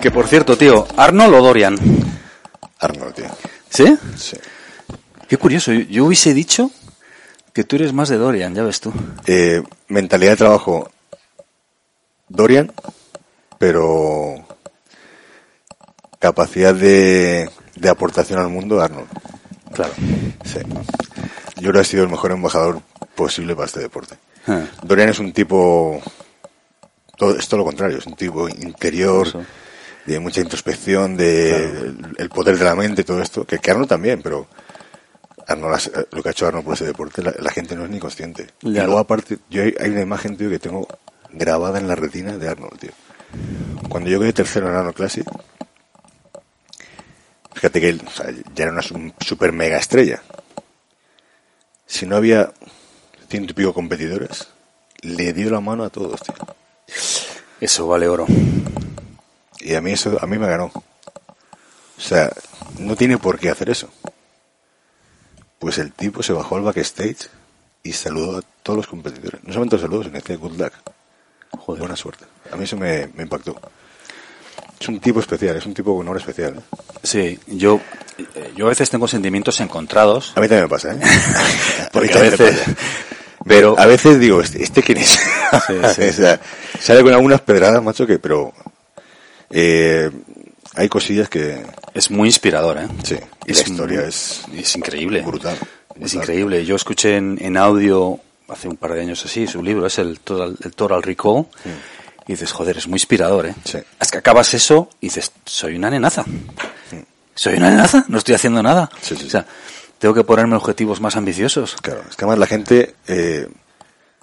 Que 0.00 0.10
por 0.10 0.26
cierto, 0.26 0.56
tío, 0.56 0.86
¿Arnold 0.96 1.34
o 1.34 1.42
Dorian? 1.42 1.76
Arnold, 2.78 3.14
tío. 3.14 3.26
¿Sí? 3.68 3.96
Sí. 4.16 4.36
Qué 5.28 5.36
curioso, 5.36 5.72
yo, 5.72 6.06
hubiese 6.06 6.32
dicho 6.32 6.70
que 7.52 7.64
tú 7.64 7.76
eres 7.76 7.92
más 7.92 8.08
de 8.08 8.16
Dorian, 8.16 8.54
ya 8.54 8.62
ves 8.62 8.80
tú. 8.80 8.92
Eh, 9.26 9.62
mentalidad 9.88 10.32
de 10.32 10.36
trabajo, 10.38 10.90
Dorian, 12.28 12.72
pero 13.58 14.46
capacidad 16.18 16.74
de, 16.74 17.50
de 17.76 17.88
aportación 17.88 18.38
al 18.38 18.48
mundo, 18.48 18.80
Arnold. 18.80 19.08
Claro. 19.74 19.92
Sí. 20.44 20.60
Yo 21.56 21.62
creo 21.62 21.72
que 21.74 21.80
ha 21.80 21.84
sido 21.84 22.04
el 22.04 22.10
mejor 22.10 22.32
embajador 22.32 22.80
posible 23.14 23.54
para 23.54 23.66
este 23.66 23.80
deporte. 23.80 24.16
Ah, 24.46 24.64
Dorian 24.82 25.08
es 25.10 25.18
un 25.18 25.32
tipo, 25.32 26.00
todo, 27.16 27.36
es 27.38 27.46
todo 27.48 27.58
lo 27.58 27.64
contrario, 27.64 27.98
es 27.98 28.06
un 28.06 28.16
tipo 28.16 28.48
interior, 28.48 29.26
Eso. 29.26 29.44
de 30.06 30.18
mucha 30.20 30.40
introspección, 30.40 31.16
de 31.16 31.56
el, 31.64 32.14
el 32.18 32.28
poder 32.30 32.58
de 32.58 32.64
la 32.64 32.74
mente, 32.74 33.04
todo 33.04 33.20
esto, 33.22 33.44
que, 33.44 33.58
que 33.58 33.70
Arnold 33.70 33.88
también, 33.88 34.22
pero 34.22 34.46
Arnold, 35.46 35.74
has- 35.74 35.90
lo 36.12 36.22
que 36.22 36.28
ha 36.30 36.32
hecho 36.32 36.46
Arnold 36.46 36.64
por 36.64 36.74
ese 36.74 36.86
deporte, 36.86 37.22
la, 37.22 37.34
la 37.38 37.50
gente 37.50 37.76
no 37.76 37.84
es 37.84 37.90
ni 37.90 37.98
consciente. 37.98 38.46
Y 38.62 38.70
luego 38.86 38.98
aparte, 38.98 39.38
yo 39.50 39.62
hay, 39.62 39.74
hay 39.78 39.90
una 39.90 40.00
imagen, 40.00 40.36
tío, 40.36 40.48
que 40.48 40.58
tengo 40.58 40.86
grabada 41.32 41.78
en 41.78 41.86
la 41.88 41.94
retina 41.94 42.36
de 42.38 42.48
Arnold, 42.48 42.78
tío. 42.78 42.90
Cuando 43.88 44.08
yo 44.10 44.18
quedé 44.20 44.32
tercero 44.32 44.68
en 44.68 44.74
Arnold 44.76 44.96
Classic, 44.96 45.26
fíjate 47.54 47.80
que 47.80 47.88
él 47.90 48.02
o 48.06 48.10
sea, 48.10 48.30
ya 48.54 48.64
era 48.64 48.72
una 48.72 48.82
su- 48.82 49.12
super 49.20 49.52
mega 49.52 49.76
estrella. 49.78 50.22
Si 51.86 52.06
no 52.06 52.16
había 52.16 52.52
ciento 53.30 53.52
y 53.52 53.54
pico 53.54 53.72
competidores, 53.72 54.48
le 55.02 55.32
dio 55.32 55.50
la 55.50 55.60
mano 55.60 55.84
a 55.84 55.90
todos, 55.90 56.20
tío. 56.20 56.34
Eso 57.60 57.86
vale 57.86 58.08
oro. 58.08 58.26
Y 59.60 59.74
a 59.74 59.80
mí 59.80 59.92
eso, 59.92 60.18
a 60.20 60.26
mí 60.26 60.36
me 60.38 60.48
ganó. 60.48 60.64
O 60.74 62.00
sea, 62.00 62.30
no 62.78 62.96
tiene 62.96 63.18
por 63.18 63.38
qué 63.38 63.50
hacer 63.50 63.70
eso. 63.70 63.88
Pues 65.58 65.78
el 65.78 65.92
tipo 65.92 66.22
se 66.22 66.32
bajó 66.32 66.56
al 66.56 66.62
backstage 66.62 67.28
y 67.82 67.92
saludó 67.92 68.38
a 68.38 68.42
todos 68.62 68.78
los 68.78 68.86
competidores. 68.86 69.44
No 69.44 69.52
solamente 69.52 69.76
los 69.76 69.82
saludos, 69.82 70.06
sino 70.06 70.14
que 70.14 70.32
decía 70.32 70.36
good 70.36 70.58
luck. 70.58 70.72
Joder. 71.58 71.80
Buena 71.80 71.96
suerte. 71.96 72.24
A 72.50 72.56
mí 72.56 72.64
eso 72.64 72.76
me, 72.76 73.08
me 73.14 73.24
impactó. 73.24 73.60
Es 74.80 74.88
un 74.88 74.98
tipo 74.98 75.20
especial, 75.20 75.56
es 75.56 75.66
un 75.66 75.74
tipo 75.74 75.94
con 75.94 76.06
honor 76.06 76.16
especial. 76.16 76.54
¿eh? 76.56 76.76
Sí, 77.02 77.38
yo, 77.46 77.80
yo 78.56 78.66
a 78.66 78.70
veces 78.70 78.88
tengo 78.88 79.06
sentimientos 79.06 79.60
encontrados. 79.60 80.32
A 80.36 80.40
mí 80.40 80.48
también 80.48 80.64
me 80.64 80.68
pasa, 80.68 80.94
¿eh? 80.94 81.00
Porque 81.92 82.14
a 82.14 82.22
veces-. 82.22 82.62
Pero- 83.46 83.78
a 83.78 83.86
veces 83.86 84.18
digo, 84.18 84.40
¿este, 84.40 84.62
este 84.62 84.82
quién 84.82 84.98
es? 84.98 85.08
Sí, 85.66 85.74
sí, 85.94 86.02
O 86.08 86.12
sea, 86.12 86.40
sale 86.78 87.02
con 87.02 87.12
algunas 87.12 87.40
pedradas, 87.40 87.82
macho, 87.82 88.06
que, 88.06 88.18
pero 88.18 88.52
eh, 89.50 90.10
hay 90.74 90.88
cosillas 90.88 91.28
que, 91.28 91.62
Es 91.94 92.10
muy 92.10 92.28
inspirador, 92.28 92.78
¿eh? 92.78 92.88
sí, 93.02 93.16
y 93.46 93.52
la 93.54 93.60
historia 93.60 94.00
muy- 94.00 94.08
es 94.08 94.42
es 94.56 94.76
increíble. 94.76 95.22
brutal. 95.22 95.58
Es 96.00 96.14
increíble. 96.14 96.64
Yo 96.64 96.76
escuché 96.76 97.16
en, 97.16 97.36
en 97.40 97.56
audio 97.56 98.18
hace 98.48 98.68
un 98.68 98.76
par 98.76 98.92
de 98.94 99.02
años 99.02 99.22
así, 99.24 99.46
su 99.46 99.62
libro 99.62 99.86
es 99.86 99.98
el 99.98 100.20
Total, 100.20 100.56
el 100.62 100.72
Total 100.72 101.02
Recall. 101.02 101.46
Y 102.26 102.32
dices, 102.34 102.52
joder, 102.52 102.78
es 102.78 102.86
muy 102.86 102.96
inspirador, 102.96 103.46
¿eh? 103.46 103.54
Sí. 103.64 103.78
Es 104.00 104.10
que 104.10 104.18
acabas 104.18 104.54
eso 104.54 104.88
y 105.00 105.06
dices, 105.06 105.32
soy 105.44 105.74
una 105.76 105.90
nenaza. 105.90 106.24
Soy 107.34 107.54
una 107.56 107.70
nenaza, 107.70 108.04
no 108.08 108.18
estoy 108.18 108.34
haciendo 108.34 108.62
nada. 108.62 108.88
Sí, 109.02 109.16
sí, 109.16 109.26
o 109.26 109.30
sea, 109.30 109.44
tengo 110.00 110.14
que 110.14 110.24
ponerme 110.24 110.56
objetivos 110.56 111.00
más 111.00 111.14
ambiciosos. 111.14 111.76
Claro, 111.80 112.02
es 112.10 112.16
que 112.16 112.24
además 112.24 112.38
la 112.40 112.46
gente, 112.46 112.94
eh, 113.06 113.46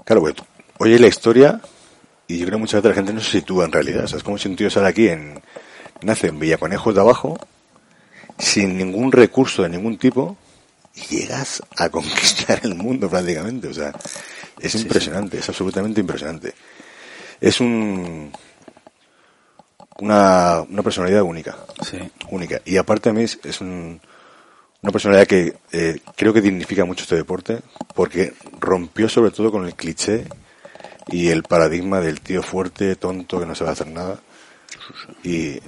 claro, 0.04 0.22
pues, 0.22 0.36
oye 0.80 1.00
la 1.00 1.08
historia 1.08 1.62
y 2.28 2.38
yo 2.40 2.46
creo 2.46 2.58
que 2.58 2.62
muchas 2.62 2.82
veces 2.84 2.90
la 2.90 2.96
gente 3.02 3.14
no 3.14 3.22
se 3.22 3.32
sitúa 3.32 3.64
en 3.64 3.72
realidad. 3.72 4.04
O 4.04 4.08
sea, 4.10 4.18
es 4.18 4.24
como 4.24 4.38
si 4.38 4.50
un 4.50 4.56
tío 4.58 4.70
sale 4.70 4.88
aquí 4.90 5.08
en, 5.08 5.42
nace 6.02 6.28
en 6.28 6.40
Villaconejos 6.40 6.94
de 6.94 7.00
abajo, 7.02 7.40
sin 8.38 8.78
ningún 8.78 9.12
recurso 9.14 9.64
de 9.64 9.70
ningún 9.70 9.98
tipo, 9.98 10.36
y 10.96 11.02
llegas 11.16 11.64
a 11.78 11.90
conquistar 11.92 12.60
el 12.64 12.76
mundo 12.76 13.10
prácticamente. 13.10 13.68
O 13.70 13.74
sea, 13.74 13.94
es 14.60 14.72
Sí, 14.74 14.80
impresionante, 14.80 15.38
es 15.38 15.48
absolutamente 15.48 16.02
impresionante. 16.02 16.54
Es 17.40 17.62
un, 17.62 18.32
una, 20.00 20.62
una 20.68 20.82
personalidad 20.84 21.22
única 21.22 21.56
Sí. 21.82 21.98
única. 22.32 22.62
Y 22.66 22.78
aparte 22.78 23.10
a 23.10 23.14
mí 23.14 23.24
es, 23.24 23.40
es 23.44 23.62
un- 23.62 24.02
una 24.82 24.92
personalidad 24.92 25.28
que 25.28 25.58
eh, 25.72 26.00
creo 26.16 26.34
que 26.34 26.42
dignifica 26.42 26.86
mucho 26.86 27.04
este 27.04 27.16
deporte 27.16 27.60
porque 27.96 28.34
rompió 28.60 29.10
sobre 29.10 29.32
todo 29.32 29.52
con 29.52 29.66
el 29.66 29.74
cliché 29.76 30.26
y 31.08 31.30
el 31.30 31.44
paradigma 31.44 32.00
del 32.02 32.22
tío 32.22 32.44
fuerte, 32.44 32.96
tonto, 32.96 33.40
que 33.40 33.46
no 33.46 33.56
sabe 33.56 33.72
hacer 33.72 33.88
nada. 33.88 34.20
Y 35.24 35.60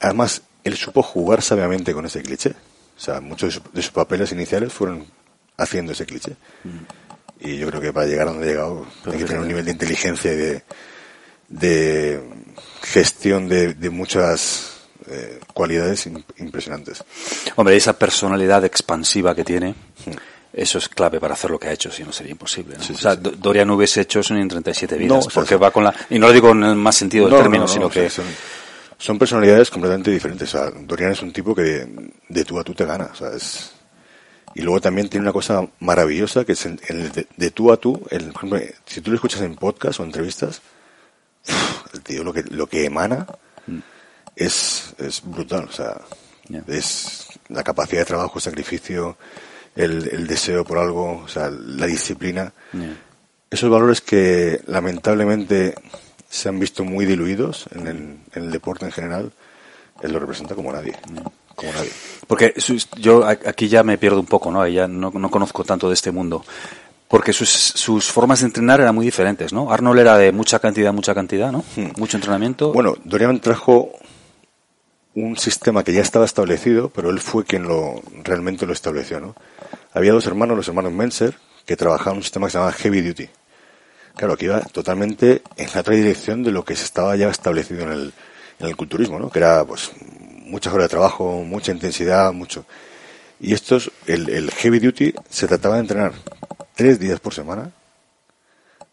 además 0.00 0.42
él 0.64 0.76
supo 0.76 1.02
jugar 1.02 1.42
sabiamente 1.42 1.92
con 1.92 2.06
ese 2.06 2.22
cliché. 2.22 2.50
O 2.96 3.00
sea, 3.00 3.20
muchos 3.20 3.54
de, 3.54 3.60
sus- 3.60 3.72
de 3.72 3.82
sus 3.82 3.92
papeles 3.92 4.32
iniciales 4.32 4.72
fueron 4.72 5.06
haciendo 5.56 5.92
ese 5.92 6.06
cliché. 6.06 6.36
Y 7.40 7.58
yo 7.58 7.68
creo 7.68 7.80
que 7.80 7.92
para 7.92 8.06
llegar 8.06 8.28
a 8.28 8.32
donde 8.32 8.46
ha 8.48 8.50
llegado 8.50 8.86
hay 9.06 9.18
que 9.18 9.24
tener 9.24 9.40
un 9.42 9.48
nivel 9.48 9.64
de 9.64 9.70
inteligencia 9.72 10.32
y 10.32 10.36
de, 10.36 10.62
de 11.48 12.20
gestión 12.82 13.48
de, 13.48 13.74
de 13.74 13.90
muchas 13.90 14.77
eh, 15.10 15.40
cualidades 15.54 16.06
im- 16.06 16.22
impresionantes. 16.38 17.04
Hombre, 17.56 17.76
esa 17.76 17.98
personalidad 17.98 18.64
expansiva 18.64 19.34
que 19.34 19.44
tiene, 19.44 19.74
eso 20.52 20.78
es 20.78 20.88
clave 20.88 21.20
para 21.20 21.34
hacer 21.34 21.50
lo 21.50 21.58
que 21.58 21.68
ha 21.68 21.72
hecho, 21.72 21.90
si 21.90 22.02
no 22.04 22.12
sería 22.12 22.32
imposible. 22.32 22.76
¿no? 22.76 22.82
Sí, 22.82 22.94
o 22.94 22.96
sea, 22.98 23.14
sí. 23.14 23.20
Do- 23.22 23.30
Dorian 23.32 23.70
hubiese 23.70 24.00
hecho 24.02 24.20
eso 24.20 24.34
en 24.34 24.48
37 24.48 24.96
vidas, 24.96 25.08
No, 25.10 25.18
o 25.18 25.22
sea, 25.22 25.32
porque 25.34 25.56
va 25.56 25.70
con 25.70 25.84
la... 25.84 25.94
Y 26.10 26.18
no 26.18 26.26
lo 26.28 26.32
digo 26.32 26.50
en 26.50 26.64
el 26.64 26.74
más 26.74 26.96
sentido 26.96 27.26
del 27.26 27.34
No, 27.34 27.40
término, 27.40 27.64
no, 27.64 27.68
no, 27.68 27.72
sino 27.72 27.90
que... 27.90 28.08
son, 28.10 28.24
son 28.96 29.18
personalidades 29.18 29.70
completamente 29.70 30.10
diferentes. 30.10 30.52
O 30.54 30.58
sea, 30.58 30.70
Dorian 30.80 31.12
es 31.12 31.22
un 31.22 31.32
tipo 31.32 31.54
que 31.54 31.62
de, 31.62 32.10
de 32.28 32.44
tú 32.44 32.58
a 32.58 32.64
tú 32.64 32.74
te 32.74 32.84
gana. 32.84 33.10
Es- 33.34 33.72
y 34.54 34.62
luego 34.62 34.80
también 34.80 35.08
tiene 35.08 35.24
una 35.24 35.32
cosa 35.32 35.64
maravillosa 35.80 36.44
que 36.44 36.52
es 36.52 36.66
en- 36.66 36.80
en 36.88 37.00
el 37.02 37.12
de, 37.12 37.26
de 37.36 37.50
tú 37.50 37.70
a 37.70 37.76
tú. 37.76 38.02
el- 38.10 38.32
por 38.32 38.44
ejemplo, 38.46 38.60
si 38.86 39.00
tú 39.02 39.10
lo 39.10 39.16
escuchas 39.16 39.42
en 39.42 39.54
podcast 39.54 40.00
o 40.00 40.04
entrevistas, 40.04 40.62
el 41.92 42.00
tío 42.02 42.24
lo 42.24 42.32
que, 42.32 42.42
lo 42.42 42.66
que 42.66 42.84
emana 42.84 43.26
es, 44.38 44.94
es 44.98 45.22
brutal. 45.24 45.64
O 45.68 45.72
sea, 45.72 46.00
es 46.68 47.26
la 47.48 47.62
capacidad 47.64 48.00
de 48.02 48.06
trabajo, 48.06 48.32
el 48.38 48.42
sacrificio, 48.42 49.16
el, 49.76 50.08
el 50.10 50.26
deseo 50.26 50.64
por 50.64 50.78
algo, 50.78 51.22
o 51.24 51.28
sea, 51.28 51.50
la 51.50 51.86
disciplina. 51.86 52.52
Esos 53.50 53.70
valores 53.70 54.00
que 54.00 54.60
lamentablemente 54.66 55.74
se 56.28 56.48
han 56.48 56.58
visto 56.58 56.84
muy 56.84 57.06
diluidos 57.06 57.66
en 57.74 57.86
el, 57.86 57.96
en 58.34 58.44
el 58.44 58.50
deporte 58.50 58.84
en 58.84 58.92
general, 58.92 59.32
él 60.02 60.12
lo 60.12 60.18
representa 60.20 60.54
como 60.54 60.72
nadie. 60.72 60.94
Como 61.54 61.72
nadie. 61.72 61.90
Porque 62.26 62.54
sus- 62.58 62.88
yo 62.98 63.24
a- 63.24 63.30
aquí 63.30 63.68
ya 63.68 63.82
me 63.82 63.96
pierdo 63.98 64.20
un 64.20 64.26
poco, 64.26 64.50
¿no? 64.50 64.66
Ya 64.68 64.86
no, 64.86 65.10
no 65.10 65.30
conozco 65.30 65.64
tanto 65.64 65.88
de 65.88 65.94
este 65.94 66.10
mundo. 66.10 66.44
Porque 67.08 67.32
sus, 67.32 67.48
sus 67.48 68.12
formas 68.12 68.40
de 68.40 68.46
entrenar 68.46 68.80
eran 68.82 68.94
muy 68.94 69.06
diferentes, 69.06 69.52
¿no? 69.54 69.72
Arnold 69.72 69.98
era 70.00 70.18
de 70.18 70.30
mucha 70.30 70.58
cantidad, 70.58 70.92
mucha 70.92 71.14
cantidad, 71.14 71.50
¿no? 71.50 71.64
Hmm. 71.74 71.88
Mucho 71.96 72.18
entrenamiento. 72.18 72.70
Bueno, 72.74 72.94
Dorian 73.04 73.40
trajo 73.40 73.92
un 75.18 75.36
sistema 75.36 75.82
que 75.82 75.92
ya 75.92 76.00
estaba 76.00 76.24
establecido, 76.24 76.90
pero 76.90 77.10
él 77.10 77.18
fue 77.18 77.44
quien 77.44 77.64
lo 77.64 78.00
realmente 78.22 78.66
lo 78.66 78.72
estableció, 78.72 79.18
¿no? 79.18 79.34
Había 79.92 80.12
dos 80.12 80.26
hermanos, 80.26 80.56
los 80.56 80.68
hermanos 80.68 80.92
Menser, 80.92 81.36
que 81.66 81.76
trabajaban 81.76 82.18
un 82.18 82.22
sistema 82.22 82.46
que 82.46 82.52
se 82.52 82.58
llamaba 82.58 82.72
Heavy 82.72 83.00
Duty. 83.00 83.28
Claro, 84.16 84.36
que 84.36 84.44
iba 84.46 84.60
totalmente 84.60 85.42
en 85.56 85.68
la 85.74 85.80
otra 85.80 85.94
dirección 85.94 86.44
de 86.44 86.52
lo 86.52 86.64
que 86.64 86.76
se 86.76 86.84
estaba 86.84 87.16
ya 87.16 87.28
establecido 87.28 87.82
en 87.82 87.92
el, 87.92 88.12
en 88.60 88.66
el 88.66 88.76
culturismo, 88.76 89.18
¿no? 89.18 89.28
Que 89.30 89.40
era, 89.40 89.64
pues, 89.64 89.90
muchas 90.44 90.72
horas 90.72 90.84
de 90.84 90.90
trabajo, 90.90 91.42
mucha 91.44 91.72
intensidad, 91.72 92.32
mucho. 92.32 92.64
Y 93.40 93.54
estos, 93.54 93.90
el, 94.06 94.28
el 94.28 94.50
Heavy 94.52 94.78
Duty, 94.78 95.14
se 95.28 95.48
trataba 95.48 95.76
de 95.76 95.80
entrenar 95.80 96.12
tres 96.76 96.98
días 97.00 97.18
por 97.18 97.34
semana, 97.34 97.72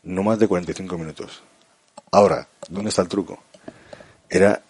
no 0.04 0.24
más 0.24 0.40
de 0.40 0.48
45 0.48 0.98
minutos. 0.98 1.44
Ahora, 2.12 2.48
¿dónde 2.68 2.90
está 2.90 3.04
el 3.04 3.10
truco? 3.10 3.44
Era, 4.30 4.62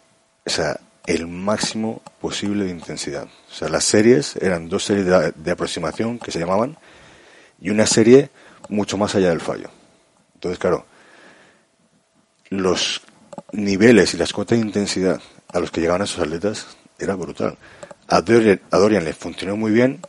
o 0.45 0.49
sea, 0.49 0.79
el 1.05 1.27
máximo 1.27 2.01
posible 2.19 2.65
de 2.65 2.71
intensidad. 2.71 3.25
O 3.25 3.53
sea, 3.53 3.69
las 3.69 3.83
series 3.83 4.35
eran 4.37 4.69
dos 4.69 4.83
series 4.83 5.05
de, 5.05 5.31
de 5.35 5.51
aproximación 5.51 6.19
que 6.19 6.31
se 6.31 6.39
llamaban 6.39 6.77
y 7.61 7.69
una 7.69 7.85
serie 7.85 8.29
mucho 8.69 8.97
más 8.97 9.15
allá 9.15 9.29
del 9.29 9.41
fallo. 9.41 9.69
Entonces, 10.35 10.59
claro, 10.59 10.85
los 12.49 13.01
niveles 13.51 14.13
y 14.13 14.17
las 14.17 14.33
cotas 14.33 14.57
de 14.57 14.65
intensidad 14.65 15.21
a 15.53 15.59
los 15.59 15.71
que 15.71 15.81
llegaban 15.81 16.01
esos 16.01 16.19
atletas 16.19 16.67
era 16.99 17.15
brutal. 17.15 17.57
A 18.07 18.21
Dorian, 18.21 18.61
a 18.71 18.77
Dorian 18.77 19.03
le 19.03 19.13
funcionó 19.13 19.55
muy 19.57 19.71
bien. 19.71 19.99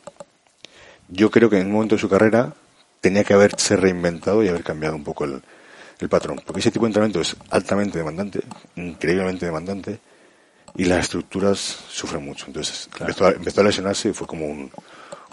Yo 1.08 1.30
creo 1.30 1.48
que 1.48 1.58
en 1.58 1.66
un 1.66 1.72
momento 1.72 1.94
de 1.94 2.00
su 2.00 2.08
carrera 2.08 2.54
tenía 3.00 3.24
que 3.24 3.34
haberse 3.34 3.76
reinventado 3.76 4.42
y 4.42 4.48
haber 4.48 4.64
cambiado 4.64 4.96
un 4.96 5.04
poco 5.04 5.24
el, 5.24 5.42
el 5.98 6.08
patrón. 6.08 6.40
Porque 6.44 6.60
ese 6.60 6.70
tipo 6.70 6.84
de 6.84 6.88
entrenamiento 6.88 7.20
es 7.20 7.36
altamente 7.50 7.98
demandante, 7.98 8.40
increíblemente 8.76 9.46
demandante, 9.46 10.00
y 10.76 10.84
las 10.84 11.00
estructuras 11.00 11.58
sufren 11.88 12.24
mucho. 12.24 12.46
Entonces 12.46 12.88
empezó, 12.98 13.26
a, 13.26 13.30
empezó 13.30 13.60
a 13.60 13.64
lesionarse 13.64 14.10
y 14.10 14.12
fue 14.12 14.26
como 14.26 14.46
un, 14.46 14.70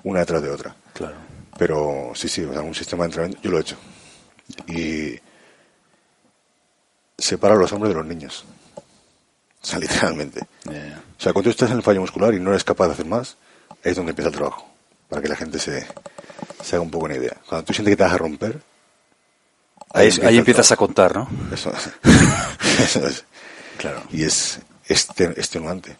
una 0.03 0.19
detrás 0.19 0.41
de 0.41 0.49
otra. 0.49 0.75
Claro. 0.93 1.15
Pero 1.57 2.11
sí, 2.15 2.27
sí, 2.27 2.43
o 2.43 2.51
sea, 2.51 2.61
un 2.61 2.73
sistema 2.73 3.03
de 3.03 3.07
entrenamiento, 3.07 3.43
yo 3.43 3.51
lo 3.51 3.57
he 3.57 3.61
hecho. 3.61 3.77
Y 4.67 5.19
separa 7.17 7.55
a 7.55 7.57
los 7.57 7.71
hombres 7.73 7.93
de 7.93 7.99
los 7.99 8.05
niños. 8.05 8.45
O 9.61 9.65
sea, 9.65 9.79
literalmente. 9.79 10.41
Ya. 10.65 11.01
O 11.17 11.21
sea, 11.21 11.33
cuando 11.33 11.43
tú 11.43 11.49
estás 11.51 11.71
en 11.71 11.77
el 11.77 11.83
fallo 11.83 12.01
muscular 12.01 12.33
y 12.33 12.39
no 12.39 12.51
eres 12.51 12.63
capaz 12.63 12.87
de 12.87 12.93
hacer 12.93 13.05
más, 13.05 13.37
ahí 13.83 13.91
es 13.91 13.95
donde 13.95 14.11
empieza 14.11 14.29
el 14.29 14.35
trabajo. 14.35 14.69
Para 15.09 15.21
que 15.21 15.27
la 15.27 15.35
gente 15.35 15.59
se, 15.59 15.85
se 16.63 16.75
haga 16.75 16.81
un 16.81 16.91
poco 16.91 17.05
una 17.05 17.15
idea. 17.15 17.37
Cuando 17.47 17.65
tú 17.65 17.73
sientes 17.73 17.91
que 17.91 17.97
te 17.97 18.03
vas 18.03 18.13
a 18.13 18.17
romper, 18.17 18.61
Ahí, 19.93 20.09
ahí 20.23 20.33
el 20.33 20.39
empiezas 20.39 20.71
a 20.71 20.75
contar, 20.75 21.15
¿no? 21.15 21.29
Eso, 21.53 21.71
eso 22.83 23.07
es. 23.07 23.25
Claro. 23.77 24.01
Y 24.11 24.23
es 24.23 24.59
extenuante. 24.87 25.95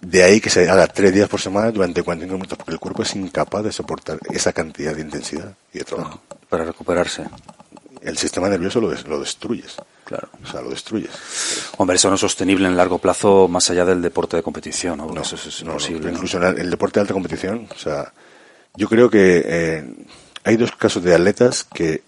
De 0.00 0.22
ahí 0.24 0.40
que 0.40 0.50
se 0.50 0.68
haga 0.68 0.86
tres 0.88 1.14
días 1.14 1.28
por 1.28 1.40
semana 1.40 1.70
durante 1.70 2.02
45 2.02 2.34
minutos, 2.36 2.58
porque 2.58 2.72
el 2.72 2.80
cuerpo 2.80 3.02
es 3.02 3.14
incapaz 3.14 3.62
de 3.64 3.70
soportar 3.72 4.18
esa 4.30 4.52
cantidad 4.52 4.94
de 4.94 5.02
intensidad 5.02 5.54
y 5.72 5.78
de 5.78 5.84
trabajo. 5.84 6.20
Para 6.48 6.64
recuperarse. 6.64 7.24
El 8.00 8.18
sistema 8.18 8.48
nervioso 8.48 8.80
lo, 8.80 8.90
des- 8.90 9.06
lo 9.06 9.20
destruyes. 9.20 9.76
Claro. 10.04 10.28
O 10.42 10.46
sea, 10.50 10.60
lo 10.60 10.70
destruyes. 10.70 11.10
Hombre, 11.78 11.94
eso 11.96 12.08
no 12.08 12.16
es 12.16 12.20
sostenible 12.20 12.66
en 12.66 12.76
largo 12.76 12.98
plazo 12.98 13.46
más 13.46 13.70
allá 13.70 13.84
del 13.84 14.02
deporte 14.02 14.36
de 14.36 14.42
competición, 14.42 14.98
¿no? 14.98 15.04
Porque 15.04 15.20
No, 15.20 15.22
eso 15.24 15.36
es 15.36 15.60
imposible. 15.60 16.10
incluso 16.10 16.36
en 16.38 16.42
el, 16.42 16.58
el 16.58 16.70
deporte 16.70 16.98
de 16.98 17.02
alta 17.02 17.14
competición, 17.14 17.68
o 17.72 17.78
sea, 17.78 18.12
yo 18.74 18.88
creo 18.88 19.08
que 19.08 19.42
eh, 19.46 19.94
hay 20.42 20.56
dos 20.56 20.72
casos 20.72 21.04
de 21.04 21.14
atletas 21.14 21.62
que 21.62 22.02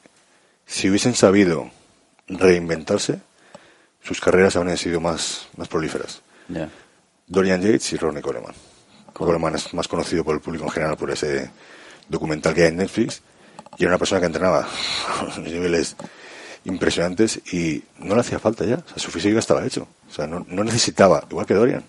si 0.67 0.89
hubiesen 0.91 1.15
sabido 1.15 1.71
reinventarse, 2.27 3.21
sus 4.05 4.21
carreras 4.21 4.55
habrían 4.55 4.77
sido 4.77 5.01
más, 5.01 5.49
más 5.57 5.67
prolíferas. 5.67 6.21
Dorian 7.27 7.61
Yates 7.61 7.93
y 7.95 7.97
Ronnie 7.97 8.23
Coleman. 8.23 8.55
Coleman 9.13 9.55
es 9.55 9.73
más 9.73 9.89
conocido 9.89 10.23
por 10.23 10.35
el 10.35 10.41
público 10.41 10.65
en 10.65 10.71
general 10.71 10.97
por 10.97 11.11
ese 11.11 11.51
documental 12.09 12.55
que 12.55 12.63
hay 12.63 12.69
en 12.69 12.77
Netflix 12.77 13.23
y 13.79 13.85
era 13.85 13.93
una 13.93 13.99
persona 13.99 14.21
que 14.21 14.27
entrenaba 14.27 14.69
a 15.19 15.23
unos 15.23 15.39
niveles 15.39 15.97
impresionantes 16.65 17.41
y 17.53 17.83
no 17.99 18.15
le 18.15 18.21
hacía 18.21 18.39
falta 18.39 18.65
ya, 18.65 18.77
o 18.77 18.89
sea, 18.89 18.99
su 18.99 19.11
físico 19.11 19.35
ya 19.35 19.41
estaba 19.41 19.65
hecho, 19.65 19.87
o 20.09 20.13
sea, 20.13 20.27
no, 20.27 20.45
no 20.49 20.65
necesitaba, 20.65 21.25
igual 21.31 21.47
que 21.47 21.55
Dorian, 21.55 21.85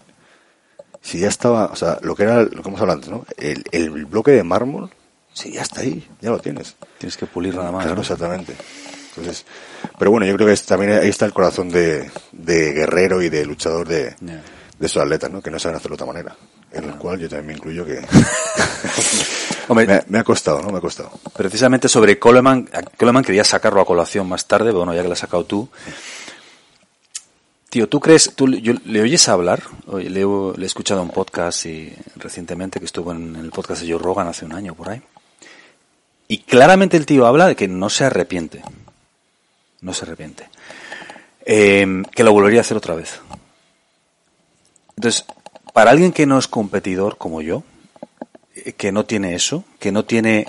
si 1.01 1.19
ya 1.19 1.29
estaba, 1.29 1.67
o 1.67 1.75
sea, 1.75 1.99
lo 2.01 2.15
que 2.15 2.23
era, 2.23 2.43
lo 2.43 2.61
que 2.61 2.67
hemos 2.67 2.81
hablado 2.81 2.97
antes, 2.97 3.09
¿no? 3.09 3.25
El, 3.37 3.63
el 3.71 4.05
bloque 4.05 4.31
de 4.31 4.43
mármol, 4.43 4.89
si 5.33 5.51
ya 5.51 5.61
está 5.61 5.81
ahí, 5.81 6.07
ya 6.21 6.31
lo 6.31 6.39
tienes. 6.39 6.75
Tienes 6.97 7.17
que 7.17 7.25
pulir 7.25 7.55
nada 7.55 7.71
más. 7.71 7.83
Claro, 7.83 7.95
¿no? 7.95 8.01
exactamente. 8.01 8.55
Entonces, 9.17 9.45
pero 9.97 10.11
bueno, 10.11 10.25
yo 10.25 10.33
creo 10.35 10.47
que 10.47 10.53
es- 10.53 10.65
también 10.65 10.91
ahí 10.93 11.09
está 11.09 11.25
el 11.25 11.33
corazón 11.33 11.69
de, 11.69 12.09
de 12.31 12.73
guerrero 12.73 13.21
y 13.21 13.29
de 13.29 13.45
luchador 13.45 13.87
de, 13.87 14.15
de 14.19 14.85
esos 14.85 15.01
atletas, 15.01 15.31
¿no? 15.31 15.41
Que 15.41 15.49
no 15.51 15.57
saben 15.59 15.77
hacerlo 15.77 15.95
de 15.97 16.03
otra 16.03 16.13
manera. 16.13 16.35
En 16.71 16.83
el 16.83 16.95
cual 16.95 17.17
yo 17.19 17.29
también 17.29 17.47
me 17.47 17.53
incluyo 17.53 17.85
que 17.85 18.01
Hombre, 19.69 19.87
me, 19.87 19.93
ha- 19.93 20.05
me 20.09 20.19
ha 20.19 20.23
costado, 20.23 20.61
¿no? 20.61 20.69
Me 20.69 20.77
ha 20.79 20.81
costado. 20.81 21.11
Precisamente 21.35 21.87
sobre 21.87 22.19
Coleman, 22.19 22.69
Coleman 22.97 23.23
quería 23.23 23.43
sacarlo 23.45 23.79
a 23.81 23.85
colación 23.85 24.27
más 24.27 24.45
tarde, 24.47 24.65
pero 24.65 24.79
bueno, 24.79 24.93
ya 24.93 25.01
que 25.01 25.07
lo 25.07 25.13
has 25.13 25.19
sacado 25.19 25.45
tú. 25.45 25.69
Tío, 27.69 27.89
¿tú 27.89 27.99
crees, 27.99 28.31
tú 28.35 28.47
yo- 28.49 28.73
le 28.85 29.01
oyes 29.01 29.27
hablar? 29.27 29.63
Oye, 29.87 30.09
le, 30.09 30.21
he- 30.21 30.57
le 30.57 30.63
he 30.63 30.67
escuchado 30.67 31.01
un 31.01 31.09
podcast 31.09 31.65
y, 31.65 31.93
recientemente 32.15 32.79
que 32.79 32.85
estuvo 32.85 33.11
en 33.11 33.35
el 33.35 33.51
podcast 33.51 33.81
de 33.81 33.91
Joe 33.91 34.01
Rogan 34.01 34.27
hace 34.27 34.45
un 34.45 34.53
año 34.53 34.75
por 34.75 34.89
ahí. 34.89 35.01
Y 36.27 36.39
claramente 36.39 36.97
el 36.97 37.05
tío 37.05 37.25
habla 37.27 37.47
de 37.47 37.55
que 37.55 37.67
no 37.67 37.89
se 37.89 38.05
arrepiente. 38.05 38.61
No 39.81 39.93
se 39.93 40.05
arrepiente. 40.05 40.49
Eh, 41.45 42.03
que 42.11 42.23
lo 42.23 42.33
volvería 42.33 42.59
a 42.59 42.61
hacer 42.61 42.77
otra 42.77 42.95
vez. 42.95 43.19
Entonces, 44.95 45.25
para 45.73 45.91
alguien 45.91 46.11
que 46.11 46.25
no 46.25 46.37
es 46.37 46.47
competidor 46.47 47.17
como 47.17 47.41
yo, 47.41 47.63
eh, 48.55 48.73
que 48.73 48.91
no 48.91 49.05
tiene 49.05 49.35
eso, 49.35 49.63
que 49.79 49.91
no 49.91 50.05
tiene, 50.05 50.47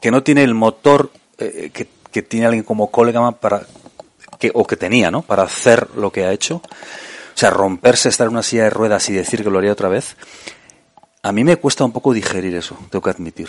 que 0.00 0.10
no 0.10 0.22
tiene 0.22 0.44
el 0.44 0.54
motor 0.54 1.10
eh, 1.38 1.70
que, 1.72 1.88
que 2.10 2.22
tiene 2.22 2.46
alguien 2.46 2.64
como 2.64 2.90
Coleman 2.90 3.34
para, 3.34 3.66
que, 4.38 4.50
o 4.54 4.66
que 4.66 4.76
tenía, 4.76 5.10
¿no? 5.10 5.22
Para 5.22 5.42
hacer 5.42 5.88
lo 5.96 6.10
que 6.12 6.24
ha 6.24 6.32
hecho. 6.32 6.56
O 6.56 7.38
sea, 7.38 7.50
romperse, 7.50 8.08
estar 8.08 8.26
en 8.26 8.34
una 8.34 8.42
silla 8.42 8.64
de 8.64 8.70
ruedas 8.70 9.08
y 9.08 9.14
decir 9.14 9.42
que 9.42 9.50
lo 9.50 9.58
haría 9.58 9.72
otra 9.72 9.88
vez. 9.88 10.16
A 11.22 11.32
mí 11.32 11.44
me 11.44 11.56
cuesta 11.56 11.84
un 11.84 11.92
poco 11.92 12.12
digerir 12.12 12.54
eso, 12.54 12.76
tengo 12.90 13.02
que 13.02 13.10
admitir. 13.10 13.48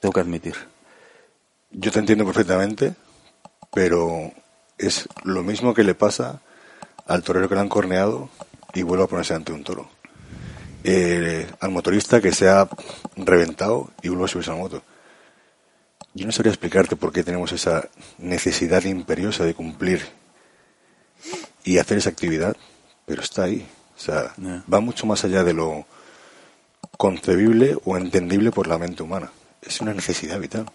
Tengo 0.00 0.12
que 0.12 0.20
admitir. 0.20 0.54
Yo 1.70 1.90
te 1.90 1.98
entiendo 1.98 2.24
perfectamente, 2.24 2.94
pero 3.74 4.32
es 4.78 5.08
lo 5.24 5.42
mismo 5.42 5.74
que 5.74 5.84
le 5.84 5.94
pasa 5.94 6.40
al 7.06 7.22
torero 7.22 7.48
que 7.48 7.54
le 7.54 7.60
han 7.60 7.68
corneado 7.68 8.30
y 8.72 8.82
vuelve 8.82 9.04
a 9.04 9.08
ponerse 9.08 9.34
ante 9.34 9.52
un 9.52 9.64
toro. 9.64 9.88
Eh, 10.84 11.46
al 11.60 11.70
motorista 11.70 12.20
que 12.20 12.32
se 12.32 12.48
ha 12.48 12.68
reventado 13.16 13.90
y 14.02 14.08
vuelve 14.08 14.24
a 14.24 14.28
subirse 14.28 14.50
a 14.50 14.54
la 14.54 14.60
moto. 14.60 14.82
Yo 16.12 16.26
no 16.26 16.32
sabría 16.32 16.52
explicarte 16.52 16.94
por 16.94 17.12
qué 17.12 17.24
tenemos 17.24 17.52
esa 17.52 17.88
necesidad 18.18 18.84
imperiosa 18.84 19.44
de 19.44 19.54
cumplir 19.54 20.02
y 21.64 21.78
hacer 21.78 21.98
esa 21.98 22.10
actividad, 22.10 22.56
pero 23.06 23.22
está 23.22 23.44
ahí. 23.44 23.66
O 23.96 24.00
sea, 24.00 24.34
va 24.72 24.80
mucho 24.80 25.06
más 25.06 25.24
allá 25.24 25.42
de 25.42 25.54
lo 25.54 25.86
concebible 26.96 27.76
o 27.84 27.96
entendible 27.96 28.52
por 28.52 28.66
la 28.66 28.78
mente 28.78 29.02
humana. 29.02 29.32
Es 29.62 29.80
una 29.80 29.94
necesidad 29.94 30.38
vital. 30.38 30.66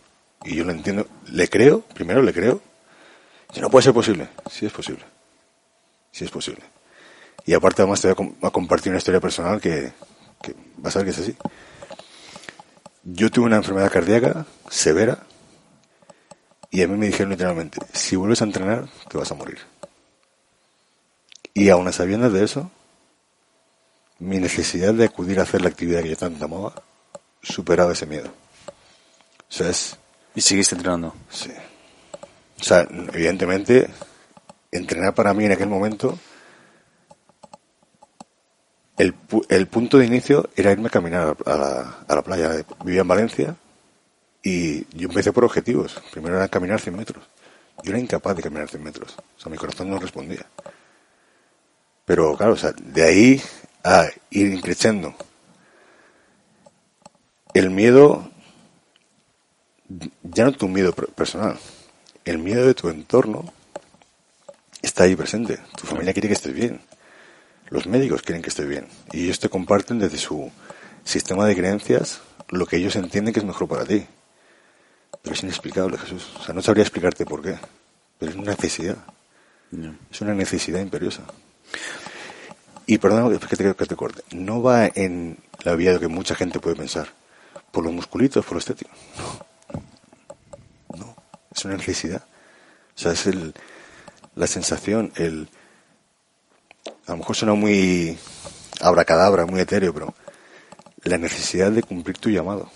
Y 0.43 0.55
yo 0.55 0.65
lo 0.65 0.71
entiendo. 0.71 1.07
Le 1.27 1.47
creo, 1.47 1.81
primero 1.81 2.21
le 2.21 2.33
creo. 2.33 2.61
Y 3.53 3.59
no 3.61 3.69
puede 3.69 3.83
ser 3.83 3.93
posible. 3.93 4.29
Sí 4.49 4.65
es 4.65 4.71
posible. 4.71 5.03
Sí 6.11 6.25
es 6.25 6.31
posible. 6.31 6.63
Y 7.45 7.53
aparte 7.53 7.81
además 7.81 8.01
te 8.01 8.07
voy 8.07 8.11
a, 8.13 8.15
com- 8.15 8.35
a 8.43 8.51
compartir 8.51 8.91
una 8.91 8.97
historia 8.99 9.19
personal 9.19 9.59
que, 9.59 9.91
que 10.41 10.55
vas 10.77 10.95
a 10.95 10.99
ver 10.99 11.05
que 11.07 11.11
es 11.11 11.19
así. 11.19 11.35
Yo 13.03 13.31
tuve 13.31 13.45
una 13.45 13.57
enfermedad 13.57 13.91
cardíaca 13.91 14.45
severa 14.69 15.19
y 16.69 16.83
a 16.83 16.87
mí 16.87 16.95
me 16.97 17.07
dijeron 17.07 17.31
literalmente, 17.31 17.79
si 17.93 18.15
vuelves 18.15 18.41
a 18.41 18.45
entrenar 18.45 18.87
te 19.09 19.17
vas 19.17 19.31
a 19.31 19.35
morir. 19.35 19.57
Y 21.53 21.69
aún 21.69 21.87
a 21.87 21.91
sabiendas 21.91 22.31
de 22.33 22.43
eso, 22.43 22.69
mi 24.19 24.37
necesidad 24.37 24.93
de 24.93 25.05
acudir 25.05 25.39
a 25.39 25.43
hacer 25.43 25.61
la 25.61 25.69
actividad 25.69 26.03
que 26.03 26.09
yo 26.09 26.17
tanto 26.17 26.45
amaba 26.45 26.83
superaba 27.41 27.93
ese 27.93 28.05
miedo. 28.05 28.29
O 29.49 29.51
sea, 29.51 29.69
es, 29.69 29.97
Y 30.35 30.41
seguiste 30.41 30.75
entrenando. 30.75 31.15
Sí. 31.31 31.49
O 32.59 32.63
sea, 32.63 32.87
evidentemente, 33.13 33.89
entrenar 34.71 35.13
para 35.13 35.33
mí 35.33 35.45
en 35.45 35.53
aquel 35.53 35.69
momento, 35.69 36.19
el, 38.97 39.15
el 39.47 39.67
punto 39.67 39.97
de 39.97 40.05
inicio 40.05 40.49
era 40.55 40.71
irme 40.71 40.87
a 40.87 40.91
caminar 40.91 41.37
a 41.45 42.15
la, 42.15 42.21
playa. 42.21 42.65
Vivía 42.83 43.01
en 43.01 43.07
Valencia 43.07 43.55
y 44.43 44.85
yo 44.97 45.07
empecé 45.07 45.31
por 45.31 45.45
objetivos. 45.45 46.01
Primero 46.11 46.35
era 46.35 46.47
caminar 46.49 46.81
100 46.81 46.95
metros. 46.95 47.23
Yo 47.83 47.91
era 47.91 47.99
incapaz 47.99 48.35
de 48.35 48.43
caminar 48.43 48.69
100 48.69 48.83
metros. 48.83 49.15
O 49.37 49.41
sea, 49.41 49.49
mi 49.51 49.57
corazón 49.57 49.89
no 49.89 49.99
respondía. 49.99 50.45
Pero 52.03 52.35
claro, 52.35 52.53
o 52.53 52.57
sea, 52.57 52.73
de 52.73 53.03
ahí 53.03 53.41
a 53.83 54.07
ir 54.31 54.61
creciendo. 54.61 55.15
El 57.53 57.69
miedo 57.69 58.29
ya 60.23 60.45
no 60.45 60.51
tu 60.51 60.67
miedo 60.67 60.93
per- 60.93 61.07
personal, 61.07 61.57
el 62.25 62.37
miedo 62.37 62.65
de 62.65 62.73
tu 62.73 62.89
entorno 62.89 63.53
está 64.81 65.03
ahí 65.03 65.15
presente. 65.15 65.59
Tu 65.77 65.87
familia 65.87 66.13
quiere 66.13 66.27
que 66.27 66.33
estés 66.33 66.53
bien. 66.53 66.81
Los 67.69 67.87
médicos 67.87 68.21
quieren 68.21 68.41
que 68.41 68.49
estés 68.49 68.67
bien. 68.67 68.87
Y 69.11 69.25
ellos 69.25 69.39
te 69.39 69.49
comparten 69.49 69.99
desde 69.99 70.17
su 70.17 70.51
sistema 71.03 71.45
de 71.45 71.55
creencias 71.55 72.21
lo 72.49 72.65
que 72.65 72.77
ellos 72.77 72.95
entienden 72.95 73.33
que 73.33 73.39
es 73.39 73.45
mejor 73.45 73.67
para 73.67 73.85
ti. 73.85 74.05
Pero 75.21 75.35
es 75.35 75.43
inexplicable, 75.43 75.97
Jesús. 75.97 76.31
O 76.39 76.43
sea, 76.43 76.55
no 76.55 76.61
sabría 76.61 76.83
explicarte 76.83 77.25
por 77.25 77.41
qué. 77.41 77.57
Pero 78.17 78.31
es 78.31 78.37
una 78.37 78.51
necesidad. 78.51 78.97
Es 80.11 80.21
una 80.21 80.33
necesidad 80.33 80.79
imperiosa. 80.79 81.23
Y 82.87 82.97
perdona 82.97 83.37
que 83.37 83.55
te, 83.55 83.75
que 83.75 83.85
te 83.85 83.95
corte. 83.95 84.23
No 84.31 84.63
va 84.63 84.87
en 84.87 85.37
la 85.63 85.75
vía 85.75 85.93
de 85.93 85.99
que 85.99 86.07
mucha 86.07 86.33
gente 86.33 86.59
puede 86.59 86.75
pensar. 86.75 87.09
Por 87.71 87.83
los 87.83 87.93
musculitos, 87.93 88.43
por 88.43 88.53
lo 88.53 88.59
estético. 88.59 88.89
No. 89.17 89.48
Es 91.59 91.65
una 91.65 91.75
necesidad. 91.75 92.23
O 92.95 92.97
sea, 92.99 93.11
es 93.11 93.27
el, 93.27 93.53
la 94.35 94.47
sensación, 94.47 95.11
el... 95.17 95.49
A 97.05 97.11
lo 97.11 97.17
mejor 97.17 97.35
suena 97.35 97.53
muy 97.53 98.17
abracadabra, 98.79 99.45
muy 99.45 99.59
etéreo, 99.59 99.93
pero 99.93 100.13
la 101.03 101.17
necesidad 101.17 101.69
de 101.71 101.83
cumplir 101.83 102.17
tu 102.17 102.29
llamado. 102.29 102.71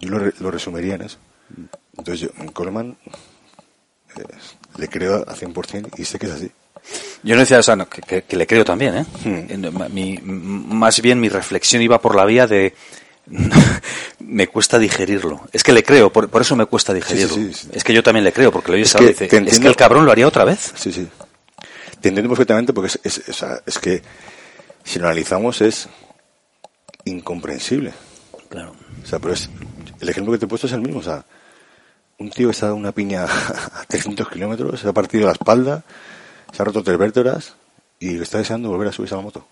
Yo 0.00 0.10
lo, 0.10 0.30
lo 0.40 0.50
resumiría 0.50 0.96
en 0.96 1.02
eso. 1.02 1.16
Entonces 1.96 2.20
yo, 2.20 2.42
en 2.42 2.48
Coleman, 2.52 2.98
eh, 4.16 4.22
le 4.76 4.88
creo 4.88 5.16
a 5.26 5.34
100% 5.34 5.90
y 5.96 6.04
sé 6.04 6.18
que 6.18 6.26
es 6.26 6.32
así. 6.32 6.50
Yo 7.22 7.34
no 7.34 7.40
decía, 7.40 7.60
o 7.60 7.62
sea, 7.62 7.76
no, 7.76 7.88
que, 7.88 8.02
que- 8.02 8.22
que 8.24 8.36
le 8.36 8.46
creo 8.46 8.64
también, 8.64 8.94
¿eh? 8.98 9.06
Hmm. 9.24 9.94
Mi- 9.94 10.18
más 10.22 11.00
bien 11.00 11.18
mi 11.18 11.30
reflexión 11.30 11.80
iba 11.80 11.98
por 11.98 12.14
la 12.14 12.26
vía 12.26 12.46
de... 12.46 12.74
me 14.26 14.48
cuesta 14.48 14.78
digerirlo. 14.78 15.42
Es 15.52 15.62
que 15.62 15.72
le 15.72 15.82
creo, 15.82 16.12
por, 16.12 16.28
por 16.28 16.42
eso 16.42 16.56
me 16.56 16.66
cuesta 16.66 16.92
digerirlo. 16.92 17.34
sí, 17.34 17.52
sí. 17.52 17.68
Es 17.72 17.84
que 17.84 17.92
yo 17.92 18.02
también 18.02 18.24
le 18.24 18.32
creo, 18.32 18.50
porque 18.50 18.70
lo 18.70 18.76
oyes 18.76 18.88
Es 18.88 18.94
ahora 18.94 19.08
dice, 19.08 19.24
es 19.24 19.60
que 19.60 19.66
el 19.66 19.76
cabrón 19.76 20.04
lo 20.04 20.12
haría 20.12 20.26
otra 20.26 20.44
vez. 20.44 20.72
Sí, 20.76 20.92
sí. 20.92 21.08
Te 22.00 22.08
entiendo 22.08 22.28
perfectamente 22.28 22.72
porque 22.72 22.92
es, 23.02 23.16
es, 23.28 23.44
es 23.66 23.78
que 23.78 24.02
si 24.82 24.98
lo 24.98 25.06
analizamos 25.06 25.60
es 25.60 25.88
incomprensible. 27.04 27.92
Claro. 28.48 28.74
O 29.02 29.06
sea, 29.06 29.18
pero 29.18 29.34
es, 29.34 29.48
el 30.00 30.08
ejemplo 30.08 30.32
que 30.32 30.38
te 30.38 30.44
he 30.44 30.48
puesto 30.48 30.66
es 30.66 30.72
el 30.72 30.80
mismo. 30.80 31.00
O 31.00 31.02
sea, 31.02 31.24
un 32.18 32.30
tío 32.30 32.50
que 32.50 32.56
ha 32.58 32.60
dado 32.60 32.76
una 32.76 32.92
piña 32.92 33.24
a 33.24 33.84
300 33.88 34.28
kilómetros, 34.28 34.80
se 34.80 34.88
ha 34.88 34.92
partido 34.92 35.26
la 35.26 35.32
espalda, 35.32 35.84
se 36.52 36.62
ha 36.62 36.64
roto 36.64 36.82
tres 36.82 36.98
vértebras 36.98 37.54
y 37.98 38.20
está 38.20 38.38
deseando 38.38 38.68
volver 38.68 38.88
a 38.88 38.92
subirse 38.92 39.14
a 39.14 39.18
la 39.18 39.24
moto. 39.24 39.46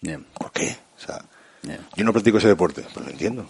Bien. 0.00 0.26
¿Por 0.34 0.50
qué? 0.52 0.76
O 0.96 1.00
sea, 1.00 1.24
yo 1.96 2.04
no 2.04 2.12
practico 2.12 2.38
ese 2.38 2.48
deporte, 2.48 2.84
pero 2.92 3.06
lo 3.06 3.12
entiendo. 3.12 3.46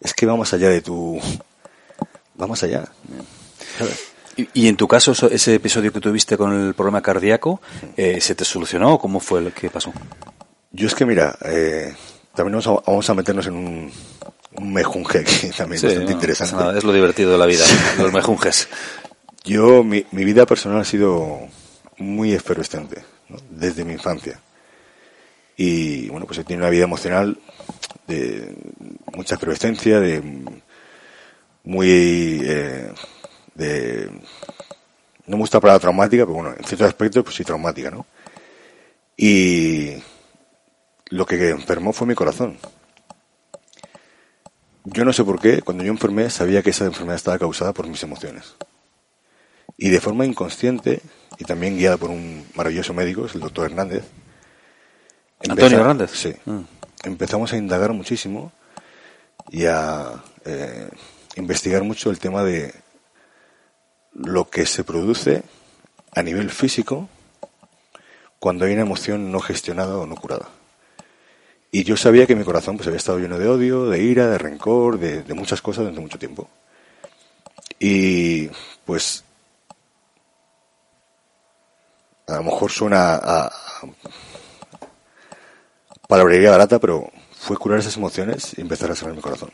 Es 0.00 0.14
que 0.14 0.24
va 0.26 0.36
más 0.36 0.52
allá 0.54 0.68
de 0.70 0.80
tu... 0.80 1.20
Va 2.40 2.46
más 2.46 2.62
allá. 2.62 2.88
Y, 4.36 4.48
y 4.54 4.68
en 4.68 4.76
tu 4.76 4.88
caso, 4.88 5.12
eso- 5.12 5.28
ese 5.30 5.54
episodio 5.56 5.92
que 5.92 6.00
tuviste 6.00 6.36
con 6.36 6.52
el 6.68 6.74
problema 6.74 7.02
cardíaco, 7.02 7.60
eh, 7.96 8.20
¿se 8.20 8.34
te 8.34 8.44
solucionó 8.44 8.94
o 8.94 8.98
cómo 8.98 9.20
fue 9.20 9.42
lo 9.42 9.52
que 9.52 9.68
pasó? 9.68 9.92
Yo 10.72 10.86
es 10.86 10.94
que, 10.94 11.04
mira, 11.04 11.36
eh, 11.44 11.94
también 12.34 12.58
vamos 12.60 12.66
a, 12.66 12.90
vamos 12.90 13.10
a 13.10 13.14
meternos 13.14 13.46
en 13.46 13.54
un, 13.54 13.92
un 14.56 14.72
mejunje 14.72 15.18
aquí 15.18 15.50
también 15.56 15.82
bastante 15.82 16.06
no, 16.06 16.10
interesante. 16.12 16.52
pasa 16.54 16.64
nada, 16.64 16.78
es 16.78 16.84
lo 16.84 16.92
divertido 16.92 17.32
de 17.32 17.38
la 17.38 17.46
vida, 17.46 17.64
los 17.98 18.12
mejunjes. 18.12 18.68
Yo, 19.44 19.84
mi, 19.84 20.06
mi 20.12 20.24
vida 20.24 20.46
personal 20.46 20.80
ha 20.80 20.84
sido 20.84 21.40
muy 21.98 22.32
efervescente, 22.32 23.04
¿no? 23.28 23.36
desde 23.50 23.84
mi 23.84 23.92
infancia. 23.92 24.40
Y 25.62 26.08
bueno, 26.08 26.24
pues 26.24 26.38
he 26.38 26.44
tenido 26.44 26.62
una 26.64 26.70
vida 26.70 26.84
emocional 26.84 27.38
de 28.06 28.56
mucha 29.14 29.34
efervescencia, 29.34 30.00
de 30.00 30.22
muy. 31.64 32.40
eh, 32.42 32.90
de. 33.56 34.10
No 35.26 35.36
me 35.36 35.42
gusta 35.42 35.58
la 35.58 35.60
palabra 35.60 35.80
traumática, 35.80 36.24
pero 36.24 36.32
bueno, 36.32 36.54
en 36.56 36.64
ciertos 36.64 36.88
aspectos, 36.88 37.22
pues 37.24 37.36
sí, 37.36 37.44
traumática, 37.44 37.90
¿no? 37.90 38.06
Y 39.18 39.96
lo 41.10 41.26
que 41.26 41.50
enfermó 41.50 41.92
fue 41.92 42.06
mi 42.06 42.14
corazón. 42.14 42.56
Yo 44.84 45.04
no 45.04 45.12
sé 45.12 45.24
por 45.24 45.38
qué, 45.42 45.60
cuando 45.60 45.84
yo 45.84 45.92
enfermé, 45.92 46.30
sabía 46.30 46.62
que 46.62 46.70
esa 46.70 46.86
enfermedad 46.86 47.16
estaba 47.16 47.38
causada 47.38 47.74
por 47.74 47.86
mis 47.86 48.02
emociones. 48.02 48.54
Y 49.76 49.90
de 49.90 50.00
forma 50.00 50.24
inconsciente, 50.24 51.02
y 51.38 51.44
también 51.44 51.76
guiada 51.76 51.98
por 51.98 52.08
un 52.08 52.46
maravilloso 52.54 52.94
médico, 52.94 53.26
es 53.26 53.34
el 53.34 53.42
doctor 53.42 53.66
Hernández. 53.66 54.04
¿Antonio 55.42 55.64
empeza- 55.66 55.80
Hernández? 55.80 56.10
Sí. 56.12 56.34
Mm. 56.44 56.60
Empezamos 57.04 57.52
a 57.52 57.56
indagar 57.56 57.92
muchísimo 57.92 58.52
y 59.50 59.64
a 59.66 60.22
eh, 60.44 60.88
investigar 61.36 61.82
mucho 61.82 62.10
el 62.10 62.18
tema 62.18 62.44
de 62.44 62.74
lo 64.12 64.50
que 64.50 64.66
se 64.66 64.84
produce 64.84 65.42
a 66.14 66.22
nivel 66.22 66.50
físico 66.50 67.08
cuando 68.38 68.64
hay 68.64 68.72
una 68.72 68.82
emoción 68.82 69.30
no 69.32 69.40
gestionada 69.40 69.96
o 69.96 70.06
no 70.06 70.16
curada. 70.16 70.48
Y 71.72 71.84
yo 71.84 71.96
sabía 71.96 72.26
que 72.26 72.34
mi 72.34 72.44
corazón 72.44 72.76
pues 72.76 72.88
había 72.88 72.98
estado 72.98 73.18
lleno 73.18 73.38
de 73.38 73.48
odio, 73.48 73.86
de 73.88 74.02
ira, 74.02 74.26
de 74.26 74.38
rencor, 74.38 74.98
de, 74.98 75.22
de 75.22 75.34
muchas 75.34 75.62
cosas 75.62 75.82
durante 75.82 76.00
mucho 76.00 76.18
tiempo. 76.18 76.48
Y 77.78 78.48
pues 78.84 79.24
a 82.26 82.36
lo 82.36 82.42
mejor 82.44 82.70
suena 82.70 83.14
a, 83.16 83.46
a 83.46 83.50
palabrería 86.10 86.50
barata, 86.50 86.78
pero 86.78 87.10
fue 87.38 87.56
curar 87.56 87.78
esas 87.78 87.96
emociones 87.96 88.52
y 88.58 88.60
empezar 88.60 88.90
a 88.90 88.94
sanar 88.94 89.14
mi 89.16 89.22
corazón. 89.22 89.50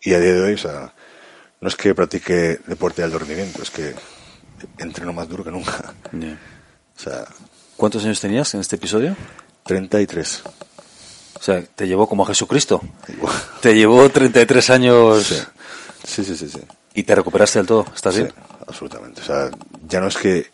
Y 0.00 0.14
a 0.14 0.18
día 0.20 0.32
de 0.32 0.40
hoy, 0.40 0.54
o 0.54 0.58
sea, 0.58 0.94
no 1.60 1.68
es 1.68 1.76
que 1.76 1.94
practique 1.94 2.60
deporte 2.66 3.02
de 3.02 3.06
alto 3.06 3.18
rendimiento, 3.18 3.62
es 3.62 3.70
que 3.70 3.94
entreno 4.78 5.12
más 5.12 5.28
duro 5.28 5.44
que 5.44 5.50
nunca. 5.50 5.92
Bien. 6.12 6.38
O 6.96 7.00
sea, 7.00 7.26
¿Cuántos 7.76 8.04
años 8.04 8.20
tenías 8.20 8.54
en 8.54 8.60
este 8.60 8.76
episodio? 8.76 9.16
33. 9.64 10.42
O 11.38 11.42
sea, 11.42 11.62
te 11.62 11.86
llevó 11.88 12.08
como 12.08 12.22
a 12.22 12.26
Jesucristo. 12.26 12.80
Te 13.60 13.74
llevó 13.74 14.08
33 14.10 14.70
años 14.70 15.44
Sí, 16.06 16.24
sí, 16.24 16.36
sí, 16.36 16.48
sí. 16.48 16.60
y 16.94 17.02
te 17.02 17.14
recuperaste 17.14 17.58
del 17.58 17.66
todo. 17.66 17.86
¿Estás 17.94 18.14
Sí, 18.14 18.20
bien? 18.22 18.32
absolutamente. 18.66 19.20
O 19.22 19.24
sea, 19.24 19.50
ya 19.88 20.00
no 20.00 20.06
es 20.08 20.16
que. 20.16 20.46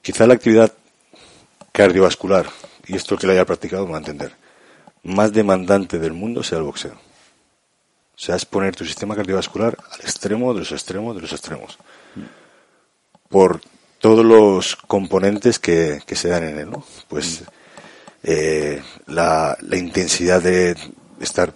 Quizá 0.00 0.26
la 0.26 0.34
actividad 0.34 0.72
cardiovascular, 1.72 2.46
y 2.88 2.96
esto 2.96 3.16
que 3.16 3.26
lo 3.26 3.32
haya 3.32 3.44
practicado 3.44 3.84
me 3.84 3.92
va 3.92 3.98
a 3.98 4.00
entender, 4.00 4.32
más 5.04 5.32
demandante 5.32 5.98
del 5.98 6.12
mundo 6.12 6.42
sea 6.42 6.58
el 6.58 6.64
boxeo. 6.64 6.94
O 6.94 8.20
sea, 8.20 8.34
es 8.34 8.44
poner 8.44 8.74
tu 8.74 8.84
sistema 8.84 9.14
cardiovascular 9.14 9.76
al 9.92 10.00
extremo 10.00 10.52
de 10.52 10.60
los 10.60 10.72
extremos 10.72 11.14
de 11.14 11.22
los 11.22 11.32
extremos. 11.32 11.78
Por 13.28 13.60
todos 14.00 14.24
los 14.24 14.74
componentes 14.74 15.58
que, 15.58 16.00
que 16.04 16.16
se 16.16 16.28
dan 16.28 16.44
en 16.44 16.58
él, 16.58 16.70
¿no? 16.70 16.84
Pues 17.06 17.44
eh, 18.24 18.82
la, 19.06 19.56
la 19.60 19.76
intensidad 19.76 20.42
de 20.42 20.76
estar, 21.20 21.52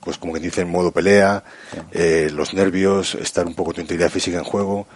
pues 0.00 0.18
como 0.18 0.32
que 0.32 0.40
dice, 0.40 0.60
en 0.60 0.70
modo 0.70 0.92
pelea, 0.92 1.42
eh, 1.90 2.30
los 2.32 2.54
nervios, 2.54 3.16
estar 3.16 3.46
un 3.46 3.54
poco 3.54 3.72
tu 3.72 3.80
integridad 3.80 4.10
física 4.10 4.38
en 4.38 4.44
juego. 4.44 4.86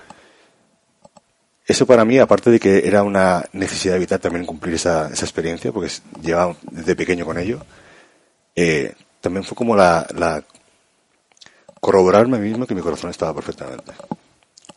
Eso 1.67 1.87
para 1.87 2.05
mí, 2.05 2.19
aparte 2.19 2.51
de 2.51 2.61
que 2.61 2.87
era 2.87 3.03
una 3.03 3.45
necesidad 3.53 3.99
vital 3.99 4.21
también 4.21 4.45
cumplir 4.45 4.75
esa, 4.75 5.09
esa 5.13 5.25
experiencia, 5.25 5.73
porque 5.73 5.91
llevaba 6.23 6.57
desde 6.71 6.95
pequeño 6.95 7.25
con 7.25 7.39
ello, 7.39 7.65
eh, 8.55 8.95
también 9.21 9.45
fue 9.45 9.57
como 9.57 9.75
la, 9.75 10.07
la 10.15 10.43
corroborarme 11.81 12.37
a 12.37 12.41
mí 12.41 12.49
mismo 12.49 12.67
que 12.67 12.75
mi 12.75 12.83
corazón 12.83 13.11
estaba 13.11 13.35
perfectamente. 13.35 13.93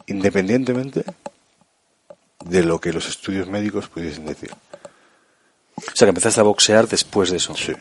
Independientemente 0.08 1.04
de 2.46 2.64
lo 2.64 2.80
que 2.80 2.94
los 2.94 3.08
estudios 3.10 3.48
médicos 3.48 3.90
pudiesen 3.90 4.26
decir. 4.26 4.52
O 5.76 5.82
sea, 5.94 6.06
que 6.06 6.10
empezaste 6.10 6.40
a 6.40 6.44
boxear 6.44 6.88
después 6.88 7.32
de 7.32 7.38
eso. 7.38 7.56
Sí. 7.56 7.74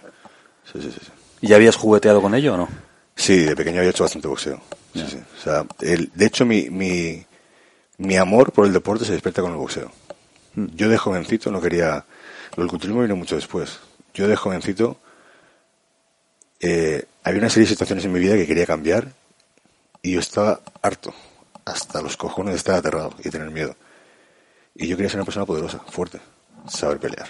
Sí, 0.72 0.80
sí, 0.82 0.90
sí. 0.92 1.12
¿Y 1.42 1.48
ya 1.48 1.56
habías 1.56 1.76
jugueteado 1.76 2.20
con 2.20 2.34
ello 2.34 2.54
o 2.54 2.56
no? 2.56 2.68
Sí, 3.14 3.38
de 3.44 3.54
pequeño 3.54 3.78
había 3.78 3.90
hecho 3.90 4.04
bastante 4.04 4.26
boxeo. 4.28 4.60
Sí, 4.94 5.04
sí. 5.08 5.18
O 5.38 5.42
sea, 5.42 5.64
el- 5.80 6.10
de 6.14 6.26
hecho, 6.26 6.44
mi, 6.44 6.68
mi, 6.70 7.24
mi 7.98 8.16
amor 8.16 8.52
por 8.52 8.66
el 8.66 8.72
deporte 8.72 9.04
se 9.04 9.12
despierta 9.12 9.42
con 9.42 9.52
el 9.52 9.58
boxeo. 9.58 9.90
Yo 10.54 10.88
de 10.88 10.98
jovencito 10.98 11.50
no 11.50 11.60
quería. 11.60 12.04
Lo 12.56 12.62
del 12.62 12.70
culturismo 12.70 13.02
vino 13.02 13.16
mucho 13.16 13.36
después. 13.36 13.78
Yo 14.14 14.28
de 14.28 14.36
jovencito. 14.36 14.98
eh, 16.60 17.04
había 17.22 17.40
una 17.40 17.50
serie 17.50 17.64
de 17.64 17.70
situaciones 17.70 18.04
en 18.04 18.12
mi 18.12 18.20
vida 18.20 18.34
que 18.34 18.46
quería 18.46 18.66
cambiar 18.66 19.12
y 20.00 20.12
yo 20.12 20.20
estaba 20.20 20.60
harto, 20.80 21.12
hasta 21.64 22.00
los 22.00 22.16
cojones 22.16 22.52
de 22.54 22.58
estar 22.58 22.76
aterrado 22.76 23.14
y 23.22 23.30
tener 23.30 23.50
miedo. 23.50 23.74
Y 24.74 24.86
yo 24.86 24.96
quería 24.96 25.10
ser 25.10 25.18
una 25.18 25.24
persona 25.24 25.44
poderosa, 25.44 25.80
fuerte, 25.90 26.20
saber 26.68 26.98
pelear. 26.98 27.28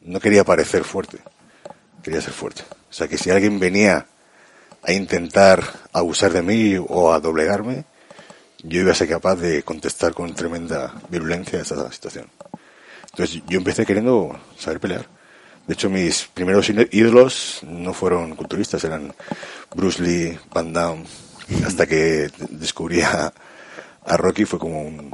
No 0.00 0.18
quería 0.18 0.44
parecer 0.44 0.82
fuerte, 0.82 1.18
quería 2.02 2.20
ser 2.20 2.32
fuerte. 2.32 2.64
O 2.90 2.92
sea 2.92 3.06
que 3.06 3.18
si 3.18 3.30
alguien 3.30 3.60
venía 3.60 4.06
a 4.82 4.92
intentar 4.92 5.62
abusar 5.92 6.32
de 6.32 6.42
mí 6.42 6.76
o 6.76 7.12
a 7.12 7.20
doblegarme, 7.20 7.84
yo 8.62 8.80
iba 8.80 8.92
a 8.92 8.94
ser 8.94 9.08
capaz 9.08 9.36
de 9.36 9.62
contestar 9.62 10.12
con 10.14 10.34
tremenda 10.34 10.94
virulencia 11.08 11.58
a 11.58 11.62
esa 11.62 11.90
situación. 11.92 12.26
Entonces 13.10 13.42
yo 13.48 13.58
empecé 13.58 13.84
queriendo 13.86 14.38
saber 14.58 14.80
pelear. 14.80 15.06
De 15.66 15.74
hecho, 15.74 15.90
mis 15.90 16.24
primeros 16.32 16.68
ídolos 16.70 17.60
no 17.62 17.92
fueron 17.92 18.34
culturistas, 18.36 18.82
eran 18.84 19.14
Bruce 19.74 20.02
Lee, 20.02 20.38
Van 20.52 20.72
Damme, 20.72 21.04
hasta 21.66 21.86
que 21.86 22.30
descubrí 22.50 23.02
a, 23.02 23.32
a 24.06 24.16
Rocky 24.16 24.44
fue 24.46 24.58
como 24.58 24.80
un, 24.82 24.94
un 24.98 25.12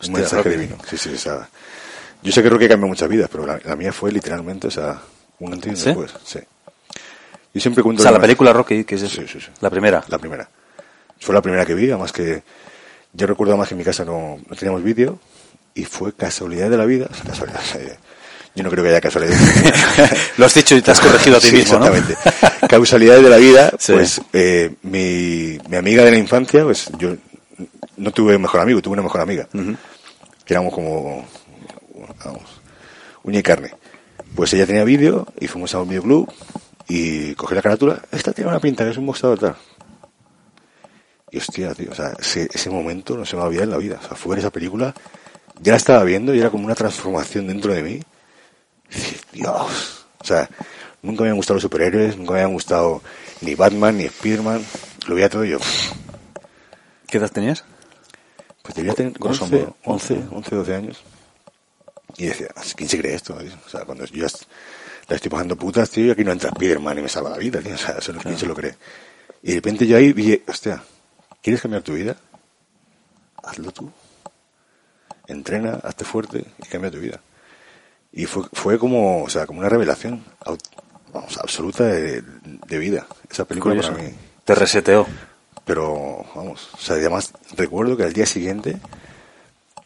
Hostia, 0.00 0.12
mensaje 0.14 0.42
Rocky. 0.42 0.56
divino. 0.56 0.78
Sí, 0.88 0.96
sí, 0.96 1.10
o 1.10 1.18
sea, 1.18 1.48
yo 2.22 2.32
sé 2.32 2.42
que 2.42 2.48
Rocky 2.48 2.68
cambió 2.68 2.88
muchas 2.88 3.08
vidas, 3.08 3.28
pero 3.30 3.44
la, 3.46 3.60
la 3.64 3.76
mía 3.76 3.92
fue 3.92 4.10
literalmente, 4.12 4.68
o 4.68 4.70
sea, 4.70 4.98
un 5.40 5.52
antes 5.52 5.66
y 5.66 5.70
un 5.70 5.76
¿Sí? 5.76 5.84
después. 5.86 6.14
Sí. 6.24 6.38
Yo 7.52 7.60
siempre 7.60 7.82
cuento 7.82 8.00
O 8.00 8.02
sea, 8.02 8.12
la 8.12 8.20
película 8.20 8.52
Rocky, 8.54 8.84
que 8.84 8.94
es 8.94 9.02
Sí, 9.02 9.08
sí, 9.28 9.40
sí. 9.40 9.48
la 9.60 9.68
primera. 9.70 10.02
la 10.08 10.18
primera. 10.18 10.48
Fue 11.20 11.34
la 11.34 11.42
primera 11.42 11.64
que 11.66 11.74
vi, 11.74 11.88
además 11.90 12.12
que 12.12 12.42
yo 13.12 13.26
recuerdo 13.26 13.56
más 13.56 13.68
que 13.68 13.74
en 13.74 13.78
mi 13.78 13.84
casa 13.84 14.04
no, 14.04 14.38
no 14.48 14.56
teníamos 14.56 14.82
vídeo 14.82 15.18
y 15.74 15.84
fue 15.84 16.12
casualidad 16.12 16.70
de 16.70 16.76
la 16.76 16.84
vida. 16.84 17.08
casualidad, 17.26 17.60
eh, 17.76 17.96
yo 18.54 18.62
no 18.62 18.70
creo 18.70 18.82
que 18.84 18.90
haya 18.90 19.00
casualidad. 19.00 19.36
Lo 20.38 20.46
has 20.46 20.54
dicho 20.54 20.76
y 20.76 20.82
te 20.82 20.90
has 20.90 21.00
corregido 21.00 21.36
a 21.36 21.40
ti 21.40 21.48
Sí, 21.48 21.56
mismo, 21.56 21.78
¿no? 21.78 21.86
Exactamente. 21.86 22.66
Causalidades 22.68 23.22
de 23.22 23.30
la 23.30 23.36
vida, 23.36 23.70
Sí. 23.78 23.92
pues 23.92 24.20
eh, 24.32 24.74
mi, 24.82 25.58
mi 25.68 25.76
amiga 25.76 26.04
de 26.04 26.10
la 26.10 26.18
infancia, 26.18 26.62
pues 26.64 26.88
yo 26.98 27.14
no 27.96 28.10
tuve 28.12 28.38
mejor 28.38 28.60
amigo, 28.60 28.80
tuve 28.82 28.94
una 28.94 29.02
mejor 29.02 29.20
amiga. 29.22 29.48
Que 30.44 30.54
éramos 30.54 30.72
como, 30.72 31.26
vamos, 32.24 32.42
uña 33.24 33.40
y 33.40 33.42
carne. 33.42 33.72
Pues 34.34 34.52
ella 34.52 34.66
tenía 34.66 34.84
vídeo 34.84 35.26
y 35.40 35.46
fuimos 35.48 35.74
a 35.74 35.80
un 35.80 35.88
videoclub 35.88 36.30
y 36.88 37.34
cogí 37.34 37.54
la 37.54 37.62
carátula. 37.62 38.00
Esta 38.12 38.32
tiene 38.32 38.50
una 38.50 38.60
pinta, 38.60 38.84
que 38.84 38.90
es 38.90 38.96
un 38.96 39.06
boxeador 39.06 39.38
tal. 39.38 39.56
Y 41.30 41.38
hostia, 41.38 41.74
tío, 41.74 41.90
o 41.90 41.94
sea, 41.94 42.14
ese, 42.18 42.48
ese 42.52 42.70
momento 42.70 43.16
no 43.16 43.24
se 43.24 43.34
me 43.34 43.40
va 43.40 43.46
a 43.46 43.48
olvidar 43.48 43.64
en 43.64 43.70
la 43.70 43.78
vida. 43.78 43.98
O 44.02 44.06
sea, 44.06 44.16
fue 44.16 44.30
ver 44.30 44.38
esa 44.40 44.50
película, 44.50 44.94
ya 45.60 45.72
la 45.72 45.76
estaba 45.76 46.04
viendo 46.04 46.34
y 46.34 46.40
era 46.40 46.50
como 46.50 46.64
una 46.64 46.74
transformación 46.74 47.48
dentro 47.48 47.72
de 47.72 47.82
mí. 47.82 48.00
Y 48.90 48.94
dije, 48.94 49.16
Dios. 49.32 50.06
O 50.18 50.24
sea, 50.24 50.48
nunca 51.02 51.22
me 51.22 51.28
habían 51.28 51.36
gustado 51.36 51.56
los 51.56 51.62
superhéroes, 51.62 52.16
nunca 52.16 52.32
me 52.32 52.40
habían 52.40 52.52
gustado 52.52 53.02
ni 53.40 53.54
Batman, 53.54 53.98
ni 53.98 54.08
Spiderman. 54.08 54.64
Lo 55.06 55.14
veía 55.14 55.28
todo 55.28 55.44
yo. 55.44 55.58
¿Qué 57.06 57.18
edad 57.18 57.30
tenías? 57.30 57.64
Pues 58.62 58.74
debía 58.74 58.94
tener 58.94 59.12
Grosso 59.12 59.44
11, 59.44 59.56
modo. 59.56 59.76
11, 59.84 60.24
11, 60.30 60.56
12 60.56 60.74
años. 60.74 61.02
Y 62.16 62.26
decía, 62.26 62.48
¿quién 62.74 62.88
se 62.88 62.98
cree 62.98 63.14
esto? 63.14 63.36
O 63.66 63.68
sea, 63.68 63.84
cuando 63.84 64.04
yo 64.06 64.26
la 65.08 65.16
estoy 65.16 65.30
pasando 65.30 65.56
putas, 65.56 65.90
tío, 65.90 66.06
y 66.06 66.10
aquí 66.10 66.24
no 66.24 66.32
entra 66.32 66.50
Spiderman 66.50 66.98
y 66.98 67.02
me 67.02 67.08
salva 67.08 67.30
la 67.30 67.38
vida, 67.38 67.60
tío. 67.60 67.74
O 67.74 67.78
sea, 67.78 67.96
eso 67.98 68.12
no, 68.12 68.20
¿quién 68.20 68.38
se 68.38 68.46
lo 68.46 68.54
cree? 68.54 68.74
Y 69.42 69.50
de 69.50 69.54
repente 69.56 69.86
yo 69.86 69.96
ahí 69.96 70.12
vi, 70.12 70.42
hostia, 70.48 70.82
¿quieres 71.46 71.62
cambiar 71.62 71.84
tu 71.84 71.94
vida? 71.94 72.16
Hazlo 73.40 73.70
tú. 73.70 73.88
Entrena, 75.28 75.78
hazte 75.84 76.04
fuerte 76.04 76.44
y 76.58 76.66
cambia 76.66 76.90
tu 76.90 76.98
vida. 76.98 77.20
Y 78.10 78.26
fue, 78.26 78.42
fue 78.52 78.80
como, 78.80 79.22
o 79.22 79.30
sea, 79.30 79.46
como 79.46 79.60
una 79.60 79.68
revelación 79.68 80.24
vamos, 81.12 81.38
absoluta 81.38 81.84
de, 81.84 82.78
vida. 82.80 83.06
Esa 83.30 83.44
película 83.44 83.80
para 83.80 83.94
mí. 83.94 84.12
Te 84.44 84.56
reseteó. 84.56 85.06
Pero, 85.64 86.26
vamos, 86.34 86.68
o 86.74 86.78
sea, 86.78 86.96
además 86.96 87.32
recuerdo 87.56 87.96
que 87.96 88.02
al 88.02 88.12
día 88.12 88.26
siguiente 88.26 88.80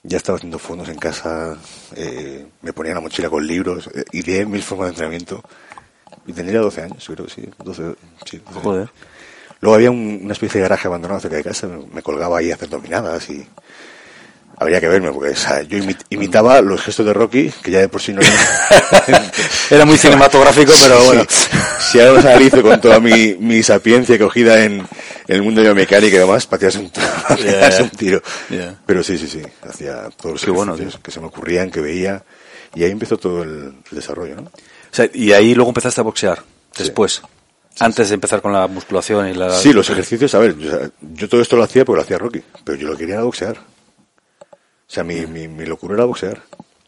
ya 0.02 0.16
estaba 0.16 0.36
haciendo 0.36 0.58
fondos 0.58 0.88
en 0.88 0.96
casa, 0.96 1.58
eh, 1.94 2.46
me 2.62 2.72
ponía 2.72 2.94
la 2.94 3.00
mochila 3.00 3.28
con 3.28 3.46
libros, 3.46 3.90
eh, 3.94 4.04
ideé 4.12 4.46
mil 4.46 4.62
formas 4.62 4.86
de 4.86 4.90
entrenamiento. 4.92 5.42
Y 6.26 6.32
tendría 6.32 6.60
12 6.60 6.82
años, 6.84 7.06
creo, 7.06 7.28
sí, 7.28 7.46
12, 7.62 7.96
sí, 8.24 8.40
Joder. 8.46 8.90
Luego 9.60 9.74
había 9.74 9.90
una 9.90 10.32
especie 10.32 10.58
de 10.58 10.62
garaje 10.62 10.88
abandonado 10.88 11.20
cerca 11.20 11.36
de 11.36 11.44
casa, 11.44 11.68
me, 11.68 12.02
colgaba 12.02 12.38
ahí 12.38 12.50
a 12.50 12.54
hacer 12.54 12.68
dominadas 12.68 13.28
y 13.28 13.46
habría 14.56 14.80
que 14.80 14.88
verme, 14.88 15.12
porque 15.12 15.34
yo 15.68 15.78
imitaba 16.10 16.60
los 16.62 16.82
gestos 16.82 17.04
de 17.06 17.12
Rocky, 17.12 17.50
que 17.62 17.70
ya 17.70 17.80
de 17.80 17.88
por 17.88 18.00
sí 18.00 18.12
no 18.12 18.20
era, 18.20 19.22
era 19.70 19.84
muy 19.84 19.98
cinematográfico, 19.98 20.72
pero 20.82 21.04
bueno. 21.04 21.24
Si 21.28 21.98
ahora 21.98 22.12
los 22.12 22.24
analizo 22.24 22.62
con 22.62 22.80
toda 22.80 23.00
mi, 23.00 23.34
mi 23.34 23.62
sapiencia 23.62 24.18
cogida 24.18 24.62
en, 24.64 24.86
el 25.28 25.42
mundo 25.42 25.60
de 25.60 25.68
la 25.68 25.74
mecánica 25.74 26.16
y 26.16 26.20
demás, 26.20 26.46
pateas 26.46 26.76
un, 26.76 26.84
un 27.80 27.90
tiro. 27.90 28.22
Pero 28.86 29.02
sí, 29.02 29.16
sí, 29.16 29.28
sí, 29.28 29.42
hacía 29.68 30.08
todos 30.20 30.46
los 30.46 30.56
bueno, 30.56 30.76
que 31.02 31.10
se 31.10 31.20
me 31.20 31.26
ocurrían, 31.26 31.70
que 31.70 31.80
veía, 31.80 32.22
y 32.74 32.84
ahí 32.84 32.90
empezó 32.90 33.16
todo 33.16 33.42
el, 33.42 33.74
desarrollo, 33.90 34.36
¿no? 34.36 34.42
O 34.42 34.94
sea, 34.94 35.08
y 35.12 35.32
ahí 35.32 35.54
luego 35.54 35.70
empezaste 35.70 36.00
a 36.00 36.04
boxear, 36.04 36.42
después. 36.76 37.22
Antes 37.78 38.08
de 38.08 38.14
empezar 38.14 38.42
con 38.42 38.52
la 38.52 38.66
musculación 38.66 39.28
y 39.28 39.34
la... 39.34 39.50
Sí, 39.50 39.72
los 39.72 39.88
ejercicios, 39.88 40.34
a 40.34 40.38
ver, 40.38 40.56
yo, 40.58 41.28
todo 41.28 41.40
esto 41.40 41.56
lo 41.56 41.62
hacía 41.62 41.84
porque 41.84 41.98
lo 41.98 42.02
hacía 42.02 42.18
Rocky, 42.18 42.42
pero 42.64 42.76
yo 42.76 42.88
lo 42.88 42.96
quería 42.96 43.22
boxear. 43.22 43.56
O 43.58 44.92
sea, 44.92 45.04
mi, 45.04 45.26
mi, 45.26 45.64
locura 45.64 45.94
era 45.94 46.04
boxear. 46.04 46.42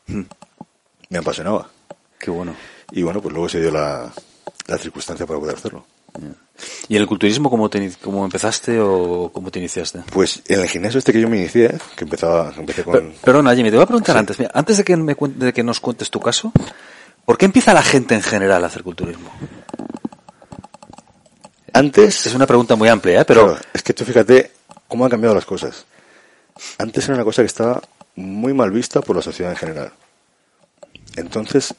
Me 1.08 1.18
apasionaba. 1.18 1.70
Qué 2.18 2.30
bueno. 2.30 2.54
Y 2.90 3.02
bueno, 3.02 3.22
pues 3.22 3.32
luego 3.32 3.48
se 3.48 3.60
dio 3.60 3.70
la, 3.70 4.12
la 4.66 4.78
circunstancia 4.78 5.24
para 5.24 5.38
poder 5.38 5.56
hacerlo. 5.56 5.86
¿Y 6.88 6.96
en 6.96 7.02
el 7.02 7.08
culturismo 7.08 7.48
cómo, 7.48 7.70
te, 7.70 7.92
cómo 8.02 8.24
empezaste 8.24 8.78
o 8.80 9.30
cómo 9.32 9.50
te 9.50 9.58
iniciaste? 9.58 10.00
Pues 10.12 10.42
en 10.46 10.60
el 10.60 10.68
gimnasio 10.68 10.98
este 10.98 11.12
que 11.12 11.20
yo 11.20 11.28
me 11.28 11.38
inicié, 11.38 11.74
que 11.96 12.04
empezaba, 12.04 12.52
empecé 12.56 12.84
con... 12.84 13.14
perdona, 13.22 13.54
Jimmy, 13.54 13.70
te 13.70 13.76
voy 13.76 13.84
a 13.84 13.86
preguntar 13.86 14.16
antes, 14.16 14.36
antes 14.52 14.76
de 14.76 14.84
que, 14.84 14.96
me, 14.96 15.16
de 15.18 15.52
que 15.52 15.62
nos 15.62 15.80
cuentes 15.80 16.10
tu 16.10 16.20
caso, 16.20 16.52
¿por 17.24 17.38
qué 17.38 17.46
empieza 17.46 17.72
la 17.72 17.82
gente 17.82 18.14
en 18.14 18.22
general 18.22 18.62
a 18.62 18.66
hacer 18.66 18.82
culturismo? 18.82 19.30
Antes... 21.72 22.26
Es 22.26 22.34
una 22.34 22.46
pregunta 22.46 22.76
muy 22.76 22.88
amplia, 22.88 23.20
¿eh? 23.20 23.24
pero... 23.24 23.56
es 23.72 23.82
que 23.82 23.94
tú 23.94 24.04
fíjate 24.04 24.50
cómo 24.88 25.04
han 25.04 25.10
cambiado 25.10 25.34
las 25.34 25.46
cosas. 25.46 25.86
Antes 26.78 27.04
era 27.04 27.14
una 27.14 27.24
cosa 27.24 27.42
que 27.42 27.46
estaba 27.46 27.80
muy 28.16 28.52
mal 28.52 28.70
vista 28.70 29.00
por 29.00 29.16
la 29.16 29.22
sociedad 29.22 29.52
en 29.52 29.56
general. 29.56 29.92
Entonces, 31.16 31.74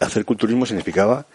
hacer 0.00 0.24
culturismo 0.24 0.66
significaba 0.66 1.26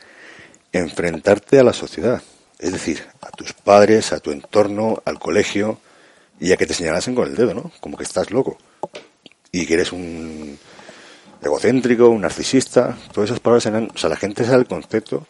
enfrentarte 0.71 1.59
a 1.59 1.63
la 1.63 1.73
sociedad, 1.73 2.21
es 2.57 2.71
decir, 2.71 3.05
a 3.21 3.31
tus 3.31 3.53
padres, 3.53 4.13
a 4.13 4.19
tu 4.19 4.31
entorno, 4.31 5.01
al 5.05 5.19
colegio, 5.19 5.79
y 6.39 6.53
a 6.53 6.57
que 6.57 6.65
te 6.65 6.73
señalasen 6.73 7.15
con 7.15 7.27
el 7.27 7.35
dedo, 7.35 7.53
¿no? 7.53 7.71
Como 7.79 7.97
que 7.97 8.03
estás 8.03 8.31
loco. 8.31 8.57
Y 9.51 9.65
que 9.65 9.73
eres 9.73 9.91
un 9.91 10.57
egocéntrico, 11.41 12.09
un 12.09 12.21
narcisista, 12.21 12.97
todas 13.13 13.29
esas 13.29 13.39
palabras 13.39 13.65
eran, 13.65 13.89
o 13.93 13.97
sea, 13.97 14.09
la 14.09 14.15
gente 14.15 14.45
sabe 14.45 14.59
el 14.59 14.67
concepto 14.67 15.27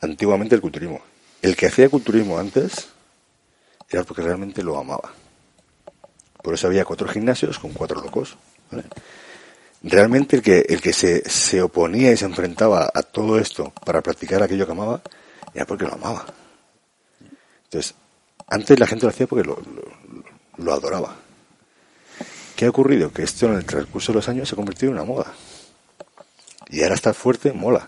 antiguamente 0.00 0.54
del 0.54 0.62
culturismo. 0.62 1.00
El 1.44 1.56
que 1.56 1.66
hacía 1.66 1.90
culturismo 1.90 2.38
antes 2.38 2.88
era 3.90 4.02
porque 4.02 4.22
realmente 4.22 4.62
lo 4.62 4.78
amaba. 4.78 5.12
Por 6.42 6.54
eso 6.54 6.68
había 6.68 6.86
cuatro 6.86 7.06
gimnasios 7.06 7.58
con 7.58 7.74
cuatro 7.74 8.00
locos. 8.00 8.38
Realmente 9.82 10.36
el 10.36 10.42
que, 10.42 10.60
el 10.60 10.80
que 10.80 10.94
se, 10.94 11.28
se 11.28 11.60
oponía 11.60 12.10
y 12.12 12.16
se 12.16 12.24
enfrentaba 12.24 12.90
a 12.94 13.02
todo 13.02 13.38
esto 13.38 13.74
para 13.84 14.00
practicar 14.00 14.42
aquello 14.42 14.64
que 14.64 14.72
amaba, 14.72 15.02
era 15.52 15.66
porque 15.66 15.84
lo 15.84 15.92
amaba. 15.92 16.24
Entonces, 17.64 17.94
antes 18.46 18.80
la 18.80 18.86
gente 18.86 19.04
lo 19.04 19.10
hacía 19.10 19.26
porque 19.26 19.46
lo, 19.46 19.58
lo, 20.56 20.72
adoraba. 20.72 21.14
¿Qué 22.56 22.64
ha 22.64 22.70
ocurrido? 22.70 23.12
Que 23.12 23.22
esto 23.22 23.44
en 23.48 23.56
el 23.56 23.66
transcurso 23.66 24.12
de 24.12 24.16
los 24.16 24.28
años 24.30 24.48
se 24.48 24.54
ha 24.54 24.56
convertido 24.56 24.92
en 24.92 24.98
una 24.98 25.04
moda. 25.04 25.30
Y 26.70 26.82
ahora 26.82 26.94
estar 26.94 27.12
fuerte 27.12 27.52
mola. 27.52 27.86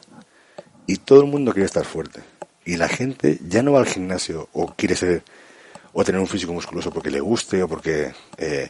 Y 0.87 0.99
todo 0.99 1.23
el 1.23 1.29
mundo 1.29 1.55
quiere 1.55 1.65
estar 1.65 1.87
fuerte 1.87 2.37
y 2.67 2.77
la 2.77 2.89
gente 2.89 3.39
ya 3.47 3.63
no 3.63 3.73
va 3.73 3.79
al 3.79 3.87
gimnasio 3.87 4.49
o 4.53 4.75
quiere 4.75 4.97
ser 4.97 5.23
o 5.93 6.05
tener 6.05 6.21
un 6.21 6.27
físico 6.27 6.53
musculoso 6.53 6.91
porque 6.91 7.11
le 7.11 7.21
guste 7.21 7.63
o 7.63 7.69
porque 7.69 8.13
eh, 8.37 8.69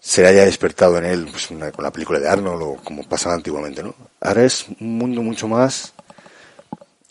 se 0.00 0.26
haya 0.26 0.44
despertado 0.44 0.96
en 0.96 1.04
él 1.04 1.28
pues, 1.30 1.48
con 1.48 1.84
la 1.84 1.92
película 1.92 2.20
de 2.20 2.28
Arnold 2.28 2.62
o 2.62 2.76
como 2.76 3.02
pasaba 3.02 3.34
antiguamente, 3.34 3.82
¿no? 3.82 3.94
Ahora 4.20 4.44
es 4.44 4.66
un 4.80 4.96
mundo 4.96 5.22
mucho 5.22 5.48
más, 5.48 5.92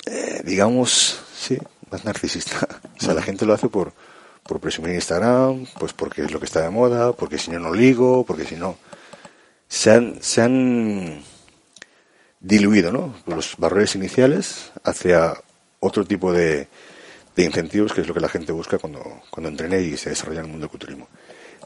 eh, 0.06 0.42
digamos, 0.44 1.20
sí, 1.38 1.60
más 1.92 2.04
narcisista. 2.06 2.68
O 3.00 3.00
sea, 3.00 3.14
la 3.14 3.22
gente 3.22 3.46
lo 3.46 3.54
hace 3.54 3.70
por, 3.70 3.94
por 4.42 4.60
presumir 4.60 4.96
Instagram, 4.96 5.68
pues 5.78 5.94
porque 5.94 6.24
es 6.24 6.32
lo 6.32 6.40
que 6.40 6.46
está 6.46 6.62
de 6.62 6.72
moda, 6.72 7.14
porque 7.14 7.38
si 7.38 7.52
no, 7.52 7.60
no 7.60 7.72
ligo, 7.72 8.26
porque 8.26 8.44
si 8.44 8.56
no... 8.56 8.76
Se 9.68 9.92
han, 9.92 10.18
se 10.20 10.42
han 10.42 11.22
diluido, 12.40 12.92
¿no? 12.92 13.14
Los 13.28 13.56
barreres 13.58 13.94
iniciales 13.94 14.72
hacia 14.84 15.36
otro 15.80 16.06
tipo 16.06 16.34
de, 16.34 16.68
de 17.36 17.44
incentivos, 17.44 17.94
que 17.94 18.02
es 18.02 18.08
lo 18.08 18.14
que 18.14 18.20
la 18.20 18.30
gente 18.30 18.52
busca 18.52 18.78
cuando, 18.78 19.22
cuando 19.30 19.50
entrena 19.50 19.78
y 19.78 19.96
se 19.98 20.10
desarrolla 20.10 20.40
en 20.40 20.46
el 20.46 20.52
mundo 20.52 20.66
del 20.66 20.72
culturismo. 20.72 21.08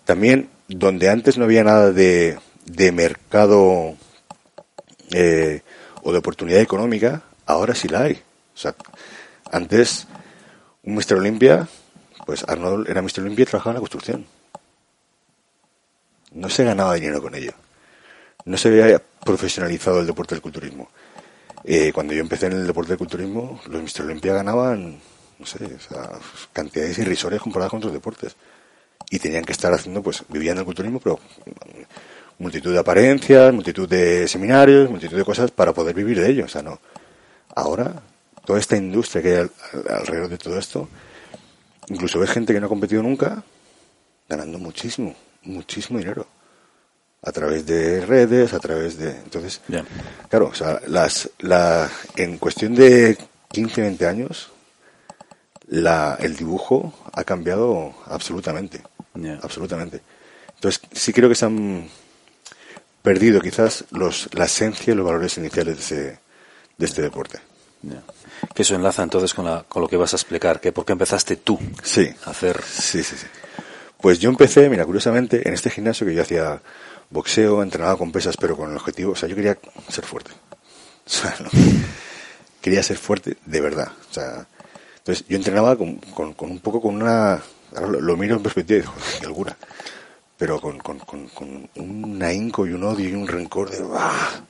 También, 0.05 0.49
donde 0.67 1.09
antes 1.09 1.37
no 1.37 1.45
había 1.45 1.63
nada 1.63 1.91
de, 1.91 2.37
de 2.65 2.91
mercado 2.91 3.95
eh, 5.11 5.61
o 6.03 6.11
de 6.11 6.17
oportunidad 6.17 6.61
económica, 6.61 7.23
ahora 7.45 7.75
sí 7.75 7.87
la 7.87 8.01
hay. 8.01 8.13
O 8.53 8.57
sea, 8.57 8.75
antes, 9.51 10.07
un 10.83 10.95
Mr. 10.95 11.15
Olympia, 11.15 11.67
pues 12.25 12.43
Arnold 12.47 12.89
era 12.89 13.01
Mr. 13.01 13.21
Olympia 13.21 13.43
y 13.43 13.45
trabajaba 13.45 13.71
en 13.71 13.75
la 13.75 13.81
construcción. 13.81 14.25
No 16.33 16.49
se 16.49 16.63
ganaba 16.63 16.95
dinero 16.95 17.21
con 17.21 17.35
ello. 17.35 17.53
No 18.45 18.57
se 18.57 18.69
había 18.69 19.01
profesionalizado 19.23 19.99
el 19.99 20.07
deporte 20.07 20.35
del 20.35 20.41
culturismo. 20.41 20.89
Eh, 21.63 21.91
cuando 21.93 22.13
yo 22.13 22.21
empecé 22.21 22.47
en 22.47 22.53
el 22.53 22.67
deporte 22.67 22.89
del 22.89 22.97
culturismo, 22.97 23.59
los 23.67 23.81
Mr. 23.81 24.05
Olympia 24.05 24.33
ganaban, 24.33 24.99
no 25.37 25.45
sé, 25.45 25.59
cantidades 26.53 26.97
irrisorias 26.97 27.41
comparadas 27.41 27.71
con 27.71 27.77
otros 27.77 27.93
deportes. 27.93 28.35
Y 29.09 29.19
tenían 29.19 29.43
que 29.43 29.51
estar 29.51 29.73
haciendo, 29.73 30.01
pues, 30.01 30.23
vivían 30.29 30.57
el 30.57 30.65
culturismo, 30.65 30.99
pero 30.99 31.19
multitud 32.39 32.71
de 32.73 32.79
apariencias, 32.79 33.53
multitud 33.53 33.87
de 33.87 34.27
seminarios, 34.27 34.89
multitud 34.89 35.17
de 35.17 35.25
cosas 35.25 35.51
para 35.51 35.73
poder 35.73 35.93
vivir 35.95 36.19
de 36.19 36.29
ello. 36.29 36.45
O 36.45 36.47
sea, 36.47 36.61
no. 36.61 36.79
Ahora, 37.55 38.01
toda 38.45 38.59
esta 38.59 38.77
industria 38.77 39.21
que 39.21 39.37
hay 39.37 39.47
alrededor 39.89 40.29
de 40.29 40.37
todo 40.37 40.57
esto, 40.57 40.87
incluso 41.89 42.19
ves 42.19 42.31
gente 42.31 42.53
que 42.53 42.59
no 42.59 42.67
ha 42.67 42.69
competido 42.69 43.03
nunca 43.03 43.43
ganando 44.29 44.57
muchísimo, 44.57 45.13
muchísimo 45.43 45.99
dinero 45.99 46.25
a 47.23 47.31
través 47.31 47.65
de 47.65 48.05
redes, 48.05 48.53
a 48.53 48.59
través 48.59 48.97
de... 48.97 49.11
Entonces, 49.11 49.61
claro, 50.29 50.47
o 50.47 50.53
sea, 50.53 50.81
las, 50.87 51.29
la, 51.39 51.89
en 52.15 52.37
cuestión 52.37 52.73
de 52.73 53.17
15, 53.49 53.81
20 53.81 54.07
años, 54.07 54.49
la, 55.67 56.17
el 56.19 56.35
dibujo 56.35 56.93
ha 57.13 57.23
cambiado 57.23 57.93
absolutamente. 58.05 58.81
Absolutamente. 59.41 60.01
Entonces, 60.55 60.81
sí 60.91 61.13
creo 61.13 61.29
que 61.29 61.35
se 61.35 61.45
han 61.45 61.87
perdido 63.01 63.41
quizás 63.41 63.85
los, 63.91 64.29
la 64.33 64.45
esencia 64.45 64.93
y 64.93 64.95
los 64.95 65.05
valores 65.05 65.37
iniciales 65.37 65.75
de, 65.75 65.81
ese, 65.81 66.19
de 66.77 66.85
este 66.85 67.01
deporte. 67.01 67.39
Que 68.53 68.61
eso 68.61 68.75
enlaza 68.75 69.03
entonces 69.03 69.33
con, 69.33 69.45
la, 69.45 69.63
con 69.67 69.81
lo 69.81 69.87
que 69.87 69.97
vas 69.97 70.13
a 70.13 70.15
explicar, 70.15 70.59
que 70.59 70.71
por 70.71 70.85
qué 70.85 70.93
empezaste 70.93 71.35
tú 71.35 71.59
sí. 71.83 72.09
a 72.25 72.31
hacer... 72.31 72.61
Sí, 72.63 73.03
sí, 73.03 73.15
sí. 73.15 73.27
Pues 73.99 74.17
yo 74.17 74.29
empecé, 74.29 74.67
mira, 74.69 74.85
curiosamente, 74.85 75.47
en 75.47 75.53
este 75.53 75.69
gimnasio 75.69 76.07
que 76.07 76.15
yo 76.15 76.23
hacía 76.23 76.59
boxeo, 77.11 77.61
entrenaba 77.61 77.97
con 77.97 78.11
pesas, 78.11 78.37
pero 78.37 78.57
con 78.57 78.71
el 78.71 78.77
objetivo, 78.77 79.11
o 79.11 79.15
sea, 79.15 79.29
yo 79.29 79.35
quería 79.35 79.57
ser 79.89 80.05
fuerte. 80.05 80.31
Quería 82.61 82.83
ser 82.83 82.97
fuerte 82.97 83.37
de 83.45 83.61
verdad. 83.61 83.91
O 84.09 84.13
sea, 84.13 84.47
entonces 84.99 85.25
yo 85.27 85.35
entrenaba 85.35 85.75
con, 85.75 85.95
con, 85.95 86.35
un 86.39 86.59
poco 86.59 86.81
con 86.81 86.95
una, 86.95 87.41
lo, 87.99 88.17
miro 88.17 88.35
en 88.35 88.43
perspectiva 88.43 88.79
y 88.79 88.81
digo, 88.81 88.93
alguna, 89.23 89.57
pero 90.37 90.61
con, 90.61 90.77
con, 90.79 90.99
con, 90.99 91.69
un 91.75 92.21
ahínco 92.23 92.67
y 92.67 92.73
un 92.73 92.83
odio 92.83 93.09
y 93.09 93.13
un 93.13 93.27
rencor 93.27 93.71
de, 93.71 93.83
¡ah! 93.95 94.41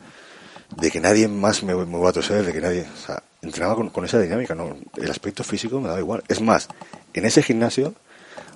de 0.76 0.92
que 0.92 1.00
nadie 1.00 1.28
más 1.28 1.64
me, 1.64 1.74
me 1.74 1.98
va 1.98 2.10
a 2.10 2.14
toser, 2.14 2.46
de 2.46 2.52
que 2.54 2.62
nadie, 2.62 2.82
o 2.82 3.06
sea, 3.06 3.24
entrenaba 3.42 3.76
con, 3.76 3.90
con 3.90 4.06
esa 4.06 4.20
dinámica, 4.20 4.54
no, 4.56 4.76
el 4.98 5.10
aspecto 5.10 5.44
físico 5.44 5.80
me 5.80 5.88
daba 5.88 6.00
igual. 6.00 6.24
Es 6.28 6.42
más, 6.42 6.68
en 7.14 7.26
ese 7.26 7.42
gimnasio 7.42 7.94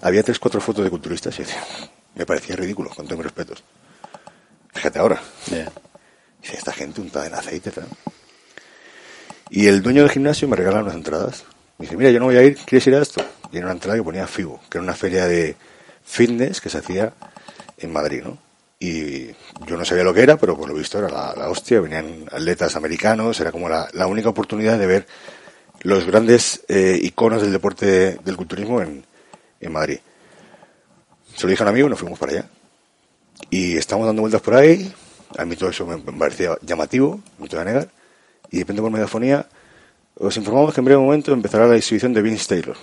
había 0.02 0.24
tres, 0.24 0.38
cuatro 0.38 0.60
fotos 0.60 0.84
de 0.84 0.90
culturistas 0.90 1.40
y 1.40 1.44
me 2.16 2.26
parecía 2.26 2.58
ridículo, 2.58 2.90
con 2.90 3.06
todos 3.06 3.18
mis 3.18 3.26
respetos. 3.26 3.64
Fíjate 4.76 5.00
ahora. 5.00 5.22
Dice, 5.48 6.58
esta 6.58 6.74
gente 6.74 7.02
untada 7.02 7.26
en 7.26 7.34
aceite. 7.34 7.72
Y 9.50 9.68
el 9.68 9.82
dueño 9.82 10.02
del 10.02 10.12
gimnasio 10.12 10.48
me 10.48 10.56
regala 10.56 10.82
unas 10.82 10.96
entradas 10.96 11.46
Me 11.78 11.86
dice, 11.86 11.98
mira, 11.98 12.12
yo 12.12 12.20
no 12.20 12.26
voy 12.26 12.36
a 12.36 12.44
ir, 12.44 12.58
¿quieres 12.58 12.86
ir 12.88 12.96
a 12.96 13.02
esto? 13.02 13.24
Y 13.52 13.58
era 13.58 13.68
una 13.68 13.74
entrada 13.74 13.98
que 13.98 14.04
ponía 14.04 14.28
FIBO, 14.28 14.60
que 14.70 14.78
era 14.78 14.84
una 14.84 14.94
feria 14.94 15.26
de 15.26 15.56
fitness 16.04 16.62
que 16.62 16.70
se 16.70 16.80
hacía 16.80 17.14
en 17.78 17.92
Madrid, 17.94 18.24
¿no? 18.24 18.38
Y 18.80 19.28
yo 19.66 19.78
no 19.78 19.86
sabía 19.86 20.04
lo 20.04 20.14
que 20.14 20.22
era, 20.22 20.38
pero 20.38 20.58
por 20.58 20.68
lo 20.68 20.76
visto 20.76 21.00
era 21.00 21.08
la, 21.10 21.50
hostia, 21.50 21.80
venían 21.80 22.26
atletas 22.32 22.76
americanos, 22.76 23.40
era 23.40 23.52
como 23.52 23.70
la, 23.70 24.08
única 24.08 24.30
oportunidad 24.30 24.78
de 24.78 24.86
ver 24.86 25.08
los 25.82 26.06
grandes 26.06 26.64
eh, 26.68 27.00
iconos 27.02 27.42
del 27.42 27.54
deporte 27.54 28.18
del 28.24 28.36
culturismo 28.36 28.82
en, 28.82 29.06
en 29.62 29.72
Madrid. 29.72 30.00
Se 31.34 31.44
lo 31.44 31.50
dije 31.50 31.64
a 31.64 31.66
un 31.66 31.70
amigo 31.70 31.88
y 31.88 31.90
nos 31.92 32.00
fuimos 32.00 32.20
para 32.20 32.34
allá. 32.34 32.46
Y 33.50 33.78
estamos 33.78 34.06
dando 34.06 34.22
vueltas 34.22 34.42
por 34.42 34.56
ahí, 34.56 34.94
a 35.38 35.46
mí 35.46 35.56
todo 35.56 35.70
eso 35.70 35.86
me 35.86 35.98
parecía 35.98 36.58
llamativo, 36.62 37.20
no 37.38 37.48
te 37.48 37.56
voy 37.56 37.62
a 37.62 37.66
negar, 37.66 37.90
y 38.50 38.58
de 38.58 38.64
repente 38.64 38.82
por 38.82 38.92
megafonía 38.92 39.48
os 40.18 40.38
informamos 40.38 40.74
que 40.74 40.80
en 40.80 40.86
breve 40.86 41.02
momento 41.02 41.34
empezará 41.34 41.68
la 41.68 41.76
exhibición 41.76 42.14
de 42.14 42.22
Vince 42.22 42.48
Taylor. 42.48 42.78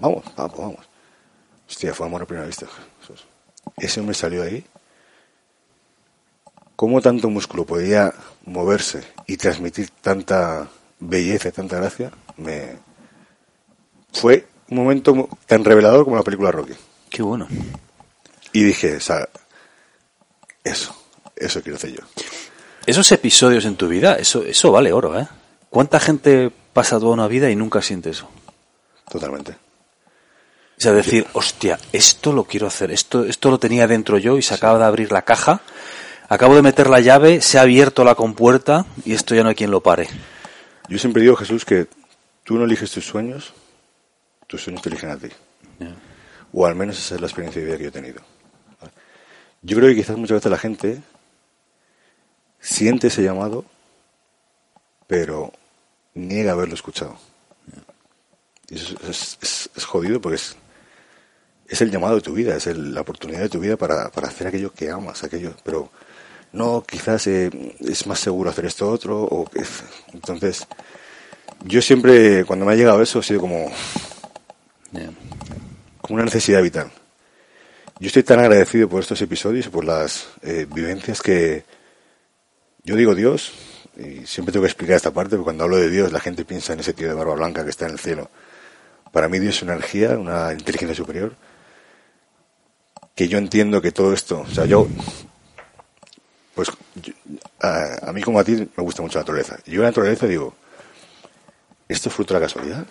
vamos, 0.00 0.24
vamos, 0.36 0.58
vamos. 0.58 0.88
Hostia, 1.68 1.94
fue 1.94 2.06
amor 2.06 2.22
a 2.22 2.26
primera 2.26 2.46
vista. 2.46 2.66
Ese 3.76 4.00
hombre 4.00 4.14
salió 4.14 4.42
ahí. 4.42 4.64
¿Cómo 6.76 7.00
tanto 7.00 7.28
músculo 7.28 7.66
podía 7.66 8.14
moverse 8.44 9.02
y 9.26 9.36
transmitir 9.36 9.90
tanta 10.00 10.68
belleza 11.00 11.48
y 11.48 11.52
tanta 11.52 11.76
gracia? 11.76 12.12
Me... 12.36 12.76
Fue 14.12 14.46
un 14.70 14.76
momento 14.78 15.28
tan 15.46 15.64
revelador 15.64 16.04
como 16.04 16.16
la 16.16 16.22
película 16.22 16.52
Rocky. 16.52 16.74
Qué 17.10 17.22
bueno. 17.22 17.48
Y 18.52 18.62
dije, 18.64 18.96
o 18.96 19.00
sea, 19.00 19.28
eso, 20.64 20.94
eso 21.36 21.62
quiero 21.62 21.76
hacer 21.76 21.92
yo. 21.92 22.02
Esos 22.86 23.10
episodios 23.12 23.64
en 23.64 23.76
tu 23.76 23.88
vida, 23.88 24.14
eso, 24.14 24.42
eso 24.44 24.72
vale 24.72 24.92
oro, 24.92 25.18
¿eh? 25.18 25.28
¿Cuánta 25.70 26.00
gente 26.00 26.50
pasa 26.72 26.98
toda 26.98 27.12
una 27.12 27.28
vida 27.28 27.50
y 27.50 27.56
nunca 27.56 27.82
siente 27.82 28.10
eso? 28.10 28.30
Totalmente. 29.10 29.52
O 29.52 30.80
sea, 30.80 30.92
decir, 30.92 31.26
hostia, 31.32 31.78
esto 31.92 32.32
lo 32.32 32.44
quiero 32.44 32.66
hacer, 32.66 32.90
esto, 32.90 33.24
esto 33.24 33.50
lo 33.50 33.58
tenía 33.58 33.86
dentro 33.86 34.16
yo 34.16 34.38
y 34.38 34.42
se 34.42 34.54
acaba 34.54 34.78
de 34.78 34.84
abrir 34.84 35.10
la 35.10 35.22
caja, 35.22 35.60
acabo 36.28 36.54
de 36.54 36.62
meter 36.62 36.88
la 36.88 37.00
llave, 37.00 37.40
se 37.40 37.58
ha 37.58 37.62
abierto 37.62 38.04
la 38.04 38.14
compuerta 38.14 38.86
y 39.04 39.12
esto 39.12 39.34
ya 39.34 39.42
no 39.42 39.48
hay 39.48 39.54
quien 39.54 39.72
lo 39.72 39.82
pare. 39.82 40.08
Yo 40.88 40.98
siempre 40.98 41.22
digo, 41.22 41.36
Jesús, 41.36 41.64
que 41.64 41.88
tú 42.44 42.56
no 42.56 42.64
eliges 42.64 42.92
tus 42.92 43.04
sueños, 43.04 43.52
tus 44.46 44.62
sueños 44.62 44.80
te 44.80 44.88
eligen 44.88 45.10
a 45.10 45.16
ti. 45.16 45.28
O 46.52 46.64
al 46.64 46.76
menos 46.76 46.98
esa 46.98 47.16
es 47.16 47.20
la 47.20 47.26
experiencia 47.26 47.60
de 47.60 47.66
vida 47.66 47.76
que 47.76 47.82
yo 47.82 47.88
he 47.90 47.92
tenido. 47.92 48.22
Yo 49.62 49.76
creo 49.76 49.88
que 49.88 49.96
quizás 49.96 50.16
muchas 50.16 50.36
veces 50.36 50.50
la 50.50 50.58
gente 50.58 51.02
siente 52.60 53.08
ese 53.08 53.22
llamado, 53.22 53.64
pero 55.06 55.52
niega 56.14 56.52
haberlo 56.52 56.74
escuchado. 56.74 57.16
Y 58.70 58.76
eso 58.76 58.96
es, 59.08 59.84
jodido 59.84 60.20
porque 60.20 60.36
es, 60.36 60.56
es, 61.66 61.80
el 61.80 61.90
llamado 61.90 62.16
de 62.16 62.20
tu 62.20 62.34
vida, 62.34 62.56
es 62.56 62.66
la 62.66 63.00
oportunidad 63.00 63.40
de 63.40 63.48
tu 63.48 63.60
vida 63.60 63.76
para, 63.76 64.06
hacer 64.06 64.46
aquello 64.46 64.72
que 64.72 64.90
amas, 64.90 65.24
aquello, 65.24 65.54
pero 65.64 65.90
no, 66.52 66.84
quizás 66.86 67.26
eh, 67.26 67.50
es 67.80 68.06
más 68.06 68.20
seguro 68.20 68.50
hacer 68.50 68.66
esto 68.66 68.90
otro, 68.90 69.22
o 69.22 69.50
entonces 70.12 70.66
yo 71.64 71.80
siempre, 71.80 72.44
cuando 72.44 72.66
me 72.66 72.72
ha 72.72 72.76
llegado 72.76 73.02
eso, 73.02 73.20
ha 73.20 73.22
sido 73.22 73.40
como, 73.40 73.72
como 76.00 76.14
una 76.14 76.24
necesidad 76.24 76.62
vital. 76.62 76.92
Yo 78.00 78.06
estoy 78.06 78.22
tan 78.22 78.38
agradecido 78.38 78.88
por 78.88 79.00
estos 79.00 79.20
episodios 79.22 79.66
y 79.66 79.70
por 79.70 79.84
las 79.84 80.28
eh, 80.42 80.68
vivencias 80.72 81.20
que 81.20 81.64
yo 82.84 82.94
digo 82.94 83.12
Dios, 83.12 83.52
y 83.96 84.24
siempre 84.24 84.52
tengo 84.52 84.62
que 84.62 84.68
explicar 84.68 84.94
esta 84.94 85.10
parte, 85.10 85.30
porque 85.30 85.42
cuando 85.44 85.64
hablo 85.64 85.78
de 85.78 85.90
Dios 85.90 86.12
la 86.12 86.20
gente 86.20 86.44
piensa 86.44 86.72
en 86.72 86.80
ese 86.80 86.92
tío 86.92 87.08
de 87.08 87.14
barba 87.14 87.34
blanca 87.34 87.64
que 87.64 87.70
está 87.70 87.86
en 87.86 87.92
el 87.92 87.98
cielo. 87.98 88.30
Para 89.10 89.28
mí 89.28 89.40
Dios 89.40 89.56
es 89.56 89.62
una 89.62 89.72
energía, 89.72 90.10
una 90.16 90.52
inteligencia 90.52 90.94
superior, 90.94 91.34
que 93.16 93.26
yo 93.26 93.36
entiendo 93.36 93.82
que 93.82 93.90
todo 93.90 94.12
esto, 94.12 94.42
o 94.42 94.54
sea, 94.54 94.64
yo, 94.64 94.86
pues 96.54 96.68
a, 97.60 98.12
mí 98.12 98.22
como 98.22 98.38
a 98.38 98.44
ti 98.44 98.52
me 98.52 98.84
gusta 98.84 99.02
mucho 99.02 99.18
la 99.18 99.22
naturaleza. 99.22 99.58
Yo 99.66 99.82
la 99.82 99.88
naturaleza 99.88 100.28
digo, 100.28 100.54
¿esto 101.88 102.10
es 102.10 102.14
fruto 102.14 102.32
de 102.32 102.38
la 102.38 102.46
casualidad? 102.46 102.86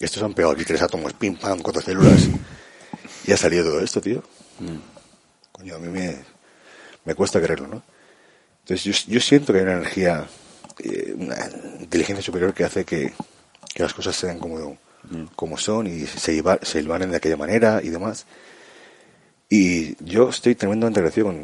Estos 0.00 0.22
han 0.22 0.32
pegado 0.32 0.54
aquí 0.54 0.64
tres 0.64 0.80
átomos, 0.80 1.12
pim, 1.12 1.36
pam, 1.36 1.58
cuatro 1.58 1.82
células, 1.82 2.26
y 3.28 3.32
ha 3.32 3.36
salido 3.36 3.64
todo 3.64 3.80
esto, 3.80 4.00
tío. 4.00 4.22
Mm. 4.58 4.78
Coño, 5.52 5.74
a 5.74 5.78
mí 5.78 5.88
me, 5.88 6.16
me 7.04 7.14
cuesta 7.14 7.38
creerlo, 7.42 7.68
¿no? 7.68 7.82
Entonces 8.60 9.04
yo, 9.06 9.20
siento 9.20 9.52
que 9.52 9.58
hay 9.58 9.64
una 9.64 9.74
energía, 9.74 10.26
eh, 10.78 11.14
una 11.14 11.36
inteligencia 11.78 12.24
superior 12.24 12.54
que 12.54 12.64
hace 12.64 12.86
que, 12.86 13.12
que 13.74 13.82
las 13.82 13.92
cosas 13.92 14.16
sean 14.16 14.38
como, 14.38 14.78
como 15.36 15.58
son 15.58 15.86
y 15.86 16.06
se, 16.06 16.18
se 16.62 16.82
de 16.82 17.16
aquella 17.16 17.36
manera 17.36 17.82
y 17.82 17.90
demás. 17.90 18.24
Y 19.50 20.02
yo 20.02 20.30
estoy 20.30 20.54
tremendamente 20.54 21.00
agradecido 21.00 21.34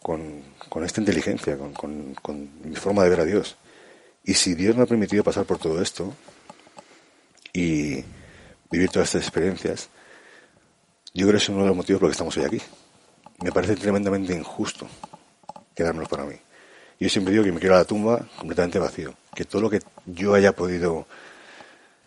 con, 0.00 0.42
con, 0.70 0.84
esta 0.84 1.00
inteligencia, 1.00 1.58
con, 1.58 2.14
con, 2.14 2.50
mi 2.64 2.76
forma 2.76 3.04
de 3.04 3.10
ver 3.10 3.20
a 3.20 3.24
Dios. 3.26 3.56
Y 4.24 4.32
si 4.32 4.54
Dios 4.54 4.76
me 4.76 4.84
ha 4.84 4.86
permitido 4.86 5.24
pasar 5.24 5.44
por 5.44 5.58
todo 5.58 5.82
esto 5.82 6.14
y 7.52 8.02
vivir 8.70 8.88
todas 8.90 9.08
estas 9.08 9.22
experiencias, 9.22 9.90
yo 11.14 11.26
creo 11.26 11.32
que 11.32 11.42
es 11.42 11.48
uno 11.48 11.62
de 11.62 11.68
los 11.68 11.76
motivos 11.76 12.00
por 12.00 12.08
los 12.08 12.16
que 12.16 12.22
estamos 12.22 12.36
hoy 12.36 12.44
aquí. 12.44 12.62
Me 13.42 13.52
parece 13.52 13.76
tremendamente 13.76 14.34
injusto 14.34 14.88
quedármelo 15.74 16.08
para 16.08 16.24
mí. 16.24 16.34
Yo 16.98 17.08
siempre 17.08 17.32
digo 17.32 17.44
que 17.44 17.52
me 17.52 17.60
quiero 17.60 17.76
a 17.76 17.78
la 17.78 17.84
tumba 17.84 18.26
completamente 18.36 18.80
vacío, 18.80 19.14
que 19.32 19.44
todo 19.44 19.62
lo 19.62 19.70
que 19.70 19.80
yo 20.06 20.34
haya 20.34 20.52
podido 20.52 21.06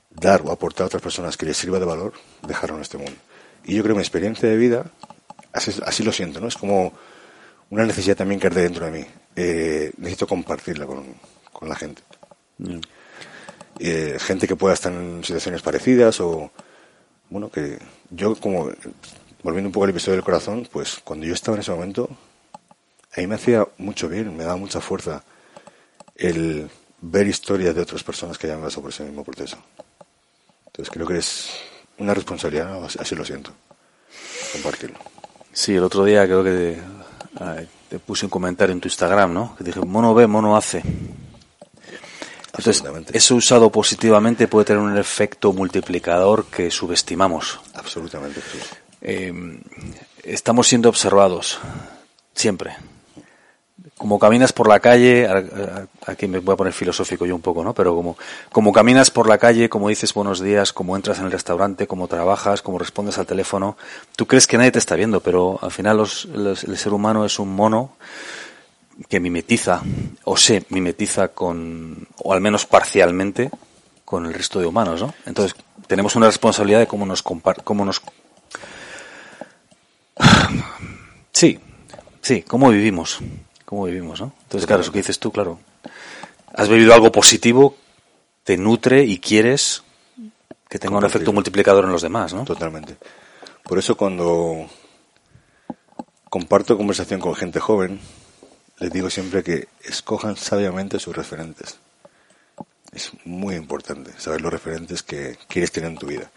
dar 0.10 0.42
o 0.44 0.52
aportar 0.52 0.84
a 0.84 0.88
otras 0.88 1.02
personas 1.02 1.38
que 1.38 1.46
les 1.46 1.56
sirva 1.56 1.80
de 1.80 1.86
valor, 1.86 2.14
dejarlo 2.46 2.76
en 2.76 2.82
este 2.82 2.98
mundo. 2.98 3.16
Y 3.64 3.76
yo 3.76 3.84
creo 3.84 3.96
que 3.96 4.00
mi 4.00 4.04
experiencia 4.04 4.50
de 4.50 4.58
vida, 4.58 4.92
así, 5.54 6.04
lo 6.04 6.12
siento, 6.12 6.42
¿no? 6.42 6.50
Es 6.50 6.58
como 6.58 6.92
una 7.70 7.86
necesidad 7.86 8.18
también 8.18 8.42
que 8.42 8.48
arde 8.48 8.64
dentro 8.64 8.86
de 8.86 8.92
mí. 8.92 9.06
Eh, 9.38 9.92
necesito 9.98 10.28
compartirla 10.28 10.86
con, 10.86 11.16
la 11.62 11.76
gente. 11.76 12.02
Eh, 13.80 14.18
gente 14.20 14.48
que 14.48 14.58
pueda 14.58 14.74
estar 14.74 14.92
en 14.92 15.24
situaciones 15.24 15.62
parecidas 15.62 16.20
o, 16.20 16.52
bueno, 17.32 17.50
que 17.50 17.80
yo 18.12 18.36
como, 18.36 18.70
volviendo 19.42 19.70
un 19.70 19.72
poco 19.72 19.86
al 19.86 19.90
episodio 19.90 20.18
del 20.18 20.24
corazón, 20.24 20.68
pues 20.72 21.00
cuando 21.04 21.26
yo 21.26 21.34
estaba 21.34 21.56
en 21.56 21.62
ese 21.62 21.72
momento, 21.72 22.10
a 23.16 23.22
mí 23.22 23.26
me 23.26 23.36
hacía 23.36 23.68
mucho 23.78 24.08
bien, 24.08 24.36
me 24.36 24.44
daba 24.44 24.58
mucha 24.58 24.82
fuerza 24.82 25.24
el 26.16 26.70
ver 27.00 27.28
historias 27.28 27.74
de 27.74 27.82
otras 27.82 28.04
personas 28.04 28.38
que 28.38 28.48
hayan 28.48 28.62
pasado 28.62 28.84
por 28.84 28.92
ese 28.92 29.04
mismo 29.04 29.24
proceso. 29.24 29.58
Entonces 30.68 30.94
creo 30.94 31.08
que 31.08 31.18
es 31.18 31.50
una 31.98 32.14
responsabilidad, 32.14 32.84
así 32.84 33.16
lo 33.16 33.26
siento, 33.26 33.52
compartirlo. 34.52 35.00
Sí, 35.54 35.76
el 35.76 35.84
otro 35.84 36.04
día 36.04 36.26
creo 36.26 36.44
que 36.44 36.78
te, 37.90 38.00
puse 38.00 38.26
un 38.26 38.30
comentario 38.30 38.74
en 38.74 38.82
tu 38.82 38.88
Instagram, 38.88 39.34
¿no? 39.34 39.56
Que 39.56 39.64
dije, 39.64 39.80
mono 39.80 40.14
ve, 40.14 40.28
mono 40.28 40.56
hace. 40.56 40.84
Entonces, 42.70 42.84
eso 43.14 43.36
usado 43.36 43.72
positivamente 43.72 44.48
puede 44.48 44.66
tener 44.66 44.82
un 44.82 44.98
efecto 44.98 45.52
multiplicador 45.54 46.46
que 46.46 46.70
subestimamos. 46.70 47.60
Absolutamente. 47.74 48.42
Eh, 49.02 49.34
estamos 50.24 50.68
siendo 50.68 50.90
observados, 50.90 51.60
siempre 52.36 52.76
como 54.02 54.18
caminas 54.18 54.52
por 54.52 54.68
la 54.68 54.80
calle, 54.80 55.28
aquí 56.08 56.28
me 56.28 56.40
voy 56.40 56.54
a 56.54 56.58
poner 56.58 56.74
filosófico 56.74 57.24
yo 57.28 57.36
un 57.36 57.42
poco, 57.42 57.64
¿no? 57.64 57.76
Pero 57.76 57.94
como, 57.94 58.18
como 58.52 58.72
caminas 58.74 59.12
por 59.12 59.30
la 59.30 59.38
calle, 59.38 59.70
como 59.70 59.90
dices 59.90 60.16
buenos 60.16 60.42
días, 60.42 60.74
como 60.74 60.96
entras 60.96 61.20
en 61.20 61.26
el 61.26 61.32
restaurante, 61.32 61.86
como 61.86 62.08
trabajas, 62.08 62.64
como 62.64 62.80
respondes 62.80 63.20
al 63.20 63.28
teléfono, 63.28 63.78
tú 64.16 64.26
crees 64.26 64.48
que 64.48 64.58
nadie 64.58 64.72
te 64.72 64.80
está 64.80 64.96
viendo, 64.96 65.20
pero 65.20 65.60
al 65.62 65.70
final 65.70 65.98
los, 65.98 66.26
el 66.26 66.78
ser 66.78 66.94
humano 66.94 67.26
es 67.26 67.38
un 67.38 67.56
mono 67.56 67.92
que 69.10 69.20
mimetiza, 69.20 69.82
o 70.24 70.38
se 70.38 70.66
mimetiza 70.70 71.30
con, 71.30 72.08
o 72.18 72.34
al 72.34 72.42
menos 72.42 72.66
parcialmente, 72.66 73.50
con 74.06 74.26
el 74.26 74.34
resto 74.34 74.60
de 74.60 74.66
humanos, 74.66 75.02
¿no? 75.02 75.14
Entonces, 75.26 75.56
tenemos 75.88 76.16
una 76.16 76.28
responsabilidad 76.28 76.80
de 76.80 76.88
cómo 76.88 77.06
nos 77.06 77.24
compar 77.24 77.64
cómo 77.64 77.86
nos 77.86 78.02
Sí, 81.32 81.60
sí, 82.22 82.44
cómo 82.44 82.70
vivimos 82.70 83.20
cómo 83.72 83.86
vivimos, 83.86 84.20
¿no? 84.20 84.34
Entonces, 84.44 84.68
claro, 84.68 84.82
eso 84.82 84.92
que 84.92 85.00
dices 85.00 85.18
tú, 85.18 85.32
claro. 85.32 85.58
Has 86.54 86.68
vivido 86.68 86.94
algo 86.94 87.10
positivo, 87.10 87.78
te 88.44 88.58
nutre 88.58 89.06
y 89.06 89.18
quieres 89.18 89.82
que 90.68 90.78
tenga 90.78 90.98
un 90.98 91.06
efecto 91.06 91.32
multiplicador 91.32 91.86
en 91.86 91.94
los 91.94 92.02
demás, 92.02 92.34
¿no? 92.34 92.44
Totalmente. 92.44 92.98
Por 93.64 93.80
eso 93.80 93.96
cuando 93.96 94.68
comparto 96.30 96.76
conversación 96.76 97.22
con 97.22 97.34
gente 97.34 97.62
joven, 97.62 98.02
les 98.82 98.92
digo 98.92 99.12
siempre 99.12 99.44
que 99.44 99.68
escojan 99.84 100.36
sabiamente 100.36 100.98
sus 100.98 101.16
referentes. 101.16 101.78
Es 102.92 103.12
muy 103.26 103.54
importante 103.56 104.12
saber 104.18 104.42
los 104.42 104.52
referentes 104.52 105.04
que 105.04 105.38
quieres 105.48 105.72
tener 105.72 105.92
en 105.92 105.98
tu 106.00 106.08
vida. 106.08 106.32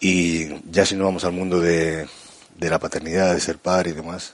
Y 0.00 0.58
ya 0.70 0.86
si 0.86 0.96
no 0.96 1.04
vamos 1.04 1.22
al 1.24 1.32
mundo 1.32 1.60
de, 1.60 2.08
la 2.58 2.78
paternidad, 2.78 3.34
de 3.34 3.40
ser 3.40 3.58
padre 3.58 3.90
y 3.90 3.92
demás, 3.92 4.32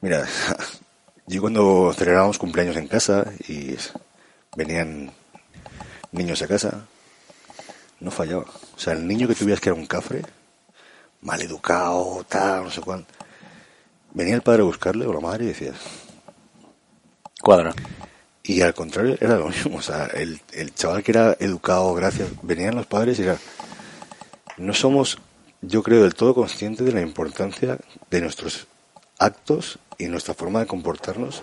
Mira, 0.00 0.28
yo 1.26 1.40
cuando 1.40 1.92
celebrábamos 1.92 2.38
cumpleaños 2.38 2.76
en 2.76 2.86
casa 2.86 3.24
y 3.48 3.74
venían 4.56 5.10
niños 6.12 6.40
a 6.42 6.46
casa, 6.46 6.86
no 7.98 8.12
fallaba. 8.12 8.44
O 8.76 8.78
sea, 8.78 8.92
el 8.92 9.08
niño 9.08 9.26
que 9.26 9.34
tuvieras 9.34 9.60
que 9.60 9.70
era 9.70 9.78
un 9.78 9.86
cafre, 9.86 10.22
mal 11.22 11.42
educado, 11.42 12.24
tal, 12.28 12.64
no 12.64 12.70
sé 12.70 12.80
cuál, 12.80 13.04
venía 14.14 14.34
el 14.34 14.42
padre 14.42 14.62
a 14.62 14.64
buscarle 14.64 15.06
o 15.06 15.12
la 15.12 15.20
madre 15.20 15.44
y 15.44 15.48
decías. 15.48 15.76
Cuadra. 17.42 17.74
Y 18.42 18.62
al 18.62 18.74
contrario, 18.74 19.16
era 19.20 19.36
lo 19.36 19.48
mismo. 19.48 19.78
O 19.78 19.82
sea, 19.82 20.06
el, 20.06 20.40
el 20.52 20.74
chaval 20.74 21.02
que 21.02 21.12
era 21.12 21.36
educado, 21.40 21.92
gracias, 21.94 22.28
venían 22.42 22.76
los 22.76 22.86
padres 22.86 23.18
y 23.18 23.22
era. 23.22 23.36
No 24.56 24.72
somos, 24.72 25.18
yo 25.60 25.82
creo, 25.82 26.02
del 26.02 26.14
todo 26.14 26.34
conscientes 26.34 26.86
de 26.86 26.92
la 26.92 27.00
importancia 27.00 27.78
de 28.10 28.20
nuestros 28.20 28.66
actos 29.18 29.78
y 29.98 30.06
nuestra 30.06 30.34
forma 30.34 30.60
de 30.60 30.66
comportarnos 30.66 31.42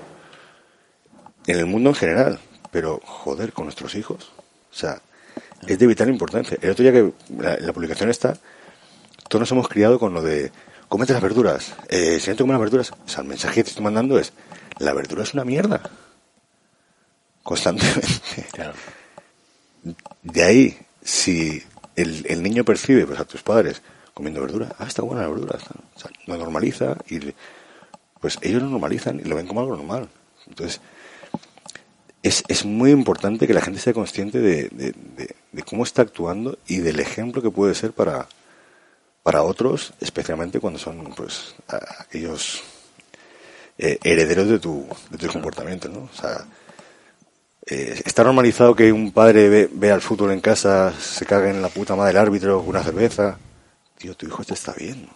en 1.46 1.60
el 1.60 1.66
mundo 1.66 1.90
en 1.90 1.96
general. 1.96 2.40
Pero, 2.72 3.02
joder, 3.04 3.52
con 3.52 3.66
nuestros 3.66 3.96
hijos. 3.96 4.32
O 4.72 4.76
sea, 4.76 5.02
es 5.68 5.78
de 5.78 5.88
vital 5.88 6.10
importancia. 6.10 6.58
El 6.62 6.72
otro 6.72 6.84
día 6.84 6.94
que 6.94 7.12
la, 7.38 7.58
la 7.58 7.74
publicación 7.74 8.10
está, 8.10 8.38
todos 9.28 9.42
nos 9.42 9.52
hemos 9.52 9.68
criado 9.68 10.00
con 10.00 10.14
lo 10.14 10.22
de 10.22 10.52
cómete 10.92 11.14
las 11.14 11.22
verduras. 11.22 11.74
Eh, 11.88 12.20
si 12.20 12.30
no 12.30 12.36
te 12.36 12.44
comes 12.44 12.56
las 12.56 12.60
verduras, 12.60 12.92
o 12.92 13.08
sea, 13.08 13.22
el 13.22 13.30
mensaje 13.30 13.56
que 13.56 13.64
te 13.64 13.70
estoy 13.70 13.84
mandando 13.86 14.20
es 14.20 14.34
la 14.80 14.92
verdura 14.94 15.24
es 15.24 15.34
una 15.34 15.46
mierda. 15.46 15.82
Constantemente. 17.44 18.08
Claro. 18.52 18.74
De 20.22 20.44
ahí, 20.44 20.78
si 21.02 21.64
el, 21.96 22.26
el 22.28 22.44
niño 22.44 22.66
percibe 22.66 23.08
pues, 23.08 23.20
a 23.22 23.26
tus 23.26 23.42
padres 23.42 23.82
comiendo 24.14 24.42
verdura, 24.42 24.76
ah, 24.80 24.86
está 24.86 25.02
buena 25.02 25.22
la 25.22 25.30
verdura, 25.30 25.58
está- 25.58 25.76
o 25.96 26.00
sea, 26.00 26.12
lo 26.28 26.36
normaliza 26.38 26.98
y 27.10 27.20
pues 28.20 28.38
ellos 28.42 28.62
lo 28.62 28.70
normalizan 28.70 29.20
y 29.22 29.24
lo 29.24 29.38
ven 29.38 29.48
como 29.48 29.62
algo 29.62 29.78
normal. 29.78 30.10
Entonces, 30.46 30.82
es, 32.22 32.44
es 32.50 32.66
muy 32.66 32.92
importante 32.92 33.48
que 33.48 33.54
la 33.54 33.62
gente 33.62 33.80
sea 33.80 33.94
consciente 33.94 34.40
de, 34.42 34.68
de- 34.70 34.94
de- 35.16 35.36
de 35.54 35.64
cómo 35.64 35.84
está 35.84 36.02
actuando 36.02 36.58
y 36.68 36.80
del 36.80 37.00
ejemplo 37.00 37.42
que 37.42 37.50
puede 37.50 37.74
ser 37.76 37.94
para, 37.94 38.28
para 39.24 39.44
otros, 39.44 39.94
especialmente 40.00 40.60
cuando 40.60 40.80
son 40.80 41.14
pues 41.16 41.56
aquellos 42.00 42.64
eh, 43.78 44.00
herederos 44.04 44.48
de 44.48 44.60
tu, 44.60 44.88
de 45.10 45.18
tu 45.18 45.28
comportamiento, 45.28 45.90
¿no? 45.90 46.10
O 46.12 46.16
sea, 46.20 46.46
eh, 47.66 48.02
está 48.06 48.24
normalizado 48.24 48.76
que 48.76 48.92
un 48.92 49.12
padre 49.12 49.50
ve, 49.50 49.70
vea 49.72 49.96
el 49.96 50.02
fútbol 50.02 50.32
en 50.32 50.42
casa, 50.42 50.94
se 51.00 51.26
cague 51.26 51.50
en 51.50 51.62
la 51.62 51.70
puta 51.70 51.96
madre 51.96 52.14
del 52.14 52.22
árbitro 52.22 52.60
con 52.60 52.70
una 52.70 52.84
cerveza. 52.84 53.38
Tío, 53.98 54.16
tu 54.16 54.26
hijo 54.26 54.44
te 54.44 54.56
está 54.56 54.74
viendo. 54.74 55.12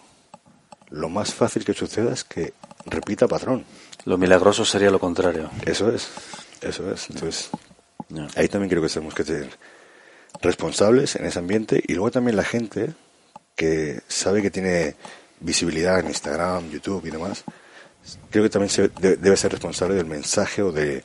Lo 0.90 1.08
más 1.08 1.34
fácil 1.34 1.64
que 1.64 1.74
suceda 1.74 2.12
es 2.12 2.22
que 2.22 2.54
repita 2.86 3.26
patrón. 3.26 3.64
Lo 4.04 4.16
milagroso 4.16 4.64
sería 4.64 4.90
lo 4.90 5.00
contrario. 5.00 5.50
Eso 5.64 5.90
es, 5.90 6.08
eso 6.60 6.88
es. 6.92 7.10
Entonces, 7.10 7.50
ahí 8.36 8.48
también 8.48 8.70
creo 8.70 8.82
que 8.82 8.88
tenemos 8.88 9.14
que 9.14 9.24
ser 9.24 9.50
responsables 10.40 11.16
en 11.16 11.26
ese 11.26 11.40
ambiente 11.40 11.82
y 11.84 11.94
luego 11.94 12.12
también 12.12 12.36
la 12.36 12.44
gente 12.44 12.94
que 13.56 14.00
sabe 14.06 14.42
que 14.42 14.50
tiene 14.50 14.94
visibilidad 15.40 15.98
en 16.00 16.06
Instagram, 16.08 16.70
YouTube 16.70 17.06
y 17.06 17.10
demás, 17.10 17.42
creo 18.30 18.44
que 18.44 18.50
también 18.50 18.70
se 18.70 18.88
de- 18.88 19.16
debe 19.16 19.36
ser 19.36 19.50
responsable 19.50 19.96
del 19.96 20.06
mensaje 20.06 20.62
o 20.62 20.70
de 20.70 21.02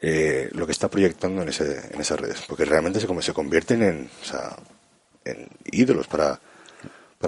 eh, 0.00 0.48
lo 0.52 0.64
que 0.66 0.72
está 0.72 0.88
proyectando 0.88 1.42
en, 1.42 1.48
ese, 1.48 1.88
en 1.92 2.00
esas 2.00 2.20
redes, 2.20 2.42
porque 2.46 2.64
realmente 2.64 3.00
se, 3.00 3.06
como 3.08 3.20
se 3.20 3.32
convierten 3.32 3.82
en, 3.82 4.10
ídolos 5.72 6.06
para, 6.06 6.38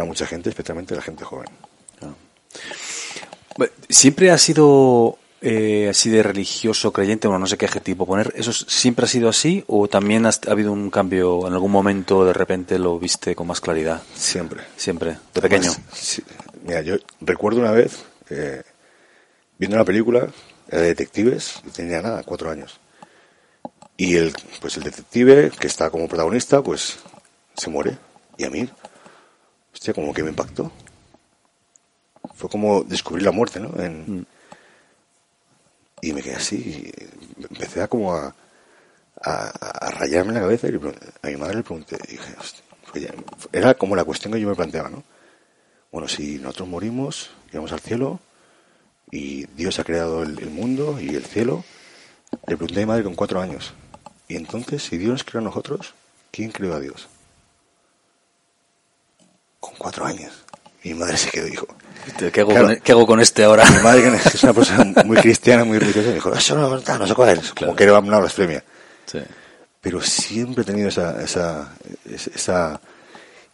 mucha 0.04 0.26
gente, 0.26 0.50
especialmente 0.50 0.94
la 0.94 1.02
gente 1.02 1.24
joven. 1.24 1.48
¿Siempre 3.88 4.30
ha 4.30 4.38
sido 4.38 5.18
eh, 5.42 5.88
así 5.88 6.11
de 6.11 6.22
religioso, 6.22 6.92
creyente? 6.92 7.26
Bueno, 7.29 7.40
no 7.40 7.46
sé 7.46 7.57
qué 7.57 7.66
adjetivo 7.66 8.05
poner. 8.07 8.33
¿Eso 8.37 8.50
es- 8.50 8.66
siempre 8.68 9.05
ha 9.07 9.09
sido 9.09 9.29
así 9.29 9.64
o 9.68 9.88
también 9.88 10.26
has- 10.26 10.40
ha 10.46 10.53
habido 10.53 10.72
un 10.72 10.90
cambio 10.90 11.46
en 11.46 11.53
algún 11.55 11.70
momento 11.72 12.24
de 12.24 12.33
repente 12.33 12.79
lo 12.79 12.98
viste 12.98 13.35
con 13.35 13.46
más 13.46 13.61
claridad? 13.61 14.03
Siempre. 14.14 14.62
Siempre, 14.76 15.16
de 15.35 15.40
pequeño. 15.40 15.70
Además, 15.70 15.90
sí, 15.94 16.22
mira, 16.64 16.83
yo 16.83 16.96
recuerdo 17.20 17.61
una 17.61 17.70
vez 17.72 18.05
eh, 18.29 18.62
viendo 19.59 19.76
una 19.76 19.85
película 19.85 20.29
era 20.68 20.83
de 20.83 20.88
detectives 20.88 21.61
y 21.66 21.70
tenía 21.70 22.00
nada, 22.03 22.22
cuatro 22.22 22.50
años. 22.50 22.79
Y 23.96 24.16
el, 24.16 24.33
pues 24.61 24.76
el 24.76 24.83
detective 24.85 25.50
que 25.59 25.66
está 25.66 25.90
como 25.90 26.07
protagonista, 26.09 26.62
pues 26.62 26.98
se 27.57 27.68
muere. 27.70 27.98
Y 28.38 28.44
a 28.44 28.50
mí, 28.50 28.68
hostia, 29.74 29.92
como 29.92 30.14
que 30.14 30.22
me 30.22 30.31
impactó. 30.31 30.70
Fue 32.35 32.48
como 32.48 32.83
descubrir 32.83 33.24
la 33.24 33.33
muerte, 33.33 33.61
¿no? 33.61 33.79
En- 33.83 34.20
Mm. 34.20 34.26
Y 36.02 36.12
me 36.12 36.22
quedé 36.22 36.36
así. 36.36 36.92
empecé 37.50 37.82
a 37.82 37.88
como 37.88 38.14
a, 38.14 38.34
a, 39.22 39.48
a 39.48 39.90
rayarme 39.90 40.32
la 40.32 40.40
cabeza 40.40 40.68
y 40.68 40.74
a 40.74 41.30
mi 41.30 41.36
madre 41.36 41.56
le 41.56 41.62
pregunté. 41.62 41.98
Dije, 42.08 42.34
era 43.52 43.74
como 43.74 43.96
la 43.96 44.04
cuestión 44.04 44.32
que 44.32 44.40
yo 44.40 44.48
me 44.48 44.54
planteaba, 44.54 44.88
¿no? 44.88 45.02
Bueno, 45.92 46.08
si 46.08 46.38
nosotros 46.38 46.68
morimos, 46.68 47.30
llegamos 47.46 47.72
al 47.72 47.80
cielo 47.80 48.20
y 49.10 49.46
Dios 49.46 49.78
ha 49.78 49.84
creado 49.84 50.22
el, 50.22 50.38
el 50.38 50.50
mundo 50.50 51.00
y 51.00 51.14
el 51.16 51.24
cielo, 51.24 51.64
le 52.46 52.56
pregunté 52.56 52.80
a 52.80 52.84
mi 52.84 52.86
madre 52.86 53.04
con 53.04 53.14
cuatro 53.14 53.40
años. 53.40 53.74
Y 54.28 54.36
entonces, 54.36 54.84
si 54.84 54.96
Dios 54.96 55.24
creó 55.24 55.40
a 55.40 55.44
nosotros, 55.44 55.94
¿quién 56.30 56.52
creó 56.52 56.74
a 56.74 56.80
Dios? 56.80 57.08
Con 59.58 59.74
cuatro 59.76 60.06
años. 60.06 60.44
Mi 60.85 60.95
madre 60.95 61.16
se 61.16 61.31
quedó 61.31 61.47
y 61.47 61.51
dijo, 61.51 61.66
¿Qué 62.33 62.40
hago, 62.40 62.51
Claro. 62.51 62.66
con, 62.69 62.77
qué 62.77 62.93
hago 62.93 63.07
con 63.07 63.21
este 63.21 63.45
ahora? 63.45 63.69
mi 63.71 63.83
madre 63.83 64.03
que 64.03 64.29
es 64.29 64.43
una 64.45 64.55
persona 64.55 64.85
muy 65.05 65.16
cristiana, 65.19 65.64
muy 65.64 65.79
religiosa, 65.79 66.11
dijo, 66.12 66.33
eso 66.33 66.55
no, 66.57 66.69
no, 66.71 66.99
no 66.99 67.07
sé 67.07 67.14
cuál 67.14 67.38
es, 67.38 67.53
como 67.53 67.77
que 67.77 67.85
era 67.85 67.99
una 67.99 68.19
blasfemia. 68.19 68.64
Sí. 69.07 69.19
Pero 69.81 70.01
siempre 70.01 70.62
he 70.62 70.64
tenido 70.66 70.88
esa, 70.88 71.23
esa, 71.23 71.75
esa 72.07 72.81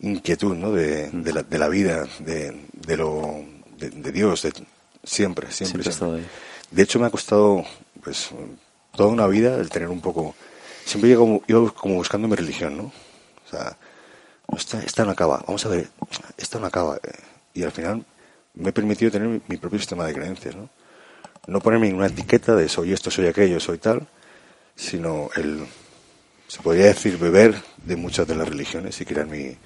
inquietud, 0.01 0.55
¿no? 0.55 0.73
De, 0.73 1.11
de, 1.11 1.33
la, 1.33 1.43
de 1.43 1.59
la 1.59 1.69
vida, 1.69 2.05
de, 2.21 2.69
de 2.73 2.97
lo, 2.97 3.45
de, 3.79 3.91
de 3.91 4.12
Dios, 4.12 4.43
de- 4.43 4.53
siempre, 4.53 4.67
siempre, 5.05 5.51
Siempre 5.51 5.51
ha 5.51 5.53
siempre. 5.53 5.91
estado 5.91 6.15
ahí. 6.17 6.27
De 6.71 6.83
hecho, 6.83 6.99
me 6.99 7.07
ha 7.07 7.11
costado, 7.11 7.65
pues, 8.03 8.29
toda 8.95 9.09
una 9.09 9.27
vida 9.27 9.57
el 9.57 9.69
tener 9.71 9.89
un 9.89 10.01
poco, 10.01 10.35
siempre 10.85 11.11
iba 11.11 11.21
como, 11.21 11.43
iba 11.47 11.71
como 11.73 11.95
buscando 11.97 12.27
mi 12.29 12.35
religión, 12.37 12.77
¿no? 12.77 12.85
O 12.85 13.51
sea, 13.51 13.65
no, 13.71 13.77
esta, 14.54 14.80
esta 14.82 15.04
no 15.04 15.11
acaba, 15.12 15.42
vamos 15.46 15.64
a 15.66 15.68
ver, 15.68 15.88
esta 16.37 16.59
no 16.59 16.66
acaba. 16.66 16.98
Y 17.54 17.62
al 17.62 17.72
final 17.72 18.04
me 18.54 18.70
he 18.70 18.72
permitido 18.72 19.11
tener 19.11 19.40
mi, 19.46 19.56
propio 19.56 19.78
sistema 19.78 20.06
de 20.06 20.14
creencias, 20.14 20.54
¿no? 20.54 20.68
No 21.46 21.61
ponerme 21.61 21.88
en 21.88 21.96
una 21.96 22.06
etiqueta 22.06 22.54
de 22.56 22.68
soy 22.68 22.92
esto, 22.92 23.11
soy 23.11 23.26
aquello, 23.26 23.61
soy 23.61 23.78
tal, 23.78 24.06
sino 24.74 25.30
el, 25.37 25.64
se 26.48 26.61
podría 26.61 26.87
decir, 26.87 27.18
beber 27.18 27.54
de 27.85 27.96
muchas 27.96 28.26
de 28.26 28.35
las 28.35 28.48
religiones 28.48 29.00
y 29.00 29.04
crear 29.04 29.26
mi, 29.26 29.56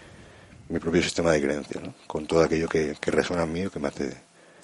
mi 0.69 0.79
propio 0.79 1.03
sistema 1.03 1.33
de 1.33 1.41
creencias, 1.43 1.83
¿no? 1.83 1.95
Con 2.07 2.27
todo 2.27 2.43
aquello 2.43 2.69
que, 2.69 2.97
que 3.01 3.11
resuena 3.11 3.45
en 3.45 3.53
mí 3.53 3.65
o 3.67 3.71
que 3.71 3.79
me 3.79 3.89
hace 3.89 4.15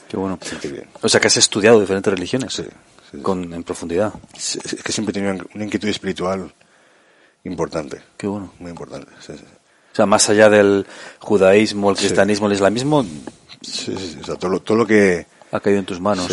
Qué 0.09 0.16
bueno. 0.16 0.38
sentir 0.42 0.72
bien. 0.72 0.88
O 1.02 1.09
sea, 1.09 1.20
que 1.20 1.26
has 1.26 1.37
estudiado 1.37 1.81
diferentes 1.81 2.12
religiones. 2.12 2.52
Sí, 2.52 2.64
sí. 3.11 3.18
Con, 3.18 3.52
en 3.52 3.64
profundidad. 3.64 4.12
Es 4.37 4.57
es 4.57 4.83
que 4.83 4.92
siempre 4.92 5.11
he 5.11 5.14
tenido 5.14 5.46
una 5.55 5.64
inquietud 5.64 5.88
espiritual 5.88 6.52
importante, 7.44 8.02
Qué 8.16 8.26
bueno. 8.26 8.52
muy 8.59 8.70
importante. 8.70 9.11
Sí, 9.20 9.33
sí. 9.37 9.44
O 9.97 10.01
sea, 10.05 10.05
más 10.05 10.29
allá 10.29 10.51
del 10.51 10.87
judaísmo, 11.21 11.89
el 11.91 11.97
Sí. 11.97 12.03
cristianismo, 12.05 12.49
el 12.49 12.53
islamismo, 12.53 13.03
Sí, 13.63 13.97
sí, 13.97 13.97
sí. 13.97 14.19
O 14.21 14.25
sea, 14.27 14.35
todo, 14.35 14.51
lo, 14.51 14.61
todo 14.61 14.77
lo 14.77 14.87
que... 14.87 15.27
ha 15.51 15.59
caído 15.61 15.79
en 15.79 15.87
tus 15.87 15.99
manos. 16.03 16.27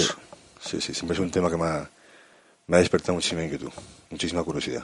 Sí, 0.59 0.71
sí, 0.71 0.81
sí, 0.81 0.93
siempre 0.93 1.13
es 1.13 1.19
un 1.21 1.31
tema 1.31 1.49
que 1.49 1.55
me 1.55 1.63
ha, 1.63 1.89
me 2.67 2.75
ha 2.75 2.79
despertado 2.81 3.13
muchísima 3.13 3.41
inquietud, 3.41 3.69
muchísima 4.09 4.43
curiosidad. 4.43 4.83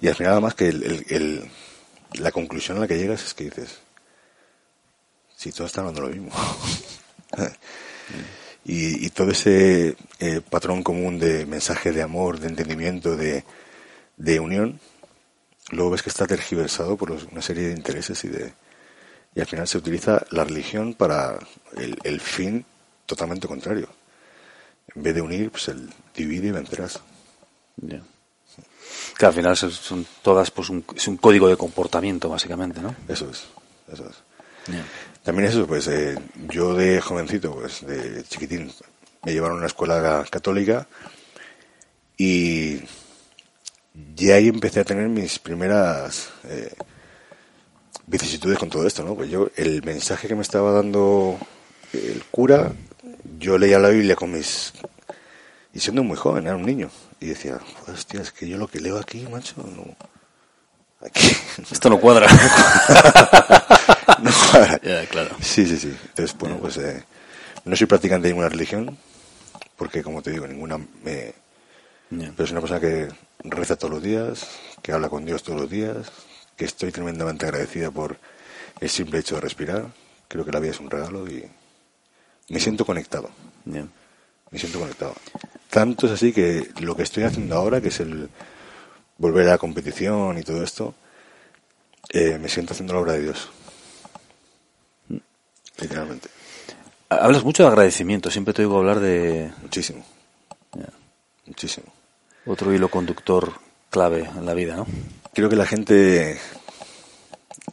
Y 0.00 0.06
al 0.06 0.14
final, 0.14 0.34
además, 0.34 0.54
que 0.54 0.68
el, 0.68 0.82
el- 0.84 1.06
el- 1.08 1.50
la 2.20 2.30
conclusión 2.30 2.76
a 2.76 2.82
la 2.82 2.86
que 2.86 2.96
llegas 2.98 3.24
es 3.24 3.34
que 3.34 3.44
dices, 3.46 3.78
si 5.36 5.50
todos 5.50 5.66
están 5.66 5.86
hablando 5.88 6.02
lo 6.08 6.14
mismo. 6.14 6.30
y, 8.64 9.04
y 9.06 9.10
todo 9.10 9.32
ese 9.32 9.96
eh, 10.20 10.40
patrón 10.48 10.84
común 10.84 11.18
de 11.18 11.46
mensaje 11.46 11.90
de 11.90 12.02
amor, 12.02 12.38
de 12.38 12.46
entendimiento, 12.46 13.16
de, 13.16 13.42
de 14.16 14.38
unión, 14.40 14.78
luego 15.70 15.90
ves 15.90 16.02
que 16.02 16.10
está 16.10 16.26
tergiversado 16.26 16.96
por 16.96 17.10
una 17.10 17.42
serie 17.42 17.68
de 17.68 17.74
intereses 17.74 18.24
y 18.24 18.28
de 18.28 18.52
y 19.34 19.40
al 19.40 19.46
final 19.46 19.68
se 19.68 19.78
utiliza 19.78 20.24
la 20.30 20.44
religión 20.44 20.94
para 20.94 21.38
el, 21.76 21.96
el 22.02 22.20
fin 22.20 22.64
totalmente 23.06 23.46
contrario. 23.46 23.88
En 24.94 25.02
vez 25.02 25.14
de 25.14 25.20
unir, 25.20 25.50
pues 25.50 25.68
el 25.68 25.88
divide 26.14 26.48
y 26.48 26.50
vencerás. 26.50 27.00
Ya. 27.76 28.02
Que 29.16 29.26
al 29.26 29.32
final 29.32 29.56
son, 29.56 30.06
todas, 30.22 30.50
pues 30.50 30.70
un, 30.70 30.84
es 30.96 31.06
un 31.08 31.18
código 31.18 31.48
de 31.48 31.56
comportamiento, 31.56 32.28
básicamente, 32.28 32.80
¿no? 32.80 32.94
Eso 33.06 33.30
es, 33.30 33.44
eso 33.92 34.08
es. 34.08 34.16
Ya. 34.74 34.84
También 35.22 35.48
eso, 35.48 35.66
pues 35.66 35.86
eh, 35.88 36.16
yo 36.48 36.74
de 36.74 37.00
jovencito, 37.00 37.54
pues 37.54 37.86
de 37.86 38.24
chiquitín, 38.24 38.72
me 39.24 39.32
llevaron 39.32 39.56
a 39.56 39.58
una 39.58 39.66
escuela 39.66 40.24
católica 40.30 40.86
y 42.16 42.80
ya 44.14 44.36
ahí 44.36 44.48
empecé 44.48 44.80
a 44.80 44.84
tener 44.84 45.08
mis 45.08 45.38
primeras 45.38 46.30
eh, 46.44 46.74
vicisitudes 48.06 48.58
con 48.58 48.70
todo 48.70 48.86
esto, 48.86 49.04
¿no? 49.04 49.14
Pues 49.14 49.30
yo, 49.30 49.50
el 49.56 49.82
mensaje 49.82 50.28
que 50.28 50.34
me 50.34 50.42
estaba 50.42 50.72
dando 50.72 51.38
el 51.92 52.24
cura, 52.30 52.72
yo 53.38 53.58
leía 53.58 53.78
la 53.78 53.90
Biblia 53.90 54.16
con 54.16 54.32
mis... 54.32 54.72
Y 55.72 55.80
siendo 55.80 56.02
muy 56.02 56.16
joven, 56.16 56.46
era 56.46 56.56
un 56.56 56.66
niño. 56.66 56.90
Y 57.20 57.26
decía, 57.26 57.58
"Joder, 57.58 57.94
hostia, 57.94 58.20
es 58.20 58.32
que 58.32 58.48
yo 58.48 58.56
lo 58.56 58.68
que 58.68 58.80
leo 58.80 58.98
aquí, 58.98 59.26
macho, 59.30 59.54
no, 59.58 59.96
Aquí 61.00 61.30
Esto 61.70 61.90
no 61.90 62.00
cuadra. 62.00 62.26
no 64.22 64.30
cuadra. 64.50 64.80
Ya, 64.82 65.06
claro. 65.06 65.36
Sí, 65.40 65.66
sí, 65.66 65.76
sí. 65.76 65.96
Entonces, 66.08 66.36
bueno, 66.38 66.58
pues 66.58 66.76
eh, 66.78 67.04
no 67.64 67.76
soy 67.76 67.86
practicante 67.86 68.26
de 68.26 68.32
ninguna 68.32 68.48
religión, 68.48 68.98
porque 69.76 70.02
como 70.02 70.22
te 70.22 70.30
digo, 70.30 70.46
ninguna 70.46 70.78
me... 70.78 71.34
Pero 72.10 72.46
soy 72.46 72.52
una 72.52 72.60
persona 72.60 72.80
que 72.80 73.08
reza 73.44 73.76
todos 73.76 73.94
los 73.94 74.02
días, 74.02 74.48
que 74.82 74.92
habla 74.92 75.08
con 75.08 75.24
Dios 75.24 75.42
todos 75.42 75.60
los 75.60 75.70
días, 75.70 76.10
que 76.56 76.64
estoy 76.64 76.92
tremendamente 76.92 77.46
agradecida 77.46 77.90
por 77.90 78.18
el 78.80 78.88
simple 78.88 79.20
hecho 79.20 79.36
de 79.36 79.42
respirar. 79.42 79.86
Creo 80.28 80.44
que 80.44 80.52
la 80.52 80.60
vida 80.60 80.72
es 80.72 80.80
un 80.80 80.90
regalo 80.90 81.28
y 81.28 81.48
me 82.48 82.60
siento 82.60 82.84
conectado. 82.84 83.30
Me 83.64 84.58
siento 84.58 84.80
conectado. 84.80 85.14
Tanto 85.70 86.06
es 86.06 86.12
así 86.12 86.32
que 86.32 86.70
lo 86.80 86.96
que 86.96 87.02
estoy 87.02 87.24
haciendo 87.24 87.56
ahora, 87.56 87.80
que 87.80 87.88
es 87.88 88.00
el 88.00 88.28
volver 89.18 89.46
a 89.48 89.52
la 89.52 89.58
competición 89.58 90.38
y 90.38 90.42
todo 90.42 90.62
esto, 90.62 90.94
eh, 92.10 92.38
me 92.40 92.48
siento 92.48 92.72
haciendo 92.72 92.94
la 92.94 93.00
obra 93.00 93.12
de 93.12 93.22
Dios. 93.22 93.50
Literalmente. 95.80 96.28
Hablas 97.10 97.44
mucho 97.44 97.62
de 97.62 97.68
agradecimiento. 97.68 98.30
Siempre 98.30 98.54
te 98.54 98.62
oigo 98.62 98.78
hablar 98.78 99.00
de 99.00 99.50
Muchísimo. 99.62 100.04
Muchísimo. 101.46 101.97
Otro 102.48 102.72
hilo 102.72 102.88
conductor 102.88 103.52
clave 103.90 104.24
en 104.24 104.46
la 104.46 104.54
vida, 104.54 104.74
¿no? 104.74 104.86
Creo 105.34 105.50
que 105.50 105.56
la 105.56 105.66
gente 105.66 106.40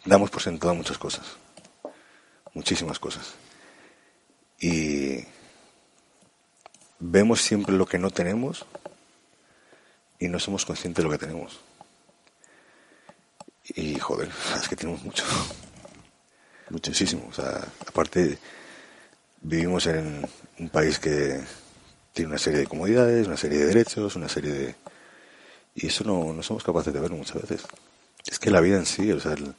damos 0.04 0.30
por 0.30 0.42
sentado 0.42 0.76
muchas 0.76 0.98
cosas. 0.98 1.26
Muchísimas 2.54 3.00
cosas. 3.00 3.34
Y 4.60 5.24
vemos 7.00 7.42
siempre 7.42 7.76
lo 7.76 7.86
que 7.86 7.98
no 7.98 8.10
tenemos 8.10 8.66
y 10.20 10.28
no 10.28 10.40
somos 10.40 10.66
conscientes 10.66 11.04
de 11.04 11.10
lo 11.10 11.18
que 11.18 11.26
tenemos. 11.26 11.60
Y 13.64 13.98
joder, 13.98 14.30
es 14.62 14.68
que 14.68 14.76
tenemos 14.76 15.02
mucho. 15.04 15.24
Muchísimo. 16.70 17.28
O 17.30 17.34
sea, 17.34 17.66
aparte, 17.88 18.38
vivimos 19.42 19.88
en 19.88 20.28
un 20.60 20.70
país 20.70 21.00
que 21.00 21.42
tiene 22.16 22.30
una 22.30 22.40
serie 22.40 22.60
de 22.62 22.68
comodidades, 22.68 23.28
una 23.28 23.38
serie 23.38 23.60
de 23.60 23.66
derechos, 23.68 24.16
una 24.16 24.30
serie 24.30 24.52
de. 24.52 24.76
Y 25.76 25.88
eso 25.88 26.04
no, 26.06 26.32
no 26.34 26.42
somos 26.42 26.64
capaces 26.64 26.94
de 26.94 27.00
verlo 27.02 27.18
muchas 27.18 27.42
veces. 27.42 27.64
Es 28.26 28.40
que 28.40 28.50
la 28.50 28.62
vida 28.62 28.78
en 28.78 28.86
sí, 28.86 29.12
o 29.12 29.20
sea, 29.20 29.34
el- 29.34 29.54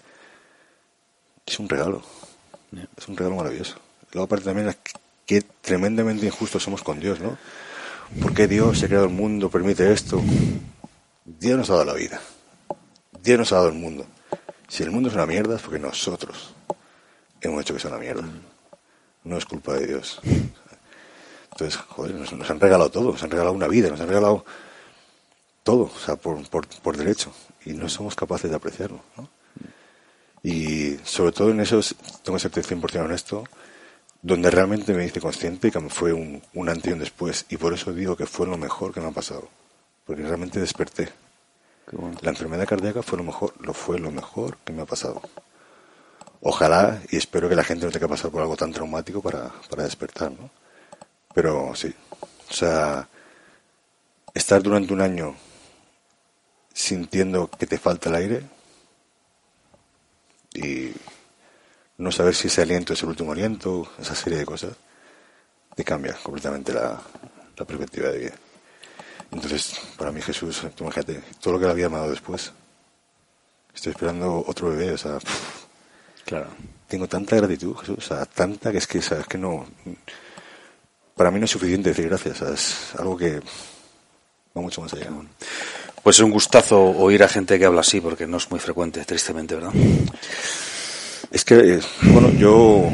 es 1.47 1.59
un 1.61 1.69
regalo. 1.69 2.03
Es 2.97 3.07
un 3.09 3.17
regalo 3.17 3.37
maravilloso. 3.37 3.77
Luego, 4.13 4.25
aparte, 4.25 4.47
también, 4.47 4.69
es 4.69 4.79
que 5.27 5.43
tremendamente 5.61 6.25
injustos 6.27 6.63
somos 6.63 6.83
con 6.83 6.99
Dios, 6.99 7.21
¿no? 7.21 7.37
¿Por 8.23 8.33
qué 8.35 8.49
Dios 8.49 8.79
se 8.79 8.87
ha 8.87 8.89
creado 8.89 9.05
el 9.07 9.13
mundo, 9.13 9.51
permite 9.51 9.93
esto? 9.93 10.23
Dios 11.25 11.59
nos 11.59 11.69
ha 11.71 11.75
dado 11.75 11.85
la 11.85 11.95
vida. 11.95 12.21
Dios 13.23 13.39
nos 13.39 13.53
ha 13.53 13.57
dado 13.57 13.69
el 13.69 13.75
mundo. 13.75 14.07
Si 14.69 14.83
el 14.83 14.91
mundo 14.91 15.09
es 15.11 15.15
una 15.15 15.27
mierda 15.27 15.57
es 15.57 15.63
porque 15.63 15.79
nosotros 15.79 16.55
hemos 17.41 17.61
hecho 17.61 17.75
que 17.75 17.81
sea 17.81 17.91
una 17.91 18.01
mierda. 18.01 18.25
No 19.25 19.37
es 19.37 19.45
culpa 19.45 19.75
de 19.75 19.87
Dios. 19.89 20.21
Entonces, 21.59 21.81
joder, 21.89 22.15
nos, 22.15 22.33
nos 22.35 22.51
han 22.51 22.61
regalado 22.61 22.91
todo. 22.91 23.13
Nos 23.13 23.23
han 23.23 23.31
regalado 23.31 23.55
una 23.55 23.67
vida, 23.67 23.89
nos 23.89 24.01
han 24.01 24.09
regalado 24.09 24.45
todo, 25.63 25.85
o 25.85 25.99
sea, 25.99 26.17
por, 26.17 26.47
por, 26.51 26.67
por 26.67 26.97
derecho. 26.99 27.33
Y 27.65 27.73
no 27.73 27.89
somos 27.89 28.15
capaces 28.15 28.51
de 28.51 28.57
apreciarlo, 28.57 29.01
¿no? 29.17 29.29
Y 30.43 30.99
sobre 31.03 31.33
todo 31.33 31.51
en 31.51 31.61
eso, 31.61 31.81
tengo 32.23 32.37
que 32.37 32.43
serte 32.43 32.63
100% 32.63 33.05
honesto, 33.05 33.45
donde 34.21 34.51
realmente 34.51 34.93
me 34.93 35.05
hice 35.05 35.21
consciente 35.21 35.73
que 35.73 35.81
fue 35.89 36.13
un, 36.13 36.43
un 36.55 36.69
antes 36.69 36.91
y 36.91 36.93
un 36.93 36.99
después. 36.99 37.47
Y 37.49 37.57
por 37.57 37.73
eso 37.73 37.93
digo 37.93 38.17
que 38.17 38.27
fue 38.27 38.47
lo 38.47 38.59
mejor 38.59 38.93
que 38.93 39.01
me 39.01 39.09
ha 39.09 39.13
pasado. 39.13 39.49
Porque 40.05 40.23
realmente 40.23 40.61
desperté. 40.61 41.09
Bueno. 41.91 42.19
La 42.21 42.31
enfermedad 42.31 42.69
cardíaca 42.69 43.03
fue 43.03 43.17
lo 43.17 43.25
mejor, 43.25 43.55
lo 43.61 43.73
fue 43.73 43.99
lo 43.99 44.11
mejor 44.11 44.59
que 44.59 44.75
me 44.75 44.83
ha 44.83 44.87
pasado. 44.87 45.23
Ojalá 46.43 47.01
y 47.11 47.17
espero 47.17 47.49
que 47.49 47.57
la 47.57 47.65
gente 47.65 47.87
no 47.87 47.91
tenga 47.91 48.07
que 48.07 48.11
pasar 48.11 48.31
por 48.31 48.43
algo 48.43 48.57
tan 48.57 48.73
traumático 48.73 49.23
para, 49.23 49.51
para 49.71 49.85
despertar, 49.85 50.31
¿no? 50.31 50.51
Pero 51.37 51.75
sí, 51.75 51.95
o 52.49 52.53
sea, 52.55 53.07
estar 54.33 54.63
durante 54.63 54.95
un 54.95 55.03
año 55.03 55.37
sintiendo 56.73 57.51
que 57.51 57.67
te 57.67 57.77
falta 57.77 58.09
el 58.09 58.15
aire 58.15 58.43
y 60.55 60.93
no 61.99 62.11
saber 62.11 62.35
si 62.35 62.47
ese 62.49 62.63
aliento 62.63 62.95
es 62.95 63.03
el 63.03 63.11
último 63.11 63.33
aliento, 63.33 63.93
esa 63.99 64.15
serie 64.15 64.39
de 64.39 64.47
cosas, 64.47 64.77
te 65.75 65.85
cambia 65.85 66.15
completamente 66.23 66.73
la, 66.73 66.99
la 67.55 67.65
perspectiva 67.67 68.09
de 68.09 68.19
vida. 68.19 68.35
Entonces, 69.31 69.79
para 69.99 70.13
mí 70.13 70.23
Jesús, 70.23 70.63
tú 70.75 70.85
imagínate, 70.85 71.21
todo 71.43 71.53
lo 71.53 71.61
que 71.61 71.67
la 71.67 71.75
vida 71.75 71.91
me 71.91 71.97
ha 71.97 71.99
dado 71.99 72.13
después. 72.13 72.51
Estoy 73.75 73.93
esperando 73.93 74.43
otro 74.47 74.71
bebé, 74.71 74.93
o 74.93 74.97
sea, 74.99 75.19
pff, 75.19 75.67
Claro. 76.25 76.47
tengo 76.89 77.07
tanta 77.07 77.37
gratitud, 77.37 77.77
Jesús, 77.77 77.99
o 77.99 78.01
sea, 78.01 78.25
tanta 78.25 78.73
que 78.73 78.79
es 78.79 78.87
que, 78.87 79.03
sabes 79.03 79.27
que 79.27 79.37
no... 79.37 79.67
Para 81.17 81.31
mí 81.31 81.39
no 81.39 81.47
es 81.47 81.51
suficiente 81.51 81.89
decir 81.89 82.09
gracias, 82.09 82.43
es 82.43 82.77
algo 82.99 83.17
que 83.17 83.41
va 84.57 84.61
mucho 84.61 84.83
más 84.83 84.93
allá. 84.93 85.09
Pues 86.03 86.17
es 86.17 86.23
un 86.23 86.31
gustazo 86.31 86.79
oír 86.79 87.23
a 87.23 87.29
gente 87.29 87.59
que 87.59 87.65
habla 87.65 87.81
así, 87.81 88.01
porque 88.01 88.27
no 88.27 88.37
es 88.37 88.51
muy 88.51 88.61
frecuente, 88.61 89.05
tristemente, 89.05 89.55
¿verdad? 89.55 89.73
Es 91.31 91.45
que, 91.45 91.55
eh, 91.55 91.81
bueno, 92.03 92.31
yo 92.33 92.91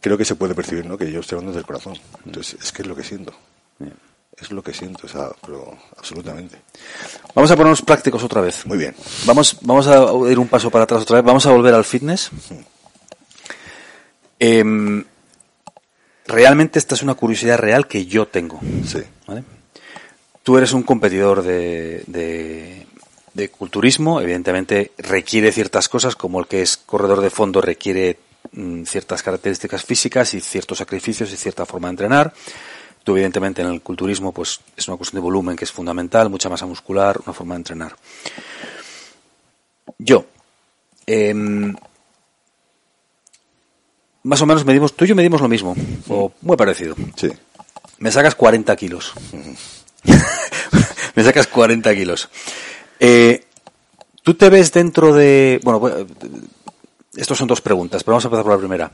creo 0.00 0.18
que 0.18 0.24
se 0.24 0.34
puede 0.34 0.54
percibir, 0.54 0.86
¿no? 0.86 0.98
Que 0.98 1.12
yo 1.12 1.20
estoy 1.20 1.36
hablando 1.36 1.52
desde 1.52 1.60
el 1.60 1.66
corazón. 1.66 1.98
Entonces, 2.24 2.58
es 2.60 2.72
que 2.72 2.82
es 2.82 2.88
lo 2.88 2.96
que 2.96 3.04
siento. 3.04 3.34
Es 4.36 4.50
lo 4.50 4.62
que 4.62 4.74
siento, 4.74 5.06
o 5.06 5.08
sea, 5.08 5.28
pero 5.46 5.78
absolutamente. 5.96 6.56
Vamos 7.34 7.50
a 7.50 7.56
ponernos 7.56 7.82
prácticos 7.82 8.24
otra 8.24 8.40
vez. 8.40 8.66
Muy 8.66 8.78
bien. 8.78 8.96
Vamos, 9.26 9.58
vamos 9.60 9.86
a 9.86 10.10
ir 10.30 10.38
un 10.38 10.48
paso 10.48 10.70
para 10.70 10.84
atrás 10.84 11.02
otra 11.02 11.16
vez. 11.16 11.24
Vamos 11.24 11.46
a 11.46 11.52
volver 11.52 11.72
al 11.72 11.84
fitness. 11.84 12.30
Em, 14.40 15.04
realmente 16.26 16.78
esta 16.78 16.94
es 16.94 17.02
una 17.02 17.14
curiosidad 17.14 17.58
real 17.58 17.86
que 17.86 18.06
yo 18.06 18.26
tengo. 18.26 18.60
Sí. 18.86 19.02
¿vale? 19.26 19.44
Tú 20.42 20.56
eres 20.58 20.72
un 20.72 20.82
competidor 20.82 21.42
de, 21.42 22.04
de- 22.06 22.86
de 23.32 23.48
culturismo, 23.48 24.20
evidentemente 24.20 24.92
requiere 24.98 25.50
ciertas 25.50 25.88
cosas, 25.88 26.14
como 26.14 26.38
el 26.38 26.46
que 26.46 26.62
es 26.62 26.76
corredor 26.76 27.20
de 27.20 27.30
fondo 27.30 27.60
requiere 27.60 28.18
mm, 28.52 28.84
ciertas 28.84 29.22
características 29.24 29.82
físicas 29.84 30.34
y 30.34 30.40
ciertos 30.40 30.78
sacrificios 30.78 31.32
y 31.32 31.36
cierta 31.36 31.66
forma 31.66 31.88
de 31.88 31.92
entrenar. 31.92 32.32
Tú, 33.02 33.12
evidentemente, 33.12 33.60
en 33.60 33.68
el 33.68 33.82
culturismo, 33.82 34.32
pues 34.32 34.60
es 34.76 34.86
una 34.88 34.96
cuestión 34.96 35.20
de 35.20 35.24
volumen 35.24 35.56
que 35.56 35.64
es 35.64 35.72
fundamental, 35.72 36.30
mucha 36.30 36.48
masa 36.48 36.64
muscular, 36.66 37.18
una 37.26 37.34
forma 37.34 37.54
de 37.54 37.58
entrenar. 37.58 37.96
Yo, 39.98 40.26
em, 41.06 41.74
más 44.24 44.42
o 44.42 44.46
menos 44.46 44.64
medimos, 44.64 44.94
tú 44.94 45.04
y 45.04 45.08
yo 45.08 45.14
medimos 45.14 45.40
lo 45.40 45.48
mismo, 45.48 45.74
o 46.08 46.32
muy 46.42 46.56
parecido. 46.56 46.94
Sí. 47.16 47.30
Me 47.98 48.10
sacas 48.10 48.34
40 48.34 48.74
kilos. 48.76 49.12
Me 51.14 51.22
sacas 51.22 51.46
40 51.46 51.94
kilos. 51.94 52.28
Eh, 52.98 53.44
¿Tú 54.22 54.34
te 54.34 54.50
ves 54.50 54.72
dentro 54.72 55.14
de... 55.14 55.60
Bueno, 55.62 55.80
estos 57.16 57.38
son 57.38 57.46
dos 57.46 57.60
preguntas, 57.60 58.02
pero 58.02 58.14
vamos 58.14 58.24
a 58.24 58.28
empezar 58.28 58.42
por 58.44 58.52
la 58.52 58.58
primera. 58.58 58.90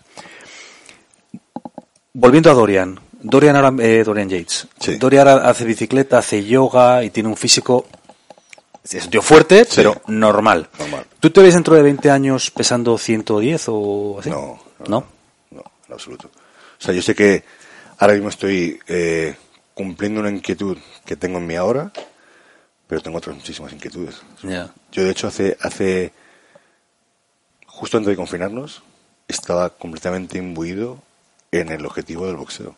Volviendo 2.12 2.51
a 2.51 2.55
Dorian. 2.55 2.99
Dorian 3.23 3.57
ahora, 3.57 3.73
eh, 3.83 4.03
Dorian 4.05 4.29
Yates. 4.29 4.66
Sí. 4.81 4.97
Dorian 4.97 5.29
hace 5.29 5.64
bicicleta, 5.64 6.19
hace 6.19 6.45
yoga 6.45 7.05
y 7.05 7.11
tiene 7.11 7.29
un 7.29 7.37
físico... 7.37 7.87
Es 8.90 9.05
un 9.05 9.11
tío 9.11 9.23
fuerte, 9.23 9.64
Sí. 9.66 9.73
pero 9.77 10.01
normal. 10.09 10.69
Normal. 10.79 11.07
¿Tú 11.21 11.31
te 11.31 11.40
ves 11.43 11.55
dentro 11.55 11.75
de 11.77 11.83
20 11.83 12.11
años 12.11 12.51
pesando 12.51 12.97
110 12.99 13.64
o 13.69 14.16
así? 14.21 14.31
No, 14.31 14.59
¿No? 14.88 15.05
En 15.90 15.94
absoluto. 15.94 16.29
O 16.29 16.83
sea, 16.83 16.94
yo 16.94 17.03
sé 17.03 17.16
que 17.16 17.42
ahora 17.98 18.14
mismo 18.14 18.29
estoy 18.29 18.79
eh, 18.87 19.35
cumpliendo 19.74 20.20
una 20.20 20.31
inquietud 20.31 20.79
que 21.05 21.16
tengo 21.16 21.38
en 21.38 21.48
mí 21.48 21.57
ahora, 21.57 21.90
pero 22.87 23.00
tengo 23.02 23.19
otras 23.19 23.35
muchísimas 23.35 23.73
inquietudes. 23.73 24.23
Yo, 24.92 25.02
de 25.02 25.10
hecho, 25.10 25.27
hace, 25.27 25.56
hace 25.60 26.12
justo 27.67 27.96
antes 27.96 28.10
de 28.10 28.17
confinarnos, 28.17 28.85
estaba 29.27 29.71
completamente 29.71 30.38
imbuido 30.38 31.02
en 31.50 31.71
el 31.71 31.85
objetivo 31.85 32.27
del 32.27 32.37
boxeo. 32.37 32.77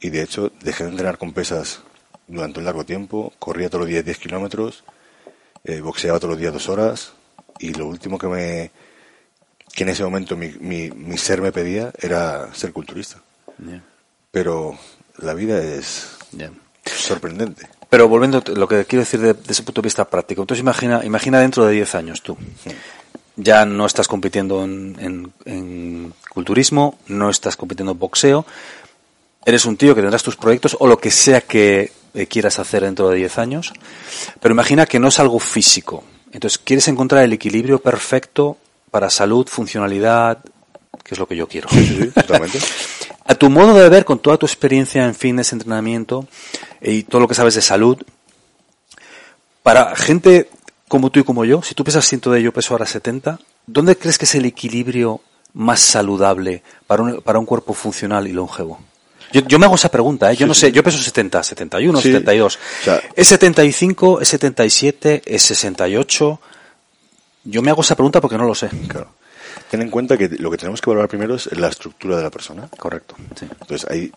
Y 0.00 0.08
de 0.08 0.22
hecho, 0.22 0.50
dejé 0.62 0.84
de 0.84 0.90
entrenar 0.90 1.18
con 1.18 1.34
pesas 1.34 1.80
durante 2.28 2.60
un 2.60 2.64
largo 2.64 2.84
tiempo, 2.84 3.34
corría 3.38 3.68
todos 3.68 3.82
los 3.82 3.90
días 3.90 4.06
10 4.06 4.18
kilómetros, 4.18 4.84
eh, 5.64 5.80
boxeaba 5.80 6.18
todos 6.18 6.30
los 6.30 6.40
días 6.40 6.54
dos 6.54 6.70
horas, 6.70 7.12
y 7.58 7.74
lo 7.74 7.86
último 7.86 8.16
que 8.16 8.26
me 8.26 8.70
que 9.76 9.84
en 9.84 9.90
ese 9.90 10.02
momento 10.02 10.36
mi, 10.36 10.48
mi, 10.58 10.90
mi 10.90 11.18
ser 11.18 11.40
me 11.42 11.52
pedía 11.52 11.92
era 12.00 12.52
ser 12.54 12.72
culturista. 12.72 13.20
Pero 14.32 14.76
la 15.18 15.34
vida 15.34 15.62
es 15.62 16.08
sorprendente. 16.84 17.68
Pero 17.88 18.08
volviendo, 18.08 18.38
a 18.44 18.50
lo 18.50 18.66
que 18.66 18.84
quiero 18.86 19.04
decir 19.04 19.20
de, 19.20 19.34
de 19.34 19.52
ese 19.52 19.62
punto 19.62 19.80
de 19.82 19.86
vista 19.86 20.04
práctico, 20.06 20.42
entonces 20.42 20.62
imagina, 20.62 21.04
imagina 21.04 21.40
dentro 21.40 21.64
de 21.66 21.74
10 21.74 21.94
años 21.94 22.22
tú. 22.22 22.36
Ya 23.36 23.64
no 23.66 23.84
estás 23.86 24.08
compitiendo 24.08 24.64
en, 24.64 24.96
en- 24.98 25.32
en 25.44 26.14
culturismo, 26.30 26.98
no 27.06 27.28
estás 27.30 27.56
compitiendo 27.56 27.92
en 27.92 27.98
boxeo, 27.98 28.46
eres 29.44 29.66
un 29.66 29.76
tío 29.76 29.94
que 29.94 30.00
tendrás 30.00 30.22
tus 30.22 30.36
proyectos 30.36 30.76
o 30.80 30.86
lo 30.86 30.98
que 30.98 31.10
sea 31.10 31.42
que 31.42 31.92
eh, 32.14 32.26
quieras 32.26 32.58
hacer 32.58 32.82
dentro 32.82 33.08
de 33.10 33.16
10 33.18 33.38
años, 33.38 33.72
pero 34.40 34.52
imagina 34.54 34.86
que 34.86 34.98
no 34.98 35.08
es 35.08 35.18
algo 35.18 35.38
físico, 35.38 36.02
Entonces, 36.32 36.58
quieres 36.58 36.88
encontrar 36.88 37.24
el 37.24 37.32
equilibrio 37.34 37.78
perfecto 37.78 38.56
para 38.96 39.10
salud, 39.10 39.46
funcionalidad, 39.46 40.38
que 41.04 41.12
es 41.12 41.18
lo 41.18 41.28
que 41.28 41.36
yo 41.36 41.46
quiero. 41.46 41.68
Sí, 41.68 41.86
sí, 41.86 42.06
totalmente. 42.12 42.58
A 43.26 43.34
tu 43.34 43.50
modo 43.50 43.74
de 43.74 43.86
ver, 43.90 44.06
con 44.06 44.20
toda 44.20 44.38
tu 44.38 44.46
experiencia 44.46 45.04
en 45.04 45.14
fitness, 45.14 45.52
entrenamiento 45.52 46.26
y 46.80 47.02
todo 47.02 47.20
lo 47.20 47.28
que 47.28 47.34
sabes 47.34 47.54
de 47.56 47.60
salud, 47.60 47.98
para 49.62 49.94
gente 49.96 50.48
como 50.88 51.10
tú 51.10 51.20
y 51.20 51.24
como 51.24 51.44
yo, 51.44 51.60
si 51.62 51.74
tú 51.74 51.84
pesas 51.84 52.06
100 52.08 52.20
de 52.32 52.42
yo 52.42 52.52
peso 52.54 52.72
ahora 52.72 52.86
70, 52.86 53.38
¿dónde 53.66 53.98
crees 53.98 54.16
que 54.16 54.24
es 54.24 54.34
el 54.34 54.46
equilibrio 54.46 55.20
más 55.52 55.80
saludable 55.80 56.62
para 56.86 57.02
un, 57.02 57.20
para 57.20 57.38
un 57.38 57.44
cuerpo 57.44 57.74
funcional 57.74 58.26
y 58.26 58.32
longevo? 58.32 58.80
Yo, 59.30 59.42
yo 59.42 59.58
me 59.58 59.66
hago 59.66 59.74
esa 59.74 59.90
pregunta, 59.90 60.32
¿eh? 60.32 60.36
yo 60.36 60.46
no 60.46 60.54
sé, 60.54 60.72
yo 60.72 60.82
peso 60.82 60.96
70, 60.96 61.42
71, 61.42 62.00
Sí. 62.00 62.08
72. 62.12 62.56
O 62.56 62.84
sea- 62.84 63.02
¿Es 63.14 63.28
75, 63.28 64.22
es 64.22 64.28
77, 64.28 65.22
es 65.26 65.42
68? 65.42 66.40
Yo 67.46 67.62
me 67.62 67.70
hago 67.70 67.82
esa 67.82 67.94
pregunta 67.94 68.20
porque 68.20 68.36
no 68.38 68.44
lo 68.44 68.54
sé. 68.54 68.68
Claro. 68.88 69.14
Ten 69.70 69.80
en 69.82 69.90
cuenta 69.90 70.16
que 70.18 70.28
lo 70.28 70.50
que 70.50 70.58
tenemos 70.58 70.80
que 70.80 70.90
valorar 70.90 71.08
primero 71.08 71.34
es 71.34 71.50
la 71.58 71.68
estructura 71.68 72.16
de 72.18 72.22
la 72.22 72.30
persona. 72.30 72.68
Correcto. 72.76 73.14
Sí. 73.34 73.46
Entonces, 73.50 73.86
hay, 73.90 74.12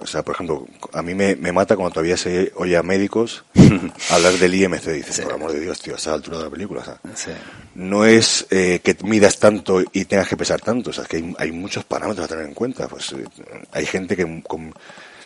o 0.00 0.06
sea, 0.06 0.22
por 0.22 0.34
ejemplo, 0.34 0.66
a 0.92 1.00
mí 1.00 1.14
me, 1.14 1.36
me 1.36 1.52
mata 1.52 1.76
cuando 1.76 1.92
todavía 1.94 2.16
se 2.16 2.52
oye 2.56 2.76
a 2.76 2.82
médicos 2.82 3.44
hablar 4.10 4.34
del 4.34 4.54
IMC. 4.54 4.84
Dices, 4.88 5.20
por 5.20 5.32
amor 5.34 5.52
de 5.52 5.60
Dios, 5.60 5.80
tío, 5.80 5.94
a 5.94 5.96
esa 5.96 6.12
altura 6.14 6.38
de 6.38 6.44
la 6.44 6.50
película. 6.50 6.80
o 6.80 6.84
sea, 6.84 6.98
Sí. 7.14 7.30
no 7.76 8.04
es 8.04 8.46
eh, 8.50 8.80
que 8.82 8.96
midas 9.04 9.38
tanto 9.38 9.80
y 9.92 10.04
tengas 10.06 10.28
que 10.28 10.36
pesar 10.36 10.60
tanto, 10.60 10.90
o 10.90 10.92
sea, 10.92 11.04
es 11.04 11.08
que 11.08 11.16
hay, 11.18 11.34
hay 11.38 11.52
muchos 11.52 11.84
parámetros 11.84 12.24
a 12.24 12.28
tener 12.28 12.46
en 12.46 12.54
cuenta. 12.54 12.88
Pues 12.88 13.12
eh, 13.12 13.24
hay 13.72 13.86
gente 13.86 14.16
que 14.16 14.42
con, 14.46 14.74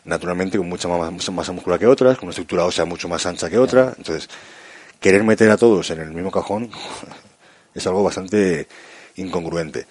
naturalmente 0.04 0.58
con 0.58 0.68
mucha 0.68 0.88
más, 0.88 1.10
mucha 1.10 1.32
masa 1.32 1.52
muscular 1.52 1.78
que 1.80 1.86
otras, 1.86 2.16
con 2.18 2.26
una 2.26 2.30
estructura 2.32 2.64
ósea 2.66 2.84
mucho 2.84 3.08
más 3.08 3.24
ancha 3.26 3.48
que 3.50 3.58
otra. 3.58 3.92
Entonces, 3.96 4.28
querer 5.00 5.24
meter 5.24 5.50
a 5.50 5.56
todos 5.56 5.90
en 5.90 6.00
el 6.00 6.10
mismo 6.12 6.30
cajón 6.30 6.70
es 7.74 7.86
algo 7.86 8.02
bastante 8.02 8.66
incongruente. 9.16 9.86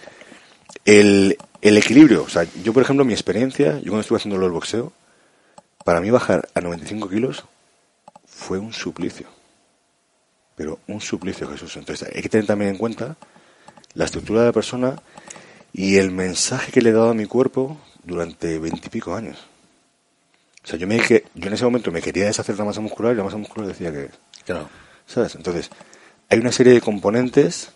El, 0.85 1.37
el 1.61 1.77
equilibrio, 1.77 2.23
o 2.23 2.29
sea, 2.29 2.45
yo 2.63 2.73
por 2.73 2.83
ejemplo, 2.83 3.05
mi 3.05 3.13
experiencia, 3.13 3.77
yo 3.79 3.91
cuando 3.91 4.01
estuve 4.01 4.17
haciendo 4.17 4.43
el 4.43 4.51
boxeo, 4.51 4.91
para 5.85 6.01
mí 6.01 6.09
bajar 6.09 6.49
a 6.53 6.61
95 6.61 7.09
kilos 7.09 7.45
fue 8.25 8.57
un 8.57 8.73
suplicio. 8.73 9.27
Pero 10.55 10.79
un 10.87 11.01
suplicio, 11.01 11.47
Jesús. 11.49 11.75
Entonces 11.77 12.09
hay 12.13 12.21
que 12.21 12.29
tener 12.29 12.45
también 12.45 12.71
en 12.71 12.77
cuenta 12.77 13.17
la 13.93 14.05
estructura 14.05 14.41
de 14.41 14.47
la 14.47 14.53
persona 14.53 15.01
y 15.71 15.97
el 15.97 16.11
mensaje 16.11 16.71
que 16.71 16.81
le 16.81 16.89
he 16.89 16.93
dado 16.93 17.09
a 17.09 17.13
mi 17.15 17.25
cuerpo 17.25 17.77
durante 18.03 18.59
veintipico 18.59 19.15
años. 19.15 19.37
O 20.63 20.67
sea, 20.67 20.79
yo 20.79 20.87
me 20.87 20.95
dije, 20.95 21.25
yo 21.33 21.47
en 21.47 21.53
ese 21.53 21.65
momento 21.65 21.91
me 21.91 22.01
quería 22.01 22.25
deshacer 22.25 22.57
la 22.57 22.65
masa 22.65 22.79
muscular 22.79 23.13
y 23.13 23.17
la 23.17 23.23
masa 23.23 23.37
muscular 23.37 23.67
decía 23.67 23.91
que, 23.91 24.09
Claro. 24.45 24.69
¿sabes? 25.05 25.35
Entonces, 25.35 25.69
hay 26.33 26.39
una 26.39 26.51
serie 26.51 26.73
de 26.73 26.81
componentes 26.81 27.69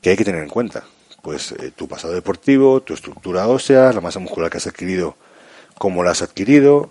que 0.00 0.10
hay 0.10 0.16
que 0.16 0.24
tener 0.24 0.42
en 0.42 0.48
cuenta. 0.48 0.84
Pues 1.22 1.52
eh, 1.52 1.72
tu 1.74 1.86
pasado 1.88 2.14
deportivo, 2.14 2.80
tu 2.82 2.94
estructura 2.94 3.46
ósea, 3.48 3.92
la 3.92 4.00
masa 4.00 4.18
muscular 4.18 4.50
que 4.50 4.56
has 4.58 4.66
adquirido, 4.66 5.16
cómo 5.78 6.02
la 6.02 6.12
has 6.12 6.22
adquirido, 6.22 6.90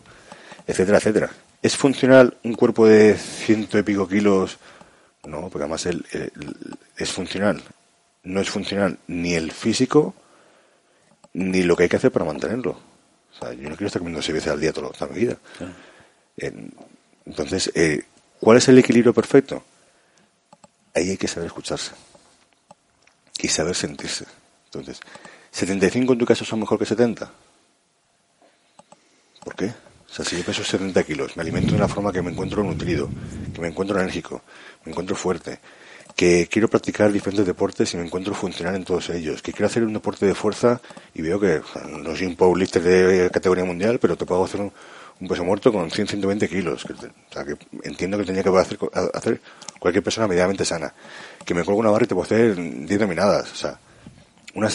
etcétera, 0.68 0.98
etcétera. 1.00 1.32
¿Es 1.62 1.76
funcional 1.76 2.38
un 2.44 2.54
cuerpo 2.54 2.86
de 2.88 3.16
ciento 3.16 3.80
y 3.80 3.84
pico 3.84 4.08
kilos? 4.08 4.58
No, 5.26 5.42
porque 5.50 5.64
además 5.64 5.86
el- 5.88 6.06
el- 6.12 6.32
el- 6.40 6.56
es 6.98 7.12
funcional. 7.12 7.64
No 8.24 8.40
es 8.42 8.50
funcional 8.50 8.98
ni 9.08 9.34
el 9.34 9.52
físico 9.52 10.14
ni 11.34 11.64
lo 11.64 11.76
que 11.76 11.84
hay 11.84 11.90
que 11.90 11.96
hacer 11.98 12.12
para 12.12 12.26
mantenerlo. 12.26 12.72
O 12.72 13.38
sea, 13.40 13.54
yo 13.54 13.64
no 13.70 13.76
quiero 13.76 13.88
estar 13.88 14.00
comiendo 14.00 14.22
seis 14.22 14.36
veces 14.36 14.52
al 14.52 14.60
día 14.62 14.72
toda, 14.72 14.90
toda 14.90 15.12
mi 15.12 15.20
vida. 15.20 15.38
En- 16.38 16.74
entonces, 17.26 17.72
eh, 17.76 18.04
¿cuál 18.40 18.58
es 18.58 18.68
el 18.68 18.78
equilibrio 18.78 19.14
perfecto? 19.14 19.64
Ahí 20.96 21.10
hay 21.10 21.18
que 21.18 21.28
saber 21.28 21.48
escucharse 21.48 21.92
y 23.42 23.48
saber 23.50 23.76
sentirse. 23.76 24.26
Entonces, 24.66 25.00
¿75 25.54 26.14
en 26.14 26.18
tu 26.18 26.26
caso 26.26 26.46
son 26.46 26.62
mejor 26.62 26.80
que 26.80 26.86
70? 26.86 27.32
¿Por 29.44 29.56
qué? 29.56 29.66
O 29.66 30.14
sea, 30.14 30.24
si 30.24 30.38
yo 30.38 30.44
peso 30.44 30.64
70 30.64 31.04
kilos, 31.04 31.36
me 31.36 31.42
alimento 31.42 31.72
de 31.72 31.78
una 31.78 31.90
forma 31.90 32.14
que 32.14 32.22
me 32.22 32.32
encuentro 32.32 32.64
nutrido, 32.64 33.10
que 33.54 33.60
me 33.60 33.68
encuentro 33.68 34.00
enérgico, 34.00 34.42
me 34.86 34.94
encuentro 34.94 35.16
fuerte, 35.16 35.60
que 36.16 36.48
quiero 36.50 36.70
practicar 36.70 37.12
diferentes 37.12 37.46
deportes 37.46 37.94
y 37.94 37.98
me 37.98 38.06
encuentro 38.06 38.34
funcional 38.34 38.76
en 38.76 38.86
todos 38.86 39.10
ellos, 39.10 39.42
que 39.42 39.52
quiero 39.52 39.68
hacer 39.68 39.84
un 39.84 39.92
deporte 39.92 40.26
de 40.26 40.34
fuerza 40.34 40.80
y 41.14 41.22
veo 41.22 41.38
que 41.38 41.58
o 41.58 41.68
sea, 41.68 41.84
no 41.84 42.16
soy 42.16 42.28
un 42.28 42.38
powerlifter 42.38 42.82
de 42.82 43.30
categoría 43.30 43.66
mundial, 43.66 44.00
pero 44.00 44.16
te 44.16 44.26
puedo 44.26 44.46
hacer 44.46 44.62
un, 44.62 44.72
un 45.20 45.28
peso 45.28 45.44
muerto 45.44 45.72
con 45.72 45.90
100, 45.92 46.08
120 46.08 46.50
kilos. 46.50 46.84
Que 46.86 46.94
o 46.94 46.98
sea, 47.32 47.46
que 47.46 47.56
entiendo 47.84 48.18
que 48.18 48.26
tenía 48.26 48.44
que 48.44 48.50
poder 48.50 48.66
hacer, 48.66 48.80
hacer 49.14 49.42
cualquier 49.80 50.04
persona 50.04 50.28
medianamente 50.28 50.66
sana. 50.66 50.94
Que 51.46 51.54
me 51.54 51.64
colgo 51.64 51.80
una 51.80 51.90
barra 51.92 52.06
y 52.06 52.08
te 52.08 52.16
puedo 52.16 52.26
hacer 52.26 52.56
10 52.56 53.00
dominadas. 53.00 53.52
O 53.52 53.56
sea, 53.56 53.80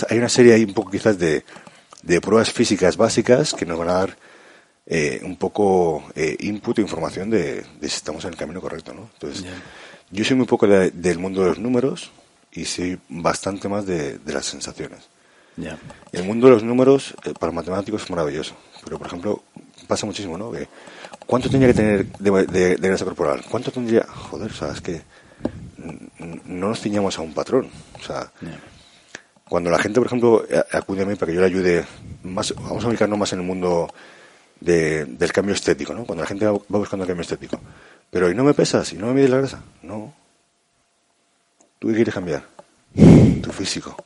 hay 0.09 0.19
una 0.19 0.29
serie 0.29 0.55
ahí 0.55 0.65
un 0.65 0.75
poco 0.75 0.91
quizás 0.91 1.19
de, 1.19 1.45
de 2.03 2.21
pruebas 2.21 2.51
físicas 2.53 2.97
básicas 2.97 3.53
que 3.55 3.67
nos 3.67 3.79
van 3.79 3.89
a 3.89 3.93
dar 3.95 4.17
eh, 4.87 5.21
un 5.25 5.37
poco 5.37 6.05
eh, 6.15 6.37
input 6.41 6.79
e 6.79 6.83
información 6.83 7.31
de, 7.31 7.63
de 7.81 7.89
si 7.89 7.97
estamos 7.97 8.25
en 8.25 8.31
el 8.31 8.37
camino 8.37 8.61
correcto, 8.61 8.93
¿no? 8.93 9.09
Entonces, 9.15 9.43
Ya. 9.45 9.53
yo 10.11 10.25
soy 10.25 10.37
muy 10.37 10.47
poco 10.47 10.67
de- 10.67 10.91
del 10.91 11.19
mundo 11.19 11.43
de 11.43 11.49
los 11.51 11.59
números 11.59 12.11
y 12.53 12.65
soy 12.65 12.99
bastante 13.09 13.69
más 13.69 13.87
de, 13.87 14.19
de 14.19 14.33
las 14.33 14.47
sensaciones. 14.47 15.09
Ya. 15.57 15.79
El 16.13 16.25
mundo 16.25 16.47
de 16.49 16.55
los 16.55 16.63
números 16.65 17.15
eh, 17.25 17.33
para 17.39 17.53
matemáticos 17.53 18.03
es 18.03 18.11
maravilloso, 18.11 18.57
pero 18.85 18.99
por 18.99 19.07
ejemplo 19.07 19.43
pasa 19.91 20.07
muchísimo, 20.07 20.39
¿no? 20.39 20.51
Que, 20.51 20.67
¿Cuánto 21.27 21.51
tendría 21.51 21.73
que 21.73 21.77
tener 21.77 22.07
de, 22.19 22.31
de- 22.47 22.77
de 22.77 22.89
grasa 22.89 23.05
corporal? 23.05 23.43
¿Cuánto 23.51 23.71
tendría? 23.71 24.05
Joder, 24.05 24.51
o 24.51 24.55
sea, 24.55 24.69
es 24.73 24.81
que 24.81 25.03
no 26.47 26.69
nos 26.69 26.81
ciñamos 26.81 27.19
a 27.19 27.23
un 27.23 27.35
patrón. 27.35 27.69
O 28.01 28.03
sea, 28.03 28.31
cuando 29.49 29.71
la 29.71 29.79
gente, 29.79 30.01
por 30.01 30.07
ejemplo, 30.07 30.45
acude 30.73 31.03
a 31.03 31.07
mí 31.07 31.15
para 31.17 31.27
que 31.31 31.35
yo 31.35 31.41
le 31.41 31.47
ayude, 31.47 31.85
más, 32.23 32.55
vamos 32.57 32.85
a 32.85 32.89
ubicarnos 32.89 33.19
más 33.19 33.33
en 33.33 33.41
el 33.41 33.47
mundo 33.47 33.93
de- 34.61 35.05
del 35.05 35.33
cambio 35.33 35.55
estético, 35.55 35.93
¿no? 35.95 36.05
Cuando 36.05 36.23
la 36.23 36.29
gente 36.29 36.47
va, 36.47 36.53
va 36.53 36.79
buscando 36.79 37.05
el 37.05 37.09
cambio 37.09 37.23
estético. 37.23 37.61
Pero, 38.11 38.31
¿y 38.31 38.35
no 38.35 38.45
me 38.45 38.55
pesas? 38.55 38.93
¿Y 38.93 38.97
no 38.97 39.07
me 39.07 39.15
mides 39.15 39.31
la 39.31 39.39
grasa? 39.39 39.63
No. 39.83 40.13
¿Tú 41.79 41.89
qué 41.89 41.95
quieres 41.95 42.15
cambiar? 42.15 42.43
Tu 43.43 43.53
físico. 43.53 43.97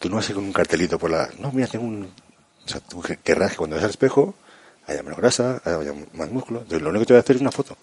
Tú 0.00 0.08
no 0.08 0.16
vas 0.16 0.26
a 0.26 0.30
ir 0.32 0.36
con 0.36 0.44
un 0.44 0.52
cartelito 0.52 0.98
por 0.98 1.10
la... 1.10 1.28
No, 1.38 1.52
mira, 1.52 1.68
tengo 1.68 1.84
un... 1.84 2.04
O 2.64 2.68
sea, 2.68 2.80
tú 2.80 3.00
que- 3.02 3.18
querrás 3.18 3.52
que 3.52 3.58
cuando 3.58 3.76
veas 3.76 3.84
al 3.84 3.90
espejo 3.90 4.34
haya 4.86 5.02
menos 5.02 5.18
grasa, 5.18 5.60
haya 5.64 5.92
más 6.14 6.30
músculo. 6.30 6.60
Entonces, 6.60 6.82
lo 6.82 6.90
único 6.90 7.02
que 7.02 7.06
te 7.06 7.12
voy 7.14 7.18
a 7.18 7.20
hacer 7.20 7.36
es 7.36 7.42
una 7.42 7.52
foto 7.52 7.76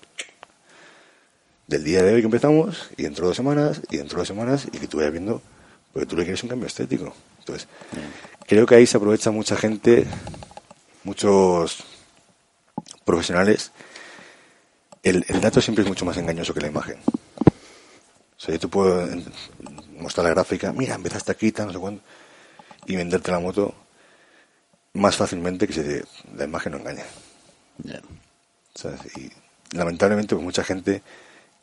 del 1.68 1.84
día 1.84 2.04
de 2.04 2.14
hoy 2.14 2.22
que 2.22 2.26
empezamos 2.26 2.90
y 2.98 3.04
dentro 3.04 3.26
de 3.26 3.30
dos 3.30 3.38
semanas 3.38 3.82
y 3.90 3.98
dentro 3.98 4.18
de 4.18 4.22
dos 4.22 4.28
semanas 4.28 4.68
y 4.72 4.78
que 4.78 4.88
tú 4.88 4.98
vayas 4.98 5.12
viendo 5.12 5.42
porque 5.92 6.06
tú 6.06 6.16
le 6.18 6.24
quieres 6.24 6.42
un 6.44 6.50
cambio 6.50 6.68
estético. 6.68 7.14
Entonces, 7.40 7.68
creo 8.48 8.66
que 8.66 8.76
ahí 8.76 8.88
se 8.88 8.98
aprovecha 8.98 9.32
mucha 9.32 9.56
gente, 9.56 10.06
muchos 11.04 11.84
profesionales. 13.06 13.72
El, 15.04 15.26
el 15.28 15.42
dato 15.42 15.62
siempre 15.62 15.84
es 15.84 15.90
mucho 15.90 16.06
más 16.06 16.18
engañoso 16.18 16.54
que 16.54 16.62
la 16.62 16.68
imagen. 16.68 16.98
O 17.06 18.40
sea, 18.46 18.54
yo 18.56 18.60
te 18.60 18.68
puedo 18.68 19.08
mostrar 20.00 20.26
la 20.26 20.32
gráfica, 20.32 20.74
mira, 20.74 20.96
empezaste 20.96 21.32
aquí, 21.32 21.52
tal, 21.52 21.68
no 21.68 21.74
sé 21.74 21.80
cuándo, 21.80 22.02
y 22.86 22.96
venderte 22.96 23.32
la 23.32 23.40
moto 23.40 23.74
más 24.94 25.16
fácilmente 25.18 25.68
que 25.68 25.74
si 25.74 25.82
te- 25.82 26.04
la 26.38 26.46
imagen 26.46 26.72
no 26.74 26.78
engaña. 26.80 27.04
Ya. 27.84 28.00
¿sabes? 28.76 29.00
Y 29.18 29.32
lamentablemente 29.76 30.36
pues 30.36 30.44
mucha 30.44 30.64
gente 30.64 31.02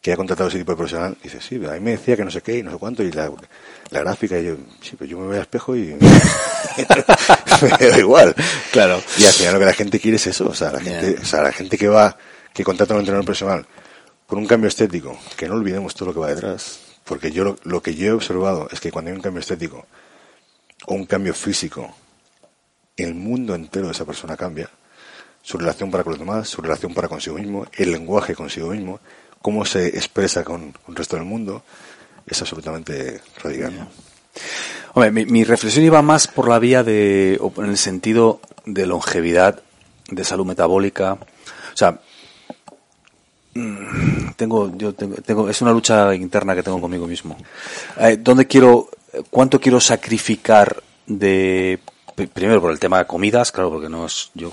que 0.01 0.13
ha 0.13 0.17
contratado 0.17 0.49
ese 0.49 0.59
tipo 0.59 0.73
de 0.73 0.77
profesional 0.77 1.17
dice, 1.23 1.41
sí, 1.43 1.57
a 1.57 1.73
mí 1.73 1.81
me 1.81 1.91
decía 1.93 2.17
que 2.17 2.25
no 2.25 2.31
sé 2.31 2.41
qué 2.41 2.59
y 2.59 2.63
no 2.63 2.71
sé 2.71 2.79
cuánto, 2.79 3.03
y 3.03 3.13
la, 3.13 3.31
la 3.91 4.01
gráfica, 4.01 4.39
y 4.39 4.47
yo, 4.47 4.57
sí, 4.81 4.97
pero 4.99 5.11
yo 5.11 5.19
me 5.19 5.27
voy 5.27 5.37
al 5.37 5.43
espejo 5.43 5.77
y 5.77 5.95
me 7.81 7.89
da 7.89 7.99
igual. 7.99 8.35
Claro. 8.73 9.03
Y 9.19 9.25
al 9.27 9.33
final 9.33 9.55
lo 9.55 9.59
que 9.61 9.67
la 9.67 9.73
gente 9.75 10.01
quiere 10.01 10.17
es 10.17 10.27
eso, 10.27 10.49
o 10.49 10.55
sea, 10.55 10.73
la 10.73 10.81
gente, 10.81 11.19
o 11.21 11.25
sea, 11.25 11.43
la 11.43 11.53
gente 11.53 11.77
que 11.77 11.89
va, 11.89 12.17
que 12.55 12.65
contrata 12.65 12.95
a 12.95 12.97
un 12.97 13.01
entrenador 13.03 13.25
profesional 13.27 13.67
por 14.27 14.39
un 14.39 14.47
cambio 14.47 14.69
estético, 14.69 15.19
que 15.37 15.49
no 15.49 15.55
olvidemos 15.55 15.95
todo 15.95 16.07
lo 16.09 16.15
que 16.15 16.21
va 16.21 16.29
detrás, 16.29 16.81
porque 17.05 17.31
yo 17.31 17.45
lo, 17.45 17.59
lo 17.65 17.83
que 17.83 17.95
yo 17.95 18.07
he 18.07 18.13
observado 18.13 18.69
es 18.71 18.81
que 18.81 18.91
cuando 18.91 19.11
hay 19.11 19.17
un 19.17 19.23
cambio 19.23 19.41
estético 19.41 19.87
o 20.87 20.95
un 20.95 21.05
cambio 21.05 21.35
físico, 21.35 21.95
el 23.03 23.15
mundo 23.15 23.55
entero 23.55 23.87
de 23.87 23.93
esa 23.93 24.05
persona 24.05 24.37
cambia, 24.37 24.69
su 25.43 25.59
relación 25.59 25.91
para 25.91 26.05
con 26.05 26.13
los 26.13 26.21
demás, 26.21 26.49
su 26.49 26.61
relación 26.61 26.95
para 26.95 27.09
consigo 27.09 27.37
mismo, 27.37 27.67
el 27.73 27.93
lenguaje 27.93 28.35
consigo 28.35 28.71
mismo, 28.71 29.01
cómo 29.41 29.65
se 29.65 29.89
expresa 29.89 30.45
con, 30.45 30.75
el 30.89 30.97
resto 30.97 31.17
del 31.17 31.25
mundo, 31.25 31.63
es 32.27 32.41
absolutamente 32.41 33.21
radical. 33.43 33.89
mi, 35.13 35.45
reflexión 35.45 35.85
iba 35.85 36.03
más 36.03 36.29
por 36.29 36.49
la 36.49 36.59
vía 36.59 36.83
de, 36.83 37.39
o 37.41 37.53
en 37.63 37.71
el 37.71 37.79
sentido 37.79 38.41
de 38.67 38.87
longevidad, 38.87 39.63
de 40.11 40.25
salud 40.25 40.47
metabólica. 40.47 41.15
O 41.15 41.77
sea, 41.77 42.01
mm, 43.55 44.33
tengo, 44.37 44.77
yo 44.77 44.93
tengo, 44.93 45.17
tengo, 45.17 45.49
es 45.49 45.63
una 45.63 45.73
lucha 45.73 46.15
interna 46.15 46.55
que 46.55 46.63
tengo 46.63 46.81
conmigo 46.81 47.07
mismo. 47.07 47.37
Eh, 47.99 48.19
¿Dónde 48.21 48.47
quiero, 48.47 48.91
cuánto 49.31 49.61
quiero 49.61 49.81
sacrificar 49.81 50.83
de, 51.07 51.81
primero 52.27 52.61
por 52.61 52.71
el 52.71 52.79
tema 52.79 52.99
de 52.99 53.07
comidas, 53.07 53.53
claro, 53.53 53.71
porque 53.71 53.89
no 53.89 54.07
es, 54.07 54.31
yo, 54.35 54.53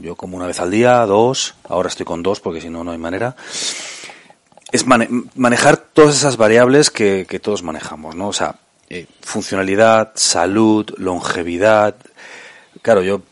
yo 0.00 0.16
como 0.16 0.36
una 0.36 0.46
vez 0.46 0.60
al 0.60 0.70
día, 0.70 1.04
dos, 1.06 1.54
ahora 1.68 1.88
estoy 1.88 2.06
con 2.06 2.22
dos 2.22 2.40
porque 2.40 2.60
si 2.60 2.70
no, 2.70 2.84
no 2.84 2.92
hay 2.92 2.98
manera. 2.98 3.36
es 4.72 4.84
manejar 4.86 5.76
todas 5.76 6.16
esas 6.16 6.36
variables 6.36 6.90
que, 6.90 7.26
que, 7.28 7.40
todos 7.40 7.62
manejamos, 7.62 8.14
¿no? 8.14 8.28
O 8.28 8.32
sea, 8.32 8.56
eh, 8.88 9.06
funcionalidad, 9.20 10.12
salud, 10.14 10.92
longevidad. 10.96 11.96
Claro, 12.82 13.02
yo, 13.02 13.22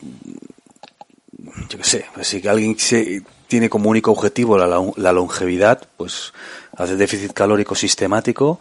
yo 1.68 1.79
qué 1.79 1.85
sé, 1.85 2.07
pues 2.14 2.29
si 2.29 2.47
alguien 2.47 2.79
se, 2.79 3.22
tiene 3.49 3.70
como 3.70 3.91
único 3.91 4.12
objetivo 4.12 4.59
la, 4.59 4.83
la 4.97 5.12
longevidad, 5.12 5.87
pues 5.97 6.33
hace 6.76 6.97
déficit 6.97 7.33
calórico 7.33 7.74
sistemático 7.74 8.61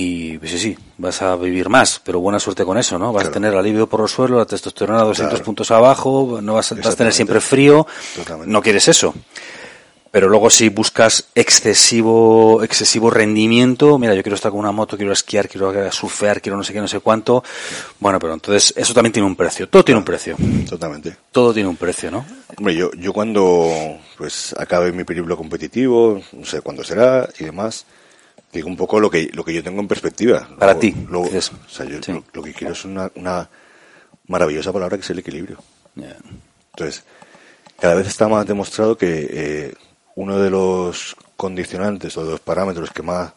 y 0.00 0.38
pues 0.38 0.50
sí, 0.52 0.58
sí, 0.58 0.78
vas 0.98 1.20
a 1.20 1.36
vivir 1.36 1.68
más, 1.68 2.00
pero 2.04 2.20
buena 2.20 2.38
suerte 2.38 2.64
con 2.64 2.78
eso, 2.78 2.98
¿no? 2.98 3.12
Vas 3.12 3.26
a 3.26 3.30
tener 3.30 3.54
alivio 3.54 3.86
por 3.86 4.00
los 4.00 4.10
suelos, 4.10 4.38
la 4.38 4.46
testosterona 4.46 5.00
a 5.00 5.04
200 5.04 5.40
puntos 5.40 5.70
abajo, 5.70 6.40
no 6.42 6.54
vas, 6.54 6.74
vas, 6.76 6.86
a 6.86 6.96
tener 6.96 7.12
siempre 7.12 7.40
frío, 7.40 7.86
no 8.46 8.62
quieres 8.62 8.88
eso. 8.88 9.14
Pero 10.12 10.28
luego 10.28 10.50
si 10.50 10.70
buscas 10.70 11.28
excesivo, 11.36 12.64
excesivo 12.64 13.10
rendimiento, 13.10 13.96
mira, 13.96 14.12
yo 14.14 14.22
quiero 14.22 14.34
estar 14.34 14.50
con 14.50 14.58
una 14.58 14.72
moto, 14.72 14.96
quiero 14.96 15.12
esquiar, 15.12 15.48
quiero 15.48 15.92
surfear, 15.92 16.40
quiero 16.40 16.56
no 16.56 16.64
sé 16.64 16.72
qué, 16.72 16.80
no 16.80 16.88
sé 16.88 16.98
cuánto. 16.98 17.44
Bueno, 18.00 18.18
pero 18.18 18.34
entonces 18.34 18.74
eso 18.76 18.92
también 18.92 19.12
tiene 19.12 19.28
un 19.28 19.36
precio. 19.36 19.68
Todo 19.68 19.84
tiene 19.84 20.00
un 20.00 20.04
precio. 20.04 20.36
Totalmente. 20.68 21.16
Todo 21.30 21.54
tiene 21.54 21.68
un 21.68 21.76
precio, 21.76 22.10
¿no? 22.10 22.26
Hombre, 22.56 22.74
yo, 22.74 22.90
yo 22.94 23.12
cuando 23.12 23.98
pues 24.18 24.52
acabe 24.58 24.90
mi 24.90 25.04
periplo 25.04 25.36
competitivo, 25.36 26.20
no 26.32 26.44
sé 26.44 26.60
cuándo 26.60 26.82
será 26.82 27.28
y 27.38 27.44
demás, 27.44 27.86
digo 28.52 28.68
un 28.68 28.76
poco 28.76 28.98
lo 28.98 29.10
que, 29.10 29.30
lo 29.32 29.44
que 29.44 29.54
yo 29.54 29.62
tengo 29.62 29.80
en 29.80 29.88
perspectiva. 29.88 30.48
Para 30.58 30.78
ti. 30.78 30.94
Luego, 31.08 31.26
o 31.26 31.68
sea, 31.68 31.86
yo 31.86 31.98
lo, 32.32 32.42
que 32.42 32.52
quiero 32.52 32.72
es 32.72 32.84
una, 32.84 33.10
una 33.14 33.48
maravillosa 34.26 34.72
palabra 34.72 34.96
que 34.96 35.02
es 35.02 35.10
el 35.10 35.18
equilibrio. 35.20 35.58
Entonces, 35.96 37.04
cada 37.78 37.94
vez 37.94 38.06
está 38.06 38.28
más 38.28 38.46
demostrado 38.46 38.96
que 38.96 39.28
eh, 39.30 39.74
uno 40.14 40.38
de 40.38 40.50
los 40.50 41.16
condicionantes 41.36 42.16
o 42.16 42.24
de 42.24 42.32
los 42.32 42.40
parámetros 42.40 42.90
que 42.90 43.02
más, 43.02 43.32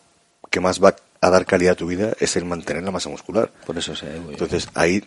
que 0.50 0.60
más 0.60 0.84
va 0.84 0.96
a 1.22 1.30
dar 1.30 1.46
calidad 1.46 1.74
a 1.74 1.78
tu 1.78 1.88
vida 1.88 2.14
es 2.20 2.36
el 2.36 2.46
mantener 2.46 2.84
la 2.84 2.92
masa 2.92 3.10
muscular. 3.10 3.52
Por 3.66 3.78
eso 3.78 3.96
sé. 3.96 4.16
Entonces, 4.16 4.68
ahí 4.74 5.04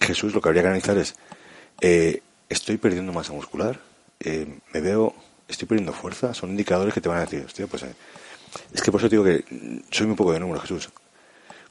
Jesús 0.00 0.34
lo 0.34 0.40
que 0.40 0.48
habría 0.48 0.62
que 0.62 0.68
analizar 0.68 0.98
es, 0.98 1.14
eh, 1.80 2.22
¿estoy 2.48 2.76
perdiendo 2.76 3.12
masa 3.12 3.32
muscular? 3.32 3.78
Eh, 4.18 4.58
¿Me 4.72 4.80
veo, 4.80 5.14
estoy 5.48 5.68
perdiendo 5.68 5.92
fuerza? 5.92 6.34
Son 6.34 6.50
indicadores 6.50 6.92
que 6.92 7.00
te 7.00 7.08
van 7.08 7.18
a 7.18 7.22
decir, 7.22 7.44
hostia, 7.46 7.66
pues... 7.66 7.84
Es 8.72 8.82
que 8.82 8.90
por 8.90 9.00
eso 9.00 9.08
digo 9.08 9.24
que 9.24 9.44
soy 9.90 10.06
muy 10.06 10.16
poco 10.16 10.32
de 10.32 10.40
número, 10.40 10.60
Jesús. 10.60 10.90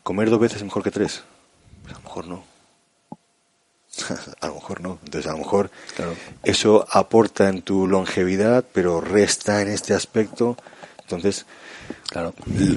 ¿Comer 0.03 0.30
dos 0.30 0.39
veces 0.39 0.57
es 0.57 0.63
mejor 0.63 0.84
que 0.84 0.91
tres? 0.91 1.23
Pues 1.84 1.93
a 1.95 1.97
lo 1.97 2.03
mejor 2.03 2.27
no. 2.27 2.43
a 4.41 4.47
lo 4.47 4.55
mejor 4.55 4.82
no. 4.82 4.99
Entonces, 5.03 5.30
a 5.30 5.34
lo 5.34 5.39
mejor 5.39 5.71
eso 6.43 6.86
aporta 6.89 7.49
en 7.49 7.61
tu 7.61 7.88
longevidad, 7.88 8.65
pero 8.73 9.01
resta 9.01 9.61
en 9.61 9.69
este 9.69 9.93
aspecto. 9.93 10.57
Entonces, 11.01 11.45
claro. 12.09 12.34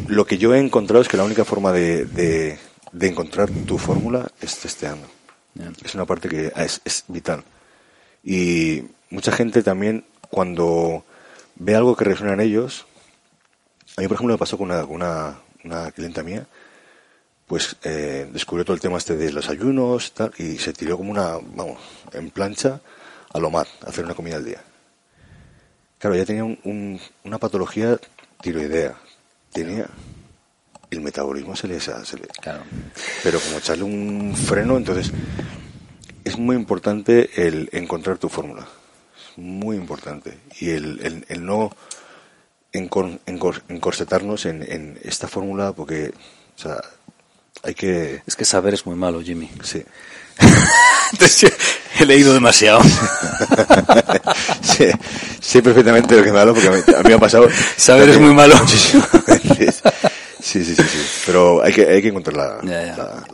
lo 0.09 0.27
que 0.27 0.39
yo 0.39 0.55
he 0.55 0.59
encontrado 0.59 1.03
es 1.03 1.09
que 1.09 1.17
la 1.17 1.25
única 1.25 1.45
forma 1.45 1.73
de, 1.73 2.07
de, 2.07 2.59
encontrar 3.07 3.51
tu 3.51 3.79
fórmula 3.79 4.31
es 4.41 4.59
testeando. 4.59 5.07
Es 5.85 5.95
una 5.95 6.07
parte 6.07 6.29
que 6.29 6.53
es, 6.57 6.81
es, 6.85 7.05
vital. 7.09 7.45
Y 8.25 8.85
mucha 9.11 9.33
gente 9.33 9.63
también, 9.63 10.05
cuando 10.31 11.05
ve 11.57 11.75
algo 11.75 11.95
que 11.95 12.05
resuena 12.05 12.33
en 12.33 12.41
ellos, 12.41 12.87
a 13.97 14.01
mí, 14.01 14.09
por 14.09 14.15
ejemplo, 14.17 14.35
me 14.35 14.39
pasó 14.39 14.57
con 14.59 14.71
una, 14.71 14.85
una, 14.85 15.39
una 15.65 15.91
clienta 15.91 16.23
mía, 16.23 16.47
pues 17.47 17.77
eh, 17.83 18.29
descubrió 18.33 18.65
todo 18.65 18.75
el 18.75 18.81
tema 18.81 18.99
este 18.99 19.17
de 19.17 19.33
los 19.33 19.49
ayunos 19.49 20.13
tal, 20.13 20.33
y 20.39 20.59
se 20.59 20.73
tiró 20.73 20.97
como 20.97 21.11
una, 21.11 21.39
vamos, 21.55 21.79
en 22.13 22.31
plancha 22.31 22.81
a 23.33 23.39
lo 23.39 23.51
mar, 23.51 23.67
a 23.85 23.91
hacer 23.91 24.05
una 24.05 24.15
comida 24.15 24.37
al 24.37 24.45
día. 24.45 24.63
Claro, 25.99 26.17
ya 26.17 26.25
tenía 26.25 26.45
un, 26.45 27.01
una 27.25 27.39
patología 27.39 27.99
tiroidea, 28.41 28.97
tenía 29.53 29.89
el 30.93 31.01
metabolismo 31.01 31.57
se 31.57 31.69
le, 31.69 31.81
se 31.81 31.93
le 31.93 32.27
claro. 32.41 32.63
pero 33.23 33.41
como 33.41 33.59
echarle 33.59 33.85
un 33.85 34.35
freno, 34.37 34.77
entonces 34.77 35.11
es 36.25 36.39
muy 36.39 36.55
importante 36.55 37.31
el 37.47 37.71
encontrar 37.73 38.19
tu 38.19 38.29
fórmula, 38.29 38.67
es 39.17 39.39
muy 39.39 39.77
importante 39.77 40.39
y 40.61 40.71
el, 40.71 41.25
el, 41.29 41.47
no 41.47 41.75
encorsetarnos 42.73 44.47
en, 44.47 44.63
en 44.63 44.99
esta 45.03 45.29
fórmula 45.29 45.73
porque 45.73 46.13
o 46.57 46.61
sea, 46.63 46.81
hay 47.63 47.75
que... 47.75 48.23
Es 48.27 48.37
que 48.37 48.45
saber 48.45 48.75
es 48.75 48.87
muy 48.87 48.97
malo, 48.97 49.21
Jimmy. 49.23 49.51
Sí. 49.63 49.83
he 52.01 52.07
leído 52.07 52.35
demasiado. 52.35 52.81
sí, 54.63 54.87
sé 55.41 55.63
perfectamente 55.63 56.17
lo 56.17 56.23
que 56.23 56.29
es 56.29 56.35
malo 56.35 56.55
porque 56.55 56.69
a 56.69 56.73
mí, 56.73 56.81
me 57.05 57.15
ha 57.15 57.19
pasado... 57.19 57.49
Saber 57.77 58.09
es 58.11 58.21
muy 58.21 58.35
malo. 58.35 58.57
sí, 58.67 58.99
sí, 60.41 60.65
sí, 60.65 60.75
sí. 60.75 60.83
Pero 61.27 61.63
hay 61.63 61.73
que, 61.73 61.87
hay 61.87 62.03
que 62.03 62.09
encontrar 62.09 62.37
la... 62.37 62.61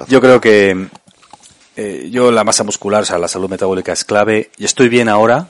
Yo 0.09 0.21
creo 0.21 0.41
que 0.41 0.89
eh, 1.77 2.09
yo 2.11 2.31
la 2.31 2.45
masa 2.45 2.65
muscular, 2.65 3.03
o 3.03 3.07
sea, 3.07 3.19
la 3.19 3.29
salud 3.29 3.49
metabólica 3.49 3.93
es 3.93 4.05
clave. 4.05 4.51
Y 4.59 4.65
estoy 4.65 4.89
bien 4.89 5.09
ahora. 5.09 5.49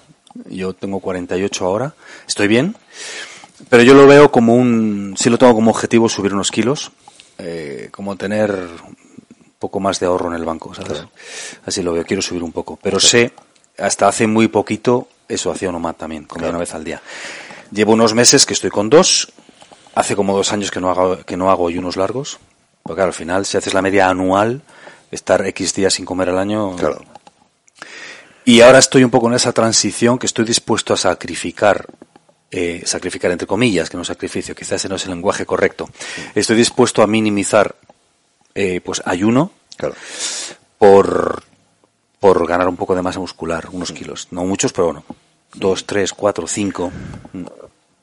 Yo 0.49 0.72
tengo 0.72 1.01
48 1.01 1.64
ahora. 1.64 1.95
Estoy 2.26 2.49
bien. 2.49 2.76
Pero 3.68 3.82
yo 3.82 3.94
lo 3.94 4.06
veo 4.06 4.30
como 4.30 4.54
un... 4.54 5.14
Sí 5.18 5.30
lo 5.30 5.38
tengo 5.38 5.54
como 5.54 5.70
objetivo 5.70 6.09
subir 6.09 6.32
unos 6.32 6.50
kilos 6.50 6.92
eh, 7.38 7.88
como 7.92 8.16
tener 8.16 8.50
un 8.50 8.96
poco 9.59 9.78
más 9.78 10.00
de 10.00 10.06
ahorro 10.06 10.28
en 10.28 10.34
el 10.34 10.44
banco, 10.44 10.74
¿sabes? 10.74 11.04
Así 11.64 11.82
lo 11.82 11.92
veo, 11.92 12.04
quiero 12.04 12.20
subir 12.20 12.42
un 12.42 12.50
poco. 12.50 12.78
Pero 12.82 12.98
sé, 12.98 13.32
hasta 13.78 14.09
hace 14.09 14.26
muy 14.26 14.48
poquito, 14.48 15.09
eso 15.28 15.52
hacía 15.52 15.70
más 15.70 15.96
también, 15.96 16.24
comía 16.24 16.50
una 16.50 16.59
vez 16.59 16.74
al 16.74 16.82
día. 16.82 17.00
Llevo 17.70 17.92
unos 17.92 18.12
meses 18.12 18.44
que 18.44 18.54
estoy 18.54 18.70
con 18.70 18.90
dos, 18.90 19.32
hace 19.94 20.16
como 20.16 20.36
dos 20.36 20.52
años 20.52 20.70
que 20.72 20.80
no 20.80 20.90
hago, 20.90 21.18
que 21.18 21.36
no 21.36 21.50
hago 21.50 21.68
ayunos 21.68 21.96
largos, 21.96 22.38
porque 22.82 23.02
al 23.02 23.12
final, 23.12 23.46
si 23.46 23.56
haces 23.56 23.74
la 23.74 23.82
media 23.82 24.09
anual, 24.09 24.62
estar 25.12 25.46
X 25.46 25.74
días 25.74 25.94
sin 25.94 26.04
comer 26.04 26.30
al 26.30 26.38
año. 26.38 26.74
Claro. 26.76 27.02
Y 28.44 28.62
ahora 28.62 28.78
estoy 28.78 29.04
un 29.04 29.11
poco 29.11 29.28
en 29.28 29.34
esa 29.34 29.52
transición 29.52 30.18
que 30.18 30.26
estoy 30.26 30.44
dispuesto 30.44 30.94
a 30.94 30.96
sacrificar 30.96 31.86
eh, 32.51 32.82
sacrificar 32.84 33.30
entre 33.30 33.46
comillas, 33.46 33.90
que 33.90 33.96
no 33.96 34.05
sacrificio, 34.05 34.55
quizás 34.55 34.80
ese 34.80 34.88
no 34.88 34.96
es 34.96 35.05
el 35.05 35.11
lenguaje 35.11 35.44
correcto. 35.44 35.88
Estoy 36.34 36.57
dispuesto 36.57 37.03
a 37.03 37.07
minimizar 37.07 37.74
eh, 38.55 38.80
pues 38.80 39.03
ayuno 39.05 39.53
por, 40.78 41.42
por 42.18 42.46
ganar 42.46 42.68
un 42.68 42.76
poco 42.76 42.94
de 42.94 43.03
masa 43.03 43.20
muscular, 43.20 43.68
unos 43.70 43.92
kilos. 43.92 44.28
No 44.30 44.44
muchos, 44.44 44.72
pero 44.72 44.86
bueno, 44.86 45.05
dos, 45.55 45.86
tres, 45.86 46.12
cuatro, 46.12 46.46
cinco. 46.46 46.90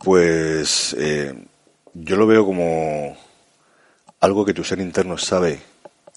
Pues 0.03 0.95
eh, 0.99 1.33
yo 1.93 2.15
lo 2.15 2.27
veo 2.27 2.45
como 2.45 3.17
algo 4.19 4.45
que 4.45 4.53
tu 4.53 4.63
ser 4.63 4.79
interno 4.79 5.17
sabe 5.17 5.59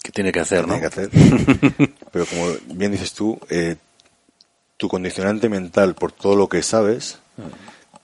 que 0.03 0.13
tiene 0.13 0.33
que 0.33 0.41
hacer, 0.41 0.67
que 0.67 0.87
hacer. 0.87 1.11
pero 2.13 2.27
como 2.27 2.53
bien 2.67 2.93
dices 2.93 3.13
tú, 3.13 3.39
eh, 3.51 3.77
tu 4.77 4.89
condicionante 4.89 5.49
mental 5.49 5.95
por 5.95 6.13
todo 6.13 6.37
lo 6.37 6.49
que 6.49 6.63
sabes 6.63 7.19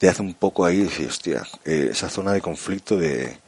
te 0.05 0.11
hace 0.11 0.20
un 0.20 0.34
poco 0.34 0.66
ahí 0.66 0.80
decir, 0.80 1.09
hostia, 1.09 1.42
eh, 1.64 1.88
esa 1.92 2.11
zona 2.11 2.34
de 2.34 2.42
conflicto 2.42 2.98
de 2.98 3.38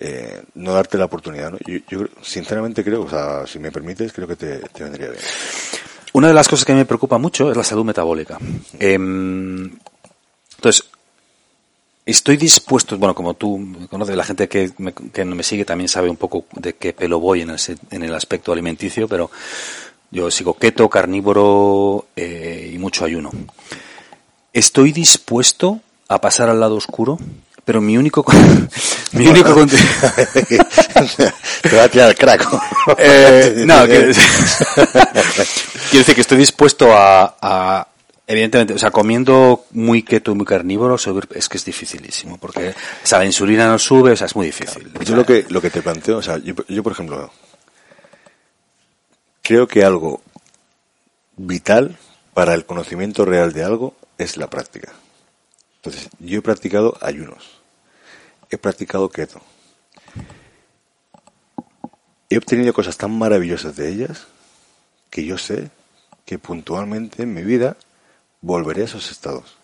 eh, 0.00 0.42
no 0.54 0.72
darte 0.72 0.96
la 0.96 1.04
oportunidad. 1.04 1.50
¿no? 1.50 1.58
Yo, 1.66 2.06
sinceramente 2.22 2.82
creo, 2.82 3.02
o 3.02 3.10
sea, 3.10 3.46
si 3.46 3.58
me 3.58 3.70
permites, 3.70 4.10
creo 4.10 4.26
que 4.26 4.36
te, 4.36 4.62
vendría 4.78 5.10
bien. 5.10 5.20
Una 6.14 6.28
de 6.28 6.32
las 6.32 6.48
cosas 6.48 6.64
que 6.64 6.72
me 6.72 6.86
preocupa 6.86 7.18
mucho 7.18 7.50
es 7.50 7.58
la 7.58 7.62
salud 7.62 7.84
metabólica. 7.84 8.38
Em, 8.78 9.70
entonces, 10.56 10.86
estoy 12.06 12.38
dispuesto, 12.38 12.96
bueno, 12.96 13.14
como 13.14 13.34
tú 13.34 13.86
conoces, 13.90 14.16
la 14.16 14.24
gente 14.24 14.48
que 14.48 14.72
me, 14.78 14.94
que 14.94 15.26
me 15.26 15.42
sigue 15.42 15.66
también 15.66 15.88
sabe 15.88 16.08
un 16.08 16.16
poco 16.16 16.46
de 16.52 16.72
qué 16.72 16.94
pelo 16.94 17.20
voy 17.20 17.42
en 17.42 17.50
el, 17.50 17.58
en 17.90 18.02
el 18.02 18.14
aspecto 18.14 18.50
alimenticio, 18.50 19.06
pero 19.08 19.30
yo 20.10 20.30
sigo 20.30 20.54
keto, 20.54 20.88
carnívoro 20.88 22.06
eh, 22.16 22.70
y 22.72 22.78
mucho 22.78 23.04
ayuno. 23.04 23.30
Estoy 24.52 24.92
dispuesto 24.92 25.80
a 26.08 26.20
pasar 26.20 26.50
al 26.50 26.60
lado 26.60 26.76
oscuro, 26.76 27.18
pero 27.64 27.80
mi 27.80 27.96
único 27.96 28.24
mi 29.12 29.26
único 29.26 29.54
te 31.62 31.76
va 31.76 31.84
a 31.84 31.88
tirar 31.88 32.10
el 32.10 32.16
crack. 32.16 32.46
eh, 32.98 33.64
no, 33.66 33.84
quiero 33.86 34.06
decir, 34.06 34.24
que 36.14 36.20
estoy 36.20 36.38
dispuesto 36.38 36.88
a, 36.92 37.86
evidentemente, 38.26 38.74
o 38.74 38.78
sea, 38.78 38.90
comiendo 38.90 39.64
muy 39.72 40.02
keto 40.02 40.32
y 40.32 40.34
muy 40.34 40.46
carnívoro, 40.46 40.96
es 41.34 41.48
que 41.48 41.56
es 41.56 41.64
dificilísimo, 41.64 42.38
porque 42.38 42.70
o 42.70 43.18
la 43.18 43.24
insulina 43.24 43.66
no 43.66 43.78
sube, 43.78 44.12
o 44.12 44.16
sea, 44.16 44.26
es 44.26 44.36
muy 44.36 44.46
difícil. 44.46 44.90
Yo 45.04 45.16
lo 45.16 45.24
que 45.24 45.46
lo 45.48 45.60
que 45.60 45.70
te 45.70 45.82
planteo, 45.82 46.18
o 46.18 46.22
sea, 46.22 46.38
yo, 46.38 46.54
yo 46.68 46.82
por 46.82 46.92
ejemplo 46.92 47.30
creo 49.42 49.66
que 49.66 49.84
algo 49.84 50.20
vital 51.36 51.96
para 52.34 52.54
el 52.54 52.64
conocimiento 52.64 53.24
real 53.24 53.52
de 53.52 53.64
algo 53.64 53.94
es 54.22 54.36
la 54.36 54.48
práctica. 54.48 54.92
Entonces, 55.76 56.08
yo 56.18 56.38
he 56.38 56.42
practicado 56.42 56.96
ayunos, 57.00 57.60
he 58.50 58.58
practicado 58.58 59.08
keto, 59.08 59.40
he 62.30 62.38
obtenido 62.38 62.72
cosas 62.72 62.96
tan 62.96 63.16
maravillosas 63.18 63.76
de 63.76 63.88
ellas 63.88 64.26
que 65.10 65.24
yo 65.24 65.36
sé 65.36 65.70
que 66.24 66.38
puntualmente 66.38 67.24
en 67.24 67.34
mi 67.34 67.42
vida 67.42 67.76
volveré 68.40 68.82
a 68.82 68.84
esos 68.86 69.10
estados. 69.10 69.56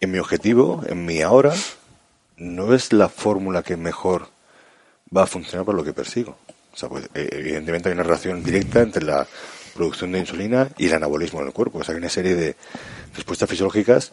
En 0.00 0.10
mi 0.10 0.18
objetivo, 0.18 0.82
en 0.86 1.06
mi 1.06 1.22
ahora, 1.22 1.54
no 2.36 2.74
es 2.74 2.92
la 2.92 3.08
fórmula 3.08 3.62
que 3.62 3.76
mejor 3.76 4.28
va 5.16 5.22
a 5.22 5.26
funcionar 5.26 5.64
para 5.64 5.78
lo 5.78 5.84
que 5.84 5.92
persigo. 5.92 6.36
O 6.72 6.76
sea, 6.76 6.88
pues, 6.88 7.08
eh, 7.14 7.28
evidentemente 7.32 7.88
hay 7.88 7.94
una 7.94 8.02
relación 8.02 8.42
directa 8.42 8.80
entre 8.80 9.04
la 9.04 9.26
producción 9.74 10.12
de 10.12 10.20
insulina 10.20 10.68
y 10.78 10.86
el 10.86 10.94
anabolismo 10.94 11.40
en 11.40 11.48
el 11.48 11.52
cuerpo. 11.52 11.78
O 11.78 11.84
sea, 11.84 11.94
hay 11.94 11.98
una 11.98 12.08
serie 12.08 12.34
de 12.34 12.56
respuestas 13.14 13.48
fisiológicas 13.48 14.12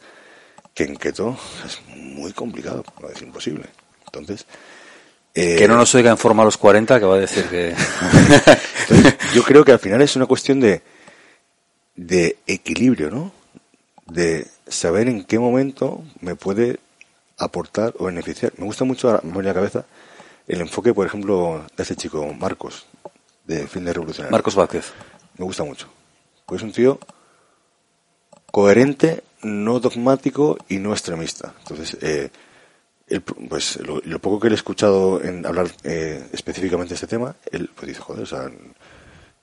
que 0.73 0.83
en 0.83 0.95
keto 0.95 1.37
es 1.65 1.81
muy 1.95 2.31
complicado, 2.33 2.83
no 3.01 3.09
es 3.09 3.21
imposible. 3.21 3.65
Entonces, 4.05 4.45
eh, 5.33 5.55
que 5.57 5.67
no 5.67 5.75
nos 5.75 5.93
oiga 5.95 6.11
en 6.11 6.17
forma 6.17 6.43
a 6.43 6.45
los 6.45 6.57
40, 6.57 6.99
que 6.99 7.05
va 7.05 7.15
a 7.15 7.19
decir 7.19 7.45
que... 7.45 7.75
yo 9.33 9.43
creo 9.43 9.63
que 9.63 9.71
al 9.71 9.79
final 9.79 10.01
es 10.01 10.15
una 10.15 10.25
cuestión 10.25 10.59
de, 10.59 10.81
de 11.95 12.37
equilibrio, 12.47 13.09
¿no? 13.09 13.31
De 14.07 14.47
saber 14.67 15.07
en 15.07 15.23
qué 15.23 15.37
momento 15.37 16.03
me 16.21 16.35
puede 16.35 16.79
aportar 17.37 17.93
o 17.99 18.05
beneficiar. 18.05 18.53
Me 18.57 18.65
gusta 18.65 18.85
mucho, 18.85 19.19
me 19.23 19.43
la 19.43 19.53
cabeza, 19.53 19.85
el 20.47 20.61
enfoque, 20.61 20.93
por 20.93 21.05
ejemplo, 21.05 21.63
de 21.75 21.83
ese 21.83 21.95
chico, 21.95 22.25
Marcos, 22.33 22.85
de 23.45 23.67
Fin 23.67 23.85
de 23.85 23.93
Revolucionario. 23.93 24.31
Marcos 24.31 24.55
Vázquez. 24.55 24.91
Me 25.39 25.45
gusta 25.45 25.63
mucho. 25.63 25.87
Pues 26.45 26.61
es 26.61 26.65
un 26.65 26.73
tío 26.73 26.99
coherente, 28.51 29.23
no 29.41 29.79
dogmático 29.79 30.57
y 30.67 30.77
no 30.77 30.91
extremista. 30.91 31.53
Entonces, 31.59 31.97
eh, 32.01 32.29
pues 33.47 33.77
lo, 33.77 34.19
poco 34.19 34.39
que 34.39 34.49
le 34.49 34.55
he 34.55 34.57
escuchado 34.57 35.23
en 35.23 35.45
hablar 35.45 35.71
eh, 35.83 36.27
específicamente 36.33 36.89
de 36.89 36.95
este 36.95 37.07
tema, 37.07 37.35
él 37.51 37.69
pues 37.73 37.87
dice, 37.87 38.01
joder, 38.01 38.23
o 38.23 38.25
sea, 38.25 38.51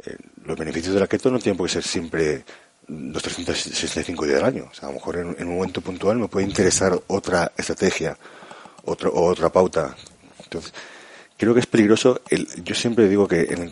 eh, 0.05 0.17
los 0.45 0.59
beneficios 0.59 0.93
de 0.93 1.01
la 1.01 1.07
keto 1.07 1.31
no 1.31 1.39
tienen 1.39 1.57
por 1.57 1.67
qué 1.67 1.73
ser 1.73 1.83
siempre 1.83 2.45
los 2.89 3.23
365 3.23 4.27
días 4.27 4.37
del 4.37 4.45
año. 4.45 4.71
A 4.83 4.87
lo 4.87 4.93
mejor 4.93 5.17
en, 5.17 5.49
un 5.49 5.57
momento 5.57 5.81
puntual 5.81 6.19
me 6.19 6.29
puede 6.29 6.47
interesar 6.47 7.01
otra 7.07 7.53
estrategia 7.57 8.19
otro, 8.85 9.11
o 9.13 9.25
otra 9.31 9.49
pauta. 9.49 9.97
Entonces, 10.45 10.75
creo 11.37 11.55
que 11.55 11.61
es 11.61 11.67
peligroso. 11.67 12.21
El, 12.29 12.49
yo 12.65 12.75
siempre 12.75 13.09
digo 13.09 13.29
que 13.29 13.43
el 13.43 13.71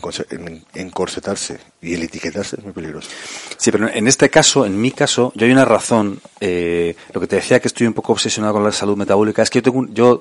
encorsetarse 0.73 1.59
y 1.81 1.93
el 1.93 2.03
etiquetarse 2.03 2.57
es 2.57 2.63
muy 2.63 2.73
peligroso. 2.73 3.09
Sí, 3.57 3.71
pero 3.71 3.89
en 3.89 4.07
este 4.07 4.29
caso, 4.29 4.65
en 4.65 4.79
mi 4.79 4.91
caso, 4.91 5.31
yo 5.35 5.45
hay 5.45 5.51
una 5.51 5.65
razón. 5.65 6.19
Eh, 6.39 6.95
lo 7.13 7.21
que 7.21 7.27
te 7.27 7.37
decía 7.37 7.59
que 7.59 7.67
estoy 7.67 7.87
un 7.87 7.93
poco 7.93 8.13
obsesionado 8.13 8.53
con 8.53 8.63
la 8.63 8.71
salud 8.71 8.97
metabólica 8.97 9.41
es 9.41 9.49
que 9.49 9.59
yo, 9.59 9.63
tengo, 9.63 9.85
yo 9.87 10.19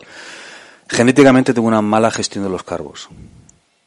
genéticamente 0.89 1.55
tengo 1.55 1.69
una 1.69 1.83
mala 1.83 2.11
gestión 2.11 2.45
de 2.45 2.51
los 2.51 2.63
carbos. 2.63 3.09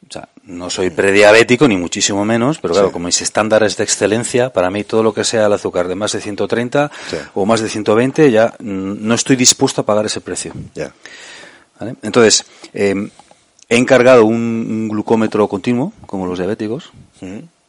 O 0.09 0.13
sea, 0.13 0.29
no 0.43 0.69
soy 0.69 0.89
prediabético, 0.89 1.67
ni 1.67 1.75
muchísimo 1.75 2.23
menos, 2.23 2.59
pero 2.59 2.73
claro, 2.73 2.91
como 2.93 3.07
mis 3.07 3.21
estándares 3.21 3.75
de 3.75 3.83
excelencia, 3.83 4.53
para 4.53 4.71
mí 4.71 4.85
todo 4.85 5.03
lo 5.03 5.13
que 5.13 5.25
sea 5.25 5.47
el 5.47 5.53
azúcar 5.53 5.89
de 5.89 5.95
más 5.95 6.13
de 6.13 6.21
130 6.21 6.89
o 7.33 7.45
más 7.45 7.59
de 7.59 7.67
120, 7.67 8.31
ya 8.31 8.53
no 8.59 9.15
estoy 9.15 9.35
dispuesto 9.35 9.81
a 9.81 9.85
pagar 9.85 10.05
ese 10.05 10.21
precio. 10.21 10.53
Entonces, 12.01 12.45
eh, 12.73 13.09
he 13.69 13.77
encargado 13.77 14.25
un, 14.25 14.87
glucómetro 14.89 15.47
continuo, 15.47 15.93
como 16.05 16.25
los 16.25 16.39
diabéticos, 16.39 16.91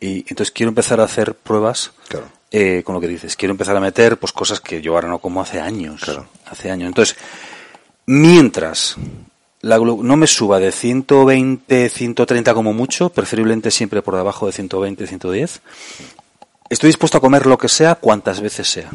y 0.01 0.21
entonces 0.29 0.51
quiero 0.51 0.69
empezar 0.69 1.01
a 1.01 1.05
hacer 1.05 1.35
pruebas 1.35 1.93
eh, 2.51 2.83
con 2.85 2.95
lo 2.95 3.01
que 3.01 3.09
dices. 3.09 3.37
Quiero 3.37 3.53
empezar 3.53 3.77
a 3.77 3.81
meter 3.81 4.17
pues 4.17 4.33
cosas 4.33 4.61
que 4.61 4.81
yo 4.81 4.95
ahora 4.95 5.09
no 5.09 5.19
como 5.19 5.43
hace 5.43 5.61
años. 5.61 6.03
Hace 6.47 6.71
años. 6.71 6.89
Entonces, 6.89 7.17
mientras 8.07 8.97
la 9.61 9.79
no 9.79 10.17
me 10.17 10.27
suba 10.27 10.61
de 10.61 10.73
120, 10.73 11.89
130 11.89 12.55
como 12.55 12.73
mucho, 12.73 13.11
preferiblemente 13.11 13.71
siempre 13.71 14.03
por 14.03 14.17
debajo 14.17 14.47
de 14.47 14.53
120, 14.53 15.07
110, 15.07 15.61
estoy 16.71 16.89
dispuesto 16.89 17.19
a 17.19 17.21
comer 17.21 17.47
lo 17.47 17.59
que 17.59 17.69
sea, 17.69 17.97
cuantas 17.97 18.41
veces 18.41 18.69
sea. 18.69 18.91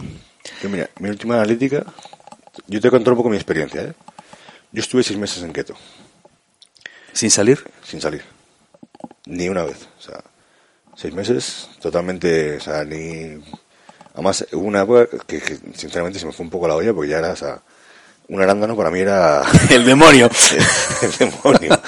mira, 0.64 0.90
mi 1.00 1.10
última 1.10 1.36
analítica, 1.36 1.86
yo 2.68 2.80
te 2.80 2.90
controlo 2.90 3.16
un 3.16 3.18
poco 3.18 3.30
mi 3.30 3.36
experiencia. 3.36 3.82
¿eh? 3.82 3.94
Yo 4.72 4.82
estuve 4.82 5.04
seis 5.04 5.20
meses 5.20 5.44
en 5.44 5.52
keto. 5.52 5.76
¿Sin 7.14 7.30
salir? 7.30 7.64
Sin 7.84 8.02
salir. 8.02 8.24
Ni 9.26 9.48
una 9.48 9.64
vez. 9.64 9.88
O 9.98 10.02
sea, 10.02 10.20
seis 10.96 11.14
meses 11.14 11.70
totalmente, 11.80 12.58
o 12.58 12.60
sea, 12.60 12.84
ni... 12.84 13.42
Además, 14.14 14.46
hubo 14.52 14.66
una 14.66 14.82
época 14.82 15.08
que, 15.26 15.40
sinceramente 15.76 16.20
se 16.20 16.26
me 16.26 16.32
fue 16.32 16.44
un 16.44 16.50
poco 16.50 16.68
la 16.68 16.76
olla 16.76 16.94
porque 16.94 17.10
ya 17.10 17.20
era, 17.20 17.32
o 17.32 17.36
sea, 17.36 17.62
un 18.28 18.42
arándano 18.42 18.76
para 18.76 18.92
mí 18.92 19.00
era... 19.00 19.44
el 19.70 19.86
demonio. 19.86 20.30
el, 21.02 21.12
demonio. 21.18 21.80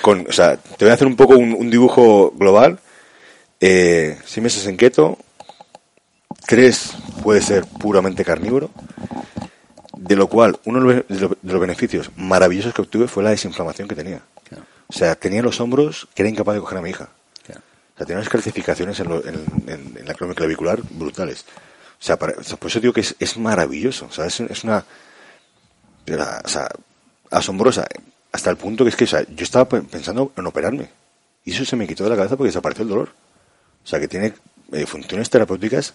Con, 0.00 0.26
o 0.28 0.32
sea, 0.32 0.56
te 0.56 0.84
voy 0.84 0.90
a 0.90 0.94
hacer 0.94 1.06
un 1.06 1.16
poco 1.16 1.34
un, 1.36 1.70
dibujo 1.70 2.32
global. 2.36 2.78
Eh, 3.60 4.18
seis 4.24 4.42
meses 4.42 4.66
en 4.66 4.76
keto, 4.76 5.18
tres 6.46 6.92
puede 7.22 7.40
ser 7.40 7.64
puramente 7.64 8.24
carnívoro, 8.24 8.70
de 9.98 10.16
lo 10.16 10.28
cual 10.28 10.58
uno 10.64 10.80
de 10.80 11.04
los 11.42 11.60
beneficios 11.60 12.10
maravillosos 12.16 12.74
que 12.74 12.82
obtuve 12.82 13.08
fue 13.08 13.22
la 13.22 13.30
desinflamación 13.30 13.88
que 13.88 13.94
tenía. 13.94 14.22
O 14.86 14.92
sea, 14.92 15.14
tenía 15.14 15.42
los 15.42 15.60
hombros 15.60 16.08
que 16.14 16.22
era 16.22 16.28
incapaz 16.28 16.54
de 16.54 16.60
coger 16.60 16.78
a 16.78 16.82
mi 16.82 16.90
hija. 16.90 17.08
O 17.48 17.96
sea, 17.96 18.06
tenía 18.06 18.18
unas 18.18 18.28
calcificaciones 18.28 18.98
en, 19.00 19.10
en, 19.68 20.06
la 20.06 20.14
crónica 20.14 20.38
clavicular 20.38 20.80
brutales. 20.90 21.44
O 22.00 22.02
sea, 22.04 22.18
por 22.18 22.34
eso 22.40 22.80
digo 22.80 22.92
que 22.92 23.00
es, 23.00 23.36
maravilloso. 23.38 24.06
O 24.06 24.12
sea, 24.12 24.26
es, 24.26 24.64
una... 24.64 24.84
O 26.44 26.48
sea, 26.48 26.68
asombrosa. 27.30 27.86
Hasta 28.32 28.50
el 28.50 28.56
punto 28.56 28.84
que 28.84 28.90
es 28.90 28.96
que, 28.96 29.04
o 29.04 29.06
sea, 29.06 29.22
yo 29.22 29.44
estaba 29.44 29.68
pensando 29.68 30.32
en 30.36 30.46
operarme. 30.46 30.90
Y 31.44 31.52
eso 31.52 31.64
se 31.64 31.76
me 31.76 31.86
quitó 31.86 32.02
de 32.04 32.10
la 32.10 32.16
cabeza 32.16 32.36
porque 32.36 32.48
desapareció 32.48 32.82
el 32.82 32.88
dolor. 32.88 33.12
O 33.84 33.86
sea, 33.86 34.00
que 34.00 34.08
tiene 34.08 34.34
eh, 34.72 34.86
funciones 34.86 35.30
terapéuticas 35.30 35.94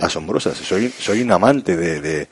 asombrosas. 0.00 0.56
Soy, 0.56 0.88
soy 0.90 1.22
un 1.22 1.32
amante 1.32 1.76
de, 1.76 2.28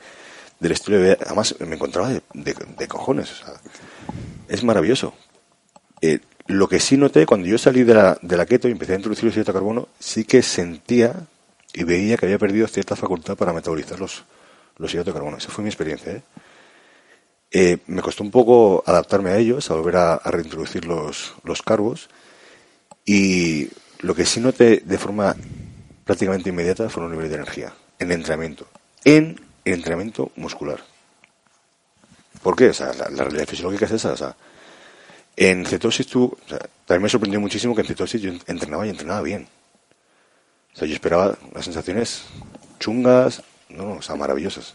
del 0.61 0.71
estudio 0.71 1.01
de... 1.01 1.17
Además, 1.25 1.55
me 1.59 1.75
encontraba 1.75 2.09
de, 2.09 2.21
de 2.33 2.87
cojones. 2.87 3.41
Es 4.47 4.63
maravilloso. 4.63 5.13
Eh, 6.01 6.19
lo 6.47 6.69
que 6.69 6.79
sí 6.79 6.97
noté 6.97 7.25
cuando 7.25 7.47
yo 7.47 7.57
salí 7.57 7.83
de 7.83 7.95
la, 7.95 8.17
de 8.21 8.37
la 8.37 8.45
keto 8.45 8.67
y 8.67 8.71
empecé 8.71 8.93
a 8.93 8.97
introducir 8.97 9.25
el 9.25 9.33
hidrato 9.33 9.53
carbono, 9.53 9.87
sí 9.99 10.23
que 10.23 10.43
sentía 10.43 11.15
y 11.73 11.83
veía 11.83 12.15
que 12.15 12.27
había 12.27 12.37
perdido 12.37 12.67
cierta 12.67 12.95
facultad 12.95 13.35
para 13.35 13.53
metabolizar 13.53 13.99
los, 13.99 14.23
los 14.77 14.93
hidratos 14.93 15.13
de 15.13 15.19
carbono. 15.19 15.37
Esa 15.37 15.49
fue 15.49 15.63
mi 15.63 15.69
experiencia. 15.69 16.13
¿eh? 16.13 16.21
Eh, 17.51 17.77
me 17.87 18.03
costó 18.03 18.23
un 18.23 18.31
poco 18.31 18.83
adaptarme 18.85 19.31
a 19.31 19.37
ellos, 19.37 19.71
a 19.71 19.75
volver 19.75 19.97
a, 19.97 20.17
reintroducir 20.25 20.85
los, 20.85 21.33
los 21.43 21.63
carbos. 21.63 22.09
Y 23.03 23.69
lo 23.99 24.13
que 24.13 24.25
sí 24.25 24.39
noté 24.39 24.83
de 24.85 24.97
forma 24.99 25.35
prácticamente 26.05 26.49
inmediata 26.49 26.87
fue 26.89 27.03
un 27.03 27.11
nivel 27.11 27.29
de 27.29 27.35
energía 27.35 27.73
en 27.97 28.11
entrenamiento. 28.11 28.67
En 29.05 29.39
el 29.65 29.73
entrenamiento 29.73 30.31
muscular. 30.35 30.81
¿Por 32.41 32.55
qué? 32.55 32.69
O 32.69 32.73
sea, 32.73 32.93
la, 32.93 33.09
la 33.09 33.23
realidad 33.23 33.47
fisiológica 33.47 33.85
es 33.85 33.91
esa. 33.91 34.13
O 34.13 34.17
sea, 34.17 34.35
en 35.35 35.65
cetosis 35.65 36.07
tú, 36.07 36.37
también 36.85 37.03
me 37.03 37.09
sorprendió 37.09 37.39
muchísimo 37.39 37.75
que 37.75 37.81
en 37.81 37.87
cetosis 37.87 38.21
yo 38.21 38.31
entrenaba 38.47 38.85
y 38.85 38.89
entrenaba 38.89 39.21
bien. 39.21 39.47
O 40.73 40.77
sea, 40.77 40.87
yo 40.87 40.93
esperaba 40.93 41.37
las 41.53 41.65
sensaciones 41.65 42.23
chungas, 42.79 43.43
no, 43.69 43.93
o 43.93 44.01
sea, 44.01 44.15
maravillosas. 44.15 44.73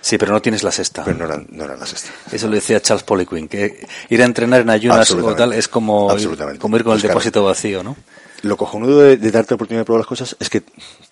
Sí, 0.00 0.16
pero 0.16 0.32
no 0.32 0.40
tienes 0.40 0.62
la 0.62 0.70
sexta. 0.70 1.04
Pero 1.04 1.18
no 1.18 1.24
eran, 1.24 1.46
no 1.50 1.66
la 1.66 1.86
sexta. 1.86 2.10
Eso 2.30 2.46
lo 2.46 2.54
decía 2.54 2.80
Charles 2.80 3.02
Poliquin, 3.02 3.48
que 3.48 3.86
ir 4.08 4.22
a 4.22 4.24
entrenar 4.24 4.60
en 4.60 4.70
ayunas 4.70 5.10
o 5.10 5.34
tal 5.34 5.52
es 5.52 5.68
como, 5.68 6.16
ir, 6.16 6.58
como 6.58 6.76
ir 6.76 6.84
con 6.84 6.94
el 6.94 7.02
depósito 7.02 7.44
vacío, 7.44 7.82
¿no? 7.82 7.96
Lo 8.42 8.56
cojonudo 8.56 9.00
de, 9.00 9.16
darte 9.16 9.52
la 9.52 9.56
oportunidad 9.56 9.80
de 9.80 9.84
probar 9.84 10.00
las 10.00 10.06
cosas 10.06 10.36
es 10.38 10.48
que 10.48 10.62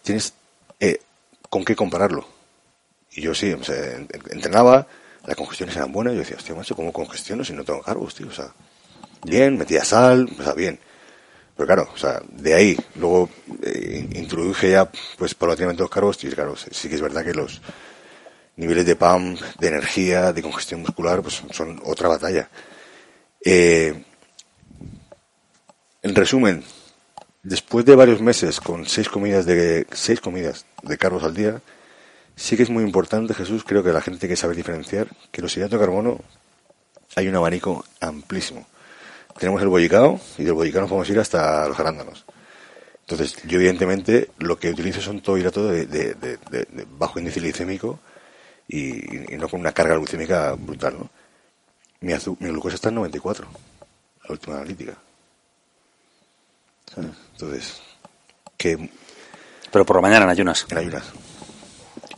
tienes 0.03 0.35
eh, 0.79 1.01
con 1.51 1.65
qué 1.65 1.75
compararlo. 1.75 2.36
Y 3.17 3.23
yo 3.23 3.35
sí, 3.35 3.51
o 3.51 3.61
entrenaba, 4.31 4.87
las 5.25 5.37
congestiones 5.37 5.75
eran 5.75 5.91
buenas, 5.91 6.13
yo 6.13 6.21
decía, 6.21 6.37
hostia, 6.37 6.55
macho, 6.55 6.77
¿cómo 6.77 6.93
congestiono 6.93 7.45
si 7.45 7.55
no 7.55 7.65
tengo 7.65 7.81
cargos, 7.81 8.15
tío? 8.15 8.29
O 8.29 8.33
sea, 8.33 8.53
bien, 9.25 9.57
metía 9.57 9.85
sal, 9.85 10.29
o 10.39 10.43
sea, 10.43 10.53
bien. 10.53 10.79
Pero 11.57 11.67
claro, 11.67 11.89
o 11.95 11.97
sea, 11.97 12.21
de 12.29 12.53
ahí, 12.53 12.77
luego 12.97 13.31
eh, 13.63 14.07
introduje 14.17 14.73
ya, 14.73 14.91
pues, 15.17 15.35
paulatinamente 15.35 15.83
los 15.83 15.91
cargos, 15.91 16.23
y 16.25 16.29
claro, 16.29 16.55
sí 16.57 16.91
que 16.91 16.95
es 16.95 17.01
verdad 17.01 17.25
que 17.25 17.33
los 17.33 17.63
niveles 18.57 18.85
de 18.85 18.97
PAM, 18.97 19.37
de 19.59 19.69
energía, 19.69 20.35
de 20.35 20.43
congestión 20.43 20.83
muscular, 20.83 21.23
pues 21.23 21.43
son 21.53 21.81
otra 21.85 22.09
batalla. 22.09 22.51
Eh, 23.43 24.05
en 26.03 26.15
resumen, 26.15 26.63
después 27.43 27.87
de 27.87 27.97
varios 27.97 28.21
meses 28.21 28.61
con 28.61 28.85
seis 28.85 29.09
comidas 29.09 29.47
de 29.47 29.87
seis 29.93 30.21
comidas 30.21 30.67
de 30.83 30.99
cargos 30.99 31.25
al 31.25 31.35
día, 31.35 31.63
Sí 32.37 32.57
que 32.57 32.63
es 32.63 32.71
muy 32.71 32.85
importante, 32.85 33.33
Jesús, 33.33 33.65
creo 33.65 33.83
que 33.83 33.93
la 33.93 34.03
gente 34.03 34.21
tiene 34.21 34.35
que 34.35 34.37
saber 34.37 34.57
diferenciar 34.57 35.09
que 35.33 35.41
los 35.41 35.57
hidratos 35.57 35.81
de 35.81 35.87
carbono 35.87 36.21
hay 37.17 37.29
un 37.29 37.35
abanico 37.35 37.85
amplísimo. 38.01 38.67
Tenemos 39.39 39.63
el 39.63 39.69
bollicao 39.69 40.21
y 40.37 40.45
del 40.45 40.53
bollicao 40.53 40.83
nos 40.83 40.91
podemos 40.91 41.09
ir 41.09 41.19
hasta 41.19 41.67
los 41.67 41.81
arándanos. 41.81 42.27
Entonces, 43.01 43.37
yo 43.45 43.57
evidentemente 43.59 44.31
lo 44.39 44.59
que 44.59 44.71
utilizo 44.71 45.01
son 45.01 45.23
todo 45.23 45.39
hidratos 45.39 45.71
de, 45.71 46.39
bajo 46.99 47.19
índice 47.19 47.41
glicémico 47.41 48.01
y, 48.69 48.93
no 49.39 49.49
con 49.49 49.61
una 49.61 49.73
carga 49.73 49.97
glucémica 49.97 50.53
brutal, 50.53 50.99
¿no? 50.99 51.11
Mi, 52.01 52.13
mi 52.13 52.51
glucosa 52.51 52.75
está 52.75 52.91
en 52.91 52.97
94, 52.97 53.47
la 54.25 54.33
última 54.33 54.57
analítica. 54.57 54.95
Entonces, 57.33 57.81
que... 58.57 58.91
Pero 59.73 59.87
por 59.87 59.97
la 59.97 60.03
mañana 60.03 60.25
en 60.25 60.31
ayunas. 60.31 60.67
En 60.69 60.79
ayunas. 60.79 61.05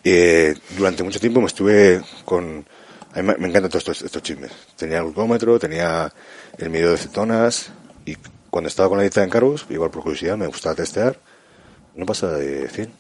Eh, 0.05 0.55
durante 0.77 1.03
mucho 1.03 1.21
tiempo 1.21 1.41
me 1.41 1.47
estuve 1.47 2.01
con 2.25 2.65
A 3.13 3.21
mí 3.21 3.27
me, 3.27 3.35
me 3.37 3.49
encantan 3.49 3.71
todos 3.71 3.83
estos, 3.83 4.03
estos 4.03 4.23
chismes. 4.23 4.53
Tenía 4.77 4.99
el 4.99 5.05
glucómetro, 5.05 5.59
tenía 5.59 6.13
el 6.57 6.71
medidor 6.71 6.93
de 6.93 6.99
cetonas 6.99 7.71
y 8.05 8.17
cuando 8.51 8.69
estaba 8.69 8.89
con 8.89 8.99
la 8.99 9.03
dieta 9.03 9.21
de 9.21 9.27
encargos, 9.27 9.67
igual 9.69 9.91
por 9.91 10.03
curiosidad, 10.03 10.37
me 10.37 10.47
gustaba 10.47 10.75
testear, 10.75 11.19
no 11.95 12.07
pasa 12.07 12.29
de 12.33 12.69
100, 12.69 12.91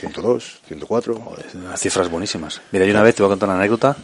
102, 0.00 0.60
104. 0.66 1.36
Unas 1.54 1.80
cifras 1.80 2.10
buenísimas. 2.10 2.60
Mira, 2.72 2.84
yo 2.84 2.92
una 2.92 3.02
vez 3.02 3.14
te 3.14 3.22
voy 3.22 3.28
a 3.28 3.32
contar 3.32 3.48
una 3.48 3.58
anécdota. 3.58 3.96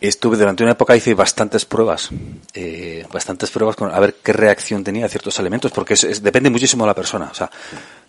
Estuve 0.00 0.38
durante 0.38 0.62
una 0.62 0.72
época 0.72 0.96
hice 0.96 1.12
bastantes 1.14 1.66
pruebas, 1.66 2.08
eh, 2.54 3.04
bastantes 3.12 3.50
pruebas 3.50 3.76
con 3.76 3.92
a 3.92 4.00
ver 4.00 4.16
qué 4.22 4.32
reacción 4.32 4.82
tenía 4.82 5.04
a 5.06 5.08
ciertos 5.10 5.38
alimentos, 5.38 5.72
porque 5.72 5.92
es, 5.94 6.04
es- 6.04 6.22
depende 6.22 6.48
muchísimo 6.48 6.84
de 6.84 6.88
la 6.88 6.94
persona. 6.94 7.28
O 7.30 7.34
sea, 7.34 7.50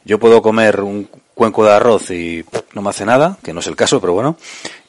yo 0.05 0.17
puedo 0.17 0.41
comer 0.41 0.79
un 0.81 1.09
cuenco 1.33 1.65
de 1.65 1.71
arroz 1.73 2.09
y 2.11 2.43
pff, 2.43 2.61
no 2.75 2.81
me 2.81 2.89
hace 2.91 3.05
nada, 3.05 3.37
que 3.43 3.53
no 3.53 3.59
es 3.59 3.67
el 3.67 3.75
caso, 3.75 3.99
pero 3.99 4.13
bueno, 4.13 4.37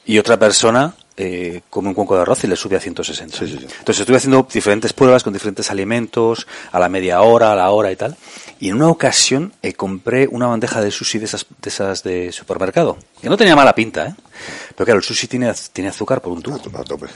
y 0.05 0.17
otra 0.17 0.37
persona 0.39 0.95
eh, 1.17 1.61
come 1.69 1.89
un 1.89 1.93
cuenco 1.93 2.15
de 2.15 2.21
arroz 2.21 2.43
y 2.45 2.47
le 2.47 2.55
sube 2.55 2.77
a 2.77 2.79
160. 2.79 3.37
Sí, 3.37 3.47
sí, 3.47 3.57
sí. 3.59 3.65
Entonces 3.79 3.99
estuve 3.99 4.17
haciendo 4.17 4.47
diferentes 4.51 4.93
pruebas 4.93 5.23
con 5.23 5.33
diferentes 5.33 5.69
alimentos, 5.71 6.47
a 6.71 6.79
la 6.79 6.87
media 6.89 7.21
hora, 7.21 7.51
a 7.51 7.55
la 7.55 7.69
hora 7.69 7.91
y 7.91 7.95
tal. 7.97 8.15
Y 8.59 8.69
en 8.69 8.75
una 8.75 8.87
ocasión 8.87 9.53
eh, 9.61 9.73
compré 9.73 10.27
una 10.29 10.47
bandeja 10.47 10.79
de 10.81 10.89
sushi 10.91 11.19
de 11.19 11.25
esas, 11.25 11.45
de 11.61 11.69
esas 11.69 12.03
de 12.03 12.31
supermercado, 12.31 12.97
que 13.21 13.29
no 13.29 13.35
tenía 13.37 13.55
mala 13.55 13.75
pinta, 13.75 14.07
¿eh? 14.07 14.15
Pero 14.75 14.85
claro, 14.85 14.97
el 14.99 15.03
sushi 15.03 15.27
tiene, 15.27 15.53
tiene 15.73 15.89
azúcar 15.89 16.21
por 16.21 16.31
un 16.31 16.41
tubo. 16.41 16.55
A 16.55 16.83
tope. 16.83 17.07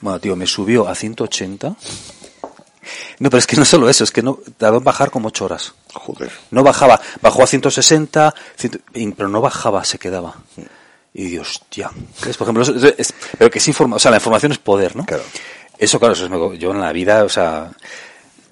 Bueno, 0.00 0.20
tío, 0.20 0.36
me 0.36 0.46
subió 0.46 0.86
a 0.88 0.94
180. 0.94 1.74
No, 3.18 3.30
pero 3.30 3.38
es 3.38 3.46
que 3.46 3.56
no 3.56 3.64
solo 3.64 3.88
eso, 3.88 4.04
es 4.04 4.10
que 4.10 4.22
no 4.22 4.38
tardó 4.58 4.78
en 4.78 4.84
bajar 4.84 5.10
como 5.10 5.28
8 5.28 5.44
horas. 5.46 5.74
Joder. 5.94 6.30
No 6.50 6.62
bajaba, 6.62 7.00
bajó 7.22 7.42
a 7.42 7.46
160, 7.46 8.34
ciento- 8.58 8.78
y- 8.92 9.10
pero 9.12 9.28
no 9.28 9.40
bajaba, 9.40 9.84
se 9.84 9.98
quedaba. 9.98 10.34
Y 11.14 11.26
dios, 11.26 11.48
hostia, 11.62 11.90
¿crees? 12.20 12.36
Por 12.36 12.44
ejemplo, 12.46 12.62
es- 12.98 13.14
pero 13.38 13.50
que 13.50 13.58
es 13.58 13.68
informa, 13.68 13.96
o 13.96 13.98
sea, 13.98 14.10
la 14.10 14.18
información 14.18 14.52
es 14.52 14.58
poder, 14.58 14.96
¿no? 14.96 15.06
Claro. 15.06 15.22
Eso, 15.78 15.98
claro, 15.98 16.12
eso 16.14 16.26
es, 16.26 16.58
yo 16.58 16.72
en 16.72 16.80
la 16.80 16.92
vida, 16.92 17.24
o 17.24 17.28
sea, 17.28 17.70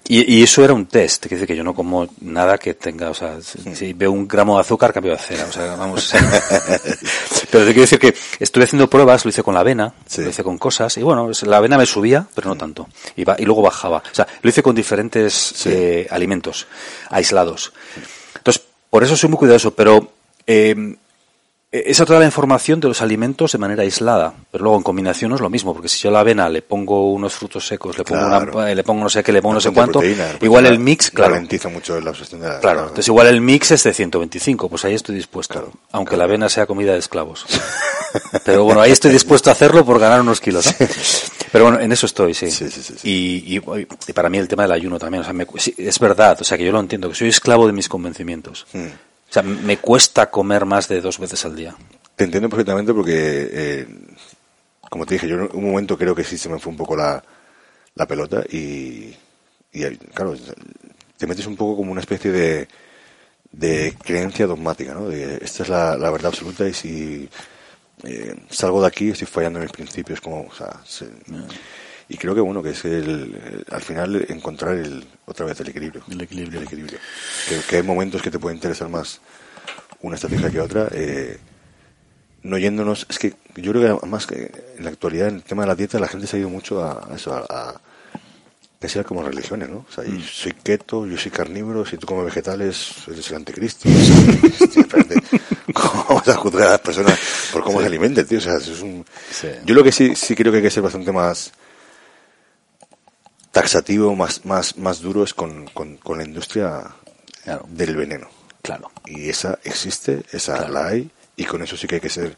y, 0.07 0.39
y 0.39 0.43
eso 0.43 0.63
era 0.63 0.73
un 0.73 0.85
test, 0.85 1.25
que 1.27 1.35
dice 1.35 1.47
que 1.47 1.55
yo 1.55 1.63
no 1.63 1.73
como 1.73 2.07
nada 2.21 2.57
que 2.57 2.73
tenga, 2.73 3.09
o 3.09 3.13
sea, 3.13 3.41
si, 3.41 3.73
si 3.75 3.93
veo 3.93 4.11
un 4.11 4.27
gramo 4.27 4.55
de 4.55 4.61
azúcar, 4.61 4.91
cambio 4.93 5.13
de 5.13 5.17
cera, 5.19 5.45
o 5.45 5.51
sea, 5.51 5.75
vamos. 5.75 6.13
pero 7.51 7.65
te 7.65 7.71
quiero 7.71 7.81
decir 7.81 7.99
que 7.99 8.13
estuve 8.39 8.63
haciendo 8.65 8.89
pruebas, 8.89 9.23
lo 9.25 9.29
hice 9.29 9.43
con 9.43 9.53
la 9.53 9.61
avena, 9.61 9.93
Sí. 10.05 10.21
lo 10.21 10.29
hice 10.29 10.43
con 10.43 10.57
cosas, 10.57 10.97
y 10.97 11.01
bueno, 11.03 11.29
la 11.43 11.57
avena 11.57 11.77
me 11.77 11.85
subía, 11.85 12.27
pero 12.35 12.49
no 12.49 12.55
tanto, 12.55 12.87
y, 13.15 13.23
va- 13.23 13.35
y 13.39 13.45
luego 13.45 13.61
bajaba. 13.61 13.97
O 14.11 14.15
sea, 14.15 14.27
lo 14.41 14.49
hice 14.49 14.61
con 14.63 14.75
diferentes 14.75 15.65
eh, 15.67 16.07
alimentos 16.09 16.67
aislados. 17.09 17.71
Entonces, 18.35 18.63
por 18.89 19.03
eso 19.03 19.15
soy 19.15 19.29
muy 19.29 19.37
cuidadoso, 19.39 19.73
pero 19.73 20.11
eh, 20.45 20.95
esa 21.75 22.05
toda 22.05 22.19
la 22.19 22.25
información 22.25 22.79
de 22.79 22.87
los 22.87 23.01
alimentos 23.01 23.51
de 23.51 23.57
manera 23.57 23.81
aislada, 23.81 24.33
pero 24.51 24.63
luego 24.63 24.77
en 24.77 24.83
combinación 24.83 25.29
no 25.29 25.35
es 25.35 25.41
lo 25.41 25.49
mismo, 25.49 25.73
porque 25.73 25.89
si 25.89 25.97
yo 25.99 26.09
a 26.09 26.13
la 26.13 26.19
avena 26.19 26.47
le 26.47 26.61
pongo 26.61 27.11
unos 27.11 27.33
frutos 27.33 27.65
secos, 27.65 27.97
le 27.97 28.03
pongo, 28.03 28.27
Claro. 28.27 28.51
una- 28.53 28.69
eh, 28.71 28.75
le 28.75 28.83
pongo 28.83 29.01
no 29.03 29.09
sé 29.09 29.23
qué, 29.23 29.31
le 29.31 29.41
pongo 29.41 29.55
no 29.55 29.59
sé 29.61 29.71
cuánto, 29.71 29.93
proteína, 29.99 30.25
pues 30.31 30.43
igual 30.43 30.67
el 30.67 30.77
mix, 30.77 31.09
claro, 31.09 31.33
Ralentiza 31.33 31.69
mucho 31.69 31.99
la 31.99 32.11
absorción 32.11 32.41
de 32.41 32.47
la... 32.49 32.59
claro, 32.59 32.81
entonces 32.81 33.07
igual 33.07 33.25
el 33.27 33.41
mix 33.41 33.71
es 33.71 33.83
de 33.83 33.93
125, 33.93 34.69
pues 34.69 34.85
ahí 34.85 34.93
estoy 34.93 35.15
dispuesto, 35.15 35.53
Claro, 35.55 35.71
aunque 35.91 36.15
la 36.15 36.25
avena 36.25 36.47
sea 36.47 36.67
comida 36.67 36.93
de 36.93 36.99
esclavos. 36.99 37.45
Pero 38.45 38.63
bueno, 38.63 38.79
ahí 38.79 38.91
estoy 38.91 39.11
dispuesto 39.11 39.49
a 39.49 39.53
hacerlo 39.53 39.83
por 39.83 39.99
ganar 39.99 40.21
unos 40.21 40.39
kilos, 40.39 40.67
¿no? 40.67 40.87
Pero 41.51 41.65
bueno, 41.65 41.79
en 41.79 41.91
eso 41.91 42.05
estoy, 42.05 42.35
sí. 42.35 42.51
Sí, 42.51 42.69
sí, 42.69 42.81
sí. 42.83 42.93
Y, 43.03 43.57
y- 43.57 43.87
y 44.07 44.13
para 44.13 44.29
mí 44.29 44.37
el 44.37 44.47
tema 44.47 44.63
del 44.63 44.71
ayuno 44.73 44.99
también, 44.99 45.21
o 45.21 45.23
sea, 45.23 45.33
me 45.33 45.47
es 45.77 45.99
verdad, 45.99 46.37
o 46.39 46.43
sea, 46.43 46.57
que 46.57 46.65
yo 46.65 46.71
lo 46.71 46.79
entiendo, 46.79 47.09
que 47.09 47.15
soy 47.15 47.29
esclavo 47.29 47.65
de 47.65 47.73
mis 47.73 47.89
convencimientos. 47.89 48.67
Mm. 48.73 48.85
O 49.33 49.39
sea, 49.41 49.41
me 49.41 49.77
cuesta 49.79 50.29
comer 50.29 50.63
más 50.63 50.87
de 50.87 51.01
dos 51.01 51.17
veces 51.17 51.43
al 51.43 51.55
día. 51.55 51.75
Te 52.15 52.25
entiendo 52.25 52.49
perfectamente 52.49 52.93
porque, 52.93 53.49
eh, 53.51 53.87
como 54.91 55.07
te 55.07 55.15
dije, 55.15 55.27
yo 55.27 55.37
en 55.37 55.49
un 55.53 55.71
momento 55.71 55.97
creo 55.97 56.13
que 56.13 56.23
sí 56.23 56.37
se 56.37 56.49
me 56.49 56.59
fue 56.59 56.69
un 56.71 56.77
poco 56.77 56.95
la, 56.95 57.23
la 57.95 58.05
pelota 58.05 58.43
y, 58.47 59.11
y, 59.71 59.83
eh, 59.85 59.97
claro, 60.13 60.35
te 61.17 61.25
metes 61.25 61.47
un 61.47 61.55
poco 61.55 61.77
como 61.77 61.91
una 61.91 62.01
especie 62.01 62.31
de, 62.31 62.67
de 63.51 63.95
creencia 64.03 64.45
dogmática, 64.45 64.93
¿no? 64.93 65.09
De 65.09 65.39
esta 65.41 65.63
es 65.63 65.69
la, 65.69 65.97
la 65.97 66.11
verdad 66.11 66.27
absoluta 66.27 66.69
y 66.69 66.73
si 66.75 67.27
eh, 68.03 68.35
salgo 68.51 68.81
de 68.81 68.87
aquí 68.87 69.09
estoy 69.09 69.25
fallando 69.25 69.57
en 69.57 69.63
mis 69.65 69.71
principios, 69.73 70.21
como, 70.21 70.41
o 70.41 70.53
sea, 70.53 70.79
se- 70.85 71.09
y 72.13 72.17
creo 72.17 72.33
que 72.35 72.41
bueno, 72.41 72.61
que 72.63 72.69
es 72.69 72.85
el, 72.85 72.93
el- 72.93 73.65
al 73.71 73.81
final 73.81 74.25
encontrar 74.29 74.75
el, 74.75 75.03
otra 75.25 75.45
vez 75.45 75.59
el 75.59 75.69
equilibrio. 75.69 76.03
El 76.09 76.21
equilibrio. 76.21 76.59
El 76.59 76.65
equilibrio. 76.67 76.99
Que, 77.49 77.59
que 77.67 77.75
hay 77.77 77.83
momentos 77.83 78.21
que 78.21 78.31
te 78.31 78.39
puede 78.39 78.55
interesar 78.55 78.87
más 78.89 79.19
una 80.01 80.15
estrategia 80.15 80.49
que 80.49 80.61
otra. 80.61 80.87
Eh, 80.91 81.37
no 82.43 82.57
yéndonos, 82.57 83.07
es 83.09 83.19
que 83.19 83.33
yo 83.55 83.71
creo 83.71 83.81
que 83.81 83.87
además 84.01 84.27
que 84.27 84.51
en 84.77 84.83
la 84.83 84.89
actualidad 84.89 85.29
en 85.29 85.35
el 85.35 85.43
tema 85.43 85.63
de 85.63 85.67
la 85.69 85.75
dieta 85.75 85.97
la 85.99 86.07
gente 86.09 86.27
se 86.27 86.35
ha 86.35 86.39
ido 86.39 86.49
mucho 86.49 86.83
a, 86.83 87.07
a 87.09 87.15
eso, 87.15 87.33
a, 87.33 87.39
a 87.49 87.81
que 88.81 88.89
sea 88.89 89.05
como 89.05 89.23
religiones, 89.23 89.69
¿no? 89.69 89.85
O 89.89 89.91
sea, 89.93 90.03
yo 90.03 90.19
soy 90.19 90.51
keto, 90.51 91.07
yo 91.07 91.17
soy 91.17 91.31
carnívoro, 91.31 91.85
si 91.85 91.95
tú 91.97 92.05
comes 92.05 92.25
vegetales 92.25 92.91
eres 93.07 93.29
el 93.29 93.37
anticristo. 93.37 93.87
¿cómo 95.73 96.15
vas 96.15 96.27
a 96.27 96.35
juzgar 96.35 96.67
a 96.67 96.71
las 96.71 96.81
personas 96.81 97.17
por 97.51 97.63
cómo 97.63 97.79
se 97.79 97.87
alimenten, 97.87 98.25
tío? 98.27 98.37
O 98.39 98.41
sea, 98.41 98.57
eso 98.57 98.73
es 98.73 98.81
un... 98.81 99.05
Sí. 99.31 99.47
Yo 99.65 99.73
lo 99.75 99.83
que 99.83 99.91
sí, 99.93 100.15
sí 100.15 100.35
creo 100.35 100.51
que 100.51 100.57
hay 100.57 100.63
que 100.63 100.69
ser 100.69 100.83
bastante 100.83 101.11
más 101.11 101.51
taxativo, 103.53 104.13
más, 104.15 104.43
más, 104.45 104.77
más 104.77 104.99
duro 104.99 105.23
es 105.23 105.33
con, 105.33 105.67
con, 105.67 105.95
con 105.97 106.17
la 106.17 106.25
industria 106.25 106.83
Claro. 107.45 107.65
del 107.69 107.95
veneno. 107.95 108.27
Claro. 108.61 108.91
Y 109.05 109.29
esa 109.29 109.59
existe, 109.63 110.23
esa 110.31 110.57
Claro. 110.57 110.73
la 110.73 110.87
hay, 110.87 111.11
y 111.37 111.45
con 111.45 111.61
eso 111.61 111.77
sí 111.77 111.87
que 111.87 111.95
hay 111.95 112.01
que 112.01 112.09
ser, 112.09 112.35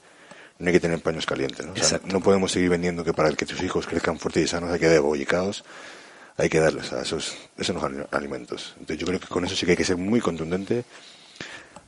no 0.60 0.68
hay 0.68 0.74
que 0.74 0.80
tener 0.80 1.00
paños 1.00 1.26
calientes, 1.26 1.66
¿no? 1.66 1.72
O 1.72 1.76
sea, 1.76 1.84
Exacto. 1.86 2.08
no 2.12 2.22
podemos 2.22 2.52
seguir 2.52 2.70
vendiendo 2.70 3.04
que 3.04 3.14
para 3.14 3.32
que 3.34 3.46
tus 3.46 3.62
hijos 3.64 3.88
crezcan 3.88 4.20
fuertes 4.20 4.44
y 4.44 4.48
sanos 4.48 4.72
hay 4.72 4.80
que 4.80 4.88
dar 4.90 5.02
hay 6.38 6.50
que 6.50 6.60
darles 6.60 6.92
a 6.92 7.02
esos, 7.02 7.34
esos 7.58 7.82
ali- 7.82 8.06
alimentos. 8.12 8.74
Entonces 8.80 8.98
yo 8.98 9.08
creo 9.08 9.20
que 9.22 9.28
con 9.28 9.46
eso 9.46 9.56
sí 9.56 9.66
que 9.66 9.72
hay 9.72 9.78
que 9.78 9.86
ser 9.86 9.96
muy 9.98 10.20
contundente, 10.20 10.84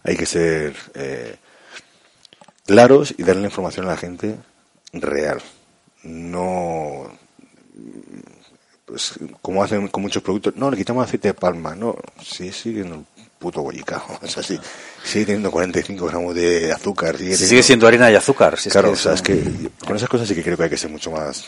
hay 0.04 0.16
que 0.16 0.26
ser 0.26 0.74
eh, 0.94 1.36
claros 2.66 3.14
y 3.18 3.24
darle 3.24 3.42
la 3.42 3.48
información 3.50 3.88
a 3.88 3.90
la 3.90 3.98
gente 3.98 4.38
real. 4.94 5.42
No 6.04 7.12
pues 8.88 9.14
como 9.42 9.62
hacen 9.64 9.88
con 9.90 10.02
muchos 10.02 10.24
productos, 10.24 10.56
no, 10.56 10.72
le 10.72 10.78
quitamos 10.78 11.06
aceite 11.06 11.28
de 11.28 11.34
palma, 11.36 11.76
no, 11.76 11.96
sigue 12.24 12.52
siendo 12.54 12.96
un 12.96 13.08
puto 13.38 13.62
bollicao, 13.62 14.02
o 14.24 14.28
sea, 14.28 14.42
sí, 14.42 14.58
sigue 15.04 15.26
teniendo 15.26 15.52
45 15.52 16.06
gramos 16.08 16.34
de 16.34 16.72
azúcar, 16.72 17.18
sigue, 17.18 17.32
Si 17.32 17.44
teniendo- 17.44 17.50
sigue 17.50 17.64
siendo 17.64 17.88
harina 17.88 18.10
y 18.12 18.16
azúcar. 18.16 18.58
si 18.58 18.70
es 18.70 18.74
claro, 18.74 18.88
que 18.88 18.94
o 18.94 18.98
sea, 18.98 19.14
es 19.14 19.22
que 19.22 19.44
con 19.86 19.96
esas 19.96 20.08
cosas 20.10 20.28
sí 20.28 20.34
que 20.34 20.42
creo 20.44 20.56
que 20.58 20.64
hay 20.64 20.70
que 20.70 20.78
ser 20.78 20.90
mucho 20.90 21.12
más 21.12 21.46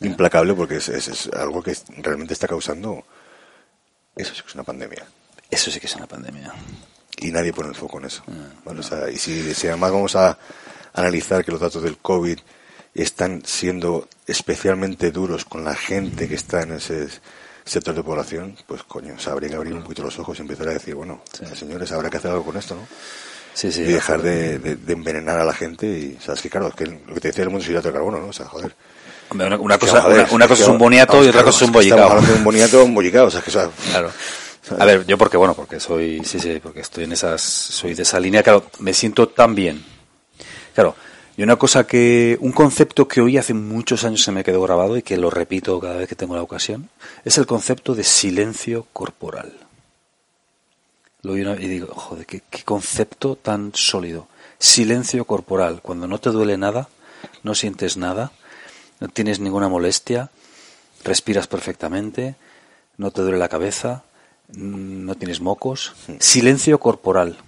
implacable 0.00 0.54
porque 0.54 0.76
es, 0.76 0.88
es- 0.88 1.08
es 1.08 1.26
algo 1.34 1.62
que 1.62 1.76
realmente 1.98 2.32
está 2.32 2.48
causando, 2.48 3.04
eso 4.16 4.34
sí 4.34 4.40
que 4.42 4.48
es 4.48 4.54
una 4.54 4.64
pandemia. 4.64 5.06
Eso 5.50 5.70
sí 5.70 5.80
que 5.80 5.86
es 5.86 5.96
una 5.96 6.06
pandemia. 6.06 6.52
Y 7.20 7.30
nadie 7.30 7.52
pone 7.52 7.68
el 7.70 7.74
foco 7.74 7.98
en 7.98 8.04
eso. 8.06 8.22
Ah, 8.28 8.52
¿vale? 8.64 8.80
O 8.80 8.82
sea, 8.82 9.10
y 9.10 9.16
si, 9.18 9.54
si 9.54 9.66
además 9.66 9.92
vamos 9.92 10.14
a 10.16 10.38
analizar 10.94 11.44
que 11.44 11.50
los 11.52 11.60
datos 11.60 11.82
del 11.82 11.98
COVID 11.98 12.38
están 12.94 13.42
siendo 13.44 14.08
especialmente 14.28 15.10
duros 15.10 15.44
con 15.44 15.64
la 15.64 15.74
gente 15.74 16.28
que 16.28 16.34
está 16.36 16.62
en 16.62 16.72
ese 16.74 17.08
sector 17.64 17.94
de 17.94 18.02
población, 18.02 18.56
pues 18.66 18.82
coño, 18.84 19.14
o 19.16 19.18
sea, 19.18 19.32
habría 19.32 19.50
que 19.50 19.56
abrir 19.56 19.74
un 19.74 19.82
poquito 19.82 20.02
los 20.02 20.18
ojos 20.18 20.38
y 20.38 20.42
empezar 20.42 20.68
a 20.68 20.72
decir, 20.74 20.94
bueno, 20.94 21.22
señores, 21.54 21.90
habrá 21.92 22.08
que 22.10 22.16
hacer 22.18 22.30
algo 22.30 22.44
con 22.44 22.56
esto, 22.56 22.74
¿no? 22.74 22.86
Sí, 23.54 23.72
sí. 23.72 23.80
y 23.82 23.84
dejar 23.92 24.22
de, 24.22 24.58
de- 24.60 24.76
de 24.76 24.92
envenenar 24.92 25.38
a 25.40 25.44
la 25.44 25.52
gente 25.52 25.86
y, 25.86 26.16
sabes 26.24 26.40
que 26.42 26.48
claro, 26.48 26.68
es 26.68 26.74
que 26.74 26.86
lo 26.86 27.12
que 27.14 27.20
te 27.20 27.28
decía 27.28 27.42
el 27.44 27.50
mundo 27.50 27.66
hidrato 27.68 27.88
de 27.88 27.94
carbono, 27.94 28.20
¿no? 28.20 28.28
O 28.28 28.32
sea, 28.32 28.46
joder. 28.46 28.72
Hombre, 29.30 29.46
Una, 29.48 29.56
una 29.58 29.78
cosa, 29.78 30.00
joder, 30.02 30.20
una, 30.26 30.32
una 30.32 30.48
cosa 30.48 30.62
es 30.62 30.68
un 30.68 30.78
boniato 30.78 31.24
y 31.24 31.28
otra 31.28 31.42
cosa 31.42 31.56
es 31.64 31.70
un 31.70 31.76
Estamos 31.76 31.84
bollicao. 31.84 32.08
hablando 32.10 32.32
de 32.32 32.38
un 32.38 32.44
boniato 32.44 32.84
un 32.84 32.94
bollicao, 32.94 33.26
o 33.26 33.30
sea, 33.30 33.40
que 33.42 33.50
eso, 33.50 33.72
Claro. 33.90 34.10
A 34.78 34.84
ver, 34.84 35.04
yo 35.06 35.16
porque, 35.18 35.36
bueno, 35.38 35.54
porque 35.54 35.80
soy, 35.80 36.22
sí, 36.24 36.38
sí, 36.38 36.60
porque 36.62 36.80
estoy 36.80 37.04
en 37.04 37.12
esas, 37.12 37.40
soy 37.42 37.94
de 37.94 38.02
esa 38.02 38.20
línea, 38.20 38.42
claro, 38.42 38.66
me 38.80 38.92
siento 38.94 39.28
tan 39.28 39.54
bien. 39.54 39.82
Claro, 40.74 40.94
y 41.38 41.44
una 41.44 41.54
cosa 41.54 41.86
que, 41.86 42.36
un 42.40 42.50
concepto 42.50 43.06
que 43.06 43.20
oí 43.20 43.38
hace 43.38 43.54
muchos 43.54 44.02
años 44.02 44.24
se 44.24 44.32
me 44.32 44.42
quedó 44.42 44.60
grabado 44.60 44.96
y 44.96 45.02
que 45.02 45.16
lo 45.16 45.30
repito 45.30 45.78
cada 45.78 45.94
vez 45.94 46.08
que 46.08 46.16
tengo 46.16 46.34
la 46.34 46.42
ocasión, 46.42 46.90
es 47.24 47.38
el 47.38 47.46
concepto 47.46 47.94
de 47.94 48.02
silencio 48.02 48.88
corporal. 48.92 49.52
Lo 51.22 51.34
oí 51.34 51.42
y 51.42 51.68
digo, 51.68 51.94
joder, 51.94 52.26
qué, 52.26 52.42
qué 52.50 52.64
concepto 52.64 53.36
tan 53.36 53.70
sólido. 53.72 54.26
Silencio 54.58 55.24
corporal, 55.26 55.80
cuando 55.80 56.08
no 56.08 56.18
te 56.18 56.30
duele 56.30 56.58
nada, 56.58 56.88
no 57.44 57.54
sientes 57.54 57.96
nada, 57.96 58.32
no 58.98 59.06
tienes 59.06 59.38
ninguna 59.38 59.68
molestia, 59.68 60.30
respiras 61.04 61.46
perfectamente, 61.46 62.34
no 62.96 63.12
te 63.12 63.22
duele 63.22 63.38
la 63.38 63.48
cabeza, 63.48 64.02
mm, 64.48 65.04
no 65.04 65.14
tienes 65.14 65.40
mocos. 65.40 65.92
Silencio 66.18 66.80
corporal. 66.80 67.38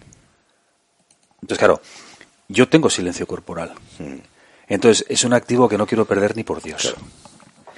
Entonces, 1.43 1.59
claro, 1.59 1.81
yo 2.51 2.69
tengo 2.69 2.91
silencio 2.91 3.27
corporal. 3.27 3.73
Entonces, 4.69 5.05
es 5.09 5.25
un 5.25 5.33
activo 5.33 5.69
que 5.69 5.79
no 5.79 5.87
quiero 5.87 6.05
perder 6.05 6.37
ni 6.37 6.45
por 6.45 6.63
Dios. 6.63 6.95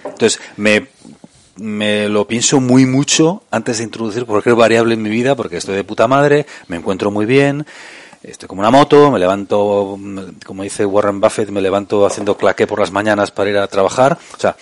Entonces, 0.05 0.41
me, 0.57 0.89
me 1.57 2.09
lo 2.09 2.27
pienso 2.27 2.61
muy 2.61 2.87
mucho 2.87 3.45
antes 3.51 3.79
de 3.79 3.85
introducir 3.85 4.25
cualquier 4.25 4.55
variable 4.55 4.95
en 4.95 5.03
mi 5.03 5.11
vida, 5.11 5.37
porque 5.37 5.59
estoy 5.59 5.77
de 5.77 5.85
puta 5.85 6.09
madre, 6.09 6.47
me 6.69 6.77
encuentro 6.77 7.11
muy 7.11 7.27
bien, 7.27 7.65
estoy 8.23 8.49
como 8.49 8.61
una 8.61 8.71
moto, 8.71 9.11
me 9.11 9.19
levanto, 9.19 9.97
mm, 9.99 10.21
como 10.45 10.63
dice 10.63 10.85
Warren 10.85 11.21
Buffett, 11.21 11.51
me 11.51 11.61
levanto 11.61 12.07
haciendo 12.07 12.37
claqué 12.37 12.67
por 12.67 12.81
las 12.81 12.91
mañanas 12.91 13.31
para 13.31 13.51
ir 13.51 13.59
a 13.59 13.69
trabajar. 13.69 14.19
O 14.37 14.41
sea, 14.41 14.57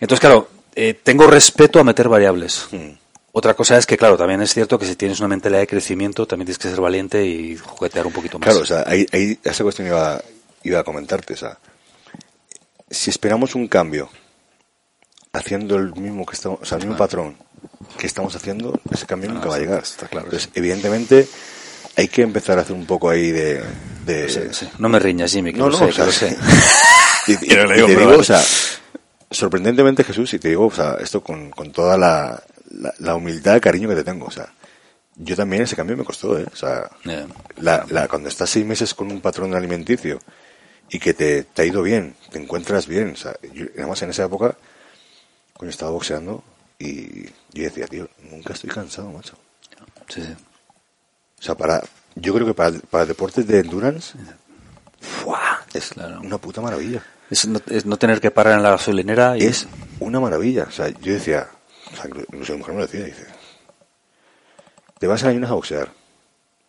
entonces, 0.00 0.20
claro, 0.20 0.48
eh, 0.74 0.94
tengo 1.02 1.26
respeto 1.26 1.78
a 1.78 1.84
meter 1.84 2.08
variables. 2.08 2.68
Hmm. 2.70 3.03
Otra 3.36 3.54
cosa 3.54 3.76
es 3.76 3.84
que, 3.84 3.96
claro, 3.96 4.16
también 4.16 4.40
es 4.42 4.54
cierto 4.54 4.78
que 4.78 4.86
si 4.86 4.94
tienes 4.94 5.18
una 5.18 5.26
mentalidad 5.28 5.58
de 5.60 5.66
crecimiento, 5.66 6.24
también 6.24 6.46
tienes 6.46 6.58
que 6.58 6.68
ser 6.70 6.80
valiente 6.80 7.24
y 7.26 7.56
juguetear 7.56 8.06
un 8.06 8.12
poquito 8.12 8.38
más. 8.38 8.46
Claro, 8.46 8.60
o 8.60 8.64
sea, 8.64 8.84
ahí, 8.86 9.04
ahí 9.12 9.36
esa 9.42 9.64
cuestión 9.64 9.88
iba, 9.88 10.22
iba 10.62 10.78
a 10.78 10.84
comentarte. 10.84 11.34
O 11.34 11.36
sea, 11.36 11.58
si 12.88 13.10
esperamos 13.10 13.56
un 13.56 13.66
cambio 13.66 14.08
haciendo 15.32 15.74
el 15.76 15.92
mismo 15.94 16.24
que 16.24 16.34
estamos, 16.36 16.60
o 16.62 16.64
sea, 16.64 16.78
el 16.78 16.84
mismo 16.84 16.96
patrón 16.96 17.36
que 17.98 18.06
estamos 18.06 18.36
haciendo, 18.36 18.80
ese 18.92 19.04
cambio 19.06 19.30
nunca 19.32 19.48
va 19.48 19.56
a 19.56 19.58
llegar. 19.58 19.82
está 19.82 20.06
claro, 20.06 20.26
Entonces, 20.26 20.48
evidentemente, 20.54 21.26
hay 21.96 22.06
que 22.06 22.22
empezar 22.22 22.58
a 22.58 22.62
hacer 22.62 22.76
un 22.76 22.86
poco 22.86 23.10
ahí 23.10 23.32
de. 23.32 23.64
de- 24.06 24.28
Sí, 24.28 24.40
sí. 24.52 24.68
No 24.78 24.88
me 24.88 25.00
riñas, 25.00 25.32
Jimmy, 25.32 25.52
que 25.52 25.58
No, 25.58 25.68
lo 25.70 25.72
no, 25.72 25.78
sé, 25.78 25.84
o 25.86 25.88
que 25.92 26.04
lo 26.06 26.12
sé. 26.12 26.36
y, 27.26 27.32
y- 27.32 27.34
y 27.34 27.38
digo, 27.48 27.86
te 27.88 27.96
digo, 27.96 28.04
vale. 28.10 28.16
o 28.18 28.22
sea, 28.24 28.40
sorprendentemente 29.28 30.04
Jesús, 30.04 30.32
y 30.34 30.38
te 30.38 30.50
digo, 30.50 30.66
o 30.66 30.70
sea, 30.72 30.98
esto 31.00 31.20
con, 31.22 31.50
con 31.50 31.72
toda 31.72 31.96
la, 31.98 32.40
la, 32.80 32.94
la 32.98 33.14
humildad, 33.16 33.60
cariño 33.60 33.88
que 33.88 33.94
te 33.96 34.04
tengo, 34.04 34.26
o 34.26 34.30
sea, 34.30 34.52
yo 35.16 35.36
también 35.36 35.62
ese 35.62 35.76
cambio 35.76 35.96
me 35.96 36.04
costó, 36.04 36.38
¿eh? 36.38 36.46
O 36.52 36.56
sea, 36.56 36.90
la, 37.56 37.84
la, 37.88 38.08
cuando 38.08 38.28
estás 38.28 38.50
seis 38.50 38.66
meses 38.66 38.94
con 38.94 39.10
un 39.12 39.20
patrón 39.20 39.54
alimenticio 39.54 40.18
y 40.90 40.98
que 40.98 41.14
te, 41.14 41.44
te 41.44 41.62
ha 41.62 41.64
ido 41.64 41.82
bien, 41.82 42.14
te 42.30 42.38
encuentras 42.38 42.86
bien, 42.86 43.12
o 43.12 43.16
sea, 43.16 43.34
yo, 43.52 43.66
además 43.76 44.02
en 44.02 44.10
esa 44.10 44.24
época, 44.24 44.56
cuando 45.56 45.70
estaba 45.70 45.92
boxeando 45.92 46.42
y 46.78 47.24
yo 47.26 47.62
decía, 47.64 47.86
tío, 47.86 48.08
nunca 48.30 48.52
estoy 48.54 48.70
cansado, 48.70 49.10
macho. 49.10 49.36
Sí, 50.08 50.22
sí. 50.22 50.34
O 51.38 51.42
sea, 51.42 51.54
para, 51.54 51.82
yo 52.16 52.34
creo 52.34 52.46
que 52.46 52.54
para, 52.54 52.72
para 52.90 53.06
deportes 53.06 53.46
de 53.46 53.60
endurance, 53.60 54.18
¡fua! 55.00 55.62
es 55.72 55.90
Claro. 55.90 56.20
una 56.22 56.38
puta 56.38 56.60
maravilla. 56.60 57.02
Es 57.30 57.46
no, 57.46 57.60
es 57.68 57.86
no 57.86 57.96
tener 57.96 58.20
que 58.20 58.30
parar 58.30 58.54
en 58.56 58.62
la 58.62 58.70
gasolinera 58.70 59.36
y 59.38 59.44
Es 59.44 59.66
una 60.00 60.20
maravilla. 60.20 60.64
O 60.68 60.70
sea, 60.70 60.88
yo 60.88 61.12
decía, 61.12 61.48
incluso 62.04 62.52
mi 62.52 62.58
mujer 62.58 62.74
me 62.74 62.80
lo 62.80 62.86
decía, 62.86 63.04
dice, 63.04 63.26
te 64.98 65.06
vas 65.06 65.24
a 65.24 65.28
ayunas 65.28 65.50
a 65.50 65.54
boxear, 65.54 65.92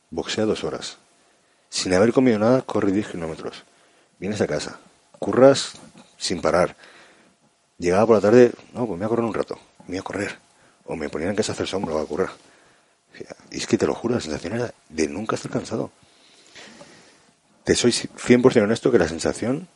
boxea 0.09 0.45
dos 0.45 0.63
horas, 0.63 0.97
sin 1.69 1.93
haber 1.93 2.13
comido 2.13 2.39
nada, 2.39 2.61
corre 2.61 2.91
10 2.91 3.09
kilómetros, 3.09 3.63
vienes 4.19 4.41
a 4.41 4.47
casa, 4.47 4.79
curras 5.19 5.73
sin 6.17 6.41
parar, 6.41 6.75
llegaba 7.77 8.05
por 8.05 8.15
la 8.15 8.21
tarde, 8.21 8.51
no, 8.73 8.87
pues 8.87 8.99
me 8.99 9.05
voy 9.05 9.05
a 9.05 9.09
correr 9.09 9.25
un 9.25 9.33
rato, 9.33 9.59
me 9.81 9.87
voy 9.87 9.97
a 9.97 10.03
correr, 10.03 10.37
o 10.85 10.95
me 10.95 11.09
ponían 11.09 11.31
en 11.31 11.35
casa 11.35 11.51
a 11.51 11.55
hacer 11.55 11.67
sombra, 11.67 11.99
a 11.99 12.05
correr. 12.05 12.29
Y 13.51 13.57
es 13.57 13.67
que 13.67 13.77
te 13.77 13.87
lo 13.87 13.93
juro, 13.93 14.15
la 14.15 14.21
sensación 14.21 14.53
era 14.53 14.73
de 14.89 15.07
nunca 15.07 15.35
estar 15.35 15.51
cansado. 15.51 15.91
Te 17.63 17.75
soy 17.75 17.91
100% 17.91 18.61
honesto 18.61 18.91
que 18.91 18.99
la 18.99 19.07
sensación 19.07 19.67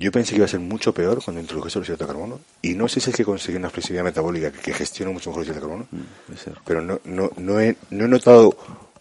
yo 0.00 0.10
pensé 0.10 0.30
que 0.30 0.36
iba 0.36 0.46
a 0.46 0.48
ser 0.48 0.58
mucho 0.60 0.92
peor 0.94 1.22
cuando 1.22 1.40
introduje 1.40 1.78
el 1.78 1.84
hidrato 1.84 2.04
de 2.04 2.08
carbono. 2.12 2.40
Y 2.62 2.74
no 2.74 2.88
sé 2.88 3.00
si 3.00 3.10
es 3.10 3.16
que 3.16 3.24
conseguí 3.24 3.56
una 3.58 3.70
flexibilidad 3.70 4.02
metabólica 4.04 4.50
que, 4.50 4.58
que 4.60 4.72
gestiona 4.72 5.12
mucho 5.12 5.30
mejor 5.30 5.44
el 5.44 5.50
hidrato 5.50 5.66
de 5.66 5.70
carbono. 5.70 5.88
ser. 6.36 6.54
Pero 6.64 6.80
no, 6.80 7.00
no, 7.04 7.30
no, 7.36 7.60
he, 7.60 7.76
no 7.90 8.06
he 8.06 8.08
notado 8.08 8.56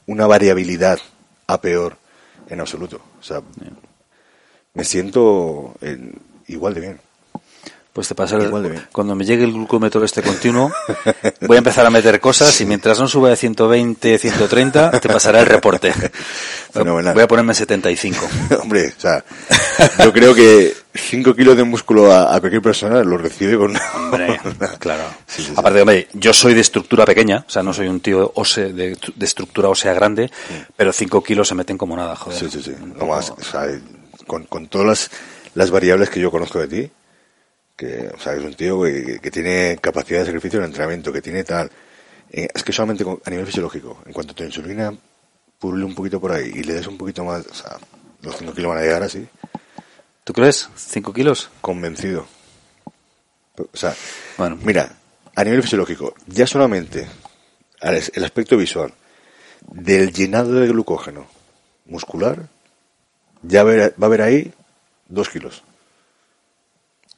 una 0.07 0.27
variabilidad 0.27 0.99
a 1.47 1.59
peor 1.61 1.97
en 2.49 2.59
absoluto. 2.59 3.01
O 3.19 3.23
sea, 3.23 3.41
me 4.73 4.83
siento 4.83 5.75
en- 5.81 6.19
igual 6.47 6.73
de 6.73 6.81
bien. 6.81 6.99
Pues 7.99 8.07
te 8.07 8.15
pasa 8.15 8.37
el- 8.37 8.49
cuando 8.93 9.13
me 9.13 9.25
llegue 9.25 9.43
el 9.43 9.51
glucómetro 9.51 10.01
este 10.05 10.21
continuo, 10.21 10.71
voy 11.41 11.55
a 11.55 11.57
empezar 11.57 11.85
a 11.85 11.89
meter 11.89 12.21
cosas 12.21 12.61
y 12.61 12.65
mientras 12.65 12.97
no 12.97 13.09
suba 13.09 13.27
de 13.27 13.35
120, 13.35 14.17
130, 14.17 14.91
te 15.01 15.09
pasará 15.09 15.41
el 15.41 15.45
reporte. 15.45 15.91
Fenomenal. 16.71 17.13
Voy 17.13 17.23
a 17.23 17.27
ponerme 17.27 17.53
75. 17.53 18.25
Hombre, 18.61 18.93
o 18.97 19.01
sea, 19.01 19.21
yo 20.01 20.13
creo 20.13 20.33
que 20.33 20.73
5 20.95 21.35
kilos 21.35 21.57
de 21.57 21.65
músculo 21.65 22.09
a, 22.13 22.33
a 22.33 22.39
cualquier 22.39 22.61
persona 22.61 23.03
lo 23.03 23.17
recibe 23.17 23.57
con... 23.57 23.75
Hombre, 23.97 24.39
claro. 24.79 25.03
Sí, 25.27 25.41
sí, 25.41 25.47
sí. 25.49 25.53
Aparte, 25.57 25.81
hombre, 25.81 26.07
yo 26.13 26.31
soy 26.31 26.53
de 26.53 26.61
estructura 26.61 27.05
pequeña, 27.05 27.43
o 27.45 27.49
sea, 27.51 27.63
no 27.63 27.73
soy 27.73 27.89
un 27.89 27.99
tío 27.99 28.31
ose- 28.35 28.71
de, 28.71 28.97
de 29.13 29.25
estructura 29.25 29.67
ósea 29.67 29.93
grande, 29.93 30.31
pero 30.77 30.93
5 30.93 31.21
kilos 31.21 31.49
se 31.49 31.55
meten 31.55 31.77
como 31.77 31.97
nada, 31.97 32.15
joder. 32.15 32.39
Sí, 32.39 32.47
sí, 32.49 32.61
sí. 32.63 32.71
No 32.95 33.07
más, 33.07 33.31
o 33.31 33.43
sea, 33.43 33.67
con, 34.25 34.45
con 34.45 34.67
todas 34.69 34.87
las, 34.87 35.11
las 35.55 35.69
variables 35.69 36.09
que 36.09 36.21
yo 36.21 36.31
conozco 36.31 36.59
de 36.59 36.67
ti, 36.69 36.91
que, 37.79 38.11
o 38.13 38.19
sea, 38.19 38.33
es 38.33 38.43
un 38.43 38.53
tío 38.55 38.81
que, 38.83 39.19
que 39.21 39.31
tiene 39.31 39.77
capacidad 39.81 40.19
de 40.19 40.25
sacrificio 40.25 40.57
en 40.59 40.63
el 40.65 40.69
entrenamiento, 40.71 41.13
que 41.13 41.21
tiene 41.21 41.43
tal. 41.45 41.71
eh, 42.31 42.47
es 42.53 42.63
que 42.63 42.71
solamente 42.73 43.03
con- 43.03 43.19
a 43.25 43.29
nivel 43.31 43.45
fisiológico, 43.47 44.03
en 44.05 44.13
cuanto 44.13 44.35
tu 44.35 44.43
insulina 44.43 44.93
purule 45.57 45.83
un 45.85 45.95
poquito 45.95 46.19
por 46.21 46.31
ahí 46.31 46.51
y 46.53 46.63
le 46.63 46.73
des 46.73 46.85
un 46.87 46.97
poquito 46.97 47.23
más, 47.25 47.45
o 47.47 47.53
sea, 47.55 47.77
los 48.21 48.35
5 48.37 48.53
kilos 48.53 48.69
van 48.69 48.77
a 48.79 48.81
llegar 48.83 49.01
así, 49.03 49.27
¿Tú 50.23 50.33
crees? 50.33 50.69
¿5 50.77 51.11
kilos? 51.13 51.49
convencido. 51.61 52.27
O 53.57 53.75
sea, 53.77 53.95
Bueno. 54.37 54.57
mira, 54.61 54.95
a 55.35 55.43
nivel 55.43 55.63
fisiológico, 55.63 56.13
ya 56.27 56.45
solamente 56.45 57.07
el 57.81 58.23
aspecto 58.23 58.55
visual 58.57 58.93
del 59.71 60.13
llenado 60.13 60.53
de 60.53 60.67
glucógeno 60.67 61.25
muscular, 61.85 62.47
ya 63.41 63.63
va 63.63 63.71
a 63.85 64.05
haber 64.05 64.21
ahí 64.21 64.53
dos 65.07 65.29
kilos. 65.29 65.63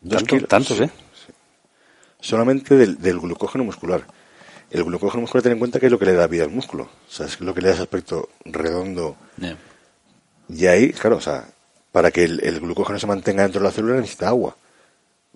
Dos 0.02 0.18
Tanto- 0.20 0.36
kilos. 0.36 0.50
tantos, 0.50 0.80
¿eh? 0.82 0.90
Solamente 2.20 2.76
del, 2.76 3.00
del 3.00 3.20
glucógeno 3.20 3.64
muscular. 3.64 4.06
El 4.70 4.84
glucógeno 4.84 5.22
muscular, 5.22 5.44
ten 5.44 5.52
en 5.54 5.60
cuenta 5.60 5.80
que 5.80 5.88
es 5.88 5.92
lo 5.92 6.00
que 6.00 6.06
le 6.06 6.14
da 6.14 6.28
vida 6.28 6.44
al 6.44 6.50
músculo. 6.52 6.84
O 6.84 7.12
sea, 7.12 7.26
es 7.26 7.40
lo 7.42 7.54
que 7.54 7.62
le 7.62 7.68
da 7.70 7.74
ese 7.74 7.84
aspecto 7.84 8.30
redondo. 8.46 9.16
Y 10.50 10.66
ahí, 10.68 10.92
claro, 10.94 11.18
o 11.18 11.22
sea, 11.22 11.46
para 11.92 12.12
que 12.12 12.24
el, 12.24 12.40
el 12.44 12.60
glucógeno 12.60 12.98
se 13.00 13.08
mantenga 13.08 13.44
dentro 13.44 13.60
de 13.62 13.66
la 13.68 13.72
célula 13.74 13.96
necesita 14.00 14.28
agua. 14.30 14.56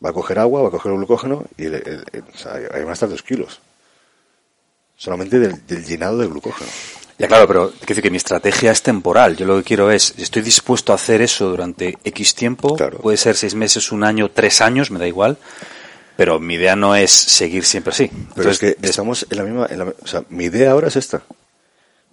Va 0.04 0.10
a 0.10 0.14
coger 0.14 0.40
agua, 0.40 0.62
va 0.62 0.68
a 0.68 0.72
coger 0.72 0.92
el 0.92 0.98
glucógeno 1.00 1.46
y 1.58 1.66
el- 1.66 2.04
o 2.34 2.38
sea, 2.38 2.54
ahí 2.54 2.80
van 2.82 2.90
a 2.90 2.94
estar 2.94 3.10
dos 3.10 3.24
kilos. 3.24 3.60
Solamente 4.98 5.40
del, 5.40 5.66
del 5.68 5.84
llenado 5.86 6.18
de 6.18 6.28
glucógeno. 6.28 6.70
Ya 7.18 7.28
claro, 7.30 7.48
pero 7.48 7.70
quiero 7.72 7.86
decir 7.88 8.04
que 8.04 8.12
mi 8.12 8.18
estrategia 8.18 8.72
es 8.72 8.82
temporal. 8.84 9.38
Yo 9.38 9.46
lo 9.46 9.58
que 9.58 9.64
quiero 9.64 9.90
es, 9.90 10.14
estoy 10.18 10.42
dispuesto 10.42 10.92
a 10.92 10.96
hacer 10.96 11.22
eso 11.22 11.48
durante 11.50 11.98
X 12.04 12.36
tiempo, 12.36 12.76
Claro. 12.76 13.00
puede 13.00 13.16
ser 13.18 13.36
seis 13.38 13.56
meses, 13.56 13.92
un 13.94 14.04
año, 14.04 14.30
tres 14.30 14.60
años, 14.60 14.92
me 14.92 15.00
da 15.00 15.08
igual, 15.08 15.38
pero 16.18 16.40
mi 16.42 16.56
idea 16.56 16.76
no 16.76 16.94
es 16.96 17.12
seguir 17.12 17.64
siempre 17.64 17.92
así. 17.94 18.08
Pero 18.08 18.22
Entonces, 18.50 18.52
es 18.52 18.60
que 18.76 18.88
estamos 18.88 19.26
en 19.30 19.38
la 19.38 19.44
misma... 19.44 19.68
en 19.70 19.80
la- 19.80 19.94
o 20.02 20.08
sea, 20.08 20.26
mi 20.30 20.46
idea 20.46 20.72
ahora 20.72 20.90
es 20.90 20.98
esta. 20.98 21.24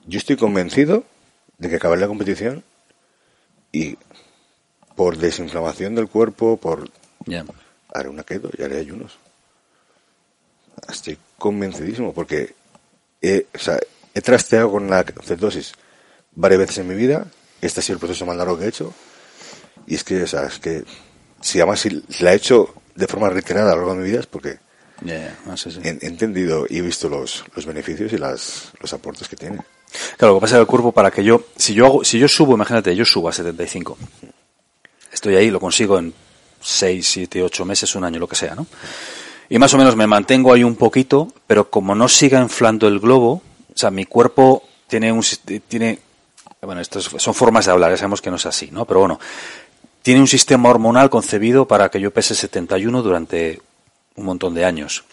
Yo 0.07 0.19
estoy 0.19 0.37
convencido 0.37 1.05
de 1.59 1.69
que 1.69 1.77
acabaré 1.77 2.01
la 2.01 2.07
competición 2.09 2.63
y 3.73 3.97
por 4.95 5.17
desinflamación 5.17 5.95
del 5.97 6.07
cuerpo, 6.09 6.57
por... 6.59 6.89
ya. 7.27 7.45
Haré 7.95 8.09
una 8.09 8.23
keto 8.23 8.51
y 8.57 8.63
haré 8.63 8.79
ayunos. 8.79 9.19
Estoy 10.89 11.19
convencidísimo 11.39 12.13
porque 12.15 12.55
he, 13.21 13.47
o 13.55 13.59
sea, 13.59 13.79
he 14.15 14.21
trasteado 14.21 14.71
con 14.71 14.89
la 14.91 15.05
cetosis 15.25 15.73
varias 16.35 16.61
veces 16.61 16.79
en 16.79 16.89
mi 16.89 16.95
vida. 16.95 17.27
Este 17.61 17.81
ha 17.81 17.83
sido 17.83 17.95
el 17.95 18.01
proceso 18.01 18.27
más 18.27 18.37
largo 18.37 18.59
que 18.59 18.65
he 18.65 18.69
hecho. 18.69 18.93
Y 19.87 19.95
es 19.95 20.05
que, 20.05 20.23
o 20.23 20.27
sea, 20.27 20.45
es 20.45 20.59
que 20.59 20.85
si 21.41 21.59
además 21.61 21.81
si 21.81 22.03
la 22.21 22.33
he 22.33 22.37
hecho 22.37 22.75
de 22.95 23.07
forma 23.07 23.29
reiterada 23.31 23.73
a 23.73 23.75
lo 23.75 23.81
largo 23.83 23.95
de 23.95 24.01
mi 24.03 24.09
vida 24.11 24.21
es 24.21 24.27
porque 24.27 24.59
Ya, 25.01 25.19
ya, 25.19 25.39
no 25.47 25.57
sé, 25.57 25.71
sí. 25.71 25.81
he, 25.83 25.89
he 25.89 26.07
entendido 26.07 26.67
y 26.69 26.79
he 26.79 26.83
visto 26.83 27.09
los, 27.09 27.45
los 27.55 27.67
beneficios 27.67 28.13
y 28.13 28.19
las, 28.19 28.71
los 28.81 28.93
aportes 28.93 29.29
que 29.29 29.37
tiene. 29.37 29.59
Claro, 30.17 30.35
lo 30.35 30.41
que 30.41 30.43
pasa 30.43 30.55
es 30.55 30.59
que 30.59 30.61
el 30.63 30.67
cuerpo 30.67 30.93
para 30.93 31.11
que 31.11 31.23
yo, 31.25 31.47
si 31.57 31.75
yo 31.75 31.87
hago, 31.87 32.05
si 32.05 32.19
yo 32.19 32.29
subo, 32.29 32.55
imagínate, 32.55 32.95
yo 32.95 33.05
subo 33.05 33.29
a 33.29 33.33
75. 33.33 33.99
Estoy 35.13 35.37
ahí, 35.37 35.51
lo 35.51 35.61
consigo 35.61 35.99
en 35.99 36.15
6, 36.61 37.07
7, 37.07 37.43
8 37.43 37.65
meses, 37.65 37.95
un 37.95 38.05
año, 38.05 38.19
lo 38.19 38.29
que 38.29 38.37
sea, 38.37 38.55
¿no? 38.55 38.67
Y 39.49 39.59
más 39.59 39.75
o 39.75 39.79
menos 39.79 39.97
me 39.97 40.07
mantengo 40.07 40.53
ahí 40.53 40.65
un 40.65 40.77
poquito, 40.77 41.33
pero 41.47 41.69
como 41.69 41.95
no 41.95 42.09
siga 42.09 42.41
inflando 42.41 42.89
el 42.89 43.01
globo, 43.01 43.43
o 43.75 43.79
sea, 43.79 43.91
mi 43.91 44.05
cuerpo 44.07 44.62
tiene 44.87 45.11
un, 45.12 45.25
tiene, 45.68 45.99
bueno, 46.61 46.81
esto 46.81 46.99
es- 46.99 47.11
son 47.16 47.35
formas 47.35 47.66
de 47.66 47.73
hablar, 47.73 47.91
ya 47.91 47.97
sabemos 47.97 48.20
que 48.23 48.31
no 48.31 48.37
es 48.37 48.47
así, 48.47 48.68
¿no? 48.70 48.85
Pero 48.85 49.01
bueno, 49.01 49.18
tiene 50.03 50.20
un 50.20 50.27
sistema 50.29 50.68
hormonal 50.68 51.11
concebido 51.11 51.66
para 51.66 51.89
que 51.91 52.01
yo 52.01 52.11
pese 52.12 52.35
71 52.35 53.03
durante 53.03 53.61
un 54.16 54.25
montón 54.27 54.55
de 54.55 54.64
años. 54.64 55.05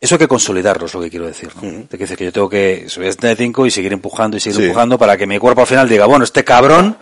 Eso 0.00 0.16
hay 0.16 0.18
que 0.18 0.28
consolidarlo, 0.28 0.86
es 0.86 0.94
lo 0.94 1.00
que 1.00 1.10
quiero 1.10 1.26
decir. 1.26 1.50
¿no? 1.60 1.68
Ujú. 1.68 1.80
Te 1.82 1.96
quiero 1.96 2.02
decir 2.04 2.16
que 2.18 2.24
yo 2.24 2.32
tengo 2.32 2.48
que 2.48 2.84
subir 2.88 3.08
a 3.08 3.12
75 3.12 3.66
y 3.66 3.70
seguir 3.70 3.92
empujando 3.92 4.36
y 4.36 4.40
seguir 4.40 4.56
Sí. 4.58 4.64
empujando 4.66 4.98
para 4.98 5.16
que 5.16 5.26
mi 5.28 5.38
cuerpo 5.38 5.60
al 5.60 5.66
final 5.68 5.88
diga, 5.88 6.06
bueno, 6.06 6.24
este 6.24 6.42
cabrón 6.42 6.96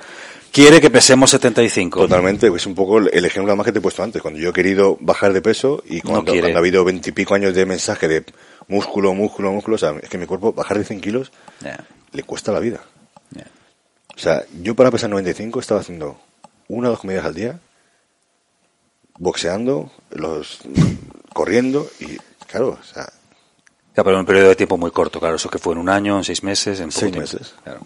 quiere 0.53 0.83
que 0.83 0.91
pesemos 0.91 1.31
75. 1.31 2.01
Totalmente, 2.03 2.49
es 2.55 2.67
un 2.67 2.75
poco 2.75 2.99
el 2.99 3.25
ejemplo 3.25 3.57
más 3.57 3.65
que 3.65 3.73
te 3.73 3.79
he 3.79 3.83
puesto 3.83 4.03
antes. 4.03 4.21
Cuando 4.21 4.39
yo 4.39 4.51
he 4.51 4.53
querido 4.53 4.99
bajar 5.01 5.33
de 5.33 5.41
peso 5.41 5.83
y 5.87 6.03
cuando, 6.03 6.25
quiere. 6.33 6.41
cuando 6.49 6.59
ha 6.59 6.61
habido 6.61 6.85
veintipico 6.85 7.35
años 7.35 7.55
de 7.55 7.65
mensaje 7.65 8.07
de 8.07 8.25
músculo, 8.71 9.13
músculo, 9.15 9.53
músculo, 9.53 9.75
o 9.75 9.79
sea, 9.79 9.95
es 10.03 10.09
que 10.09 10.17
mi 10.19 10.25
cuerpo 10.27 10.53
bajar 10.55 10.79
de 10.79 10.85
100 10.85 11.01
kilos 11.03 11.33
Ya, 11.61 11.85
le 12.13 12.23
cuesta 12.23 12.53
la 12.53 12.61
vida. 12.61 12.81
ya. 13.31 13.47
O 14.17 14.19
sea, 14.19 14.45
yo 14.63 14.75
para 14.75 14.91
pesar 14.91 15.11
95 15.11 15.61
estaba 15.61 15.81
haciendo 15.81 16.19
una 16.69 16.89
o 16.89 16.91
dos 16.93 17.01
comidas 17.01 17.25
al 17.25 17.35
día, 17.35 17.59
boxeando, 19.19 19.91
los 20.11 20.61
corriendo 21.35 21.87
y 22.01 22.17
claro, 22.47 22.79
o 22.81 22.85
sea, 22.85 23.09
Ya, 23.97 24.05
pero 24.05 24.13
en 24.17 24.21
un 24.21 24.27
periodo 24.27 24.49
de 24.49 24.57
tiempo 24.57 24.77
muy 24.79 24.91
corto, 24.93 25.19
claro. 25.21 25.37
Eso 25.37 25.51
que 25.51 25.59
fue 25.59 25.73
en 25.75 25.79
un 25.81 25.89
año, 25.89 26.17
en 26.17 26.25
seis 26.25 26.43
meses, 26.43 26.79
en 26.81 26.89
poco 26.91 27.01
Seis 27.01 27.13
tiempo. 27.13 27.21
meses. 27.33 27.55
Claro. 27.65 27.81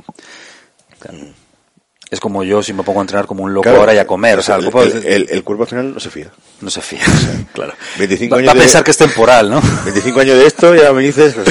Es 2.11 2.21
como 2.21 2.45
yo 2.45 2.63
si 2.63 2.73
me 2.73 2.83
pongo 2.83 3.01
a 3.01 3.03
entrenar 3.03 3.27
como 3.27 3.45
un 3.45 3.53
loco 3.55 3.69
ahora 3.69 3.95
y 3.95 3.99
a 3.99 4.07
comer. 4.07 4.39
O 4.39 4.43
sea, 4.43 4.57
el, 4.57 4.71
cuerpo, 4.71 4.99
el, 5.05 5.43
cuerpo 5.43 5.65
al 5.65 5.69
final 5.69 5.95
no 5.95 6.01
se 6.01 6.11
fía. 6.11 6.31
No 6.61 6.71
se 6.71 6.81
fía, 6.81 7.01
claro. 7.53 7.73
25 7.99 8.35
va, 8.35 8.41
años 8.41 8.55
a 8.55 8.55
pensar 8.55 8.85
que 8.85 8.91
es 8.91 8.97
temporal, 8.97 9.51
¿no? 9.51 9.61
25 9.85 10.21
años 10.21 10.39
de 10.39 10.47
esto 10.47 10.75
y 10.75 10.79
ahora 10.79 10.93
me 10.93 11.03
dices... 11.03 11.35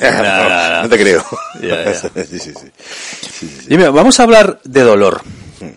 No, 0.00 0.22
no, 0.22 0.48
no, 0.48 0.82
no, 0.82 0.88
te 0.88 0.98
creo. 0.98 1.24
Ya, 1.60 1.84
ya. 1.84 1.94
sí, 1.94 2.08
sí, 2.14 2.38
sí. 2.38 2.52
Sí, 2.52 3.30
sí, 3.30 3.48
sí. 3.48 3.66
Y 3.68 3.76
mira, 3.76 3.90
vamos 3.90 4.18
a 4.18 4.22
hablar 4.22 4.60
de 4.64 4.82
dolor. 4.82 5.20
De 5.60 5.76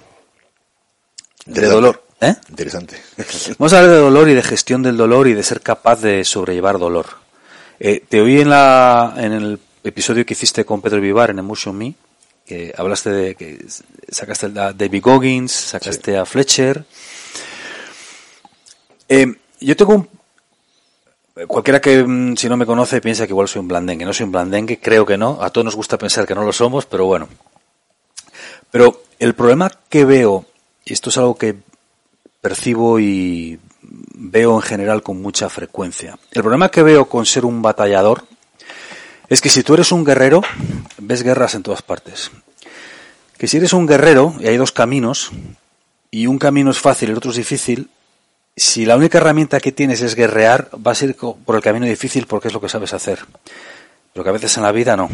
Interesante. 1.48 1.76
dolor. 1.76 2.04
¿Eh? 2.22 2.36
Interesante. 2.50 3.02
Vamos 3.58 3.74
a 3.74 3.80
hablar 3.80 3.96
de 3.96 4.00
dolor 4.00 4.30
y 4.30 4.36
de 4.36 4.44
gestión 4.44 4.84
del 4.84 4.96
dolor 4.96 5.28
y 5.28 5.34
de 5.34 5.44
ser 5.44 5.62
capaz 5.62 6.02
de 6.02 6.24
sobrellevar 6.24 6.78
dolor. 6.78 7.08
Eh, 7.80 8.04
te 8.08 8.22
oí 8.22 8.42
en, 8.42 8.50
la, 8.50 9.16
en 9.18 9.34
el 9.34 9.60
episodio 9.84 10.24
que 10.24 10.34
hiciste 10.34 10.66
con 10.66 10.82
Pedro 10.82 11.02
Vivar 11.02 11.32
en 11.32 11.40
Emotion 11.40 11.76
Me, 11.76 11.96
que 12.52 12.74
hablaste 12.78 13.10
de 13.12 13.36
que 13.36 13.66
sacaste 14.10 14.48
a 14.60 14.74
David 14.74 15.02
Goggins, 15.02 15.54
sacaste 15.54 16.18
a 16.18 16.26
Fletcher. 16.26 16.84
Eh, 19.08 19.34
yo 19.62 19.78
tengo 19.78 19.94
un... 19.96 20.10
Cualquiera 21.48 21.80
que, 21.80 22.04
mm, 22.04 22.36
si 22.36 22.50
no 22.50 22.58
me 22.58 22.66
conoce, 22.66 23.00
piensa 23.00 23.26
que 23.26 23.32
igual 23.32 23.48
soy 23.48 23.62
un 23.62 23.70
blandengue. 23.70 24.04
No 24.04 24.12
soy 24.12 24.26
un 24.26 24.34
blandengue, 24.34 24.82
creo 24.82 25.06
que 25.06 25.18
no. 25.18 25.42
A 25.42 25.50
todos 25.50 25.64
nos 25.64 25.78
gusta 25.78 25.98
pensar 25.98 26.28
que 26.28 26.36
no 26.36 26.44
lo 26.44 26.52
somos, 26.52 26.86
pero 26.86 27.06
bueno. 27.06 27.30
Pero 28.70 29.02
el 29.18 29.34
problema 29.34 29.72
que 29.88 30.04
veo, 30.04 30.46
y 30.84 30.92
esto 30.92 31.10
es 31.10 31.18
algo 31.18 31.38
que 31.38 31.56
percibo 32.42 33.00
y 33.00 33.60
veo 33.82 34.56
en 34.56 34.62
general 34.62 35.04
con 35.04 35.22
mucha 35.22 35.48
frecuencia. 35.48 36.20
El 36.32 36.42
problema 36.42 36.68
que 36.68 36.84
veo 36.84 37.06
con 37.06 37.26
ser 37.26 37.46
un 37.46 37.62
batallador 37.62 38.26
es 39.32 39.40
que 39.40 39.48
si 39.48 39.64
tú 39.64 39.76
eres 39.76 39.94
un 39.94 40.04
guerrero, 40.04 40.42
ves 40.98 41.24
guerras 41.24 41.56
en 41.56 41.64
todas 41.64 41.82
partes. 41.82 42.32
Que 43.38 43.48
si 43.48 43.56
eres 43.56 43.72
un 43.72 43.88
guerrero, 43.88 44.36
y 44.42 44.48
hay 44.48 44.58
dos 44.58 44.74
caminos, 44.74 45.32
y 46.12 46.28
un 46.28 46.38
camino 46.38 46.70
es 46.70 46.80
fácil 46.80 47.08
y 47.08 47.12
el 47.14 47.18
otro 47.18 47.32
es 47.32 47.38
difícil, 47.38 47.90
si 48.58 48.86
la 48.86 48.98
única 48.98 49.20
herramienta 49.20 49.62
que 49.62 49.72
tienes 49.72 50.02
es 50.02 50.16
guerrear, 50.16 50.68
vas 50.78 51.02
a 51.02 51.06
ir 51.06 51.16
por 51.16 51.56
el 51.56 51.62
camino 51.62 51.86
difícil 51.86 52.28
porque 52.28 52.50
es 52.50 52.54
lo 52.54 52.60
que 52.60 52.68
sabes 52.68 52.94
hacer. 52.94 53.20
Pero 54.12 54.26
que 54.26 54.30
a 54.30 54.34
veces 54.34 54.58
en 54.58 54.64
la 54.64 54.74
vida 54.74 54.98
no. 54.98 55.10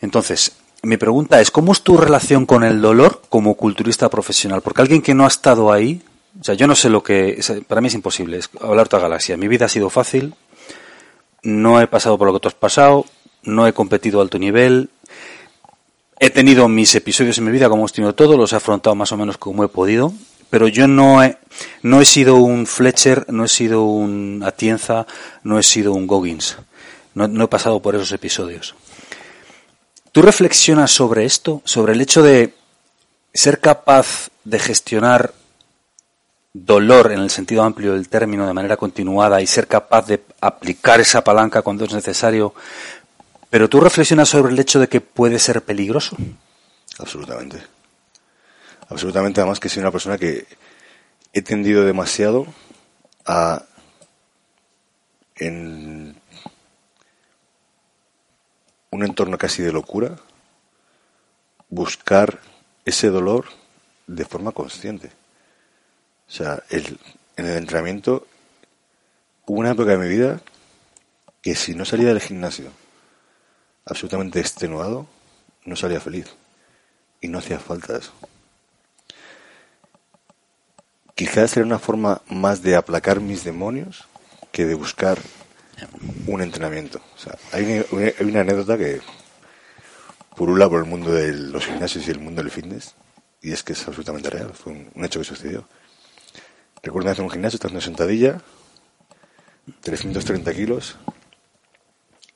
Entonces, 0.00 0.52
mi 0.82 0.96
pregunta 0.96 1.42
es, 1.42 1.50
¿cómo 1.50 1.72
es 1.72 1.82
tu 1.82 1.98
relación 1.98 2.46
con 2.46 2.64
el 2.64 2.80
dolor 2.80 3.20
como 3.28 3.52
culturista 3.52 4.08
profesional? 4.08 4.62
Porque 4.62 4.80
alguien 4.80 5.02
que 5.02 5.12
no 5.12 5.24
ha 5.24 5.28
estado 5.28 5.70
ahí, 5.70 6.00
o 6.40 6.44
sea, 6.44 6.54
yo 6.54 6.66
no 6.66 6.74
sé 6.74 6.88
lo 6.88 7.02
que, 7.02 7.38
para 7.68 7.82
mí 7.82 7.88
es 7.88 7.94
imposible, 7.94 8.38
es 8.38 8.48
hablar 8.62 8.86
otra 8.86 8.98
galaxia. 8.98 9.36
Mi 9.36 9.46
vida 9.46 9.66
ha 9.66 9.68
sido 9.68 9.90
fácil, 9.90 10.34
no 11.46 11.80
he 11.80 11.86
pasado 11.86 12.18
por 12.18 12.26
lo 12.26 12.34
que 12.34 12.40
tú 12.40 12.48
has 12.48 12.54
pasado, 12.54 13.06
no 13.44 13.68
he 13.68 13.72
competido 13.72 14.18
a 14.18 14.22
alto 14.22 14.38
nivel, 14.38 14.90
he 16.18 16.30
tenido 16.30 16.68
mis 16.68 16.94
episodios 16.96 17.38
en 17.38 17.44
mi 17.44 17.52
vida 17.52 17.68
como 17.68 17.82
hemos 17.82 17.92
tenido 17.92 18.14
todos, 18.14 18.36
los 18.36 18.52
he 18.52 18.56
afrontado 18.56 18.96
más 18.96 19.12
o 19.12 19.16
menos 19.16 19.38
como 19.38 19.62
he 19.62 19.68
podido, 19.68 20.12
pero 20.50 20.66
yo 20.66 20.88
no 20.88 21.22
he, 21.22 21.38
no 21.82 22.00
he 22.00 22.04
sido 22.04 22.36
un 22.36 22.66
Fletcher, 22.66 23.26
no 23.32 23.44
he 23.44 23.48
sido 23.48 23.84
un 23.84 24.42
Atienza, 24.44 25.06
no 25.44 25.58
he 25.58 25.62
sido 25.62 25.92
un 25.92 26.08
Goggins, 26.08 26.58
no, 27.14 27.28
no 27.28 27.44
he 27.44 27.48
pasado 27.48 27.80
por 27.80 27.94
esos 27.94 28.10
episodios. 28.10 28.74
¿Tú 30.10 30.22
reflexionas 30.22 30.90
sobre 30.90 31.26
esto, 31.26 31.62
sobre 31.64 31.92
el 31.92 32.00
hecho 32.00 32.24
de 32.24 32.54
ser 33.32 33.60
capaz 33.60 34.30
de 34.42 34.58
gestionar 34.58 35.32
dolor 36.64 37.12
en 37.12 37.20
el 37.20 37.30
sentido 37.30 37.62
amplio 37.62 37.92
del 37.92 38.08
término 38.08 38.46
de 38.46 38.52
manera 38.52 38.76
continuada 38.76 39.42
y 39.42 39.46
ser 39.46 39.66
capaz 39.66 40.06
de 40.06 40.22
aplicar 40.40 41.00
esa 41.00 41.22
palanca 41.22 41.62
cuando 41.62 41.84
es 41.84 41.92
necesario? 41.92 42.54
Pero 43.50 43.68
tú 43.68 43.80
reflexionas 43.80 44.28
sobre 44.28 44.52
el 44.52 44.58
hecho 44.58 44.80
de 44.80 44.88
que 44.88 45.00
puede 45.00 45.38
ser 45.38 45.62
peligroso. 45.62 46.16
Absolutamente. 46.98 47.62
Absolutamente, 48.88 49.40
además 49.40 49.60
que 49.60 49.68
soy 49.68 49.82
una 49.82 49.90
persona 49.90 50.16
que 50.16 50.46
he 51.32 51.42
tendido 51.42 51.84
demasiado 51.84 52.46
a 53.26 53.62
en 55.36 56.16
un 58.90 59.04
entorno 59.04 59.36
casi 59.36 59.62
de 59.62 59.72
locura 59.72 60.16
buscar 61.68 62.40
ese 62.84 63.08
dolor 63.10 63.46
de 64.06 64.24
forma 64.24 64.52
consciente. 64.52 65.10
O 66.28 66.30
sea, 66.30 66.62
el- 66.70 66.98
en 67.36 67.46
el 67.46 67.56
entrenamiento 67.58 68.26
hubo 69.46 69.60
una 69.60 69.72
época 69.72 69.92
de 69.92 69.98
mi 69.98 70.08
vida 70.08 70.40
que 71.42 71.54
si 71.54 71.74
no 71.74 71.84
salía 71.84 72.08
del 72.08 72.20
gimnasio 72.20 72.70
absolutamente 73.84 74.40
extenuado, 74.40 75.06
no 75.64 75.76
salía 75.76 76.00
feliz. 76.00 76.26
Y 77.20 77.28
no 77.28 77.38
hacía 77.38 77.58
falta 77.58 77.96
eso. 77.96 78.12
Quizás 81.14 81.56
era 81.56 81.64
una 81.64 81.78
forma 81.78 82.20
más 82.28 82.62
de 82.62 82.76
aplacar 82.76 83.20
mis 83.20 83.42
demonios 83.44 84.06
que 84.52 84.66
de 84.66 84.74
buscar 84.74 85.18
un 86.26 86.42
entrenamiento. 86.42 87.00
O 87.14 87.18
sea, 87.18 87.36
hay 87.52 87.84
una, 87.90 88.12
una- 88.20 88.40
anécdota 88.40 88.76
que 88.76 89.00
purula 90.36 90.68
por 90.68 90.80
el 90.80 90.86
mundo 90.88 91.12
de 91.12 91.32
los 91.32 91.64
gimnasios 91.64 92.06
y 92.06 92.10
el 92.10 92.18
mundo 92.18 92.42
del 92.42 92.50
fitness, 92.50 92.94
y 93.40 93.52
es 93.52 93.62
que 93.62 93.72
es 93.72 93.86
absolutamente 93.88 94.28
real, 94.28 94.52
fue 94.52 94.72
un 94.94 95.04
hecho 95.04 95.20
que 95.20 95.24
sucedió. 95.24 95.66
Recuerdo 96.82 97.10
hacer 97.10 97.24
un 97.24 97.30
gimnasio, 97.30 97.56
estando 97.56 97.78
en 97.78 97.82
sentadilla, 97.82 98.40
330 99.80 100.54
kilos, 100.54 100.96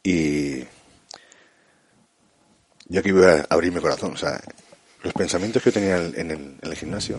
y 0.03 0.61
yo 2.86 3.01
aquí 3.01 3.12
voy 3.12 3.24
a 3.24 3.47
abrir 3.49 3.72
mi 3.72 3.80
corazón. 3.80 4.14
O 4.14 4.16
sea, 4.16 4.41
los 5.03 5.12
pensamientos 5.12 5.62
que 5.62 5.70
yo 5.70 5.74
tenía 5.74 5.97
en, 5.97 6.30
el, 6.30 6.32
en 6.32 6.59
el 6.62 6.76
gimnasio, 6.76 7.18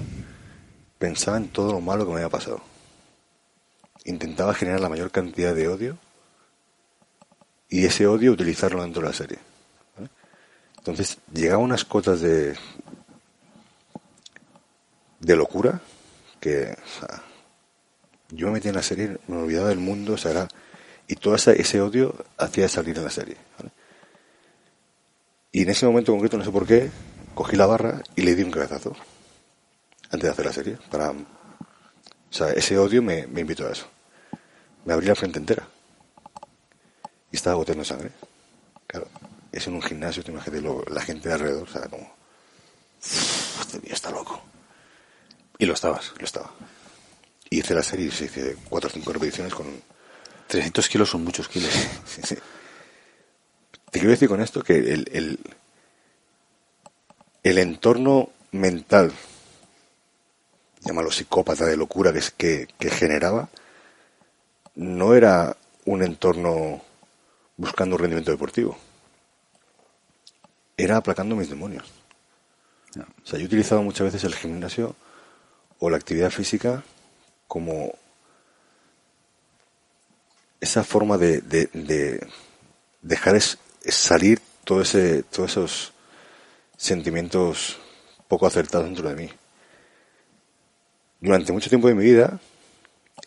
pensaba 0.98 1.38
en 1.38 1.50
todo 1.50 1.72
lo 1.72 1.82
malo 1.82 2.06
que 2.06 2.12
me 2.12 2.18
había 2.18 2.30
pasado. 2.30 2.62
Intentaba 4.06 4.54
generar 4.54 4.82
la 4.82 4.90
mayor 4.90 5.12
cantidad 5.12 5.56
de 5.56 5.68
odio 5.68 5.98
y 7.70 7.86
ese 7.86 8.06
odio 8.08 8.32
utilizarlo 8.32 8.82
dentro 8.84 9.02
de 9.02 9.08
la 9.08 9.14
serie. 9.14 9.40
Entonces, 10.78 11.20
llegaba 11.32 11.62
unas 11.62 11.86
cotas 11.86 12.22
de, 12.22 12.56
de 15.20 15.36
locura 15.36 15.80
que, 16.42 16.76
yo 18.32 18.48
me 18.48 18.54
metía 18.54 18.70
en 18.72 18.76
la 18.76 18.84
serie, 18.84 19.18
me 19.28 19.38
olvidaba 19.38 19.70
del 19.70 19.80
mundo, 19.80 20.14
o 20.14 20.18
sea, 20.18 20.32
era- 20.32 20.48
y 21.08 21.16
todo 21.16 21.36
ese, 21.36 21.62
ese 21.62 21.80
odio 21.82 22.14
hacía 22.38 22.68
salir 22.68 22.98
en 22.98 23.04
la 23.06 23.10
serie. 23.10 23.38
¿vale? 23.58 23.72
Y 25.54 25.62
en 25.64 25.70
ese 25.70 25.86
momento 25.86 26.12
concreto, 26.12 26.38
no 26.38 26.44
sé 26.44 26.52
por 26.52 26.66
qué, 26.66 26.90
cogí 27.36 27.56
la 27.56 27.66
barra 27.66 28.02
y 28.16 28.22
le 28.24 28.36
di 28.36 28.44
un 28.44 28.52
cabezazo 28.52 28.96
antes 30.10 30.22
de 30.24 30.30
hacer 30.30 30.46
la 30.46 30.54
serie. 30.54 30.78
Para, 30.90 31.12
o 31.12 31.16
sea, 32.30 32.50
ese 32.52 32.78
odio 32.78 33.02
me, 33.02 33.28
me 33.28 33.42
invitó 33.42 33.68
a 33.68 33.72
eso. 33.72 33.88
Me 34.86 34.94
abrí 34.94 35.08
la 35.08 35.16
frente 35.16 35.40
entera. 35.40 35.68
Y 37.32 37.36
estaba 37.36 37.56
goteando 37.56 37.84
sangre. 37.86 38.12
Claro, 38.88 39.08
es 39.52 39.68
en 39.68 39.74
un 39.76 39.82
gimnasio, 39.82 40.24
te 40.24 40.32
imaginas 40.32 40.64
la 40.90 41.02
gente 41.02 41.28
de 41.30 41.36
alrededor, 41.36 41.64
o 41.68 41.72
sea, 41.72 41.82
como... 41.90 42.04
"Uf, 43.00 43.62
Este 43.62 43.94
está 43.94 44.12
loco. 44.12 44.42
Y 45.62 45.66
lo 45.68 45.74
estabas. 45.76 46.12
Lo 46.18 46.26
estaba. 46.26 46.50
Y 47.52 47.60
hice 47.60 47.76
la 47.76 47.84
serie 47.84 48.08
y 48.08 48.12
se 48.12 48.26
hice 48.26 48.58
cuatro 48.68 48.90
o 48.90 48.92
cinco 48.92 49.14
repeticiones 49.14 49.54
con, 49.54 49.68
300 50.48 50.90
kilos 50.90 51.08
son 51.10 51.24
muchos 51.24 51.48
kilos. 51.48 51.72
Sí, 52.08 52.22
sí. 52.24 52.36
Te 53.92 54.00
quiero 54.00 54.10
decir 54.10 54.28
con 54.28 54.42
esto 54.42 54.64
que 54.64 54.78
el, 54.78 55.08
el, 55.14 55.40
el 57.44 57.58
entorno 57.60 58.30
mental, 58.52 59.12
llámalo 60.82 61.12
psicópata 61.12 61.66
de 61.66 61.78
locura 61.78 62.12
que, 62.12 62.20
es- 62.20 62.32
que, 62.32 62.68
que 62.80 62.90
generaba, 62.90 63.50
no 64.74 65.14
era 65.14 65.56
un 65.86 66.02
entorno 66.02 66.82
buscando 67.58 67.98
un 67.98 68.02
rendimiento 68.02 68.32
deportivo. 68.32 68.78
Era 70.76 70.98
aplacando 70.98 71.36
mis 71.36 71.50
demonios. 71.50 71.86
O 72.98 73.28
sea, 73.28 73.38
yo 73.40 73.46
utilizaba 73.46 73.82
muchas 73.82 74.06
veces 74.06 74.24
el 74.24 74.36
gimnasio 74.36 74.96
o 75.82 75.90
la 75.90 75.98
actividad 75.98 76.30
física 76.30 76.84
como 77.48 77.92
esa 80.62 80.84
forma 80.84 81.18
de, 81.18 81.42
de- 81.42 81.70
de 81.74 82.28
dejar 83.02 83.42
salir 83.90 84.40
todo 84.64 84.82
ese, 84.82 85.24
todos 85.24 85.52
esos 85.52 85.94
sentimientos 86.78 87.80
poco 88.28 88.46
acertados 88.46 88.86
dentro 88.86 89.10
de 89.10 89.16
mí. 89.16 89.30
Durante 91.20 91.52
mucho 91.52 91.70
tiempo 91.70 91.88
de 91.88 91.96
mi 91.96 92.04
vida 92.04 92.40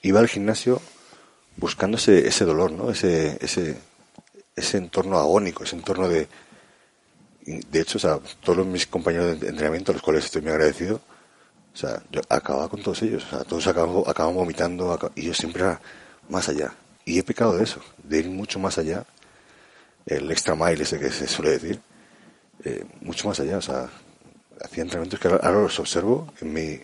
iba 0.02 0.20
al 0.20 0.28
gimnasio 0.28 0.80
buscando 1.56 1.96
ese, 1.98 2.44
dolor, 2.44 2.70
¿no? 2.70 2.90
Ese, 2.90 3.36
ese, 3.40 3.76
ese 4.54 4.78
entorno 4.78 5.18
agónico, 5.18 5.64
ese 5.64 5.76
entorno 5.76 6.08
de... 6.08 6.28
De 7.46 7.80
hecho, 7.80 7.98
todos 8.42 8.64
mis 8.64 8.86
compañeros 8.86 9.38
de 9.40 9.48
entrenamiento, 9.48 9.90
a 9.92 9.94
los 9.94 10.02
cuales 10.02 10.24
estoy 10.24 10.40
muy 10.42 10.52
agradecido, 10.52 11.00
o 11.74 11.76
sea, 11.76 12.00
yo 12.10 12.20
acababa 12.28 12.68
con 12.68 12.82
todos 12.82 13.02
ellos, 13.02 13.24
o 13.24 13.30
sea, 13.30 13.44
todos 13.44 13.66
acaban, 13.66 14.04
acaban 14.06 14.34
vomitando 14.34 14.96
y 15.16 15.22
yo 15.22 15.34
siempre 15.34 15.64
era 15.64 15.80
más 16.28 16.48
allá. 16.48 16.72
Y 17.04 17.18
he 17.18 17.22
pecado 17.24 17.56
de 17.56 17.64
eso, 17.64 17.80
de 18.02 18.20
ir 18.20 18.30
mucho 18.30 18.60
más 18.60 18.78
allá, 18.78 19.04
el 20.06 20.30
extra 20.30 20.54
mile 20.54 20.84
ese 20.84 20.98
que 20.98 21.10
se 21.10 21.26
suele 21.26 21.50
decir, 21.50 21.80
eh, 22.64 22.84
mucho 23.00 23.26
más 23.28 23.40
allá. 23.40 23.58
O 23.58 23.62
sea, 23.62 23.88
hacía 24.64 24.84
entrenamientos 24.84 25.18
que 25.18 25.28
ahora 25.28 25.50
los 25.50 25.78
observo 25.80 26.32
en 26.40 26.52
mi 26.52 26.80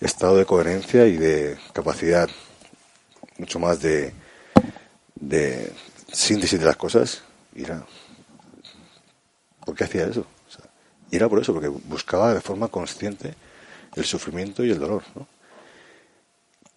estado 0.00 0.36
de 0.36 0.44
coherencia 0.44 1.06
y 1.06 1.16
de 1.16 1.56
capacidad 1.72 2.28
mucho 3.38 3.58
más 3.58 3.80
de, 3.80 4.12
de 5.14 5.72
síntesis 6.12 6.60
de 6.60 6.66
las 6.66 6.76
cosas. 6.76 7.22
Y 7.54 7.64
era, 7.64 7.82
¿por 9.64 9.74
qué 9.74 9.84
hacía 9.84 10.06
eso? 10.06 10.26
y 11.08 11.16
era 11.16 11.28
por 11.28 11.40
eso, 11.40 11.52
porque 11.52 11.68
buscaba 11.68 12.34
de 12.34 12.40
forma 12.40 12.68
consciente 12.68 13.34
el 13.96 14.04
sufrimiento 14.04 14.64
y 14.64 14.70
el 14.70 14.78
dolor. 14.78 15.02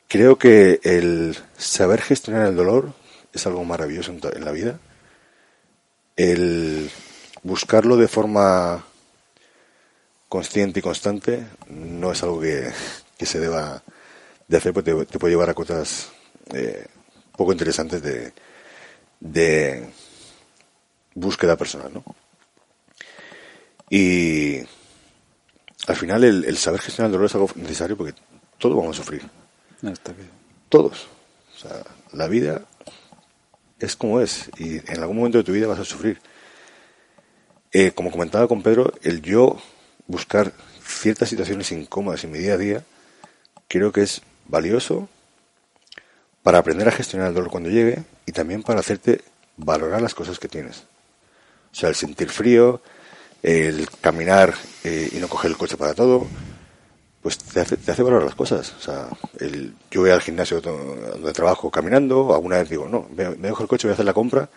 Creo 0.07 0.37
que 0.37 0.79
el 0.83 1.37
saber 1.57 2.01
gestionar 2.01 2.47
el 2.47 2.55
dolor 2.55 2.93
es 3.31 3.45
algo 3.45 3.63
maravilloso 3.63 4.11
en, 4.11 4.43
la 4.45 4.51
vida. 4.51 4.79
El 6.15 6.89
buscarlo 7.43 7.95
de 7.97 8.07
forma 8.07 8.83
consciente 10.27 10.79
y 10.79 10.83
constante 10.83 11.45
no 11.67 12.11
es 12.11 12.23
algo 12.23 12.39
que, 12.39 12.71
se 13.23 13.39
deba 13.39 13.83
de 14.47 14.57
hacer, 14.57 14.73
porque 14.73 15.05
te, 15.05 15.19
puede 15.19 15.33
llevar 15.33 15.49
a 15.49 15.53
cosas 15.53 16.11
eh, 16.53 16.87
poco 17.37 17.51
interesantes 17.51 18.01
de, 18.01 18.33
de 19.19 19.89
búsqueda 21.13 21.55
personal, 21.55 21.93
¿no? 21.93 22.03
Y 23.89 24.61
al 25.89 25.95
final 25.95 26.23
el, 26.23 26.57
saber 26.57 26.81
gestionar 26.81 27.07
el 27.07 27.13
dolor 27.13 27.25
es 27.25 27.33
algo 27.33 27.49
necesario 27.55 27.97
porque 27.97 28.13
todos 28.59 28.75
vamos 28.75 28.95
a 28.95 29.01
sufrir. 29.01 29.23
Todos. 30.69 31.07
O 31.55 31.59
sea, 31.59 31.83
la 32.13 32.27
vida 32.27 32.61
es 33.79 33.95
como 33.95 34.21
es 34.21 34.51
y 34.59 34.77
en 34.77 34.99
algún 34.99 35.17
momento 35.17 35.39
de 35.39 35.43
tu 35.43 35.51
vida 35.51 35.65
vas 35.65 35.79
a 35.79 35.85
sufrir. 35.85 36.21
Eh, 37.71 37.91
como 37.91 38.11
comentaba 38.11 38.47
con 38.47 38.61
Pedro, 38.61 38.93
el 39.01 39.23
yo 39.23 39.59
buscar 40.05 40.53
ciertas 40.83 41.29
situaciones 41.29 41.71
incómodas 41.71 42.23
en 42.23 42.31
mi 42.31 42.37
día 42.37 42.53
a 42.53 42.57
día 42.57 42.83
creo 43.67 43.91
que 43.91 44.03
es 44.03 44.21
valioso 44.47 45.09
para 46.43 46.59
aprender 46.59 46.87
a 46.87 46.91
gestionar 46.91 47.29
el 47.29 47.33
dolor 47.33 47.49
cuando 47.49 47.69
llegue 47.69 48.03
y 48.27 48.31
también 48.31 48.61
para 48.61 48.79
hacerte 48.79 49.23
valorar 49.57 50.03
las 50.03 50.13
cosas 50.13 50.37
que 50.37 50.47
tienes. 50.47 50.83
O 51.71 51.75
sea, 51.75 51.89
el 51.89 51.95
sentir 51.95 52.29
frío, 52.29 52.79
el 53.43 53.89
caminar 54.01 54.53
eh, 54.83 55.09
y 55.13 55.17
no 55.17 55.27
coger 55.27 55.51
el 55.51 55.57
coche 55.57 55.77
para 55.77 55.93
todo, 55.93 56.27
pues 57.21 57.37
te 57.37 57.59
hace, 57.59 57.77
te 57.77 57.91
hace 57.91 58.03
valorar 58.03 58.25
las 58.25 58.35
cosas. 58.35 58.73
O 58.77 58.81
sea, 58.81 59.07
el, 59.39 59.73
yo 59.91 60.01
voy 60.01 60.11
al 60.11 60.21
gimnasio 60.21 60.61
donde 60.61 61.33
trabajo 61.33 61.69
caminando, 61.69 62.33
alguna 62.33 62.57
vez 62.57 62.69
digo, 62.69 62.87
no, 62.87 63.07
me, 63.15 63.25
dejo 63.35 63.63
el 63.63 63.69
coche, 63.69 63.87
voy 63.87 63.91
a 63.91 63.93
hacer 63.93 64.05
la 64.05 64.13
compra 64.13 64.49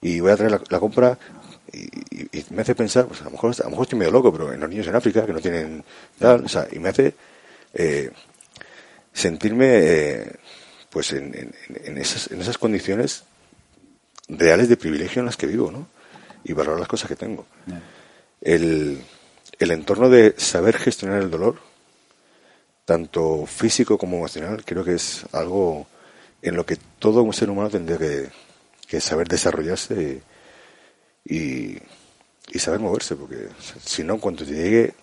y 0.00 0.20
voy 0.20 0.32
a 0.32 0.36
traer 0.36 0.60
la, 0.68 0.80
compra 0.80 1.18
y, 1.72 1.88
me 2.50 2.62
hace 2.62 2.74
pensar, 2.74 3.06
pues 3.06 3.20
a 3.20 3.24
lo 3.24 3.30
mejor 3.30 3.54
a 3.58 3.64
lo 3.64 3.70
mejor 3.70 3.84
estoy 3.84 3.98
medio 3.98 4.12
loco, 4.12 4.32
pero 4.32 4.52
en 4.52 4.60
los 4.60 4.68
niños 4.68 4.86
en 4.86 4.96
África 4.96 5.24
que 5.24 5.32
no 5.32 5.40
tienen 5.40 5.84
tal, 6.18 6.44
o 6.44 6.48
sea, 6.48 6.66
y 6.70 6.78
me 6.78 6.88
hace 6.88 7.14
eh, 7.74 8.10
sentirme 9.12 9.66
eh, 9.68 10.32
pues 10.90 11.12
en, 11.12 11.54
en, 11.68 11.98
esas, 11.98 12.30
en 12.30 12.40
esas 12.40 12.58
condiciones 12.58 13.24
reales 14.28 14.68
de 14.68 14.76
privilegio 14.76 15.20
en 15.20 15.26
las 15.26 15.36
que 15.36 15.46
vivo, 15.46 15.70
¿no? 15.70 15.86
Y 16.44 16.52
valorar 16.52 16.80
las 16.80 16.88
cosas 16.88 17.08
que 17.08 17.16
tengo. 17.16 17.46
El, 18.42 19.02
el 19.58 19.70
entorno 19.70 20.10
de 20.10 20.34
saber 20.36 20.76
gestionar 20.76 21.22
el 21.22 21.30
dolor, 21.30 21.56
tanto 22.84 23.46
físico 23.46 23.96
como 23.96 24.16
emocional, 24.16 24.64
creo 24.64 24.84
que 24.84 24.94
es 24.94 25.24
algo 25.32 25.86
en 26.42 26.56
lo 26.56 26.66
que 26.66 26.76
todo 26.98 27.32
ser 27.32 27.48
humano 27.50 27.70
tendría 27.70 27.98
que, 27.98 29.00
saber 29.00 29.26
desarrollarse 29.26 30.20
y, 31.24 31.78
y, 32.52 32.58
saber 32.58 32.80
moverse, 32.80 33.16
porque 33.16 33.48
si 33.82 34.04
no, 34.04 34.18
cuando 34.18 34.44
te 34.44 34.52
llegue, 34.52 34.94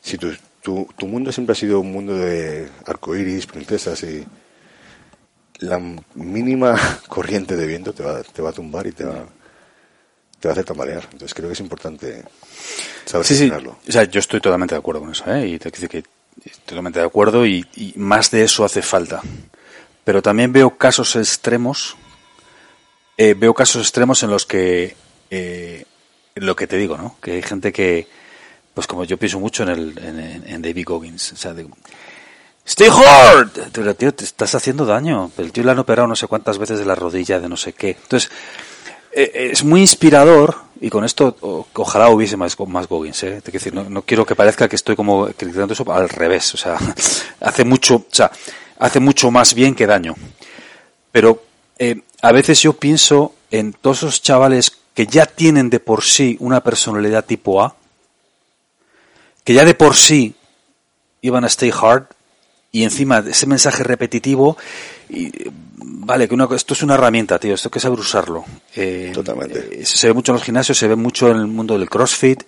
si 0.00 0.18
tu, 0.18 0.32
tu, 0.62 0.86
tu 0.96 1.06
mundo 1.08 1.32
siempre 1.32 1.52
ha 1.54 1.56
sido 1.56 1.80
un 1.80 1.90
mundo 1.90 2.14
de 2.16 2.68
arcoíris, 2.86 3.46
princesas 3.46 4.02
y 4.04 4.24
la 5.58 5.80
mínima 6.14 6.78
corriente 7.08 7.56
de 7.56 7.66
viento 7.66 7.92
te 7.92 8.02
va, 8.02 8.22
te 8.22 8.42
va 8.42 8.50
a 8.50 8.52
tumbar 8.52 8.86
y 8.86 8.92
te 8.92 9.04
va, 9.04 9.26
te 10.44 10.48
va 10.48 10.52
a 10.52 10.56
hacer 10.56 10.66
tambalear. 10.66 11.02
Entonces 11.04 11.32
creo 11.32 11.48
que 11.48 11.54
es 11.54 11.60
importante 11.60 12.22
saber 13.06 13.26
sí, 13.26 13.50
O 13.50 13.92
sea, 13.92 14.04
yo 14.04 14.20
estoy 14.20 14.42
totalmente 14.42 14.74
de 14.74 14.78
acuerdo 14.78 15.00
con 15.00 15.10
eso, 15.10 15.24
¿eh? 15.32 15.48
Y 15.48 15.58
te 15.58 15.72
que 15.72 15.78
estoy 15.80 16.04
totalmente 16.66 16.98
de 16.98 17.06
acuerdo 17.06 17.46
y, 17.46 17.64
más 17.96 18.30
de 18.30 18.44
eso 18.44 18.62
hace 18.62 18.82
falta. 18.82 19.22
Pero 20.04 20.20
también 20.20 20.52
veo 20.52 20.76
casos 20.76 21.16
extremos, 21.16 21.96
eh, 23.16 23.32
veo 23.32 23.54
casos 23.54 23.80
extremos 23.80 24.22
en 24.22 24.28
los 24.28 24.44
que, 24.44 24.94
eh, 25.30 25.86
lo 26.34 26.54
que 26.54 26.66
te 26.66 26.76
digo, 26.76 26.98
¿no? 26.98 27.16
Que 27.22 27.32
hay 27.32 27.42
gente 27.42 27.72
que, 27.72 28.06
pues 28.74 28.86
como 28.86 29.04
yo 29.04 29.16
pienso 29.16 29.40
mucho 29.40 29.62
en, 29.62 29.70
el, 29.70 30.44
en, 30.46 30.60
David 30.60 30.84
Goggins, 30.86 31.32
o 31.32 31.36
sea, 31.36 31.54
de, 31.54 31.66
Stay 32.66 32.88
hard. 32.88 33.96
Tío, 33.96 34.14
te 34.14 34.24
estás 34.24 34.54
haciendo 34.54 34.84
daño. 34.84 35.30
El 35.38 35.52
tío 35.52 35.64
le 35.64 35.70
han 35.70 35.78
operado 35.78 36.08
no 36.08 36.16
sé 36.16 36.26
cuántas 36.26 36.58
veces 36.58 36.78
de 36.78 36.84
la 36.84 36.94
rodilla, 36.94 37.40
de 37.40 37.48
no 37.48 37.56
sé 37.56 37.72
qué. 37.72 37.96
Entonces, 38.02 38.30
es 39.14 39.64
muy 39.64 39.80
inspirador 39.80 40.56
y 40.80 40.90
con 40.90 41.04
esto 41.04 41.36
ojalá 41.74 42.10
hubiese 42.10 42.36
más, 42.36 42.58
más. 42.66 42.86
¿eh? 43.22 43.40
decir, 43.44 43.72
no, 43.72 44.02
quiero 44.02 44.26
que 44.26 44.34
parezca 44.34 44.68
que 44.68 44.76
estoy 44.76 44.96
como 44.96 45.26
criticando 45.26 45.72
eso 45.72 45.90
al 45.92 46.08
revés. 46.08 46.52
O 46.54 46.56
sea, 46.56 46.76
hace 47.40 47.64
mucho, 47.64 47.96
o 47.96 48.06
sea, 48.10 48.30
hace 48.78 49.00
mucho 49.00 49.30
más 49.30 49.54
bien 49.54 49.74
que 49.74 49.86
daño. 49.86 50.14
Pero 51.12 51.42
eh, 51.78 52.02
a 52.22 52.32
veces 52.32 52.60
yo 52.60 52.74
pienso 52.74 53.34
en 53.50 53.72
todos 53.72 53.98
esos 53.98 54.22
chavales 54.22 54.72
que 54.94 55.06
ya 55.06 55.26
tienen 55.26 55.70
de 55.70 55.80
por 55.80 56.02
sí 56.02 56.36
una 56.40 56.62
personalidad 56.62 57.24
tipo 57.24 57.62
A, 57.62 57.76
que 59.44 59.54
ya 59.54 59.64
de 59.64 59.74
por 59.74 59.94
sí 59.94 60.34
iban 61.22 61.44
a 61.44 61.48
stay 61.48 61.72
hard 61.72 62.06
y 62.72 62.82
encima 62.82 63.24
ese 63.26 63.46
mensaje 63.46 63.84
repetitivo 63.84 64.56
vale 65.86 66.28
que 66.28 66.36
esto 66.54 66.74
es 66.74 66.82
una 66.82 66.94
herramienta 66.94 67.38
tío 67.38 67.54
esto 67.54 67.68
hay 67.68 67.72
que 67.72 67.80
saber 67.80 67.98
usarlo 67.98 68.44
eh, 68.74 69.10
totalmente. 69.14 69.80
eh, 69.80 69.84
se 69.84 70.06
ve 70.06 70.14
mucho 70.14 70.32
en 70.32 70.34
los 70.34 70.44
gimnasios 70.44 70.78
se 70.78 70.88
ve 70.88 70.96
mucho 70.96 71.28
en 71.30 71.36
el 71.36 71.46
mundo 71.46 71.78
del 71.78 71.88
CrossFit. 71.88 72.42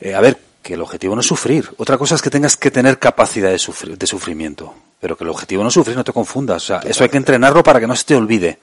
Eh, 0.00 0.14
a 0.14 0.20
ver 0.20 0.38
que 0.62 0.74
el 0.74 0.80
objetivo 0.80 1.14
no 1.14 1.20
es 1.20 1.26
sufrir. 1.26 1.70
Otra 1.76 1.98
cosa 1.98 2.14
es 2.14 2.22
que 2.22 2.30
tengas 2.30 2.56
que 2.56 2.70
tener 2.70 2.98
capacidad 2.98 3.50
de 3.50 3.58
sufrir 3.58 3.98
de 3.98 4.06
sufrimiento. 4.06 4.74
Pero 5.00 5.16
que 5.16 5.24
el 5.24 5.30
objetivo 5.30 5.62
no 5.62 5.68
es 5.68 5.74
sufrir 5.74 5.96
no 5.96 6.04
te 6.04 6.12
confundas. 6.12 6.62
O 6.64 6.66
sea 6.66 6.80
eso 6.84 7.04
hay 7.04 7.10
que 7.10 7.18
entrenarlo 7.18 7.62
para 7.62 7.80
que 7.80 7.86
no 7.86 7.94
se 7.94 8.04
te 8.04 8.16
olvide. 8.16 8.58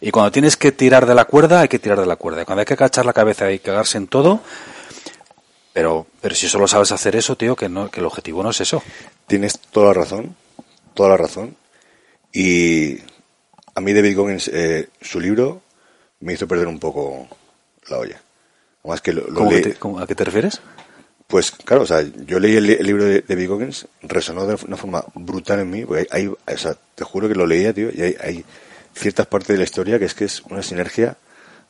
Y 0.00 0.10
cuando 0.10 0.32
tienes 0.32 0.56
que 0.56 0.72
tirar 0.72 1.06
de 1.06 1.14
la 1.14 1.24
cuerda 1.24 1.60
hay 1.60 1.68
que 1.68 1.78
tirar 1.78 2.00
de 2.00 2.06
la 2.06 2.16
cuerda. 2.16 2.44
Cuando 2.44 2.60
hay 2.60 2.66
que 2.66 2.74
agachar 2.74 3.06
la 3.06 3.12
cabeza 3.12 3.50
y 3.50 3.58
cagarse 3.60 3.98
en 3.98 4.08
todo. 4.08 4.40
Pero, 5.72 6.06
pero 6.20 6.34
si 6.34 6.48
solo 6.48 6.68
sabes 6.68 6.92
hacer 6.92 7.16
eso, 7.16 7.36
tío, 7.36 7.56
que, 7.56 7.68
no, 7.68 7.90
que 7.90 8.00
el 8.00 8.06
objetivo 8.06 8.42
no 8.42 8.50
es 8.50 8.60
eso. 8.60 8.82
Tienes 9.26 9.58
toda 9.58 9.88
la 9.88 9.94
razón, 9.94 10.36
toda 10.94 11.08
la 11.08 11.16
razón. 11.16 11.56
Y 12.32 12.98
a 13.74 13.80
mí 13.80 13.92
David 13.92 14.16
Goggins, 14.16 14.48
eh, 14.48 14.88
su 15.00 15.20
libro, 15.20 15.62
me 16.20 16.32
hizo 16.32 16.46
perder 16.46 16.68
un 16.68 16.78
poco 16.78 17.28
la 17.88 17.98
olla. 17.98 18.20
Más 18.84 19.00
que 19.00 19.12
lo, 19.12 19.24
¿A 19.98 20.06
qué 20.06 20.14
te 20.14 20.24
refieres? 20.24 20.60
Pues 21.26 21.50
claro, 21.50 21.82
o 21.82 21.86
sea, 21.86 22.02
yo 22.02 22.38
leí 22.38 22.56
el, 22.56 22.66
libro 22.66 23.04
de 23.04 23.22
David 23.26 23.48
Goggins, 23.48 23.88
resonó 24.02 24.46
de 24.46 24.58
una 24.66 24.76
forma 24.76 25.04
brutal 25.14 25.60
en 25.60 25.70
mí, 25.70 25.84
porque 25.84 26.06
hay, 26.10 26.26
o 26.26 26.38
sea, 26.56 26.76
te 26.94 27.02
juro 27.02 27.28
que 27.28 27.34
lo 27.34 27.46
leía, 27.46 27.72
tío, 27.72 27.90
y 27.92 28.02
hay, 28.02 28.16
hay 28.20 28.44
ciertas 28.94 29.26
partes 29.26 29.48
de 29.48 29.58
la 29.58 29.64
historia 29.64 29.98
que 29.98 30.04
es 30.04 30.14
que 30.14 30.26
es 30.26 30.42
una 30.42 30.62
sinergia 30.62 31.16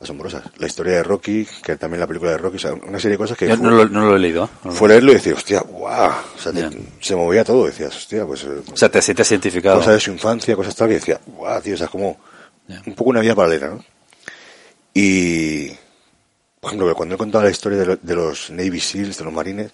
asombrosas. 0.05 0.43
La 0.57 0.67
historia 0.67 0.93
de 0.93 1.03
Rocky, 1.03 1.47
que 1.63 1.75
también 1.75 1.99
la 1.99 2.07
película 2.07 2.31
de 2.31 2.37
Rocky, 2.37 2.55
o 2.55 2.59
sea, 2.59 2.73
una 2.73 2.99
serie 2.99 3.13
de 3.13 3.17
cosas 3.17 3.37
que... 3.37 3.47
no, 3.57 3.71
lo, 3.71 4.15
he 4.15 4.19
leído. 4.19 4.49
fue 4.69 4.89
leerlo 4.89 5.11
y 5.11 5.15
decía, 5.15 5.33
hostia, 5.33 5.59
guau, 5.61 6.11
o 6.35 6.39
sea, 6.39 6.53
se 7.01 7.15
movía 7.15 7.43
todo, 7.43 7.65
decías, 7.65 7.95
hostia, 7.95 8.25
pues... 8.25 8.43
Eh, 8.43 8.63
o 8.71 8.77
sea, 8.77 8.89
te 8.89 9.01
sientes 9.01 9.29
identificado. 9.31 9.77
Cosas 9.77 9.95
de 9.95 9.99
su 9.99 10.11
infancia, 10.11 10.55
cosas 10.55 10.75
tal, 10.75 10.87
que 10.87 10.95
decía, 10.95 11.19
guau, 11.25 11.61
tío, 11.61 11.73
o 11.73 11.77
sea, 11.77 11.85
es 11.85 11.91
como 11.91 12.17
un 12.85 12.95
poco 12.95 13.09
una 13.09 13.21
vida 13.21 13.35
paralela, 13.35 13.67
¿no? 13.67 13.83
Y, 14.93 15.69
por 16.59 16.69
ejemplo, 16.69 16.95
cuando 16.95 17.15
he 17.15 17.17
contado 17.17 17.43
la 17.43 17.51
historia 17.51 17.77
de, 17.79 18.15
los 18.15 18.49
Navy 18.49 18.79
SEALs, 18.79 19.17
de 19.17 19.25
los 19.25 19.33
marines, 19.33 19.71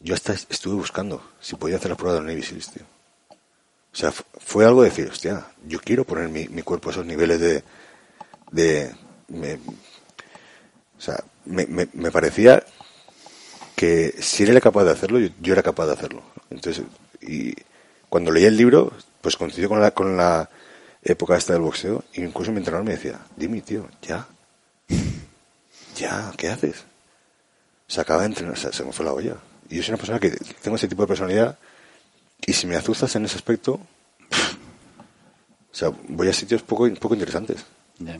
yo 0.00 0.14
hasta 0.14 0.34
estuve 0.34 0.74
buscando 0.74 1.22
si 1.40 1.56
podía 1.56 1.76
hacer 1.76 1.90
la 1.90 1.96
prueba 1.96 2.14
de 2.14 2.20
los 2.20 2.28
Navy 2.28 2.42
SEALs, 2.42 2.70
tío. 2.70 2.82
O 3.90 3.96
sea, 3.96 4.12
fue 4.12 4.66
algo 4.66 4.82
de 4.82 4.90
decir, 4.90 5.08
hostia, 5.10 5.46
yo 5.66 5.80
quiero 5.80 6.04
poner 6.04 6.28
mi, 6.28 6.46
mi 6.48 6.62
cuerpo 6.62 6.90
a 6.90 6.92
esos 6.92 7.06
niveles 7.06 7.40
de, 7.40 7.64
de, 8.52 8.94
me, 9.28 9.54
o 9.54 11.00
sea, 11.00 11.22
me, 11.44 11.66
me, 11.66 12.10
parecía 12.10 12.64
que 13.76 14.14
si 14.20 14.42
él 14.42 14.50
era 14.50 14.60
capaz 14.60 14.84
de 14.84 14.90
hacerlo, 14.90 15.18
yo, 15.18 15.52
era 15.52 15.62
capaz 15.62 15.86
de 15.86 15.92
hacerlo. 15.92 16.22
Entonces, 16.50 16.84
y 17.20 17.54
cuando 18.08 18.32
leí 18.32 18.44
el 18.44 18.56
libro, 18.56 18.92
pues 19.20 19.36
coincidió 19.36 19.68
con 19.68 19.80
la, 19.80 19.92
con 19.92 20.16
la 20.16 20.48
época 21.02 21.36
esta 21.36 21.52
del 21.52 21.62
boxeo, 21.62 22.04
y 22.14 22.22
incluso 22.22 22.50
mi 22.50 22.58
entrenador 22.58 22.86
me 22.86 22.96
decía, 22.96 23.20
dime, 23.36 23.60
tío, 23.60 23.88
ya, 24.02 24.26
ya, 25.94 26.32
¿qué 26.36 26.48
haces? 26.48 26.84
Se 27.86 28.00
acaba 28.00 28.22
de 28.22 28.26
entrenar, 28.26 28.58
se 28.58 28.84
me 28.84 28.92
fue 28.92 29.04
la 29.04 29.12
olla. 29.12 29.36
Y 29.70 29.76
yo 29.76 29.82
soy 29.82 29.92
una 29.92 29.98
persona 29.98 30.18
que 30.18 30.30
tengo 30.62 30.76
ese 30.76 30.88
tipo 30.88 31.02
de 31.02 31.08
personalidad, 31.08 31.58
y 32.44 32.52
si 32.52 32.66
me 32.66 32.76
azuzas 32.76 33.14
en 33.16 33.24
ese 33.24 33.36
aspecto, 33.36 33.80
o 35.70 35.74
sea, 35.74 35.92
voy 36.08 36.28
a 36.28 36.32
sitios 36.32 36.62
poco, 36.62 36.92
poco 36.94 37.14
interesantes 37.14 37.64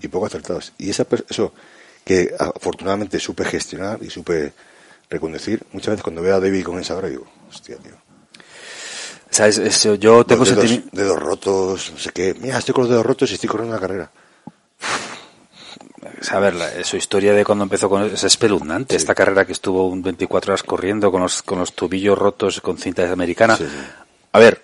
y 0.03 0.09
poco 0.09 0.27
acertados. 0.27 0.73
Y 0.79 0.91
esa, 0.91 1.07
eso 1.29 1.53
que 2.05 2.35
afortunadamente 2.39 3.19
supe 3.21 3.45
gestionar 3.45 3.99
y 4.03 4.11
supe 4.11 4.53
reconducir. 5.11 5.63
Muchas 5.73 5.93
veces 5.93 6.03
cuando 6.03 6.23
veo 6.23 6.37
a 6.37 6.41
David 6.41 6.65
con 6.65 6.79
esa 6.79 6.97
hora 6.97 7.09
digo, 7.09 7.27
hostia, 7.49 7.77
tío. 7.77 7.93
¿Sabes? 9.31 9.59
Eso, 9.59 9.95
yo 9.97 10.25
tengo 10.25 10.45
Los 10.45 10.57
dedos, 10.57 10.81
dedos 10.91 11.19
rotos, 11.19 11.91
no 11.93 11.99
sé 11.99 12.11
qué. 12.11 12.35
Mira, 12.41 12.59
estoy 12.59 12.75
con 12.75 12.85
los 12.85 12.91
dedos 12.91 13.05
rotos 13.07 13.31
y 13.31 13.35
estoy 13.35 13.49
corriendo 13.49 13.75
una 13.77 13.81
carrera. 13.81 14.11
A 16.31 16.39
ver, 16.41 16.55
la- 16.55 16.83
su 16.85 16.97
historia 16.97 17.33
de 17.35 17.45
cuando 17.45 17.65
empezó 17.65 17.89
con 17.89 18.03
es 18.05 18.25
espeluznante. 18.25 18.97
Esta 18.97 19.15
carrera 19.15 19.45
que 19.45 19.53
estuvo 19.53 19.87
un 19.89 20.03
24 20.03 20.53
horas 20.53 20.63
corriendo 20.63 21.11
con 21.13 21.21
los, 21.23 21.43
con 21.43 21.59
los 21.59 21.75
tobillos 21.75 22.19
rotos 22.19 22.61
con 22.61 22.79
cinta 22.79 23.11
americana. 23.13 23.57
Sí, 23.57 23.65
sí. 23.65 23.77
A 24.33 24.39
ver, 24.39 24.63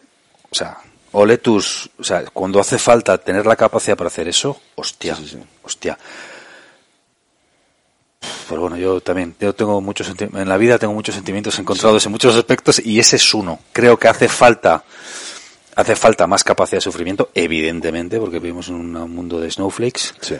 o 0.50 0.54
sea, 0.54 0.78
ole 1.14 1.38
tus, 1.38 1.90
o 1.98 2.04
sea, 2.04 2.24
cuando 2.26 2.60
hace 2.60 2.76
falta 2.78 3.18
tener 3.18 3.46
la 3.46 3.56
capacidad 3.56 3.96
para 3.96 4.08
hacer 4.08 4.28
eso, 4.28 4.60
hostia, 4.74 5.14
Sí, 5.16 5.26
sí, 5.26 5.36
sí. 5.36 5.44
hostia. 5.62 5.98
Pero 8.48 8.62
bueno, 8.62 8.76
yo 8.76 9.00
también, 9.00 9.34
yo 9.38 9.54
tengo 9.54 9.80
muchos 9.80 10.12
en 10.18 10.48
la 10.48 10.56
vida 10.56 10.78
tengo 10.78 10.94
muchos 10.94 11.14
sentimientos 11.14 11.58
encontrados 11.58 12.04
en 12.06 12.12
muchos 12.12 12.34
aspectos 12.36 12.80
y 12.84 12.98
ese 12.98 13.16
es 13.16 13.34
uno. 13.34 13.60
Creo 13.72 13.98
que 13.98 14.08
hace 14.08 14.28
falta, 14.28 14.82
hace 15.76 15.94
falta 15.94 16.26
más 16.26 16.42
capacidad 16.42 16.78
de 16.78 16.82
sufrimiento, 16.82 17.30
evidentemente, 17.34 18.18
porque 18.18 18.38
vivimos 18.40 18.68
en 18.68 18.74
un 18.76 18.92
mundo 19.14 19.40
de 19.40 19.50
snowflakes. 19.50 20.14
Sí. 20.20 20.36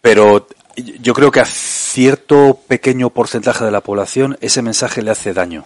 Pero 0.00 0.46
yo 0.76 1.12
creo 1.14 1.30
que 1.30 1.40
a 1.40 1.44
cierto 1.44 2.60
pequeño 2.68 3.10
porcentaje 3.10 3.64
de 3.64 3.70
la 3.72 3.80
población 3.80 4.38
ese 4.40 4.62
mensaje 4.62 5.02
le 5.02 5.10
hace 5.10 5.34
daño. 5.34 5.64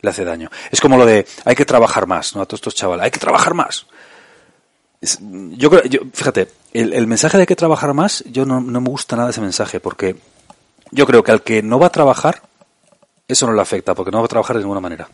Le 0.00 0.10
hace 0.10 0.24
daño. 0.24 0.50
Es 0.70 0.80
como 0.80 0.96
lo 0.96 1.04
de 1.06 1.26
hay 1.44 1.54
que 1.56 1.64
trabajar 1.64 2.06
más, 2.06 2.34
¿no? 2.36 2.42
A 2.42 2.46
todos 2.46 2.58
estos 2.58 2.74
chavales, 2.74 3.04
hay 3.04 3.10
que 3.10 3.18
trabajar 3.18 3.54
más. 3.54 3.86
Es- 5.00 5.18
yo 5.20 5.70
creo, 5.70 5.82
yo- 5.84 6.00
fíjate, 6.12 6.48
el, 6.72 6.92
el 6.92 7.06
mensaje 7.06 7.36
de 7.36 7.42
hay 7.42 7.46
que 7.46 7.56
trabajar 7.56 7.94
más, 7.94 8.22
yo 8.26 8.44
no, 8.44 8.60
no 8.60 8.80
me 8.80 8.88
gusta 8.90 9.16
nada 9.16 9.30
ese 9.30 9.40
mensaje, 9.40 9.80
porque 9.80 10.16
yo 10.90 11.06
creo 11.06 11.22
que 11.22 11.32
al 11.32 11.42
que 11.42 11.62
no 11.62 11.78
va 11.78 11.86
a 11.88 11.92
trabajar, 11.92 12.42
eso 13.26 13.46
no 13.46 13.52
le 13.52 13.60
afecta, 13.62 13.94
porque 13.94 14.10
no 14.10 14.18
va 14.20 14.24
a 14.24 14.28
trabajar 14.28 14.56
de 14.56 14.62
ninguna 14.62 14.80
manera. 14.80 15.08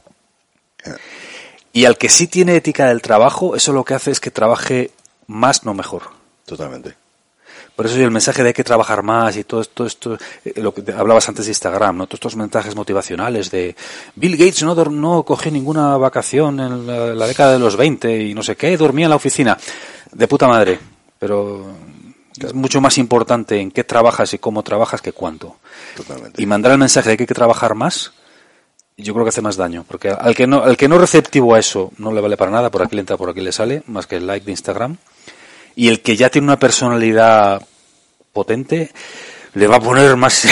Y 1.73 1.87
al 1.87 1.97
que 1.99 2.09
sí 2.09 2.27
tiene 2.29 2.55
ética 2.57 2.87
del 2.87 3.03
trabajo, 3.03 3.57
eso 3.57 3.73
lo 3.73 3.85
que 3.85 3.95
hace 3.95 4.11
es 4.11 4.21
que 4.21 4.31
trabaje 4.31 4.91
más, 5.27 5.65
no 5.65 5.75
mejor. 5.75 6.03
Totalmente. 6.45 6.95
Por 7.77 7.87
eso 7.87 7.97
el 7.97 8.11
mensaje 8.11 8.43
de 8.43 8.49
hay 8.49 8.55
que 8.55 8.63
trabajar 8.63 9.03
más 9.03 9.37
y 9.37 9.45
todo 9.45 9.61
esto, 9.61 9.85
esto 9.85 10.17
eh, 10.45 10.53
lo 10.57 10.73
que 10.73 10.93
hablabas 10.93 11.29
antes 11.29 11.47
de 11.47 11.51
Instagram, 11.51 11.97
¿no? 11.97 12.07
Todos 12.07 12.19
estos 12.19 12.37
mensajes 12.37 12.77
motivacionales 12.77 13.51
de 13.51 13.75
Bill 14.15 14.37
Gates 14.37 14.63
no, 14.63 14.75
no 14.75 15.23
cogió 15.25 15.51
ninguna 15.51 15.97
vacación 15.97 16.61
en 16.61 16.87
la, 16.87 17.15
la 17.15 17.27
década 17.27 17.53
de 17.55 17.59
los 17.59 17.77
20 17.77 18.23
y 18.23 18.35
no 18.35 18.43
sé 18.43 18.57
qué, 18.57 18.77
dormía 18.77 19.07
en 19.07 19.11
la 19.11 19.17
oficina. 19.17 19.59
De 20.13 20.29
puta 20.29 20.47
madre. 20.47 20.79
Pero 21.19 21.75
es 22.41 22.55
mucho 22.55 22.81
más 22.81 22.99
importante 22.99 23.61
en 23.61 23.71
qué 23.71 23.85
trabajas 23.85 24.35
y 24.35 24.39
cómo 24.39 24.63
trabajas 24.63 25.01
que 25.01 25.13
cuánto. 25.13 25.57
Totalmente. 25.97 26.43
Y 26.43 26.47
mandar 26.47 26.73
el 26.73 26.79
mensaje 26.79 27.11
de 27.11 27.17
que 27.17 27.23
hay 27.25 27.27
que 27.27 27.35
trabajar 27.35 27.75
más, 27.75 28.13
yo 28.97 29.13
creo 29.15 29.25
que 29.25 29.31
hace 29.31 29.43
más 29.43 29.57
daño. 29.57 29.85
Porque 29.87 30.11
al 30.11 30.35
que 30.35 30.47
no, 30.47 30.63
al 30.63 30.77
que 30.77 30.89
no 30.89 30.97
es 30.97 31.01
receptivo 31.01 31.55
a 31.55 31.59
eso 31.59 31.93
no 31.99 32.13
le 32.13 32.21
vale 32.21 32.37
para 32.37 32.51
nada, 32.51 32.71
por 32.71 32.83
aquí 32.83 32.97
le 32.97 33.01
entra, 33.01 33.17
por 33.17 33.31
aquí 33.31 33.41
le 33.41 33.53
sale, 33.53 33.83
más 33.87 34.07
que 34.07 34.17
el 34.17 34.27
like 34.27 34.45
de 34.45 34.53
Instagram. 34.53 34.97
Y 35.77 35.89
el 35.89 36.03
que 36.03 36.17
ya 36.17 36.31
tiene 36.31 36.47
una 36.47 36.59
personalidad 36.59 37.67
potente, 38.33 38.91
le 39.55 39.67
va 39.67 39.77
a 39.77 39.81
poner 39.81 40.17
más. 40.17 40.45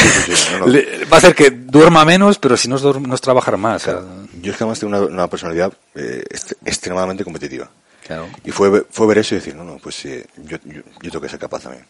no, 0.52 0.58
no. 0.60 0.66
le- 0.72 1.04
va 1.06 1.16
a 1.16 1.18
hacer 1.18 1.34
que 1.34 1.50
duerma 1.50 2.04
menos, 2.04 2.38
pero 2.38 2.56
si 2.56 2.68
no 2.68 2.76
es, 2.76 2.82
no 2.82 3.14
es 3.14 3.20
trabajar 3.20 3.56
más. 3.56 3.84
Claro. 3.84 4.06
Yo 4.40 4.50
es 4.52 4.56
que 4.56 4.64
además 4.64 4.80
tengo 4.80 4.96
una, 4.96 5.06
una 5.06 5.26
personalidad 5.28 5.72
eh, 5.94 6.24
extremadamente 6.64 7.24
competitiva. 7.24 7.70
Claro. 8.06 8.28
Y 8.44 8.50
fue, 8.50 8.84
fue 8.90 9.06
ver 9.06 9.18
eso 9.18 9.34
y 9.34 9.38
decir, 9.38 9.54
no, 9.54 9.62
no, 9.64 9.76
pues 9.78 10.04
eh, 10.06 10.26
yo, 10.38 10.56
yo, 10.64 10.80
yo 11.02 11.10
tengo 11.10 11.20
que 11.20 11.28
ser 11.28 11.38
capaz 11.38 11.62
también. 11.62 11.84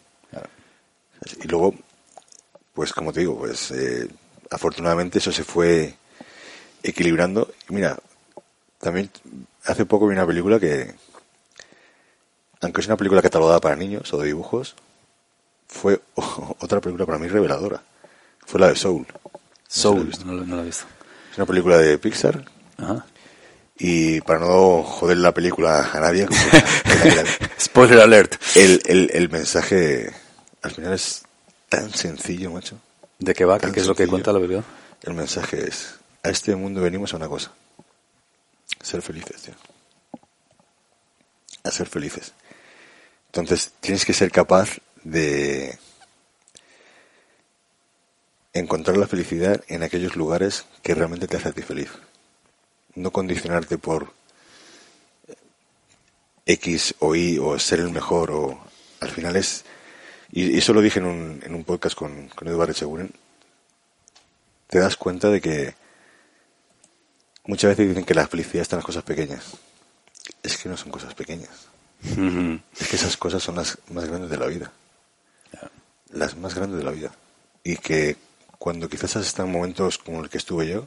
Y 1.43 1.47
luego, 1.49 1.75
pues 2.75 2.93
como 2.93 3.13
te 3.13 3.21
digo, 3.21 3.39
pues 3.39 3.71
eh, 3.71 4.09
afortunadamente 4.51 5.19
eso 5.19 5.31
se 5.33 5.45
fue 5.45 5.95
equilibrando. 6.83 7.53
Y 7.69 7.75
mira, 7.75 7.97
también 8.81 9.09
hace 9.65 9.85
poco 9.87 10.07
vi 10.09 10.15
una 10.15 10.27
película 10.27 10.59
que, 10.59 10.95
aunque 12.63 12.81
es 12.81 12.87
una 12.87 12.97
película 12.97 13.21
catalogada 13.23 13.61
para 13.61 13.77
niños 13.77 14.13
o 14.15 14.19
de 14.19 14.27
dibujos, 14.29 14.75
fue 15.69 16.01
otra 16.61 16.81
película 16.81 17.05
para 17.07 17.19
mí 17.19 17.29
reveladora. 17.29 17.83
Fue 18.47 18.59
la 18.61 18.69
de 18.69 18.77
Soul. 18.77 19.07
Soul, 19.69 20.07
visto. 20.07 20.25
no, 20.25 20.33
lo- 20.35 20.45
no 20.45 20.57
lo 20.57 20.63
he 20.63 20.67
visto. 20.67 20.85
Es 21.31 21.39
una 21.39 21.47
película 21.47 21.79
de 21.79 21.97
Pixar 21.99 22.45
Ajá. 22.77 23.07
y 23.79 24.21
para 24.23 24.41
no 24.41 24.83
joder 24.83 25.17
la 25.19 25.33
película 25.33 25.89
a 25.93 26.01
nadie, 26.01 26.27
Spoiler 27.61 28.01
alert. 28.01 28.35
el, 28.55 28.83
el, 28.87 29.11
el 29.15 29.31
mensaje 29.31 30.13
al 30.63 30.71
final 30.73 30.93
es 30.93 31.23
tan 31.71 31.91
sencillo, 31.95 32.51
macho. 32.51 32.79
¿De 33.19 33.33
qué 33.35 33.45
va? 33.47 33.59
¿Qué, 33.59 33.81
es 33.81 33.87
lo 33.87 33.95
que 33.95 34.07
cuenta 34.07 34.33
la 34.33 34.41
película? 34.41 34.65
El 35.03 35.15
mensaje 35.15 35.67
es, 35.69 35.95
a 36.23 36.29
este 36.29 36.55
mundo 36.55 36.83
venimos 36.83 37.15
a 37.15 37.17
una 37.17 37.29
cosa, 37.29 37.53
ser 38.83 39.01
felices, 39.01 39.41
tío. 39.43 39.55
A 41.65 41.71
ser 41.71 41.89
felices. 41.89 42.33
Entonces 43.33 43.73
tienes 43.81 44.05
que 44.05 44.13
ser 44.13 44.31
capaz 44.31 44.77
de 45.05 45.79
encontrar 48.53 48.99
la 48.99 49.09
felicidad 49.09 49.65
en 49.69 49.83
aquellos 49.83 50.17
lugares 50.17 50.67
que 50.83 50.95
realmente 50.95 51.27
te 51.27 51.39
hacen 51.39 51.55
feliz. 51.55 51.91
No 52.95 53.11
condicionarte 53.11 53.79
por 53.79 54.13
X 56.45 56.95
o 56.99 57.15
Y 57.15 57.39
o 57.39 57.59
ser 57.59 57.81
el 57.81 57.91
mejor 57.91 58.33
o 58.33 58.61
al 59.01 59.09
final 59.09 59.37
es 59.37 59.65
y 60.31 60.59
eso 60.59 60.75
lo 60.75 60.83
dije 60.83 60.99
en 60.99 61.07
un, 61.07 61.41
en 61.43 61.55
un 61.55 61.65
podcast 61.65 61.97
con, 61.97 62.29
con 62.29 62.49
Eduardo 62.49 62.75
Seguren 62.75 63.13
te 64.67 64.79
das 64.79 64.97
cuenta 64.97 65.31
de 65.31 65.41
que 65.41 65.75
muchas 67.45 67.71
veces 67.71 67.89
dicen 67.89 68.05
que 68.05 68.15
la 68.15 68.27
felicidad 68.27 68.63
está 68.63 68.77
en 68.77 68.81
las 68.81 68.87
cosas 68.87 69.05
pequeñas 69.05 69.53
es 70.43 70.59
que 70.59 70.69
no 70.69 70.77
son 70.77 70.91
cosas 70.91 71.15
pequeñas 71.15 71.73
Es 72.05 72.89
que 72.89 72.97
esas 72.97 73.17
cosas 73.17 73.43
son 73.43 73.57
las 73.57 73.79
más 73.91 74.07
grandes 74.07 74.31
de 74.31 74.37
la 74.37 74.47
vida. 74.47 74.73
Las 76.11 76.37
más 76.37 76.55
grandes 76.55 76.79
de 76.79 76.85
la 76.85 76.91
vida. 76.91 77.13
Y 77.65 77.77
que 77.77 78.17
cuando 78.59 78.89
quizás 78.89 79.39
en 79.39 79.51
momentos 79.51 79.99
como 79.99 80.23
el 80.23 80.31
que 80.31 80.39
estuve 80.39 80.69
yo 80.69 80.87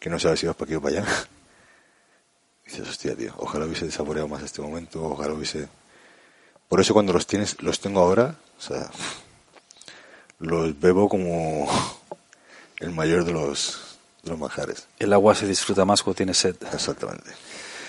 que 0.00 0.08
no 0.08 0.18
sabes 0.18 0.40
si 0.40 0.46
vas 0.46 0.56
para 0.56 0.64
aquí 0.64 0.76
o 0.76 0.80
para 0.80 1.02
allá 1.02 1.06
dices 2.64 2.88
hostia 2.88 3.14
tío 3.14 3.34
ojalá 3.36 3.66
hubiese 3.66 3.90
saboreado 3.90 4.28
más 4.28 4.42
este 4.42 4.62
momento 4.62 5.04
ojalá 5.04 5.34
hubiese 5.34 5.68
por 6.70 6.80
eso 6.80 6.94
cuando 6.94 7.12
los 7.12 7.26
tienes 7.26 7.60
los 7.60 7.80
tengo 7.80 8.00
ahora 8.00 8.36
o 8.58 8.62
sea 8.62 8.90
los 10.38 10.80
bebo 10.80 11.06
como 11.06 11.68
el 12.78 12.92
mayor 12.92 13.26
de 13.26 13.32
los 13.32 13.78
de 14.22 14.30
los 14.30 14.38
manjares. 14.38 14.86
El 14.98 15.12
agua 15.12 15.34
se 15.34 15.46
disfruta 15.46 15.84
más 15.84 16.02
cuando 16.02 16.16
tienes 16.16 16.38
sed. 16.38 16.56
exactamente 16.72 17.30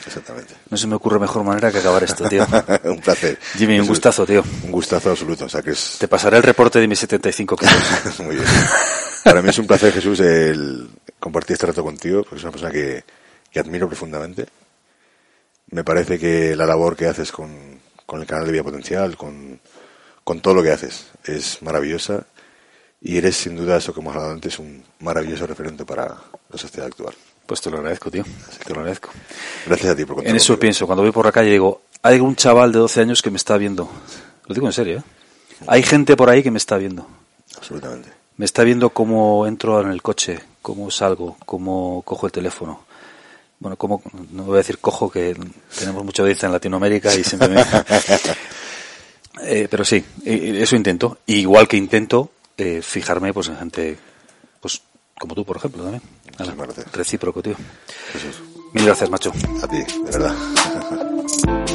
exactamente 0.06 0.54
No 0.70 0.78
se 0.78 0.88
me 0.88 0.96
ocurre 0.96 1.20
mejor 1.20 1.44
manera 1.44 1.72
que 1.72 1.80
acabar 1.80 2.04
esto, 2.04 2.28
tío. 2.28 2.46
un 2.86 3.00
placer 3.00 3.38
Jimmy, 3.56 3.80
un 3.80 3.88
gustazo, 3.88 4.26
tío. 4.26 4.44
un 4.64 4.72
gustazo 4.72 5.12
absoluto 5.12 5.46
o 5.46 5.50
sea 5.50 5.62
que 5.62 5.72
es 5.72 5.98
Te 6.00 6.08
pasaré 6.08 6.38
el 6.38 6.44
reporte 6.44 6.80
de 6.80 6.88
mis 6.88 7.00
75 7.00 7.56
kilos. 7.56 8.20
Muy 8.20 8.36
bien. 8.36 8.48
Para 9.24 9.42
mí 9.42 9.50
es 9.50 9.58
un 9.58 9.68
placer, 9.68 9.94
Jesús, 9.94 10.20
el 10.20 10.90
compartir 11.20 11.54
este 11.54 11.68
rato 11.68 11.84
contigo, 11.84 12.24
porque 12.24 12.38
es 12.38 12.44
una 12.44 12.52
persona 12.52 12.72
que, 12.72 13.04
que 13.50 13.60
admiro 13.60 13.88
profundamente. 13.88 14.46
Me 15.72 15.84
parece 15.84 16.20
que 16.20 16.56
la 16.56 16.66
labor 16.66 16.98
que 16.98 17.08
haces 17.08 17.32
con, 17.32 17.80
con 18.06 18.20
el 18.20 18.28
canal 18.28 18.46
de 18.46 18.52
Vía 18.52 18.64
Potencial, 18.64 19.16
con, 19.16 19.62
con 20.24 20.42
todo 20.42 20.54
lo 20.56 20.64
que 20.64 20.72
haces, 20.72 21.08
es 21.24 21.62
maravillosa 21.62 22.26
y 23.02 23.18
eres 23.18 23.38
sin 23.38 23.56
duda, 23.56 23.78
eso 23.78 23.94
que 23.94 24.02
hemos 24.02 24.16
hablado 24.16 24.34
antes, 24.34 24.60
un 24.60 24.84
maravilloso 25.00 25.48
referente 25.48 25.86
para 25.86 26.08
la 26.50 26.58
sociedad 26.58 26.88
actual. 26.88 27.16
Pues 27.46 27.62
te 27.62 27.70
lo 27.70 27.78
agradezco, 27.78 28.10
tío. 28.10 28.24
Te 28.66 28.74
lo 28.74 28.80
agradezco. 28.80 29.10
Gracias 29.66 29.92
a 29.92 29.96
ti 29.96 30.06
por 30.06 30.16
contar 30.16 30.30
En 30.30 30.36
eso 30.38 30.58
pienso. 30.58 30.86
Cuando 30.86 31.04
voy 31.04 31.12
por 31.12 31.26
la 31.26 31.32
calle 31.32 31.52
digo, 31.52 31.82
hay 32.02 32.20
un 32.20 32.36
chaval 32.36 32.72
de 32.72 32.80
12 32.80 33.02
años 33.02 33.22
que 33.22 33.32
me 33.32 33.38
está 33.38 33.58
viendo. 33.58 33.90
Lo 34.46 34.56
digo 34.56 34.68
en 34.68 34.74
serio, 34.74 35.00
¿eh? 35.00 35.04
Hay 35.68 35.84
gente 35.84 36.16
por 36.16 36.30
ahí 36.30 36.44
que 36.44 36.52
me 36.52 36.58
está 36.58 36.78
viendo. 36.78 37.08
Absolutamente. 37.56 38.10
Me 38.38 38.46
está 38.46 38.64
viendo 38.64 38.90
cómo 38.90 39.46
entro 39.46 39.80
en 39.82 39.90
el 39.90 40.02
coche, 40.02 40.40
cómo 40.62 40.90
salgo, 40.90 41.38
cómo 41.46 42.02
cojo 42.04 42.26
el 42.26 42.32
teléfono. 42.32 42.86
Bueno, 43.60 43.78
cómo, 43.78 44.02
no 44.32 44.44
voy 44.44 44.56
a 44.56 44.58
decir 44.58 44.80
cojo, 44.80 45.10
que 45.10 45.38
tenemos 45.78 46.04
mucha 46.04 46.24
audiencia 46.24 46.48
en 46.48 46.54
Latinoamérica 46.54 47.14
y 47.16 47.24
siempre 47.24 47.50
me... 47.50 47.64
Eh, 49.42 49.68
pero 49.70 49.84
sí, 49.84 49.96
eh, 50.26 50.60
eso 50.62 50.76
intento. 50.76 51.18
Igual 51.26 51.68
que 51.68 51.76
intento 51.76 52.30
eh, 52.56 52.82
fijarme 52.84 53.34
pues 53.34 53.48
en 53.48 53.58
gente 53.58 53.98
pues 54.62 54.82
como 55.20 55.36
tú, 55.36 55.44
por 55.44 55.58
ejemplo, 55.58 55.84
también. 55.84 56.04
Muchísimas 56.40 56.68
gracias. 56.68 56.92
Recíproco, 56.94 57.42
tío. 57.42 57.56
Jesús, 58.14 58.42
Mil 58.74 58.86
gracias, 58.86 59.10
macho. 59.10 59.32
a 59.62 59.68
ti, 59.68 59.78
de 59.78 60.12
verdad. 60.12 60.36